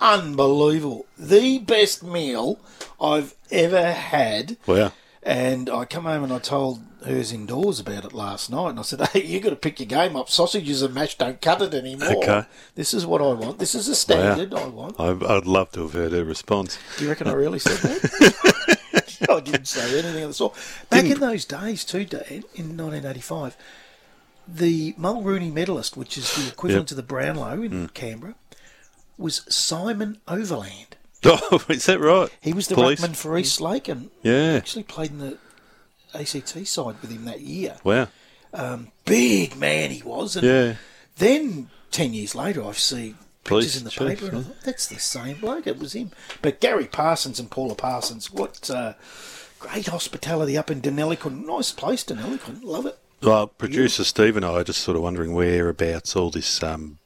unbelievable, 0.00 1.06
the 1.18 1.58
best 1.58 2.02
meal 2.02 2.58
I've 3.00 3.34
ever 3.50 3.92
had. 3.92 4.56
wow. 4.66 4.92
And 5.28 5.68
I 5.68 5.84
come 5.84 6.04
home 6.04 6.24
and 6.24 6.32
I 6.32 6.38
told 6.38 6.80
hers 7.04 7.32
indoors 7.32 7.78
about 7.78 8.06
it 8.06 8.14
last 8.14 8.50
night. 8.50 8.70
And 8.70 8.78
I 8.78 8.82
said, 8.82 9.06
hey, 9.12 9.26
you 9.26 9.40
got 9.40 9.50
to 9.50 9.56
pick 9.56 9.78
your 9.78 9.86
game 9.86 10.16
up. 10.16 10.30
Sausages 10.30 10.80
and 10.80 10.94
mash 10.94 11.18
don't 11.18 11.38
cut 11.42 11.60
it 11.60 11.74
anymore. 11.74 12.16
Okay. 12.16 12.44
This 12.76 12.94
is 12.94 13.04
what 13.04 13.20
I 13.20 13.34
want. 13.34 13.58
This 13.58 13.74
is 13.74 13.88
a 13.88 13.94
standard 13.94 14.54
I 14.54 14.68
want. 14.68 14.98
I, 14.98 15.10
I'd 15.10 15.44
love 15.44 15.70
to 15.72 15.82
have 15.82 15.92
heard 15.92 16.12
her 16.12 16.24
response. 16.24 16.78
Do 16.96 17.04
you 17.04 17.10
reckon 17.10 17.28
I 17.28 17.34
really 17.34 17.58
said 17.58 17.76
that? 17.76 18.78
I 19.28 19.40
didn't 19.40 19.66
say 19.66 19.98
anything 19.98 20.22
of 20.22 20.30
the 20.30 20.34
sort. 20.34 20.56
Back 20.88 21.04
in 21.04 21.20
those 21.20 21.44
days, 21.44 21.84
too, 21.84 21.98
in 21.98 22.78
1985, 22.78 23.54
the 24.48 24.94
Mulrooney 24.96 25.50
medalist, 25.50 25.94
which 25.94 26.16
is 26.16 26.34
the 26.36 26.48
equivalent 26.48 26.84
Yep. 26.84 26.88
to 26.88 26.94
the 26.94 27.02
Brownlow 27.02 27.60
in 27.60 27.72
mm. 27.72 27.92
Canberra, 27.92 28.34
was 29.18 29.42
Simon 29.54 30.22
Overland. 30.26 30.96
Oh, 31.24 31.62
is 31.68 31.86
that 31.86 32.00
right? 32.00 32.30
He 32.40 32.52
was 32.52 32.68
the 32.68 32.74
Police? 32.74 33.00
ruckman 33.00 33.16
for 33.16 33.36
East 33.36 33.60
Lake 33.60 33.88
and 33.88 34.10
Yeah. 34.22 34.52
actually 34.54 34.84
played 34.84 35.10
in 35.10 35.18
the 35.18 35.38
ACT 36.14 36.66
side 36.66 36.96
with 37.02 37.10
him 37.10 37.24
that 37.24 37.40
year. 37.40 37.76
Wow. 37.84 38.08
Big 39.04 39.56
man 39.56 39.90
he 39.90 40.02
was. 40.02 40.36
And 40.36 40.46
Yeah. 40.46 40.74
then 41.16 41.70
10 41.90 42.14
years 42.14 42.34
later, 42.34 42.64
I 42.64 42.72
see 42.72 43.14
Police 43.44 43.66
pictures 43.66 43.78
in 43.80 43.84
the 43.84 43.90
chief, 43.90 44.08
paper 44.20 44.26
and 44.28 44.38
I 44.38 44.42
thought, 44.42 44.62
that's 44.64 44.86
the 44.86 44.98
same 45.00 45.40
bloke. 45.40 45.66
It 45.66 45.78
was 45.78 45.94
him. 45.94 46.10
But 46.42 46.60
Gary 46.60 46.86
Parsons 46.86 47.40
and 47.40 47.50
Paula 47.50 47.74
Parsons, 47.74 48.30
what 48.30 48.68
uh, 48.70 48.92
great 49.58 49.86
hospitality 49.88 50.56
up 50.56 50.70
in 50.70 50.80
Deniliquin. 50.80 51.44
Nice 51.46 51.72
place, 51.72 52.04
Deniliquin. 52.04 52.62
Love 52.62 52.86
it. 52.86 52.98
Well, 53.22 53.48
producer 53.48 54.04
Steve 54.04 54.36
and 54.36 54.44
I 54.44 54.50
are 54.60 54.64
just 54.64 54.80
sort 54.82 54.96
of 54.96 55.02
wondering 55.02 55.34
whereabouts 55.34 56.14
all 56.14 56.30
this 56.30 56.62
um, 56.62 56.98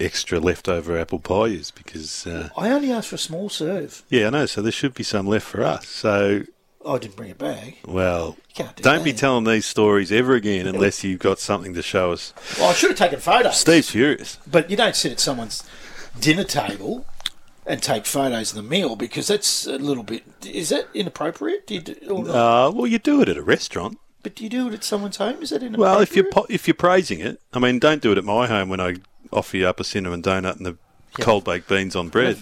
extra 0.00 0.38
leftover 0.40 0.96
apple 0.98 1.18
pie 1.18 1.46
is 1.46 1.70
because, 1.70 2.26
uh, 2.26 2.48
I 2.56 2.70
only 2.70 2.92
asked 2.92 3.08
for 3.08 3.16
a 3.16 3.18
small 3.18 3.48
serve. 3.48 4.02
yeah, 4.08 4.28
I 4.28 4.30
know, 4.30 4.46
so 4.46 4.62
there 4.62 4.72
should 4.72 4.94
be 4.94 5.02
some 5.02 5.26
left 5.26 5.46
for 5.46 5.62
us. 5.64 5.86
So, 5.88 6.42
I 6.86 6.98
didn't 6.98 7.16
bring 7.16 7.30
a 7.30 7.34
bag. 7.34 7.78
well, 7.86 8.36
do 8.54 8.64
don't 8.76 9.04
be 9.04 9.12
telling 9.12 9.44
these 9.44 9.66
stories 9.66 10.10
ever 10.12 10.34
again 10.34 10.66
unless 10.66 11.02
you've 11.04 11.18
got 11.20 11.38
something 11.38 11.74
to 11.74 11.82
show 11.82 12.12
us. 12.12 12.32
Well, 12.58 12.70
I 12.70 12.72
should 12.74 12.90
have 12.90 12.98
taken 12.98 13.20
photos. 13.20 13.58
Steve's 13.58 13.90
furious. 13.90 14.38
But 14.46 14.70
you 14.70 14.76
don't 14.76 14.94
sit 14.96 15.12
at 15.12 15.20
someone's 15.20 15.62
dinner 16.18 16.44
table 16.44 17.04
and 17.66 17.82
take 17.82 18.06
photos 18.06 18.52
of 18.52 18.56
the 18.56 18.62
meal 18.62 18.96
because 18.96 19.26
that's 19.26 19.66
a 19.66 19.76
little 19.76 20.02
bit. 20.04 20.22
Is 20.46 20.70
that 20.70 20.88
inappropriate? 20.94 21.66
Do 21.66 21.74
you 21.74 21.80
do. 21.82 22.16
Uh, 22.28 22.70
well, 22.74 22.86
you 22.86 22.98
do 22.98 23.20
it 23.20 23.28
at 23.28 23.36
a 23.36 23.42
restaurant. 23.42 23.98
but 24.22 24.34
do 24.36 24.44
you 24.44 24.48
do 24.50 24.68
it 24.68 24.74
at 24.74 24.84
someone's 24.84 25.18
home? 25.18 25.42
Is 25.42 25.50
that 25.50 25.62
inappropriate? 25.62 25.78
Well, 25.80 26.00
if 26.00 26.16
you're 26.16 26.30
po- 26.30 26.46
if 26.48 26.66
you're 26.66 26.74
praising 26.74 27.20
it, 27.20 27.40
I 27.52 27.58
mean, 27.58 27.78
don't 27.78 28.00
do 28.00 28.12
it 28.12 28.18
at 28.18 28.24
my 28.24 28.46
home 28.46 28.68
when 28.70 28.80
I 28.80 28.94
offer 29.32 29.56
you 29.56 29.66
up 29.68 29.80
a 29.80 29.84
cinnamon 29.84 30.22
donut 30.22 30.56
and 30.56 30.66
the 30.66 30.76
cold 31.20 31.44
baked 31.44 31.68
beans 31.68 31.96
on 31.96 32.08
bread. 32.10 32.38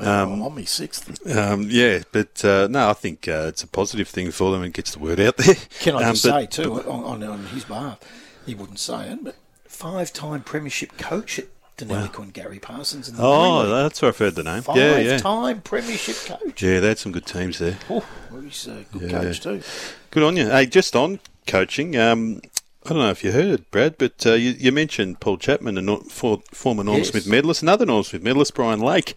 Um, 0.00 0.40
on 0.42 0.66
sixth. 0.66 1.26
Um, 1.36 1.66
yeah, 1.68 2.02
but 2.12 2.44
uh, 2.44 2.68
no, 2.70 2.88
I 2.90 2.92
think 2.94 3.28
uh, 3.28 3.46
it's 3.48 3.62
a 3.62 3.66
positive 3.66 4.08
thing 4.08 4.30
for 4.30 4.50
them 4.52 4.62
and 4.62 4.72
gets 4.72 4.92
the 4.92 4.98
word 4.98 5.20
out 5.20 5.36
there. 5.36 5.56
Can 5.80 5.96
I 5.96 6.04
Um, 6.04 6.12
just 6.14 6.24
but- 6.24 6.52
say 6.52 6.62
too 6.62 6.74
on, 6.82 7.22
on, 7.22 7.22
on 7.24 7.46
his 7.46 7.64
behalf, 7.64 7.98
he 8.46 8.54
wouldn't 8.54 8.78
say 8.78 9.08
it, 9.10 9.24
but 9.24 9.36
five-time 9.66 10.42
premiership 10.42 10.96
coach 10.96 11.38
at 11.38 11.46
Deniliquin, 11.76 12.32
Gary 12.32 12.60
Parsons. 12.60 13.10
The 13.10 13.20
Oh, 13.20 13.66
that's 13.68 14.00
where 14.00 14.10
I've 14.10 14.18
heard 14.18 14.36
the 14.36 14.44
name. 14.44 14.62
Yeah, 14.74 14.96
yeah. 14.98 15.10
Five-time 15.18 15.60
premiership 15.62 16.16
coach. 16.24 16.62
Yeah, 16.62 16.78
they 16.80 16.88
had 16.88 16.98
some 16.98 17.10
good 17.12 17.26
teams 17.26 17.58
there. 17.58 17.76
Oh, 17.90 18.06
well, 18.30 18.40
he's 18.42 18.66
a 18.68 18.84
good 18.92 19.10
Yeah. 19.10 19.20
coach 19.20 19.40
too. 19.40 19.60
Good 20.12 20.22
on 20.22 20.36
you. 20.36 20.48
Hey, 20.48 20.66
just 20.66 20.94
on 20.94 21.18
coaching, 21.48 21.96
um, 21.96 22.40
I 22.86 22.90
don't 22.90 22.98
know 22.98 23.08
if 23.10 23.24
you 23.24 23.32
heard, 23.32 23.70
Brad, 23.70 23.96
but 23.96 24.26
uh, 24.26 24.34
you, 24.34 24.50
you 24.50 24.70
mentioned 24.70 25.18
Paul 25.18 25.38
Chapman, 25.38 25.78
a 25.78 25.80
Nor- 25.80 26.02
for, 26.02 26.42
former 26.52 26.84
Norm 26.84 26.98
Yes. 26.98 27.08
Smith 27.08 27.26
medalist. 27.26 27.62
Another 27.62 27.86
Norm 27.86 28.02
Smith 28.04 28.22
medalist, 28.22 28.52
Brian 28.54 28.80
Lake, 28.80 29.16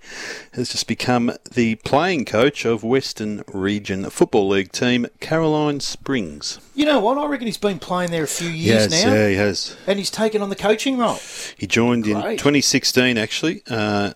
has 0.54 0.70
just 0.70 0.88
become 0.88 1.34
the 1.52 1.76
playing 1.76 2.24
coach 2.24 2.64
of 2.64 2.82
Western 2.84 3.44
Region 3.52 4.10
Football 4.10 4.48
League 4.48 4.72
team 4.72 5.06
Caroline 5.20 5.82
Springs. 5.82 6.60
You 6.76 6.86
know 6.86 7.00
what? 7.02 7.18
I 7.18 7.26
reckon 7.28 7.46
he's 7.48 7.58
been 7.58 7.78
playing 7.80 8.12
there 8.12 8.24
a 8.24 8.28
few 8.28 8.48
years 8.48 8.90
yes, 8.90 9.04
now, 9.04 9.14
yeah, 9.14 9.28
he 9.30 9.36
has. 9.36 9.76
and 9.86 10.00
he's 10.00 10.12
taken 10.12 10.42
on 10.42 10.48
the 10.50 10.56
coaching 10.56 10.98
role. 10.98 11.20
He 11.58 11.68
joined 11.68 12.08
in 12.08 12.16
2016, 12.22 13.18
actually. 13.18 13.64
Uh, 13.70 14.14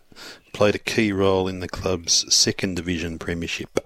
played 0.54 0.76
a 0.76 0.80
key 0.80 1.12
role 1.12 1.50
in 1.50 1.60
the 1.60 1.68
club's 1.68 2.34
second 2.34 2.76
division 2.76 3.20
premiership. 3.20 3.80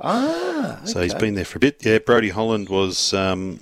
Ah, 0.00 0.80
So 0.84 1.02
he's 1.02 1.14
been 1.14 1.34
there 1.34 1.44
for 1.44 1.58
a 1.58 1.60
bit. 1.60 1.84
Yeah, 1.84 1.98
Brodie 1.98 2.30
Holland 2.30 2.68
was 2.68 3.12
um, 3.12 3.60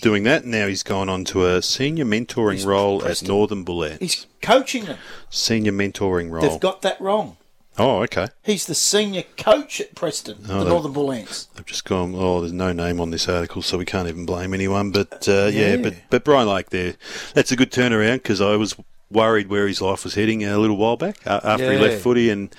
doing 0.00 0.22
that. 0.24 0.44
Now 0.44 0.66
he's 0.66 0.82
gone 0.82 1.08
on 1.08 1.24
to 1.26 1.46
a 1.46 1.62
senior 1.62 2.04
mentoring 2.04 2.64
role 2.64 2.98
at 3.00 3.04
Preston. 3.06 3.28
Northern 3.28 3.64
Bullants. 3.64 3.98
He's 4.00 4.26
coaching 4.42 4.84
them. 4.86 4.98
Senior 5.30 5.72
mentoring 5.72 6.30
role. 6.30 6.42
They've 6.42 6.60
got 6.60 6.82
that 6.82 7.00
wrong. 7.00 7.36
oh, 7.78 8.02
okay. 8.02 8.28
He's 8.42 8.66
the 8.66 8.74
senior 8.74 9.24
coach 9.36 9.80
at 9.80 9.94
Preston, 9.94 10.38
Oh, 10.48 10.64
the 10.64 10.70
Northern 10.70 10.92
Bullants. 10.92 11.46
They've 11.54 11.66
just 11.66 11.84
gone. 11.84 12.14
Oh, 12.16 12.40
there's 12.40 12.52
no 12.52 12.72
name 12.72 13.00
on 13.00 13.10
this 13.10 13.28
article, 13.28 13.62
so 13.62 13.78
we 13.78 13.84
can't 13.84 14.08
even 14.08 14.26
blame 14.26 14.54
anyone. 14.54 14.90
But 14.90 15.28
uh, 15.28 15.50
yeah. 15.52 15.74
Yeah. 15.74 15.76
but 15.76 15.94
but 16.10 16.24
Brian 16.24 16.48
Lake 16.48 16.70
there, 16.70 16.94
that's 17.34 17.50
a 17.52 17.56
good 17.56 17.72
turnaround 17.72 18.16
because 18.16 18.40
I 18.40 18.56
was 18.56 18.76
worried 19.10 19.48
where 19.48 19.68
his 19.68 19.80
life 19.80 20.02
was 20.02 20.14
heading 20.14 20.44
a 20.44 20.58
little 20.58 20.76
while 20.76 20.96
back 20.96 21.24
uh, 21.26 21.40
after 21.44 21.70
he 21.72 21.78
left 21.78 22.02
footy 22.02 22.30
and 22.30 22.54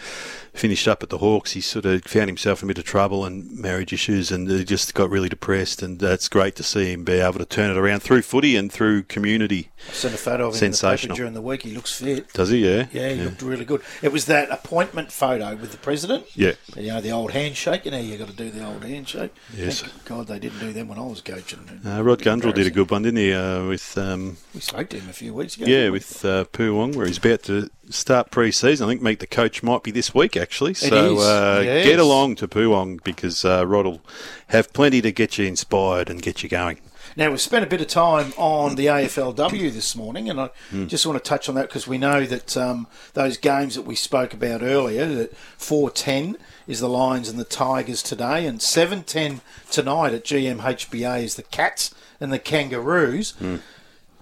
finished 0.56 0.88
up 0.88 1.04
at 1.04 1.10
the 1.10 1.20
Hawks. 1.20 1.52
He 1.52 1.62
sort 1.62 1.86
of 1.86 2.04
found 2.04 2.28
himself 2.28 2.62
in 2.62 2.68
a 2.68 2.70
bit 2.70 2.78
of 2.78 2.86
trouble 2.86 3.26
and 3.26 3.52
marriage 3.58 3.94
issues, 3.94 4.32
and 4.32 4.50
he 4.50 4.64
just 4.64 4.94
got 4.94 5.10
really 5.10 5.30
depressed. 5.30 5.82
And 5.82 6.02
uh, 6.04 6.08
it's 6.08 6.30
great 6.30 6.56
to 6.56 6.64
see 6.64 6.94
him 6.94 7.04
be 7.04 7.14
able 7.14 7.40
to 7.40 7.46
turn 7.46 7.72
it 7.72 7.78
around 7.78 8.02
through 8.02 8.22
footy 8.24 8.56
and 8.56 8.72
through 8.72 9.04
community. 9.04 9.70
I 9.90 9.94
sent 9.94 10.14
a 10.14 10.18
photo 10.18 10.48
of 10.48 10.56
him 10.56 10.66
in 10.66 10.72
the 10.72 10.78
paper 10.78 11.14
during 11.14 11.34
the 11.34 11.42
week. 11.42 11.64
He 11.64 11.72
looks 11.72 12.00
fit. 12.00 12.32
Does 12.34 12.50
he? 12.50 12.66
Yeah. 12.66 12.88
Yeah, 12.92 13.10
he 13.10 13.22
looked 13.24 13.42
really 13.42 13.66
good. 13.66 13.82
It 14.02 14.12
was 14.12 14.26
that 14.26 14.50
appointment 14.50 15.12
photo 15.12 15.56
with 15.56 15.72
the 15.72 15.78
president. 15.78 16.26
Yeah. 16.36 16.54
You 16.76 16.88
know, 16.88 17.02
the 17.02 17.12
old 17.12 17.32
handshake. 17.32 17.86
You 17.86 17.92
know, 17.92 18.00
you 18.00 18.18
got 18.18 18.30
to 18.30 18.34
do 18.36 18.50
the 18.50 18.66
old 18.66 18.84
handshake. 18.84 19.34
Yes. 19.54 19.82
Thank 19.82 20.06
God 20.06 20.28
they 20.28 20.40
didn't 20.40 20.60
do 20.60 20.74
them 20.74 20.88
when 20.88 20.98
I 20.98 21.04
was 21.04 21.22
coaching. 21.22 21.82
Uh, 21.86 22.04
Rod 22.04 22.20
Gundrell 22.20 22.54
did 22.54 22.68
a 22.68 22.72
good 22.72 22.90
one, 22.90 23.04
didn't 23.04 23.18
he? 23.18 23.34
Uh, 23.34 23.66
with 23.66 23.98
um, 23.98 24.38
We 24.54 24.62
spoke 24.62 24.90
to 24.90 25.00
him 25.00 25.10
a 25.10 25.14
few 25.14 25.34
weeks 25.34 25.58
ago. 25.58 25.66
Yeah, 25.66 25.90
with 25.90 26.24
uh, 26.26 26.46
Poowong, 26.46 26.96
where 26.96 27.06
he's 27.06 27.18
about 27.18 27.44
to 27.44 27.70
start 27.90 28.32
pre-season. 28.32 28.88
I 28.88 28.92
think 28.92 29.02
meet 29.02 29.20
the 29.20 29.28
coach 29.28 29.62
might 29.64 29.84
be 29.84 29.92
this 29.92 30.14
week 30.14 30.36
actually. 30.38 30.74
So 30.74 31.16
is, 31.18 31.24
uh, 31.24 31.62
get 31.84 32.00
along 32.00 32.36
to 32.38 32.48
Poowong 32.48 33.04
because 33.04 33.46
uh, 33.46 33.66
Rod 33.68 33.86
will 33.86 34.02
have 34.48 34.72
plenty 34.74 35.02
to 35.02 35.12
get 35.12 35.38
you 35.38 35.46
inspired 35.46 36.10
and 36.10 36.22
get 36.22 36.44
you 36.44 36.50
going. 36.50 36.80
Now, 37.18 37.30
we've 37.30 37.40
spent 37.40 37.64
a 37.64 37.68
bit 37.68 37.80
of 37.80 37.88
time 37.88 38.34
on 38.36 38.76
the 38.76 38.88
AFLW 38.88 39.72
this 39.72 39.96
morning, 39.96 40.30
and 40.30 40.42
I 40.42 40.50
Hmm. 40.72 40.88
just 40.88 41.06
want 41.06 41.24
to 41.24 41.26
touch 41.30 41.48
on 41.48 41.56
that 41.56 41.70
because 41.70 41.88
we 41.88 41.98
know 41.98 42.26
that 42.26 42.58
um, 42.58 42.88
those 43.14 43.38
games 43.38 43.76
that 43.76 43.84
we 43.84 43.96
spoke 43.96 44.34
about 44.34 44.62
earlier, 44.62 45.06
that 45.06 45.38
410 45.58 46.36
is 46.68 46.82
the 46.82 46.90
Lions 46.90 47.30
and 47.30 47.40
the 47.40 47.46
Tigers 47.46 48.02
today, 48.04 48.46
and 48.46 48.62
710 48.62 49.40
tonight 49.72 50.14
at 50.14 50.26
GMHBA 50.26 51.24
is 51.24 51.36
the 51.36 51.44
Cats 51.44 51.94
and 52.20 52.34
the 52.34 52.40
Kangaroos. 52.40 53.32
Hmm. 53.40 53.58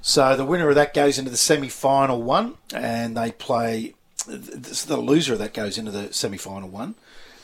So 0.06 0.36
the 0.36 0.44
winner 0.46 0.68
of 0.68 0.76
that 0.76 0.94
goes 0.94 1.18
into 1.18 1.32
the 1.32 1.38
semi 1.38 1.70
final 1.70 2.22
one, 2.22 2.56
and 2.76 3.16
they 3.18 3.32
play. 3.32 3.96
The 4.28 4.98
loser 4.98 5.34
of 5.34 5.40
that 5.40 5.54
goes 5.54 5.78
into 5.78 5.92
the 5.92 6.12
semi 6.14 6.38
final 6.38 6.68
one. 6.70 6.96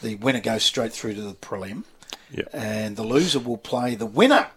The 0.02 0.16
winner 0.16 0.42
goes 0.42 0.64
straight 0.64 0.92
through 0.94 1.14
to 1.16 1.22
the 1.22 1.34
prelim, 1.34 1.84
Yeah. 2.32 2.44
and 2.54 2.98
the 2.98 3.04
loser 3.04 3.40
will 3.40 3.58
play 3.58 3.96
the 3.96 4.06
winner 4.06 4.48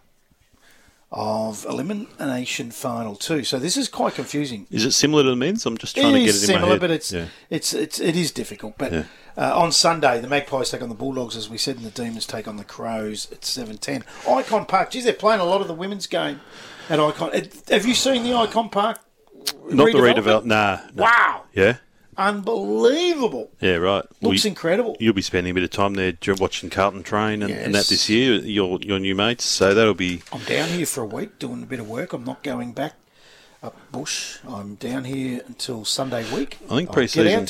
of 1.10 1.64
elimination 1.66 2.70
final 2.70 3.14
two. 3.14 3.44
So 3.44 3.58
this 3.58 3.76
is 3.76 3.88
quite 3.88 4.14
confusing. 4.14 4.66
Is 4.70 4.84
it 4.84 4.92
similar 4.92 5.22
to 5.24 5.30
the 5.30 5.36
men's? 5.36 5.64
I'm 5.66 5.76
just 5.78 5.94
trying 5.94 6.12
to 6.14 6.18
get 6.20 6.28
it 6.30 6.34
in 6.34 6.40
my 6.40 6.46
similar, 6.54 6.72
head. 6.72 6.80
but 6.80 6.90
it's 6.90 7.12
yeah. 7.12 7.26
it's 7.50 7.72
it's 7.72 8.00
it 8.00 8.16
is 8.16 8.30
difficult. 8.32 8.78
But 8.78 8.92
Yeah. 8.92 9.04
uh, 9.36 9.56
on 9.58 9.70
Sunday, 9.72 10.20
the 10.20 10.28
Magpies 10.28 10.70
take 10.70 10.82
on 10.82 10.88
the 10.88 10.94
Bulldogs, 10.96 11.36
as 11.36 11.48
we 11.48 11.58
said, 11.58 11.76
and 11.76 11.84
the 11.84 11.90
Demons 11.90 12.26
take 12.26 12.48
on 12.48 12.56
the 12.56 12.64
Crows 12.64 13.28
at 13.30 13.44
seven 13.44 13.78
ten. 13.78 14.04
Ikon 14.24 14.66
Park. 14.66 14.90
Geez, 14.90 15.04
they're 15.04 15.12
playing 15.12 15.40
a 15.40 15.44
lot 15.44 15.60
of 15.60 15.68
the 15.68 15.74
women's 15.74 16.06
game 16.06 16.40
at 16.92 16.98
Ikon. 16.98 17.70
Have 17.70 17.86
you 17.86 17.94
seen 17.94 18.22
the 18.22 18.30
Ikon 18.30 18.70
Park? 18.70 19.00
not 19.70 19.86
the 19.86 19.98
redevelopment? 19.98 20.14
redevelop. 20.22 20.44
Nah, 20.44 20.80
nah. 20.94 21.02
Wow, 21.02 21.42
Yeah. 21.54 21.76
unbelievable! 22.16 23.50
Yeah. 23.60 23.76
Right. 23.76 24.04
Well, 24.20 24.30
Looks 24.32 24.44
you- 24.44 24.48
incredible. 24.50 24.96
You'll 25.00 25.14
be 25.14 25.22
spending 25.22 25.50
a 25.50 25.54
bit 25.54 25.64
of 25.64 25.70
time 25.70 25.94
there 25.94 26.12
watching 26.38 26.70
Carlton 26.70 27.02
train 27.02 27.42
and, 27.42 27.52
and 27.52 27.74
that 27.74 27.86
this 27.86 28.08
year. 28.08 28.34
Your 28.34 28.78
your 28.82 28.98
new 28.98 29.14
mates. 29.14 29.44
So 29.44 29.74
that'll 29.74 29.94
be 29.94 30.22
I'm 30.32 30.42
down 30.44 30.68
here 30.68 30.86
for 30.86 31.02
a 31.02 31.06
week 31.06 31.38
doing 31.38 31.62
a 31.62 31.66
bit 31.66 31.80
of 31.80 31.88
work. 31.88 32.12
I'm 32.12 32.24
not 32.24 32.42
going 32.42 32.72
back 32.72 32.94
up 33.62 33.76
bush. 33.92 34.38
I'm 34.48 34.74
down 34.74 35.04
here 35.04 35.40
until 35.46 35.84
Sunday 35.84 36.28
week. 36.34 36.58
I 36.68 36.76
think 36.76 36.90
pre-season. 36.90 37.46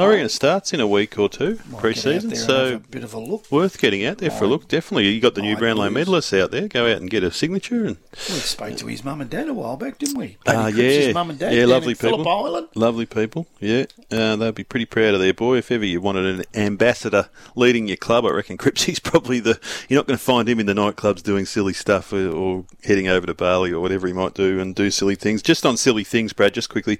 I 0.00 0.06
reckon 0.06 0.26
it 0.26 0.30
starts 0.30 0.72
in 0.72 0.80
a 0.80 0.88
week 0.88 1.16
or 1.18 1.28
two. 1.28 1.60
Might 1.70 1.80
Pre-season. 1.80 2.34
So 2.34 2.78
bit 2.90 3.04
of 3.04 3.14
a 3.14 3.20
look. 3.20 3.50
worth 3.50 3.78
getting 3.78 4.04
out 4.04 4.18
there 4.18 4.30
for 4.30 4.44
a 4.44 4.48
look. 4.48 4.66
Definitely, 4.66 5.10
you 5.10 5.20
got 5.20 5.34
the 5.36 5.42
new 5.42 5.56
Brownlow 5.56 5.88
lose. 5.88 6.08
medalists 6.08 6.40
out 6.40 6.50
there. 6.50 6.66
Go 6.66 6.90
out 6.90 6.96
and 7.00 7.08
get 7.08 7.22
a 7.22 7.30
signature 7.30 7.84
and 7.84 7.96
We 8.12 8.34
spoke 8.34 8.76
to 8.78 8.86
his 8.86 9.04
mum 9.04 9.20
and 9.20 9.30
dad 9.30 9.48
a 9.48 9.54
while 9.54 9.76
back, 9.76 9.98
didn't 9.98 10.18
we? 10.18 10.36
Ah, 10.48 10.70
Cripps' 10.72 11.06
yeah. 11.06 11.12
mum 11.12 11.30
and 11.30 11.38
dad. 11.38 11.54
Yeah, 11.54 11.66
lovely 11.66 11.94
Phillip 11.94 12.20
people. 12.20 12.32
Island. 12.32 12.68
lovely 12.74 13.06
people. 13.06 13.46
Yeah, 13.60 13.84
uh, 14.10 14.34
they'd 14.36 14.54
be 14.56 14.64
pretty 14.64 14.86
proud 14.86 15.14
of 15.14 15.20
their 15.20 15.34
boy. 15.34 15.58
If 15.58 15.70
ever 15.70 15.84
you 15.84 16.00
wanted 16.00 16.40
an 16.40 16.44
ambassador 16.54 17.28
leading 17.54 17.86
your 17.86 17.96
club, 17.98 18.26
I 18.26 18.30
reckon 18.30 18.58
Cripsy's 18.58 18.98
probably 18.98 19.38
the. 19.38 19.60
You're 19.88 20.00
not 20.00 20.08
going 20.08 20.18
to 20.18 20.24
find 20.24 20.48
him 20.48 20.58
in 20.58 20.66
the 20.66 20.74
nightclubs 20.74 21.22
doing 21.22 21.46
silly 21.46 21.72
stuff 21.72 22.12
or, 22.12 22.28
or 22.30 22.64
heading 22.82 23.06
over 23.06 23.26
to 23.28 23.34
Bali 23.34 23.70
or 23.72 23.80
whatever 23.80 24.08
he 24.08 24.12
might 24.12 24.34
do 24.34 24.58
and 24.58 24.74
do 24.74 24.90
silly 24.90 25.14
things. 25.14 25.40
Just 25.42 25.51
on 25.66 25.76
silly 25.76 26.04
things, 26.04 26.32
Brad. 26.32 26.54
Just 26.54 26.68
quickly, 26.70 26.98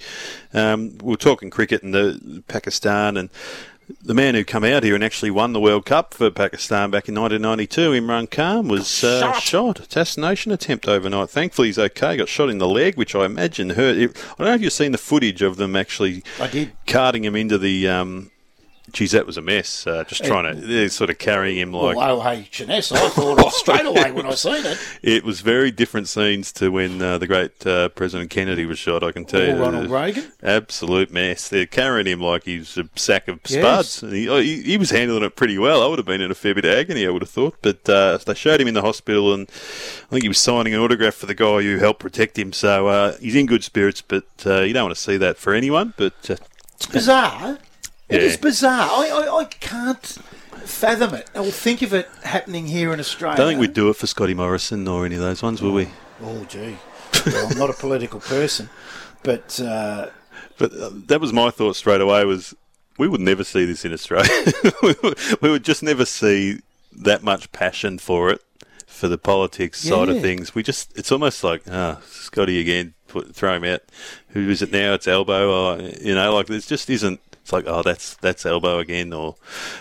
um, 0.52 0.98
we 1.02 1.14
are 1.14 1.16
talking 1.16 1.50
cricket 1.50 1.82
and 1.82 1.94
the 1.94 2.42
Pakistan 2.48 3.16
and. 3.16 3.30
The 4.00 4.14
man 4.14 4.34
who 4.34 4.44
come 4.44 4.64
out 4.64 4.84
here 4.84 4.94
and 4.94 5.04
actually 5.04 5.30
won 5.32 5.52
the 5.52 5.60
World 5.60 5.84
Cup 5.84 6.14
for 6.14 6.30
Pakistan 6.30 6.90
back 6.90 7.08
in 7.08 7.14
1992, 7.16 7.90
Imran 7.90 8.30
Khan, 8.30 8.66
was 8.68 9.04
uh, 9.04 9.32
shot. 9.34 9.80
Assassination 9.80 10.50
attempt 10.50 10.88
overnight. 10.88 11.28
Thankfully, 11.28 11.68
he's 11.68 11.78
okay. 11.78 12.16
Got 12.16 12.28
shot 12.28 12.48
in 12.48 12.56
the 12.56 12.68
leg, 12.68 12.96
which 12.96 13.14
I 13.14 13.26
imagine 13.26 13.70
hurt. 13.70 13.96
I 13.98 14.06
don't 14.06 14.38
know 14.38 14.54
if 14.54 14.62
you've 14.62 14.72
seen 14.72 14.92
the 14.92 14.98
footage 14.98 15.42
of 15.42 15.56
them 15.56 15.76
actually 15.76 16.22
I 16.40 16.46
did. 16.46 16.72
carting 16.86 17.24
him 17.24 17.36
into 17.36 17.58
the. 17.58 17.86
Um, 17.88 18.30
geez, 18.92 19.12
that 19.12 19.26
was 19.26 19.36
a 19.36 19.42
mess. 19.42 19.86
Uh, 19.86 20.04
just 20.04 20.24
trying 20.24 20.54
to, 20.54 20.60
they're 20.60 20.88
sort 20.88 21.10
of 21.10 21.18
carrying 21.18 21.58
him 21.58 21.72
like. 21.72 21.96
well, 21.96 22.20
oh, 22.20 22.22
hey, 22.22 22.46
Chinese, 22.50 22.92
I 22.92 23.08
thought 23.08 23.44
of 23.44 23.52
straight 23.52 23.86
away 23.86 24.12
when 24.12 24.26
I 24.26 24.34
seen 24.34 24.64
it. 24.66 24.78
It 25.02 25.24
was 25.24 25.40
very 25.40 25.70
different 25.70 26.08
scenes 26.08 26.52
to 26.52 26.70
when 26.70 27.02
uh, 27.02 27.18
the 27.18 27.26
great 27.26 27.66
uh, 27.66 27.88
President 27.90 28.30
Kennedy 28.30 28.66
was 28.66 28.78
shot. 28.78 29.02
I 29.02 29.10
can 29.12 29.24
tell 29.24 29.40
Or 29.40 29.46
you, 29.46 29.56
Ronald 29.56 29.90
Reagan. 29.90 30.30
absolute 30.42 31.10
mess. 31.10 31.48
They're 31.48 31.66
carrying 31.66 32.06
him 32.06 32.20
like 32.20 32.44
he's 32.44 32.76
a 32.78 32.88
sack 32.94 33.28
of 33.28 33.40
spuds. 33.44 34.02
And 34.02 34.12
He, 34.12 34.28
oh, 34.28 34.38
he, 34.38 34.62
he 34.62 34.76
was 34.78 34.90
handling 34.90 35.22
it 35.24 35.34
pretty 35.36 35.58
well. 35.58 35.82
I 35.82 35.86
would 35.86 35.98
have 35.98 36.06
been 36.06 36.20
in 36.20 36.30
a 36.30 36.34
fair 36.34 36.54
bit 36.54 36.64
of 36.64 36.72
agony, 36.74 37.06
I 37.06 37.10
would 37.10 37.22
have 37.22 37.30
thought. 37.30 37.56
But 37.62 37.88
uh, 37.88 38.18
they 38.18 38.34
showed 38.34 38.60
him 38.60 38.68
in 38.68 38.74
the 38.74 38.82
hospital, 38.82 39.34
and 39.34 39.48
I 39.50 40.06
think 40.10 40.22
he 40.22 40.28
was 40.28 40.38
signing 40.38 40.74
an 40.74 40.80
autograph 40.80 41.14
for 41.14 41.26
the 41.26 41.34
guy 41.34 41.62
who 41.62 41.78
helped 41.78 42.00
protect 42.00 42.38
him. 42.38 42.52
So 42.52 42.86
uh, 42.88 43.16
he's 43.18 43.34
in 43.36 43.46
good 43.46 43.64
spirits, 43.64 44.02
but 44.02 44.24
uh, 44.46 44.60
you 44.60 44.72
don't 44.72 44.84
want 44.84 44.94
to 44.96 45.00
see 45.02 45.16
that 45.16 45.36
for 45.38 45.52
anyone. 45.54 45.94
But 45.96 46.14
It's 46.28 46.86
bizarre. 46.86 47.58
It 48.12 48.20
Yeah. 48.20 48.28
is 48.28 48.36
bizarre. 48.36 48.88
I, 48.90 49.08
I, 49.28 49.38
I 49.40 49.44
can't 49.44 50.04
fathom 50.64 51.14
it 51.14 51.28
or 51.34 51.46
think 51.46 51.82
of 51.82 51.92
it 51.92 52.08
happening 52.22 52.66
here 52.66 52.92
in 52.92 53.00
Australia. 53.00 53.34
I 53.34 53.36
don't 53.36 53.48
think 53.48 53.60
we'd 53.60 53.74
do 53.74 53.88
it 53.90 53.96
for 53.96 54.06
Scotty 54.06 54.34
Morrison 54.34 54.86
or 54.86 55.04
any 55.06 55.14
of 55.16 55.20
those 55.20 55.42
ones, 55.42 55.60
will 55.62 55.72
we? 55.72 55.88
Oh, 56.22 56.44
gee. 56.44 56.76
Well, 57.26 57.48
I'm 57.50 57.58
not 57.58 57.70
a 57.70 57.74
political 57.74 58.20
person, 58.20 58.68
but 59.22 59.58
uh, 59.60 60.08
But 60.58 60.72
uh, 60.72 60.90
that 61.06 61.20
was 61.20 61.32
my 61.32 61.50
thought 61.50 61.76
straight 61.76 62.00
away. 62.00 62.24
Was 62.24 62.54
we 62.98 63.08
would 63.08 63.20
never 63.20 63.44
see 63.44 63.64
this 63.64 63.84
in 63.84 63.92
Australia. 63.92 64.30
we 65.40 65.50
would 65.50 65.64
just 65.64 65.82
never 65.82 66.04
see 66.04 66.60
that 66.92 67.22
much 67.22 67.50
passion 67.52 67.98
for 67.98 68.30
it, 68.30 68.40
for 68.86 69.08
the 69.08 69.18
politics 69.18 69.80
side 69.80 70.08
of 70.10 70.20
things. 70.20 70.54
We 70.54 70.62
just, 70.62 70.96
it's 70.96 71.10
almost 71.10 71.42
like, 71.42 71.62
ah, 71.70 72.00
Scotty 72.06 72.60
again, 72.60 72.92
put, 73.08 73.34
throw 73.34 73.54
him 73.54 73.64
out. 73.64 73.80
Who 74.28 74.48
is 74.50 74.60
it 74.62 74.70
now? 74.70 74.92
It's 74.94 75.08
Albo. 75.08 75.50
Or, 75.76 75.80
you 75.80 76.14
know, 76.14 76.34
like 76.34 76.50
it 76.50 76.60
just 76.66 76.90
isn't. 76.90 77.18
It's 77.42 77.52
like, 77.52 77.64
oh, 77.66 77.82
that's 77.82 78.14
that's 78.14 78.46
Albo 78.46 78.78
again, 78.78 79.12
or 79.12 79.34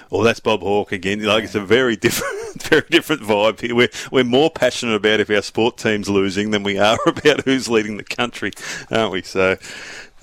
or 0.10 0.24
that's 0.24 0.40
Bob 0.40 0.62
Hawke 0.62 0.92
again. 0.92 1.22
Like 1.24 1.44
it's 1.44 1.54
a 1.54 1.62
very 1.62 1.96
different, 1.96 2.64
very 2.64 2.86
different 2.90 3.22
vibe 3.22 3.62
here. 3.62 3.76
We're 3.76 3.90
we're 4.12 4.24
more 4.24 4.50
passionate 4.50 4.96
about 4.96 5.20
if 5.20 5.30
our 5.30 5.44
sport 5.44 5.78
team's 5.78 6.10
losing 6.10 6.50
than 6.50 6.64
we 6.64 6.80
are 6.80 6.98
about 7.06 7.42
who's 7.46 7.70
leading 7.70 7.98
the 7.98 8.04
country, 8.04 8.52
aren't 8.90 9.12
we? 9.12 9.22
So, 9.22 9.58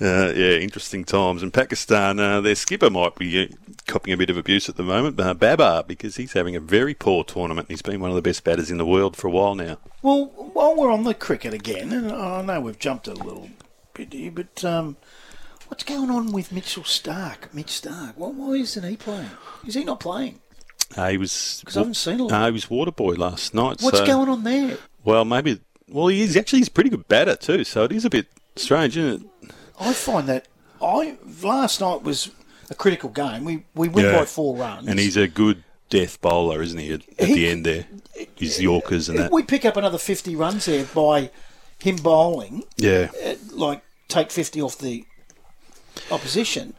uh, 0.01 0.33
yeah, 0.35 0.57
interesting 0.57 1.05
times. 1.05 1.41
And 1.41 1.53
Pakistan, 1.53 2.19
uh, 2.19 2.41
their 2.41 2.55
skipper 2.55 2.89
might 2.89 3.15
be 3.15 3.45
uh, 3.45 3.47
copping 3.87 4.11
a 4.11 4.17
bit 4.17 4.29
of 4.29 4.35
abuse 4.35 4.67
at 4.67 4.75
the 4.75 4.83
moment, 4.83 5.17
uh, 5.17 5.33
Babar, 5.33 5.83
because 5.83 6.17
he's 6.17 6.33
having 6.33 6.57
a 6.57 6.59
very 6.59 6.93
poor 6.93 7.23
tournament. 7.23 7.69
He's 7.69 7.81
been 7.81 8.01
one 8.01 8.09
of 8.09 8.17
the 8.17 8.21
best 8.21 8.43
batters 8.43 8.69
in 8.69 8.77
the 8.77 8.85
world 8.85 9.15
for 9.15 9.27
a 9.27 9.31
while 9.31 9.55
now. 9.55 9.77
Well, 10.01 10.25
while 10.25 10.75
we're 10.75 10.91
on 10.91 11.05
the 11.05 11.13
cricket 11.13 11.53
again, 11.53 11.93
and 11.93 12.11
I 12.11 12.41
know 12.41 12.59
we've 12.59 12.79
jumped 12.79 13.07
a 13.07 13.13
little 13.13 13.49
bit 13.93 14.11
here, 14.11 14.31
but 14.31 14.65
um, 14.65 14.97
what's 15.69 15.83
going 15.83 16.09
on 16.11 16.31
with 16.31 16.51
Mitchell 16.51 16.83
Starc? 16.83 17.53
Mitch 17.53 17.67
Starc. 17.81 18.13
Why, 18.15 18.29
why 18.29 18.53
isn't 18.55 18.83
he 18.87 18.97
playing? 18.97 19.29
Is 19.65 19.73
he 19.75 19.83
not 19.83 19.99
playing? 19.99 20.39
Uh, 20.97 21.09
he 21.09 21.17
was 21.17 21.61
'Cause 21.65 21.77
I 21.77 21.81
haven't 21.81 21.93
seen 21.95 22.19
a 22.19 22.23
lot. 22.23 22.31
Uh, 22.33 22.45
he 22.47 22.51
was 22.51 22.69
water 22.69 22.91
boy 22.91 23.13
last 23.13 23.53
night. 23.53 23.77
What's 23.81 23.99
so, 23.99 24.05
going 24.05 24.27
on 24.29 24.43
there? 24.43 24.77
Well, 25.03 25.23
maybe 25.25 25.59
Well, 25.87 26.07
he's 26.07 26.35
actually 26.37 26.59
he's 26.59 26.67
a 26.67 26.71
pretty 26.71 26.89
good 26.89 27.07
batter 27.07 27.35
too, 27.35 27.63
so 27.63 27.83
it 27.83 27.91
is 27.91 28.05
a 28.05 28.09
bit 28.09 28.27
strange, 28.55 28.97
isn't 28.97 29.23
it? 29.43 29.51
I 29.79 29.93
find 29.93 30.27
that 30.27 30.47
I 30.81 31.17
last 31.43 31.79
night 31.81 32.03
was 32.03 32.29
a 32.69 32.75
critical 32.75 33.09
game. 33.09 33.43
We 33.45 33.63
we 33.75 33.87
win 33.87 34.05
Yeah. 34.05 34.19
by 34.19 34.25
four 34.25 34.55
runs, 34.57 34.87
And 34.87 34.99
he's 34.99 35.17
a 35.17 35.27
good 35.27 35.63
death 35.89 36.21
bowler, 36.21 36.61
isn't 36.61 36.77
he? 36.77 36.91
At, 36.93 37.01
at 37.17 37.27
He- 37.27 37.33
the 37.35 37.47
end 37.49 37.65
there, 37.65 37.85
his 38.35 38.61
Yorkers 38.61 39.09
and 39.09 39.17
that. 39.19 39.31
we 39.31 39.41
pick 39.43 39.65
up 39.65 39.77
another 39.77 39.97
fifty 39.97 40.35
runs 40.35 40.65
there 40.65 40.85
by 40.85 41.29
him 41.79 41.95
bowling. 41.97 42.63
Yeah, 42.77 43.09
uh, 43.25 43.35
like 43.51 43.81
take 44.07 44.31
50 44.31 44.59
off 44.61 44.77
the 44.77 45.05
opposition, 46.11 46.73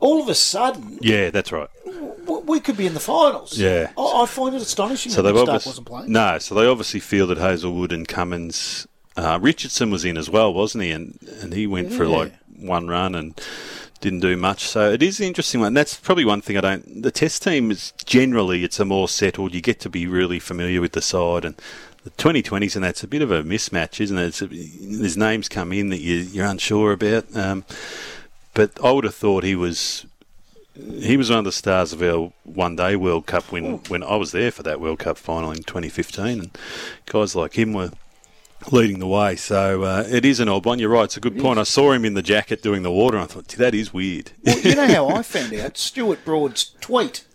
all 0.00 0.20
of 0.22 0.28
a 0.28 0.34
sudden 0.34 0.98
yeah, 1.00 1.30
that's 1.30 1.52
right. 1.52 1.68
w- 1.84 2.42
we 2.46 2.60
could 2.60 2.76
be 2.76 2.86
in 2.86 2.94
the 2.94 3.00
finals. 3.00 3.56
Yeah. 3.56 3.90
I, 3.96 4.22
I 4.22 4.26
find 4.26 4.54
it 4.54 4.62
astonishing 4.62 5.12
So 5.12 5.22
that 5.22 5.34
Starc 5.34 5.66
wasn't 5.66 5.86
playing. 5.86 6.10
no. 6.12 6.38
So 6.38 6.54
they 6.54 6.66
obviously 6.66 7.00
feel 7.00 7.26
that 7.28 7.38
Hazlewood 7.38 7.92
and 7.92 8.06
Cummins, 8.08 8.86
uh, 9.16 9.38
Richardson 9.40 9.90
was 9.90 10.04
in 10.04 10.16
as 10.16 10.28
well, 10.30 10.52
wasn't 10.52 10.84
he? 10.84 10.90
And 10.90 11.18
and 11.40 11.52
he 11.52 11.66
went 11.66 11.92
for 11.92 12.06
like 12.06 12.32
one 12.56 12.88
run 12.88 13.14
and 13.14 13.40
didn't 14.00 14.20
do 14.20 14.36
much. 14.36 14.64
So 14.66 14.90
it 14.90 15.02
is 15.02 15.20
an 15.20 15.26
interesting 15.26 15.60
one. 15.60 15.74
That's 15.74 15.94
probably 15.96 16.24
one 16.24 16.40
thing 16.42 16.56
I 16.58 16.60
don't. 16.60 17.02
The 17.02 17.12
Test 17.12 17.42
team 17.44 17.70
is 17.70 17.92
generally 18.04 18.64
it's 18.64 18.80
a 18.80 18.84
more 18.84 19.08
settled. 19.08 19.54
You 19.54 19.60
get 19.60 19.78
to 19.80 19.88
be 19.90 20.06
really 20.08 20.40
familiar 20.40 20.80
with 20.80 20.92
the 20.92 21.02
side 21.02 21.44
and. 21.44 21.54
The 22.04 22.10
2020s 22.10 22.74
and 22.74 22.82
that's 22.84 23.04
a 23.04 23.06
bit 23.06 23.22
of 23.22 23.30
a 23.30 23.44
mismatch, 23.44 24.00
isn't 24.00 24.18
it? 24.18 24.26
It's 24.26 24.42
a, 24.42 24.48
there's 24.48 25.16
names 25.16 25.48
come 25.48 25.72
in 25.72 25.90
that 25.90 26.00
you, 26.00 26.16
you're 26.16 26.46
unsure 26.48 26.90
about. 26.90 27.26
Um, 27.36 27.64
but 28.54 28.72
I 28.82 28.90
would 28.92 29.04
have 29.04 29.14
thought 29.14 29.44
he 29.44 29.54
was 29.54 30.06
he 30.74 31.16
was 31.16 31.28
one 31.28 31.40
of 31.40 31.44
the 31.44 31.52
stars 31.52 31.92
of 31.92 32.02
our 32.02 32.32
one 32.44 32.76
day 32.76 32.96
World 32.96 33.26
Cup 33.26 33.52
when, 33.52 33.78
when 33.88 34.02
I 34.02 34.16
was 34.16 34.32
there 34.32 34.50
for 34.50 34.62
that 34.62 34.80
World 34.80 35.00
Cup 35.00 35.18
final 35.18 35.50
in 35.50 35.62
2015, 35.62 36.24
and 36.26 36.58
guys 37.06 37.36
like 37.36 37.58
him 37.58 37.74
were 37.74 37.90
leading 38.70 38.98
the 38.98 39.06
way. 39.06 39.36
So 39.36 39.82
uh, 39.82 40.04
it 40.08 40.24
is 40.24 40.40
an 40.40 40.48
odd 40.48 40.64
one. 40.64 40.78
You're 40.78 40.88
right. 40.88 41.04
It's 41.04 41.16
a 41.16 41.20
good 41.20 41.38
point. 41.38 41.58
I 41.58 41.64
saw 41.64 41.92
him 41.92 42.04
in 42.04 42.14
the 42.14 42.22
jacket 42.22 42.62
doing 42.62 42.82
the 42.82 42.90
water, 42.90 43.18
and 43.18 43.24
I 43.24 43.26
thought, 43.26 43.48
that 43.48 43.74
is 43.74 43.92
weird. 43.92 44.32
Well, 44.44 44.58
you 44.60 44.74
know 44.74 44.86
how 44.86 45.08
I 45.08 45.22
found 45.22 45.52
out? 45.54 45.76
Stuart 45.76 46.24
Broad's 46.24 46.70
tweet. 46.80 47.26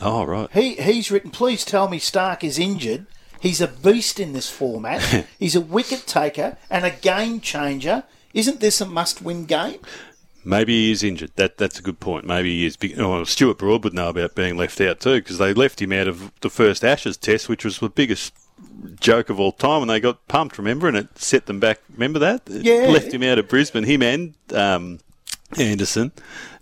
oh, 0.00 0.24
right. 0.24 0.50
He 0.52 0.74
He's 0.76 1.10
written, 1.10 1.30
please 1.30 1.64
tell 1.64 1.88
me 1.88 1.98
Starc 1.98 2.42
is 2.42 2.58
injured. 2.58 3.06
He's 3.40 3.60
a 3.60 3.68
beast 3.68 4.18
in 4.18 4.32
this 4.32 4.48
format. 4.50 5.26
He's 5.38 5.54
a 5.54 5.60
wicket 5.60 6.04
taker 6.06 6.56
and 6.70 6.86
a 6.86 6.90
game 6.90 7.40
changer. 7.40 8.04
Isn't 8.32 8.60
this 8.60 8.80
a 8.80 8.86
must 8.86 9.22
win 9.22 9.44
game? 9.46 9.80
Maybe 10.46 10.72
he 10.86 10.92
is 10.92 11.02
injured. 11.02 11.32
That 11.34 11.58
that's 11.58 11.78
a 11.80 11.82
good 11.82 11.98
point. 11.98 12.24
Maybe 12.24 12.50
he 12.60 12.66
is. 12.66 12.78
Oh, 12.98 13.24
Stuart 13.24 13.58
Broad 13.58 13.82
would 13.82 13.94
know 13.94 14.08
about 14.10 14.36
being 14.36 14.56
left 14.56 14.80
out 14.80 15.00
too 15.00 15.16
because 15.16 15.38
they 15.38 15.52
left 15.52 15.82
him 15.82 15.92
out 15.92 16.06
of 16.06 16.30
the 16.40 16.48
first 16.50 16.84
Ashes 16.84 17.16
Test, 17.16 17.48
which 17.48 17.64
was 17.64 17.80
the 17.80 17.88
biggest 17.88 18.32
joke 19.00 19.28
of 19.28 19.40
all 19.40 19.50
time, 19.50 19.82
and 19.82 19.90
they 19.90 19.98
got 19.98 20.26
pumped. 20.28 20.56
Remember, 20.56 20.86
and 20.86 20.96
it 20.96 21.18
set 21.18 21.46
them 21.46 21.58
back. 21.58 21.80
Remember 21.92 22.20
that? 22.20 22.42
It 22.46 22.62
Yeah. 22.64 22.86
left 22.88 23.12
him 23.12 23.24
out 23.24 23.38
of 23.38 23.48
Brisbane. 23.48 23.82
Him 23.84 24.02
and 24.02 24.34
um, 24.52 25.00
Anderson 25.56 26.10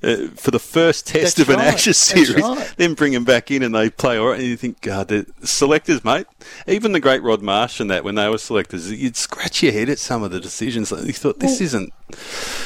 uh, 0.03 0.29
for 0.37 0.51
the 0.51 0.59
first 0.59 1.07
test 1.07 1.37
That's 1.37 1.49
of 1.49 1.55
an 1.55 1.61
right. 1.61 1.73
Ashes 1.75 1.97
series. 1.97 2.35
right. 2.35 2.75
Then 2.77 2.93
bring 2.95 3.15
him 3.15 3.25
back 3.25 3.51
in, 3.51 3.63
and 3.63 3.75
they 3.75 3.89
play 3.89 4.19
all 4.19 4.29
right. 4.29 4.39
And 4.39 4.47
you 4.49 4.57
think, 4.59 4.83
God, 4.83 5.09
the 5.09 5.27
selectors, 5.43 6.05
mate. 6.05 6.27
Even 6.67 6.93
the 6.93 7.01
great 7.01 7.23
Rod 7.23 7.41
Marsh 7.41 7.81
and 7.81 7.91
that 7.91 8.05
when 8.05 8.15
they 8.17 8.29
were 8.29 8.37
selectors, 8.39 8.93
you'd 8.93 9.17
scratch 9.17 9.63
your 9.63 9.73
head 9.73 9.89
at 9.89 9.99
some 9.99 10.23
of 10.23 10.31
the 10.33 10.39
decisions. 10.41 10.93
Like, 10.93 11.05
You 11.07 11.13
thought 11.15 11.39
this 11.41 11.61
Well- 11.61 11.63
isn't 11.67 11.93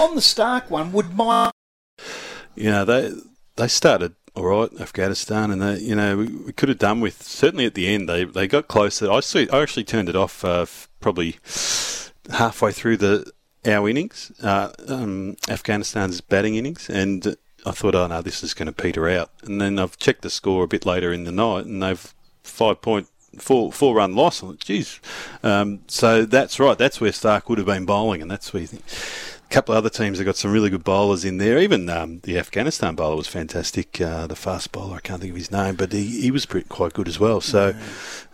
On 0.01 0.15
the 0.17 0.21
Starc 0.21 0.69
one, 0.71 0.93
would 0.93 1.15
my 1.15 1.51
you 2.57 2.71
know 2.71 2.85
they 2.85 3.13
they 3.55 3.69
started 3.69 4.15
all 4.35 4.45
right 4.45 4.71
Afghanistan 4.81 5.51
and 5.53 5.63
they 5.63 5.79
you 5.79 5.95
know 5.95 6.17
we, 6.17 6.27
we 6.27 6.53
could 6.53 6.69
have 6.69 6.79
done 6.79 7.01
with 7.01 7.23
certainly 7.23 7.65
at 7.67 7.75
the 7.75 7.87
end 7.87 8.09
they 8.09 8.25
they 8.25 8.49
got 8.49 8.67
closer 8.67 9.11
I 9.11 9.21
see 9.21 9.49
I 9.51 9.63
actually 9.63 9.85
turned 9.85 10.09
it 10.09 10.17
off 10.17 10.45
uh, 10.45 10.67
probably 11.01 11.37
halfway 12.31 12.73
through 12.73 12.97
the 12.99 13.31
our 13.67 13.89
innings 13.89 14.33
uh, 14.43 14.71
um, 14.89 15.37
Afghanistan's 15.49 16.21
batting 16.21 16.55
innings 16.55 16.89
and 16.89 17.37
I 17.67 17.73
thought 17.73 17.95
oh 17.95 18.07
no 18.07 18.23
this 18.23 18.43
is 18.43 18.55
going 18.55 18.67
to 18.67 18.73
peter 18.73 19.09
out. 19.09 19.31
And 19.43 19.61
then 19.61 19.79
I've 19.79 19.99
checked 19.99 20.23
the 20.23 20.31
score 20.31 20.65
a 20.65 20.69
bit 20.69 20.87
later 20.87 21.13
in 21.13 21.25
the 21.25 21.33
night 21.33 21.67
and 21.67 21.83
they've 21.83 22.15
five 22.43 22.81
point 22.81 23.09
four 23.39 23.73
four 23.73 23.97
run 23.97 24.15
loss 24.15 24.41
jeez. 24.41 25.01
Um, 25.43 25.81
so 25.89 26.25
that's 26.25 26.59
right 26.59 26.79
that's 26.79 27.01
where 27.01 27.11
Starc 27.11 27.49
would 27.49 27.59
have 27.59 27.67
been 27.67 27.85
bowling 27.85 28.23
and 28.23 28.31
that's 28.31 28.53
where 28.53 28.63
you 28.63 28.69
think 28.69 28.85
couple 29.51 29.75
of 29.75 29.79
other 29.79 29.89
teams 29.89 30.19
have 30.19 30.27
got 30.27 30.37
some 30.37 30.53
really 30.53 30.69
good 30.69 30.85
bowlers 30.85 31.25
in 31.25 31.39
there. 31.39 31.59
Even 31.59 31.89
um, 31.89 32.21
the 32.21 32.39
Afghanistan 32.39 32.95
bowler 32.95 33.17
was 33.17 33.27
fantastic. 33.27 34.01
Uh, 34.01 34.27
the 34.27 34.37
fast 34.37 34.73
bowler, 34.73 34.97
I 34.97 35.01
can't 35.01 35.21
think 35.21 35.31
of 35.31 35.37
his 35.37 35.51
name, 35.51 35.75
but 35.75 35.93
he, 35.93 36.21
he 36.23 36.31
was 36.31 36.45
pretty, 36.45 36.69
quite 36.69 36.93
good 36.93 37.09
as 37.09 37.19
well. 37.19 37.41
So, 37.41 37.75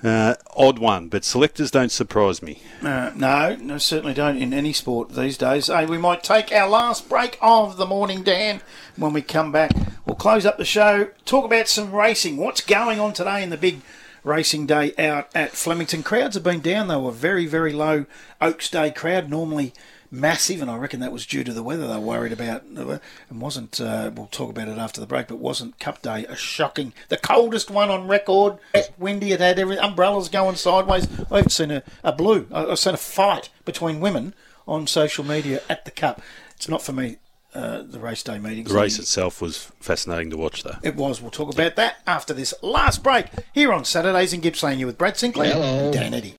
uh, 0.02 0.34
odd 0.56 0.78
one, 0.78 1.08
but 1.08 1.24
selectors 1.24 1.70
don't 1.70 1.92
surprise 1.92 2.42
me. 2.42 2.60
Uh, 2.82 3.12
no, 3.14 3.56
no, 3.56 3.78
certainly 3.78 4.14
don't 4.14 4.38
in 4.38 4.52
any 4.52 4.72
sport 4.72 5.10
these 5.10 5.38
days. 5.38 5.68
Hey, 5.68 5.86
we 5.86 5.98
might 5.98 6.24
take 6.24 6.52
our 6.52 6.68
last 6.68 7.08
break 7.08 7.38
of 7.40 7.76
the 7.76 7.86
morning, 7.86 8.22
Dan. 8.22 8.60
When 8.96 9.12
we 9.12 9.22
come 9.22 9.52
back, 9.52 9.70
we'll 10.04 10.16
close 10.16 10.44
up 10.44 10.58
the 10.58 10.64
show, 10.64 11.10
talk 11.24 11.44
about 11.44 11.68
some 11.68 11.92
racing. 11.92 12.36
What's 12.38 12.60
going 12.60 12.98
on 12.98 13.12
today 13.12 13.42
in 13.42 13.50
the 13.50 13.56
big 13.56 13.82
racing 14.24 14.66
day 14.66 14.92
out 14.98 15.28
at 15.34 15.52
Flemington? 15.52 16.02
Crowds 16.02 16.34
have 16.34 16.44
been 16.44 16.60
down. 16.60 16.88
They 16.88 16.96
were 16.96 17.12
very, 17.12 17.46
very 17.46 17.72
low 17.72 18.06
Oaks 18.40 18.68
Day 18.68 18.90
crowd, 18.90 19.30
normally 19.30 19.72
massive, 20.14 20.62
and 20.62 20.70
I 20.70 20.76
reckon 20.76 21.00
that 21.00 21.12
was 21.12 21.26
due 21.26 21.44
to 21.44 21.52
the 21.52 21.62
weather 21.62 21.86
they 21.86 21.94
were 21.94 22.00
worried 22.00 22.32
about. 22.32 22.62
And 22.64 23.00
wasn't, 23.30 23.80
uh, 23.80 24.10
we'll 24.14 24.26
talk 24.28 24.50
about 24.50 24.68
it 24.68 24.78
after 24.78 25.00
the 25.00 25.06
break, 25.06 25.28
but 25.28 25.36
wasn't 25.38 25.78
Cup 25.78 26.02
Day 26.02 26.24
a 26.26 26.36
shocking, 26.36 26.92
the 27.08 27.16
coldest 27.16 27.70
one 27.70 27.90
on 27.90 28.08
record? 28.08 28.58
Windy, 28.98 29.32
it 29.32 29.40
had 29.40 29.58
every 29.58 29.78
umbrellas 29.78 30.28
going 30.28 30.56
sideways. 30.56 31.08
I 31.30 31.36
haven't 31.36 31.50
seen 31.50 31.70
a, 31.70 31.82
a 32.02 32.12
blue, 32.12 32.46
I- 32.52 32.66
I've 32.66 32.78
seen 32.78 32.94
a 32.94 32.98
fight 32.98 33.48
between 33.64 34.00
women 34.00 34.34
on 34.66 34.86
social 34.86 35.24
media 35.24 35.60
at 35.68 35.84
the 35.84 35.90
Cup. 35.90 36.22
It's 36.56 36.68
not 36.68 36.80
for 36.82 36.92
me, 36.92 37.16
uh, 37.54 37.82
the 37.82 37.98
race 38.00 38.22
day 38.22 38.38
meetings. 38.38 38.68
The 38.70 38.76
race 38.76 38.98
itself 38.98 39.40
was 39.42 39.70
fascinating 39.80 40.30
to 40.30 40.36
watch, 40.36 40.62
though. 40.62 40.76
It 40.82 40.96
was. 40.96 41.20
We'll 41.20 41.30
talk 41.30 41.52
about 41.52 41.76
that 41.76 41.98
after 42.06 42.32
this 42.34 42.54
last 42.62 43.02
break 43.02 43.26
here 43.52 43.72
on 43.72 43.84
Saturdays 43.84 44.32
in 44.32 44.40
Gippsland. 44.40 44.78
You 44.78 44.86
with 44.86 44.98
Brad 44.98 45.16
Sinclair 45.16 45.52
Hello. 45.52 45.84
and 45.84 45.92
Dan 45.92 46.14
Eddy. 46.14 46.34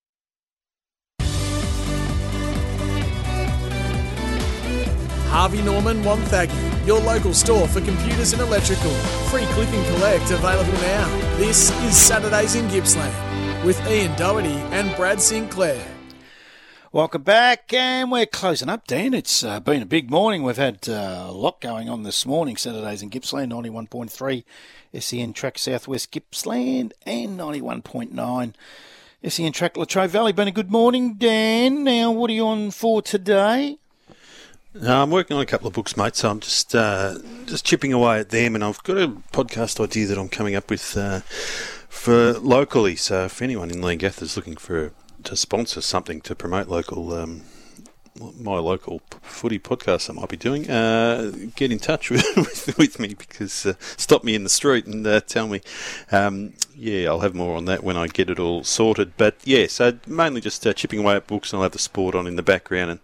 Harvey 5.27 5.61
Norman 5.61 6.03
One 6.03 6.19
Wonthaggi, 6.21 6.87
your 6.87 6.99
local 7.01 7.33
store 7.33 7.67
for 7.67 7.81
computers 7.81 8.33
and 8.33 8.41
electrical. 8.41 8.91
Free 9.29 9.45
click 9.47 9.69
and 9.69 9.85
collect 9.95 10.31
available 10.31 10.73
now. 10.73 11.37
This 11.37 11.71
is 11.83 11.97
Saturdays 11.97 12.55
in 12.55 12.67
Gippsland 12.69 13.13
with 13.65 13.79
Ian 13.89 14.15
Doherty 14.17 14.55
and 14.71 14.95
Brad 14.95 15.19
Sinclair. 15.19 15.85
Welcome 16.91 17.23
back, 17.23 17.73
and 17.73 18.09
we're 18.09 18.25
closing 18.25 18.69
up, 18.69 18.87
Dan. 18.87 19.13
It's 19.13 19.43
uh, 19.43 19.59
been 19.59 19.81
a 19.81 19.85
big 19.85 20.09
morning. 20.09 20.43
We've 20.43 20.55
had 20.55 20.87
uh, 20.87 21.25
a 21.27 21.31
lot 21.33 21.59
going 21.59 21.89
on 21.89 22.03
this 22.03 22.25
morning. 22.25 22.55
Saturdays 22.55 23.01
in 23.01 23.09
Gippsland, 23.09 23.51
91.3 23.51 24.45
SEN 24.97 25.33
Track 25.33 25.57
Southwest 25.57 26.11
Gippsland, 26.13 26.93
and 27.05 27.37
91.9 27.37 28.53
SEN 29.27 29.51
Track 29.51 29.75
Latrobe 29.75 30.11
Valley. 30.11 30.31
Been 30.31 30.47
a 30.47 30.51
good 30.51 30.71
morning, 30.71 31.15
Dan. 31.15 31.83
Now, 31.83 32.11
what 32.11 32.29
are 32.29 32.33
you 32.33 32.47
on 32.47 32.71
for 32.71 33.01
today? 33.01 33.77
No, 34.81 35.01
I'm 35.01 35.09
working 35.09 35.37
on 35.37 35.41
a 35.41 35.45
couple 35.45 35.67
of 35.67 35.73
books, 35.73 35.95
mate. 35.95 36.17
So 36.17 36.29
I'm 36.29 36.41
just 36.41 36.75
uh, 36.75 37.17
just 37.45 37.65
chipping 37.65 37.93
away 37.93 38.19
at 38.19 38.29
them, 38.29 38.55
and 38.55 38.63
I've 38.63 38.83
got 38.83 38.97
a 38.97 39.07
podcast 39.31 39.81
idea 39.81 40.05
that 40.07 40.17
I'm 40.17 40.27
coming 40.27 40.53
up 40.53 40.69
with 40.69 40.97
uh, 40.97 41.21
for 41.87 42.33
locally. 42.33 42.97
So 42.97 43.23
if 43.25 43.41
anyone 43.41 43.71
in 43.71 43.77
Leongatha 43.77 44.21
is 44.23 44.35
looking 44.35 44.57
for 44.57 44.91
to 45.23 45.35
sponsor 45.37 45.79
something 45.79 46.19
to 46.21 46.35
promote 46.35 46.67
local. 46.67 47.13
Um, 47.13 47.43
my 48.39 48.57
local 48.59 49.01
footy 49.21 49.59
podcast 49.59 50.09
I 50.09 50.13
might 50.13 50.29
be 50.29 50.37
doing, 50.37 50.69
uh, 50.69 51.31
get 51.55 51.71
in 51.71 51.79
touch 51.79 52.09
with, 52.09 52.25
with, 52.37 52.77
with 52.77 52.99
me 52.99 53.13
because 53.13 53.65
uh, 53.65 53.73
stop 53.97 54.23
me 54.23 54.35
in 54.35 54.43
the 54.43 54.49
street 54.49 54.85
and 54.85 55.05
uh, 55.05 55.19
tell 55.21 55.47
me. 55.47 55.61
Um, 56.11 56.53
yeah, 56.77 57.09
I'll 57.09 57.21
have 57.21 57.35
more 57.35 57.55
on 57.55 57.65
that 57.65 57.83
when 57.83 57.97
I 57.97 58.07
get 58.07 58.29
it 58.29 58.39
all 58.39 58.63
sorted. 58.63 59.13
But 59.17 59.35
yeah, 59.43 59.67
so 59.67 59.97
mainly 60.07 60.41
just 60.41 60.65
uh, 60.65 60.73
chipping 60.73 60.99
away 60.99 61.15
at 61.15 61.27
books 61.27 61.51
and 61.51 61.57
I'll 61.57 61.63
have 61.63 61.71
the 61.71 61.79
sport 61.79 62.15
on 62.15 62.27
in 62.27 62.35
the 62.35 62.43
background 62.43 62.91
and 62.91 62.99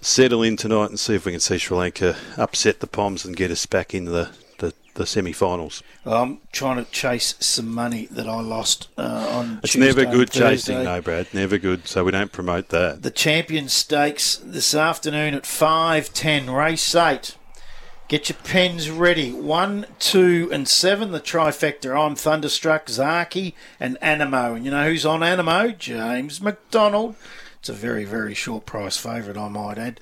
settle 0.00 0.42
in 0.42 0.56
tonight 0.56 0.90
and 0.90 1.00
see 1.00 1.14
if 1.14 1.26
we 1.26 1.32
can 1.32 1.40
see 1.40 1.58
Sri 1.58 1.76
Lanka 1.76 2.16
upset 2.36 2.80
the 2.80 2.86
Poms 2.86 3.24
and 3.24 3.36
get 3.36 3.50
us 3.50 3.66
back 3.66 3.94
into 3.94 4.10
the, 4.10 4.30
the, 4.94 5.06
semi-finals. 5.06 5.82
I'm 6.04 6.40
trying 6.52 6.84
to 6.84 6.90
chase 6.90 7.34
some 7.40 7.72
money 7.72 8.06
that 8.10 8.28
I 8.28 8.40
lost 8.40 8.88
uh, 8.96 9.02
on 9.32 9.60
It's 9.62 9.72
Tuesday 9.72 10.04
never 10.04 10.10
good 10.10 10.30
chasing, 10.30 10.84
no, 10.84 11.00
Brad. 11.00 11.28
Never 11.32 11.58
good. 11.58 11.86
So 11.86 12.04
we 12.04 12.12
don't 12.12 12.32
promote 12.32 12.68
that. 12.68 13.02
The 13.02 13.10
Champion 13.10 13.68
Stakes 13.68 14.36
this 14.36 14.74
afternoon 14.74 15.34
at 15.34 15.44
5.10, 15.44 16.54
race 16.54 16.94
8. 16.94 17.36
Get 18.10 18.28
your 18.28 18.38
pens 18.42 18.90
ready. 18.90 19.30
1, 19.30 19.86
2 20.00 20.50
and 20.52 20.66
7, 20.66 21.12
the 21.12 21.20
trifecta. 21.20 21.96
I'm 21.96 22.16
Thunderstruck, 22.16 22.86
Zaaki 22.86 23.54
and 23.78 23.96
Anamoe. 24.00 24.56
And 24.56 24.64
you 24.64 24.72
know 24.72 24.84
who's 24.84 25.06
on 25.06 25.20
Anamoe? 25.20 25.78
James 25.78 26.40
McDonald. 26.40 27.14
It's 27.60 27.68
a 27.68 27.72
very, 27.72 28.04
very 28.04 28.34
short 28.34 28.66
price 28.66 28.96
favourite, 28.96 29.38
I 29.38 29.48
might 29.48 29.78
add. 29.78 30.00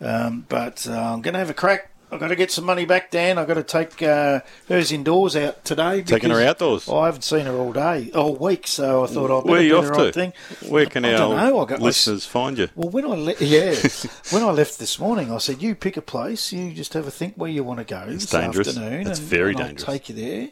Um, 0.00 0.46
but 0.48 0.86
uh, 0.88 1.12
I'm 1.12 1.20
going 1.20 1.34
to 1.34 1.38
have 1.38 1.50
a 1.50 1.54
crack 1.54 1.89
I've 2.12 2.18
got 2.18 2.28
to 2.28 2.36
get 2.36 2.50
some 2.50 2.64
money 2.64 2.84
back, 2.84 3.10
Dan. 3.10 3.38
I've 3.38 3.46
got 3.46 3.54
to 3.54 3.62
take 3.62 4.02
uh, 4.02 4.40
hers 4.68 4.90
indoors 4.90 5.36
out 5.36 5.64
today. 5.64 6.02
Taking 6.02 6.30
her 6.30 6.40
outdoors? 6.42 6.88
I 6.88 7.06
haven't 7.06 7.22
seen 7.22 7.46
her 7.46 7.54
all 7.56 7.72
day, 7.72 8.10
all 8.14 8.34
week, 8.34 8.66
so 8.66 9.04
I 9.04 9.06
thought 9.06 9.30
I'd 9.30 9.44
Where 9.48 9.60
are 9.60 9.62
you 9.62 9.70
do 9.70 9.78
off 9.78 9.84
the 9.86 9.92
to? 9.94 10.02
right 10.04 10.14
thing. 10.14 10.32
Where 10.68 10.86
can 10.86 11.04
I 11.04 11.12
our 11.14 11.18
know. 11.34 11.60
I 11.60 11.64
got- 11.66 11.70
I 11.72 11.74
s- 11.74 11.80
listeners 11.82 12.26
find 12.26 12.58
you? 12.58 12.68
Well, 12.74 12.90
when 12.90 13.04
I 13.04 13.08
le- 13.14 13.34
yeah, 13.38 13.74
when 14.30 14.42
I 14.42 14.50
left 14.50 14.78
this 14.80 14.98
morning, 14.98 15.30
I 15.32 15.38
said, 15.38 15.62
"You 15.62 15.74
pick 15.76 15.96
a 15.96 16.02
place. 16.02 16.52
You 16.52 16.72
just 16.72 16.94
have 16.94 17.06
a 17.06 17.10
think 17.12 17.34
where 17.36 17.50
you 17.50 17.62
want 17.62 17.78
to 17.78 17.84
go 17.84 18.04
It's 18.08 18.24
this 18.24 18.30
dangerous. 18.30 18.68
afternoon, 18.68 19.06
It's 19.06 19.18
and, 19.20 19.28
very 19.28 19.50
and 19.50 19.58
dangerous. 19.58 19.84
I'll 19.88 19.92
take 19.94 20.08
you 20.08 20.14
there, 20.16 20.48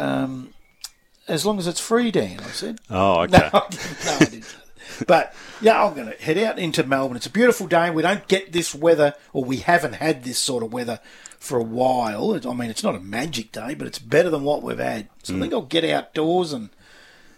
um, 0.00 0.54
as 1.26 1.44
long 1.44 1.58
as 1.58 1.66
it's 1.66 1.80
free, 1.80 2.10
Dan." 2.10 2.38
I 2.40 2.50
said. 2.50 2.78
Oh, 2.88 3.20
okay. 3.22 3.50
No, 3.52 3.60
I 3.60 3.68
didn't. 3.68 4.04
No, 4.04 4.12
I 4.12 4.18
didn't. 4.24 4.56
But 5.06 5.34
yeah, 5.60 5.84
I'm 5.84 5.94
going 5.94 6.10
to 6.10 6.16
head 6.16 6.38
out 6.38 6.58
into 6.58 6.82
Melbourne. 6.84 7.16
It's 7.16 7.26
a 7.26 7.30
beautiful 7.30 7.66
day. 7.66 7.90
We 7.90 8.02
don't 8.02 8.26
get 8.28 8.52
this 8.52 8.74
weather, 8.74 9.14
or 9.32 9.44
we 9.44 9.58
haven't 9.58 9.94
had 9.94 10.24
this 10.24 10.38
sort 10.38 10.62
of 10.62 10.72
weather 10.72 10.98
for 11.38 11.58
a 11.58 11.62
while. 11.62 12.34
I 12.34 12.52
mean, 12.54 12.70
it's 12.70 12.82
not 12.82 12.94
a 12.96 13.00
magic 13.00 13.52
day, 13.52 13.74
but 13.74 13.86
it's 13.86 13.98
better 14.00 14.28
than 14.30 14.42
what 14.42 14.62
we've 14.62 14.78
had. 14.78 15.08
So 15.22 15.32
Mm. 15.32 15.36
I 15.36 15.40
think 15.40 15.52
I'll 15.54 15.62
get 15.62 15.84
outdoors 15.84 16.52
and 16.52 16.70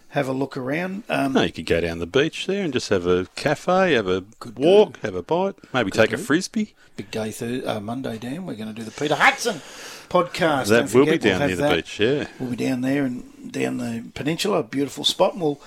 have 0.09 0.27
a 0.27 0.33
look 0.33 0.57
around. 0.57 1.03
Um, 1.07 1.33
No, 1.33 1.43
you 1.43 1.51
could 1.51 1.65
go 1.67 1.79
down 1.81 1.99
the 1.99 2.07
beach 2.07 2.45
there 2.47 2.63
and 2.63 2.73
just 2.73 2.89
have 2.89 3.05
a 3.05 3.27
cafe, 3.35 3.93
have 3.93 4.07
a 4.07 4.21
good 4.39 4.57
walk, 4.57 4.99
have 5.01 5.15
a 5.15 5.21
bite, 5.23 5.55
maybe 5.73 5.91
take 5.91 6.11
a 6.11 6.17
frisbee. 6.17 6.73
big 6.97 7.11
day 7.11 7.31
Thursday, 7.31 7.65
uh, 7.65 7.79
Monday, 7.79 8.17
Dan. 8.17 8.45
We're 8.45 8.55
going 8.55 8.67
to 8.67 8.73
do 8.73 8.83
the 8.83 8.91
Peter 8.91 9.15
Hudson 9.15 9.61
podcast. 10.09 10.67
That 10.67 10.93
will 10.93 11.05
be 11.05 11.11
forget, 11.11 11.23
we'll 11.23 11.39
down 11.39 11.47
near 11.47 11.55
the 11.55 11.61
that. 11.61 11.75
beach, 11.75 11.99
yeah. 11.99 12.27
We'll 12.39 12.49
be 12.49 12.55
down 12.57 12.81
there 12.81 13.05
and 13.05 13.51
down 13.51 13.77
the 13.77 14.03
peninsula, 14.13 14.59
a 14.59 14.63
beautiful 14.63 15.03
spot. 15.05 15.33
And 15.33 15.41
we'll 15.41 15.61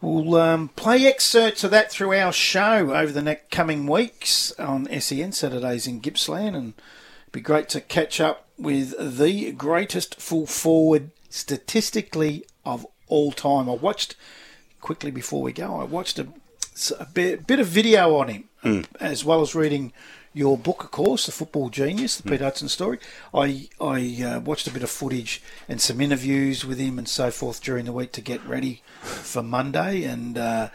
we'll 0.00 0.36
um, 0.36 0.68
play 0.68 1.06
excerpts 1.06 1.64
of 1.64 1.70
that 1.70 1.90
through 1.90 2.14
our 2.14 2.32
show 2.32 2.94
over 2.94 3.12
the 3.12 3.22
next 3.22 3.50
coming 3.50 3.86
weeks 3.86 4.52
on 4.58 4.86
SEN 5.00 5.32
Saturdays 5.32 5.86
in 5.86 6.00
Gippsland, 6.00 6.56
and 6.56 6.74
it'd 7.22 7.32
be 7.32 7.40
great 7.40 7.68
to 7.70 7.80
catch 7.80 8.20
up 8.20 8.46
with 8.58 8.94
the 9.18 9.52
greatest 9.52 10.20
full 10.20 10.46
forward 10.46 11.10
statistically 11.30 12.44
of 12.64 12.86
all 13.08 13.32
time. 13.32 13.68
I 13.68 13.74
watched 13.74 14.14
quickly 14.80 15.10
before 15.10 15.42
we 15.42 15.52
go. 15.52 15.80
I 15.80 15.84
watched 15.84 16.18
a, 16.18 16.28
a 16.98 17.06
bit, 17.06 17.46
bit 17.46 17.60
of 17.60 17.66
video 17.66 18.16
on 18.16 18.28
him, 18.28 18.44
as 19.00 19.24
well 19.24 19.40
as 19.40 19.54
reading 19.54 19.92
your 20.38 20.56
book, 20.56 20.84
of 20.84 20.90
course, 20.92 21.26
The 21.26 21.32
Football 21.32 21.68
Genius, 21.68 22.16
the 22.16 22.28
Pete 22.30 22.40
Hudson 22.40 22.68
story. 22.68 22.98
I 23.34 23.68
I 23.80 24.22
uh, 24.22 24.40
watched 24.40 24.68
a 24.68 24.70
bit 24.70 24.84
of 24.84 24.90
footage 24.90 25.42
and 25.68 25.80
some 25.80 26.00
interviews 26.00 26.64
with 26.64 26.78
him 26.78 26.96
and 26.96 27.08
so 27.08 27.30
forth 27.32 27.60
during 27.60 27.84
the 27.86 27.92
week 27.92 28.12
to 28.12 28.20
get 28.20 28.44
ready 28.46 28.82
for 29.02 29.42
Monday. 29.42 30.04
And 30.04 30.38
uh, 30.38 30.68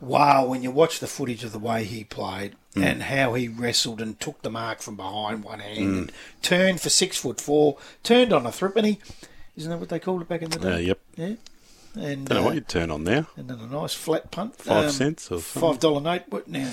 wow, 0.00 0.44
when 0.46 0.62
you 0.64 0.72
watch 0.72 0.98
the 0.98 1.06
footage 1.06 1.44
of 1.44 1.52
the 1.52 1.58
way 1.60 1.84
he 1.84 2.02
played 2.02 2.56
and 2.74 3.04
how 3.04 3.34
he 3.34 3.46
wrestled 3.48 4.00
and 4.02 4.18
took 4.20 4.42
the 4.42 4.50
mark 4.50 4.80
from 4.80 4.96
behind 4.96 5.44
one 5.44 5.60
hand 5.60 5.78
and 5.78 6.12
turned 6.42 6.80
for 6.80 6.90
six 6.90 7.16
foot 7.16 7.40
four, 7.40 7.78
turned 8.02 8.32
on 8.32 8.44
a 8.44 8.50
threepenny. 8.52 8.98
Isn't 9.56 9.70
that 9.70 9.78
what 9.78 9.88
they 9.88 10.00
called 10.00 10.20
it 10.22 10.28
back 10.28 10.42
in 10.42 10.50
the 10.50 10.58
day? 10.58 10.72
Uh, 10.72 10.78
yep. 10.78 10.98
Yeah. 11.16 11.34
And 11.94 12.26
Don't 12.26 12.36
know 12.36 12.42
uh, 12.42 12.44
what 12.46 12.54
you'd 12.56 12.68
turn 12.68 12.90
on 12.90 13.04
now. 13.04 13.26
and 13.38 13.48
then 13.48 13.58
a 13.58 13.66
nice 13.66 13.94
flat 13.94 14.30
punt. 14.30 14.56
Five 14.56 14.90
cents 14.92 15.30
or 15.30 15.40
something? 15.40 15.62
five 15.62 15.80
dollar 15.80 16.00
note. 16.02 16.24
What 16.28 16.46
now? 16.48 16.70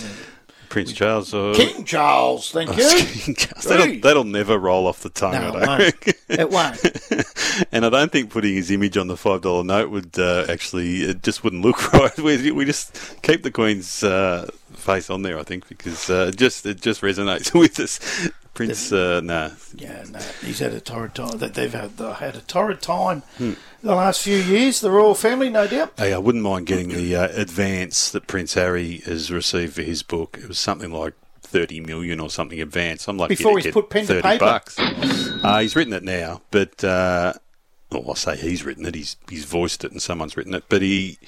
Prince 0.73 0.91
Charles 0.93 1.35
or 1.35 1.53
King 1.53 1.85
Charles, 1.85 2.49
thank 2.51 2.75
you. 2.75 2.89
King 3.05 3.35
Charles. 3.35 3.63
That'll, 3.65 3.99
that'll 3.99 4.23
never 4.23 4.57
roll 4.57 4.87
off 4.87 5.01
the 5.01 5.11
tongue. 5.11 5.33
No, 5.33 5.51
I 5.53 5.81
it 5.81 6.01
don't 6.31 6.49
won't. 6.49 6.83
It 6.83 7.19
won't. 7.29 7.67
and 7.71 7.85
I 7.85 7.89
don't 7.89 8.11
think 8.11 8.31
putting 8.31 8.55
his 8.55 8.71
image 8.71 8.97
on 8.97 9.05
the 9.05 9.15
five 9.15 9.41
dollar 9.41 9.63
note 9.63 9.91
would 9.91 10.17
uh, 10.17 10.45
actually 10.49 11.03
it 11.03 11.21
just 11.21 11.43
wouldn't 11.43 11.61
look 11.61 11.93
right. 11.93 12.17
We, 12.17 12.49
we 12.51 12.65
just 12.65 13.21
keep 13.21 13.43
the 13.43 13.51
Queen's 13.51 14.03
uh, 14.03 14.49
face 14.71 15.11
on 15.11 15.21
there, 15.21 15.37
I 15.37 15.43
think, 15.43 15.67
because 15.67 16.09
uh, 16.09 16.29
it 16.29 16.37
just 16.37 16.65
it 16.65 16.81
just 16.81 17.01
resonates 17.01 17.53
with 17.59 17.79
us. 17.79 17.99
Prince, 18.55 18.91
uh, 18.91 19.19
nah, 19.21 19.49
Yeah, 19.75 20.03
no, 20.11 20.19
he's 20.41 20.59
had 20.59 20.73
a 20.73 20.79
torrid 20.79 21.15
time. 21.15 21.37
That 21.39 21.53
they've 21.55 21.73
had, 21.73 21.99
had 21.99 22.35
a 22.35 22.41
torrid 22.41 22.81
time 22.81 23.21
Hmm. 23.37 23.53
The 23.83 23.95
last 23.95 24.21
few 24.23 24.37
years. 24.37 24.79
The 24.79 24.89
royal 24.91 25.13
family, 25.15 25.49
no 25.49 25.67
doubt. 25.67 25.93
Hey, 25.97 26.13
I 26.13 26.17
wouldn't 26.17 26.43
mind 26.43 26.65
getting 26.65 26.89
the 26.89 27.15
uh, 27.15 27.27
advance 27.33 28.09
that 28.11 28.27
Prince 28.27 28.55
Harry 28.55 28.97
has 29.05 29.31
received 29.31 29.75
for 29.75 29.83
his 29.83 30.01
book. 30.01 30.39
It 30.41 30.47
was 30.47 30.57
something 30.57 30.91
like 30.91 31.13
thirty 31.41 31.79
million 31.79 32.19
or 32.19 32.29
something 32.29 32.59
advance. 32.59 33.07
I'm 33.07 33.17
like 33.17 33.29
Before 33.29 33.57
he's 33.57 33.65
get 33.65 33.73
put 33.73 33.89
pen 33.89 34.07
to 34.07 34.21
paper. 34.21 34.39
bucks. 34.45 34.75
Uh, 34.79 35.59
he's 35.59 35.75
written 35.75 35.93
it 35.93 36.03
now, 36.03 36.41
but 36.49 36.83
uh, 36.83 37.33
well, 37.91 38.11
I 38.11 38.13
say 38.15 38.37
he's 38.37 38.63
written 38.65 38.85
it. 38.85 38.95
He's 38.95 39.17
he's 39.29 39.45
voiced 39.45 39.83
it, 39.83 39.91
and 39.91 40.01
someone's 40.01 40.35
written 40.35 40.53
it. 40.53 40.63
But 40.69 40.81
he 40.81 41.19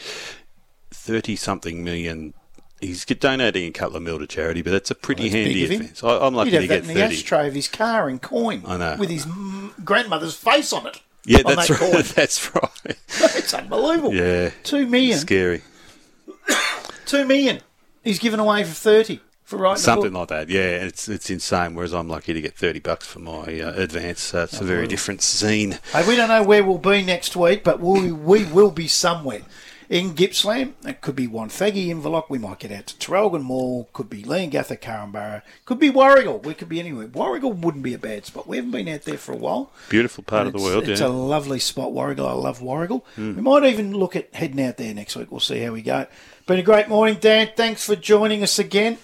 thirty 0.92 1.36
something 1.36 1.84
million. 1.84 2.34
He's 2.82 3.06
donating 3.06 3.68
a 3.68 3.72
couple 3.72 3.96
of 3.98 4.04
mil 4.04 4.20
to 4.20 4.28
charity, 4.28 4.62
but 4.62 4.72
that's 4.72 4.92
a 4.92 4.96
pretty 4.96 5.24
That's 5.30 5.36
handy 5.36 5.64
advance. 5.64 6.04
I, 6.04 6.18
I'm 6.26 6.36
lucky 6.36 6.52
He'd 6.52 6.56
to 6.58 6.62
have 6.64 6.70
get 6.70 6.84
that 6.84 6.90
in 6.90 6.96
the 6.98 7.04
ashtray 7.04 7.48
of 7.48 7.54
his 7.54 7.68
car 7.68 8.10
in 8.10 8.20
coin. 8.20 8.64
I 8.66 8.78
know. 8.78 8.96
With 9.00 9.10
his 9.10 9.26
grandmother's 9.84 10.36
face 10.36 10.74
on 10.74 10.88
it. 10.88 11.02
Yeah, 11.26 11.42
that's 11.44 11.68
that 11.68 11.82
right. 11.82 11.92
coin. 11.92 12.04
That's 12.16 12.56
right. 12.56 12.98
it's 13.36 13.54
unbelievable. 13.54 14.14
Yeah, 14.14 14.52
Two 14.64 14.86
million. 14.86 15.18
scary. 15.18 15.62
Two 17.06 17.26
million. 17.26 17.62
He's 18.04 18.20
given 18.20 18.40
away 18.40 18.64
for 18.64 18.74
30 18.74 19.20
for 19.46 19.58
writing 19.58 19.82
Something 19.82 20.14
like 20.14 20.28
that, 20.30 20.50
yeah. 20.50 20.62
It's 20.62 21.08
it's 21.08 21.30
insane. 21.30 21.76
Whereas 21.76 21.94
I'm 21.94 22.10
lucky 22.10 22.34
to 22.34 22.42
get 22.42 22.56
thirty 22.56 22.80
bucks 22.80 23.06
for 23.06 23.20
my 23.20 23.60
uh, 23.62 23.74
advance. 23.76 24.22
So 24.22 24.44
it's 24.44 24.60
a 24.60 24.64
very 24.64 24.88
different 24.88 25.22
scene. 25.22 25.78
Hey, 25.94 26.08
we 26.08 26.16
don't 26.16 26.30
know 26.30 26.44
where 26.44 26.64
we'll 26.64 26.80
be 26.80 27.04
next 27.04 27.36
week, 27.36 27.64
but 27.64 27.80
we, 27.80 28.12
we 28.12 28.46
will 28.46 28.72
be 28.72 28.88
somewhere. 28.88 29.42
In 29.90 30.14
Gippsland, 30.16 30.74
it 30.86 31.02
could 31.02 31.16
be 31.16 31.28
Wonthaggi, 31.28 31.88
Inverloch, 31.88 32.30
we 32.30 32.40
might 32.40 32.60
get 32.60 32.72
out 32.72 32.88
to 32.88 32.96
Traralgon 32.96 33.44
Mall, 33.44 33.88
could 33.94 34.10
be 34.10 34.24
Leongatha, 34.24 34.80
Korumburra, 34.82 35.44
could 35.66 35.80
be 35.80 35.92
Warragul, 35.92 36.44
we 36.44 36.54
could 36.56 36.70
be 36.70 36.80
anywhere. 36.80 37.08
Warragul 37.08 37.56
wouldn't 37.56 37.84
be 37.84 37.94
a 37.94 38.00
bad 38.00 38.26
spot. 38.26 38.48
We 38.48 38.58
haven't 38.58 38.72
been 38.72 38.88
out 38.88 39.04
there 39.04 39.18
for 39.18 39.34
a 39.34 39.38
while. 39.38 39.72
Beautiful 39.90 40.24
part 40.24 40.48
of 40.48 40.54
the 40.54 40.60
world, 40.60 40.88
It's 40.90 41.02
yeah. 41.02 41.08
a 41.08 41.10
lovely 41.10 41.60
spot, 41.60 41.92
Warragul. 41.92 42.28
I 42.28 42.34
love 42.34 42.60
Warragul. 42.60 43.04
We 43.18 43.24
might 43.42 43.64
even 43.66 43.94
look 43.94 44.16
at 44.16 44.34
heading 44.34 44.62
out 44.66 44.78
there 44.78 44.94
next 44.94 45.16
week. 45.16 45.30
We'll 45.32 45.40
see 45.40 45.60
how 45.60 45.72
we 45.72 45.82
go. 45.84 46.08
Been 46.48 46.60
a 46.60 46.64
great 46.64 46.88
morning, 46.90 47.18
Dan. 47.20 47.50
Thanks 47.56 47.86
for 47.86 47.96
joining 47.96 48.42
us 48.44 48.58
again. 48.60 48.98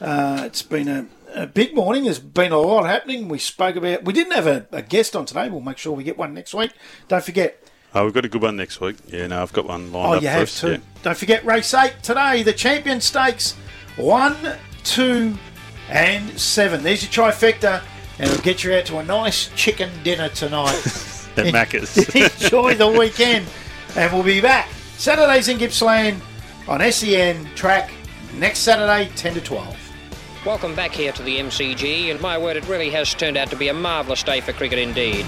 Uh, 0.00 0.42
it's 0.46 0.62
been 0.62 0.88
a, 0.88 1.06
a 1.34 1.46
big 1.46 1.74
morning. 1.74 2.04
There's 2.04 2.18
been 2.18 2.52
a 2.52 2.58
lot 2.58 2.84
happening. 2.84 3.28
We 3.28 3.38
spoke 3.38 3.76
about. 3.76 4.04
We 4.04 4.12
didn't 4.12 4.32
have 4.32 4.46
a, 4.46 4.66
a 4.72 4.82
guest 4.82 5.14
on 5.14 5.24
today. 5.26 5.48
We'll 5.48 5.60
make 5.60 5.78
sure 5.78 5.92
we 5.92 6.04
get 6.04 6.18
one 6.18 6.34
next 6.34 6.52
week. 6.54 6.72
Don't 7.08 7.22
forget. 7.24 7.61
Oh, 7.94 8.04
we've 8.04 8.14
got 8.14 8.24
a 8.24 8.28
good 8.28 8.42
one 8.42 8.56
next 8.56 8.80
week. 8.80 8.96
Yeah, 9.08 9.26
no, 9.26 9.42
I've 9.42 9.52
got 9.52 9.66
one 9.66 9.92
lined 9.92 10.06
Oh, 10.06 10.16
up 10.16 10.22
you 10.22 10.28
for 10.28 10.32
have 10.32 10.42
us. 10.42 10.60
too. 10.60 10.70
Yeah. 10.72 10.76
Don't 11.02 11.16
forget 11.18 11.44
race 11.44 11.74
eight 11.74 11.94
today. 12.02 12.42
The 12.42 12.52
Champion 12.52 13.00
Stakes, 13.00 13.54
one, 13.96 14.36
two, 14.82 15.36
and 15.90 16.38
seven. 16.40 16.82
There's 16.82 17.02
your 17.02 17.10
trifecta, 17.26 17.82
and 18.18 18.30
it'll 18.30 18.42
get 18.42 18.64
you 18.64 18.72
out 18.74 18.86
to 18.86 18.98
a 18.98 19.04
nice 19.04 19.48
chicken 19.56 19.90
dinner 20.02 20.28
tonight. 20.30 20.74
At 21.36 21.46
Macca's. 21.46 21.96
Enjoy 22.44 22.74
the 22.74 22.88
weekend, 22.88 23.46
and 23.96 24.12
we'll 24.12 24.22
be 24.22 24.40
back 24.40 24.68
Saturdays 24.96 25.48
in 25.48 25.58
Gippsland 25.58 26.20
on 26.68 26.80
SEN 26.92 27.46
track 27.54 27.90
next 28.38 28.60
Saturday, 28.60 29.10
10 29.16 29.34
to 29.34 29.40
12. 29.40 29.76
Welcome 30.46 30.74
back 30.74 30.92
here 30.92 31.12
to 31.12 31.22
the 31.22 31.38
MCG, 31.38 32.10
and 32.10 32.20
my 32.20 32.36
word, 32.38 32.56
it 32.56 32.66
really 32.68 32.90
has 32.90 33.12
turned 33.14 33.36
out 33.36 33.50
to 33.50 33.56
be 33.56 33.68
a 33.68 33.74
marvellous 33.74 34.22
day 34.22 34.40
for 34.40 34.52
cricket 34.52 34.78
indeed. 34.78 35.24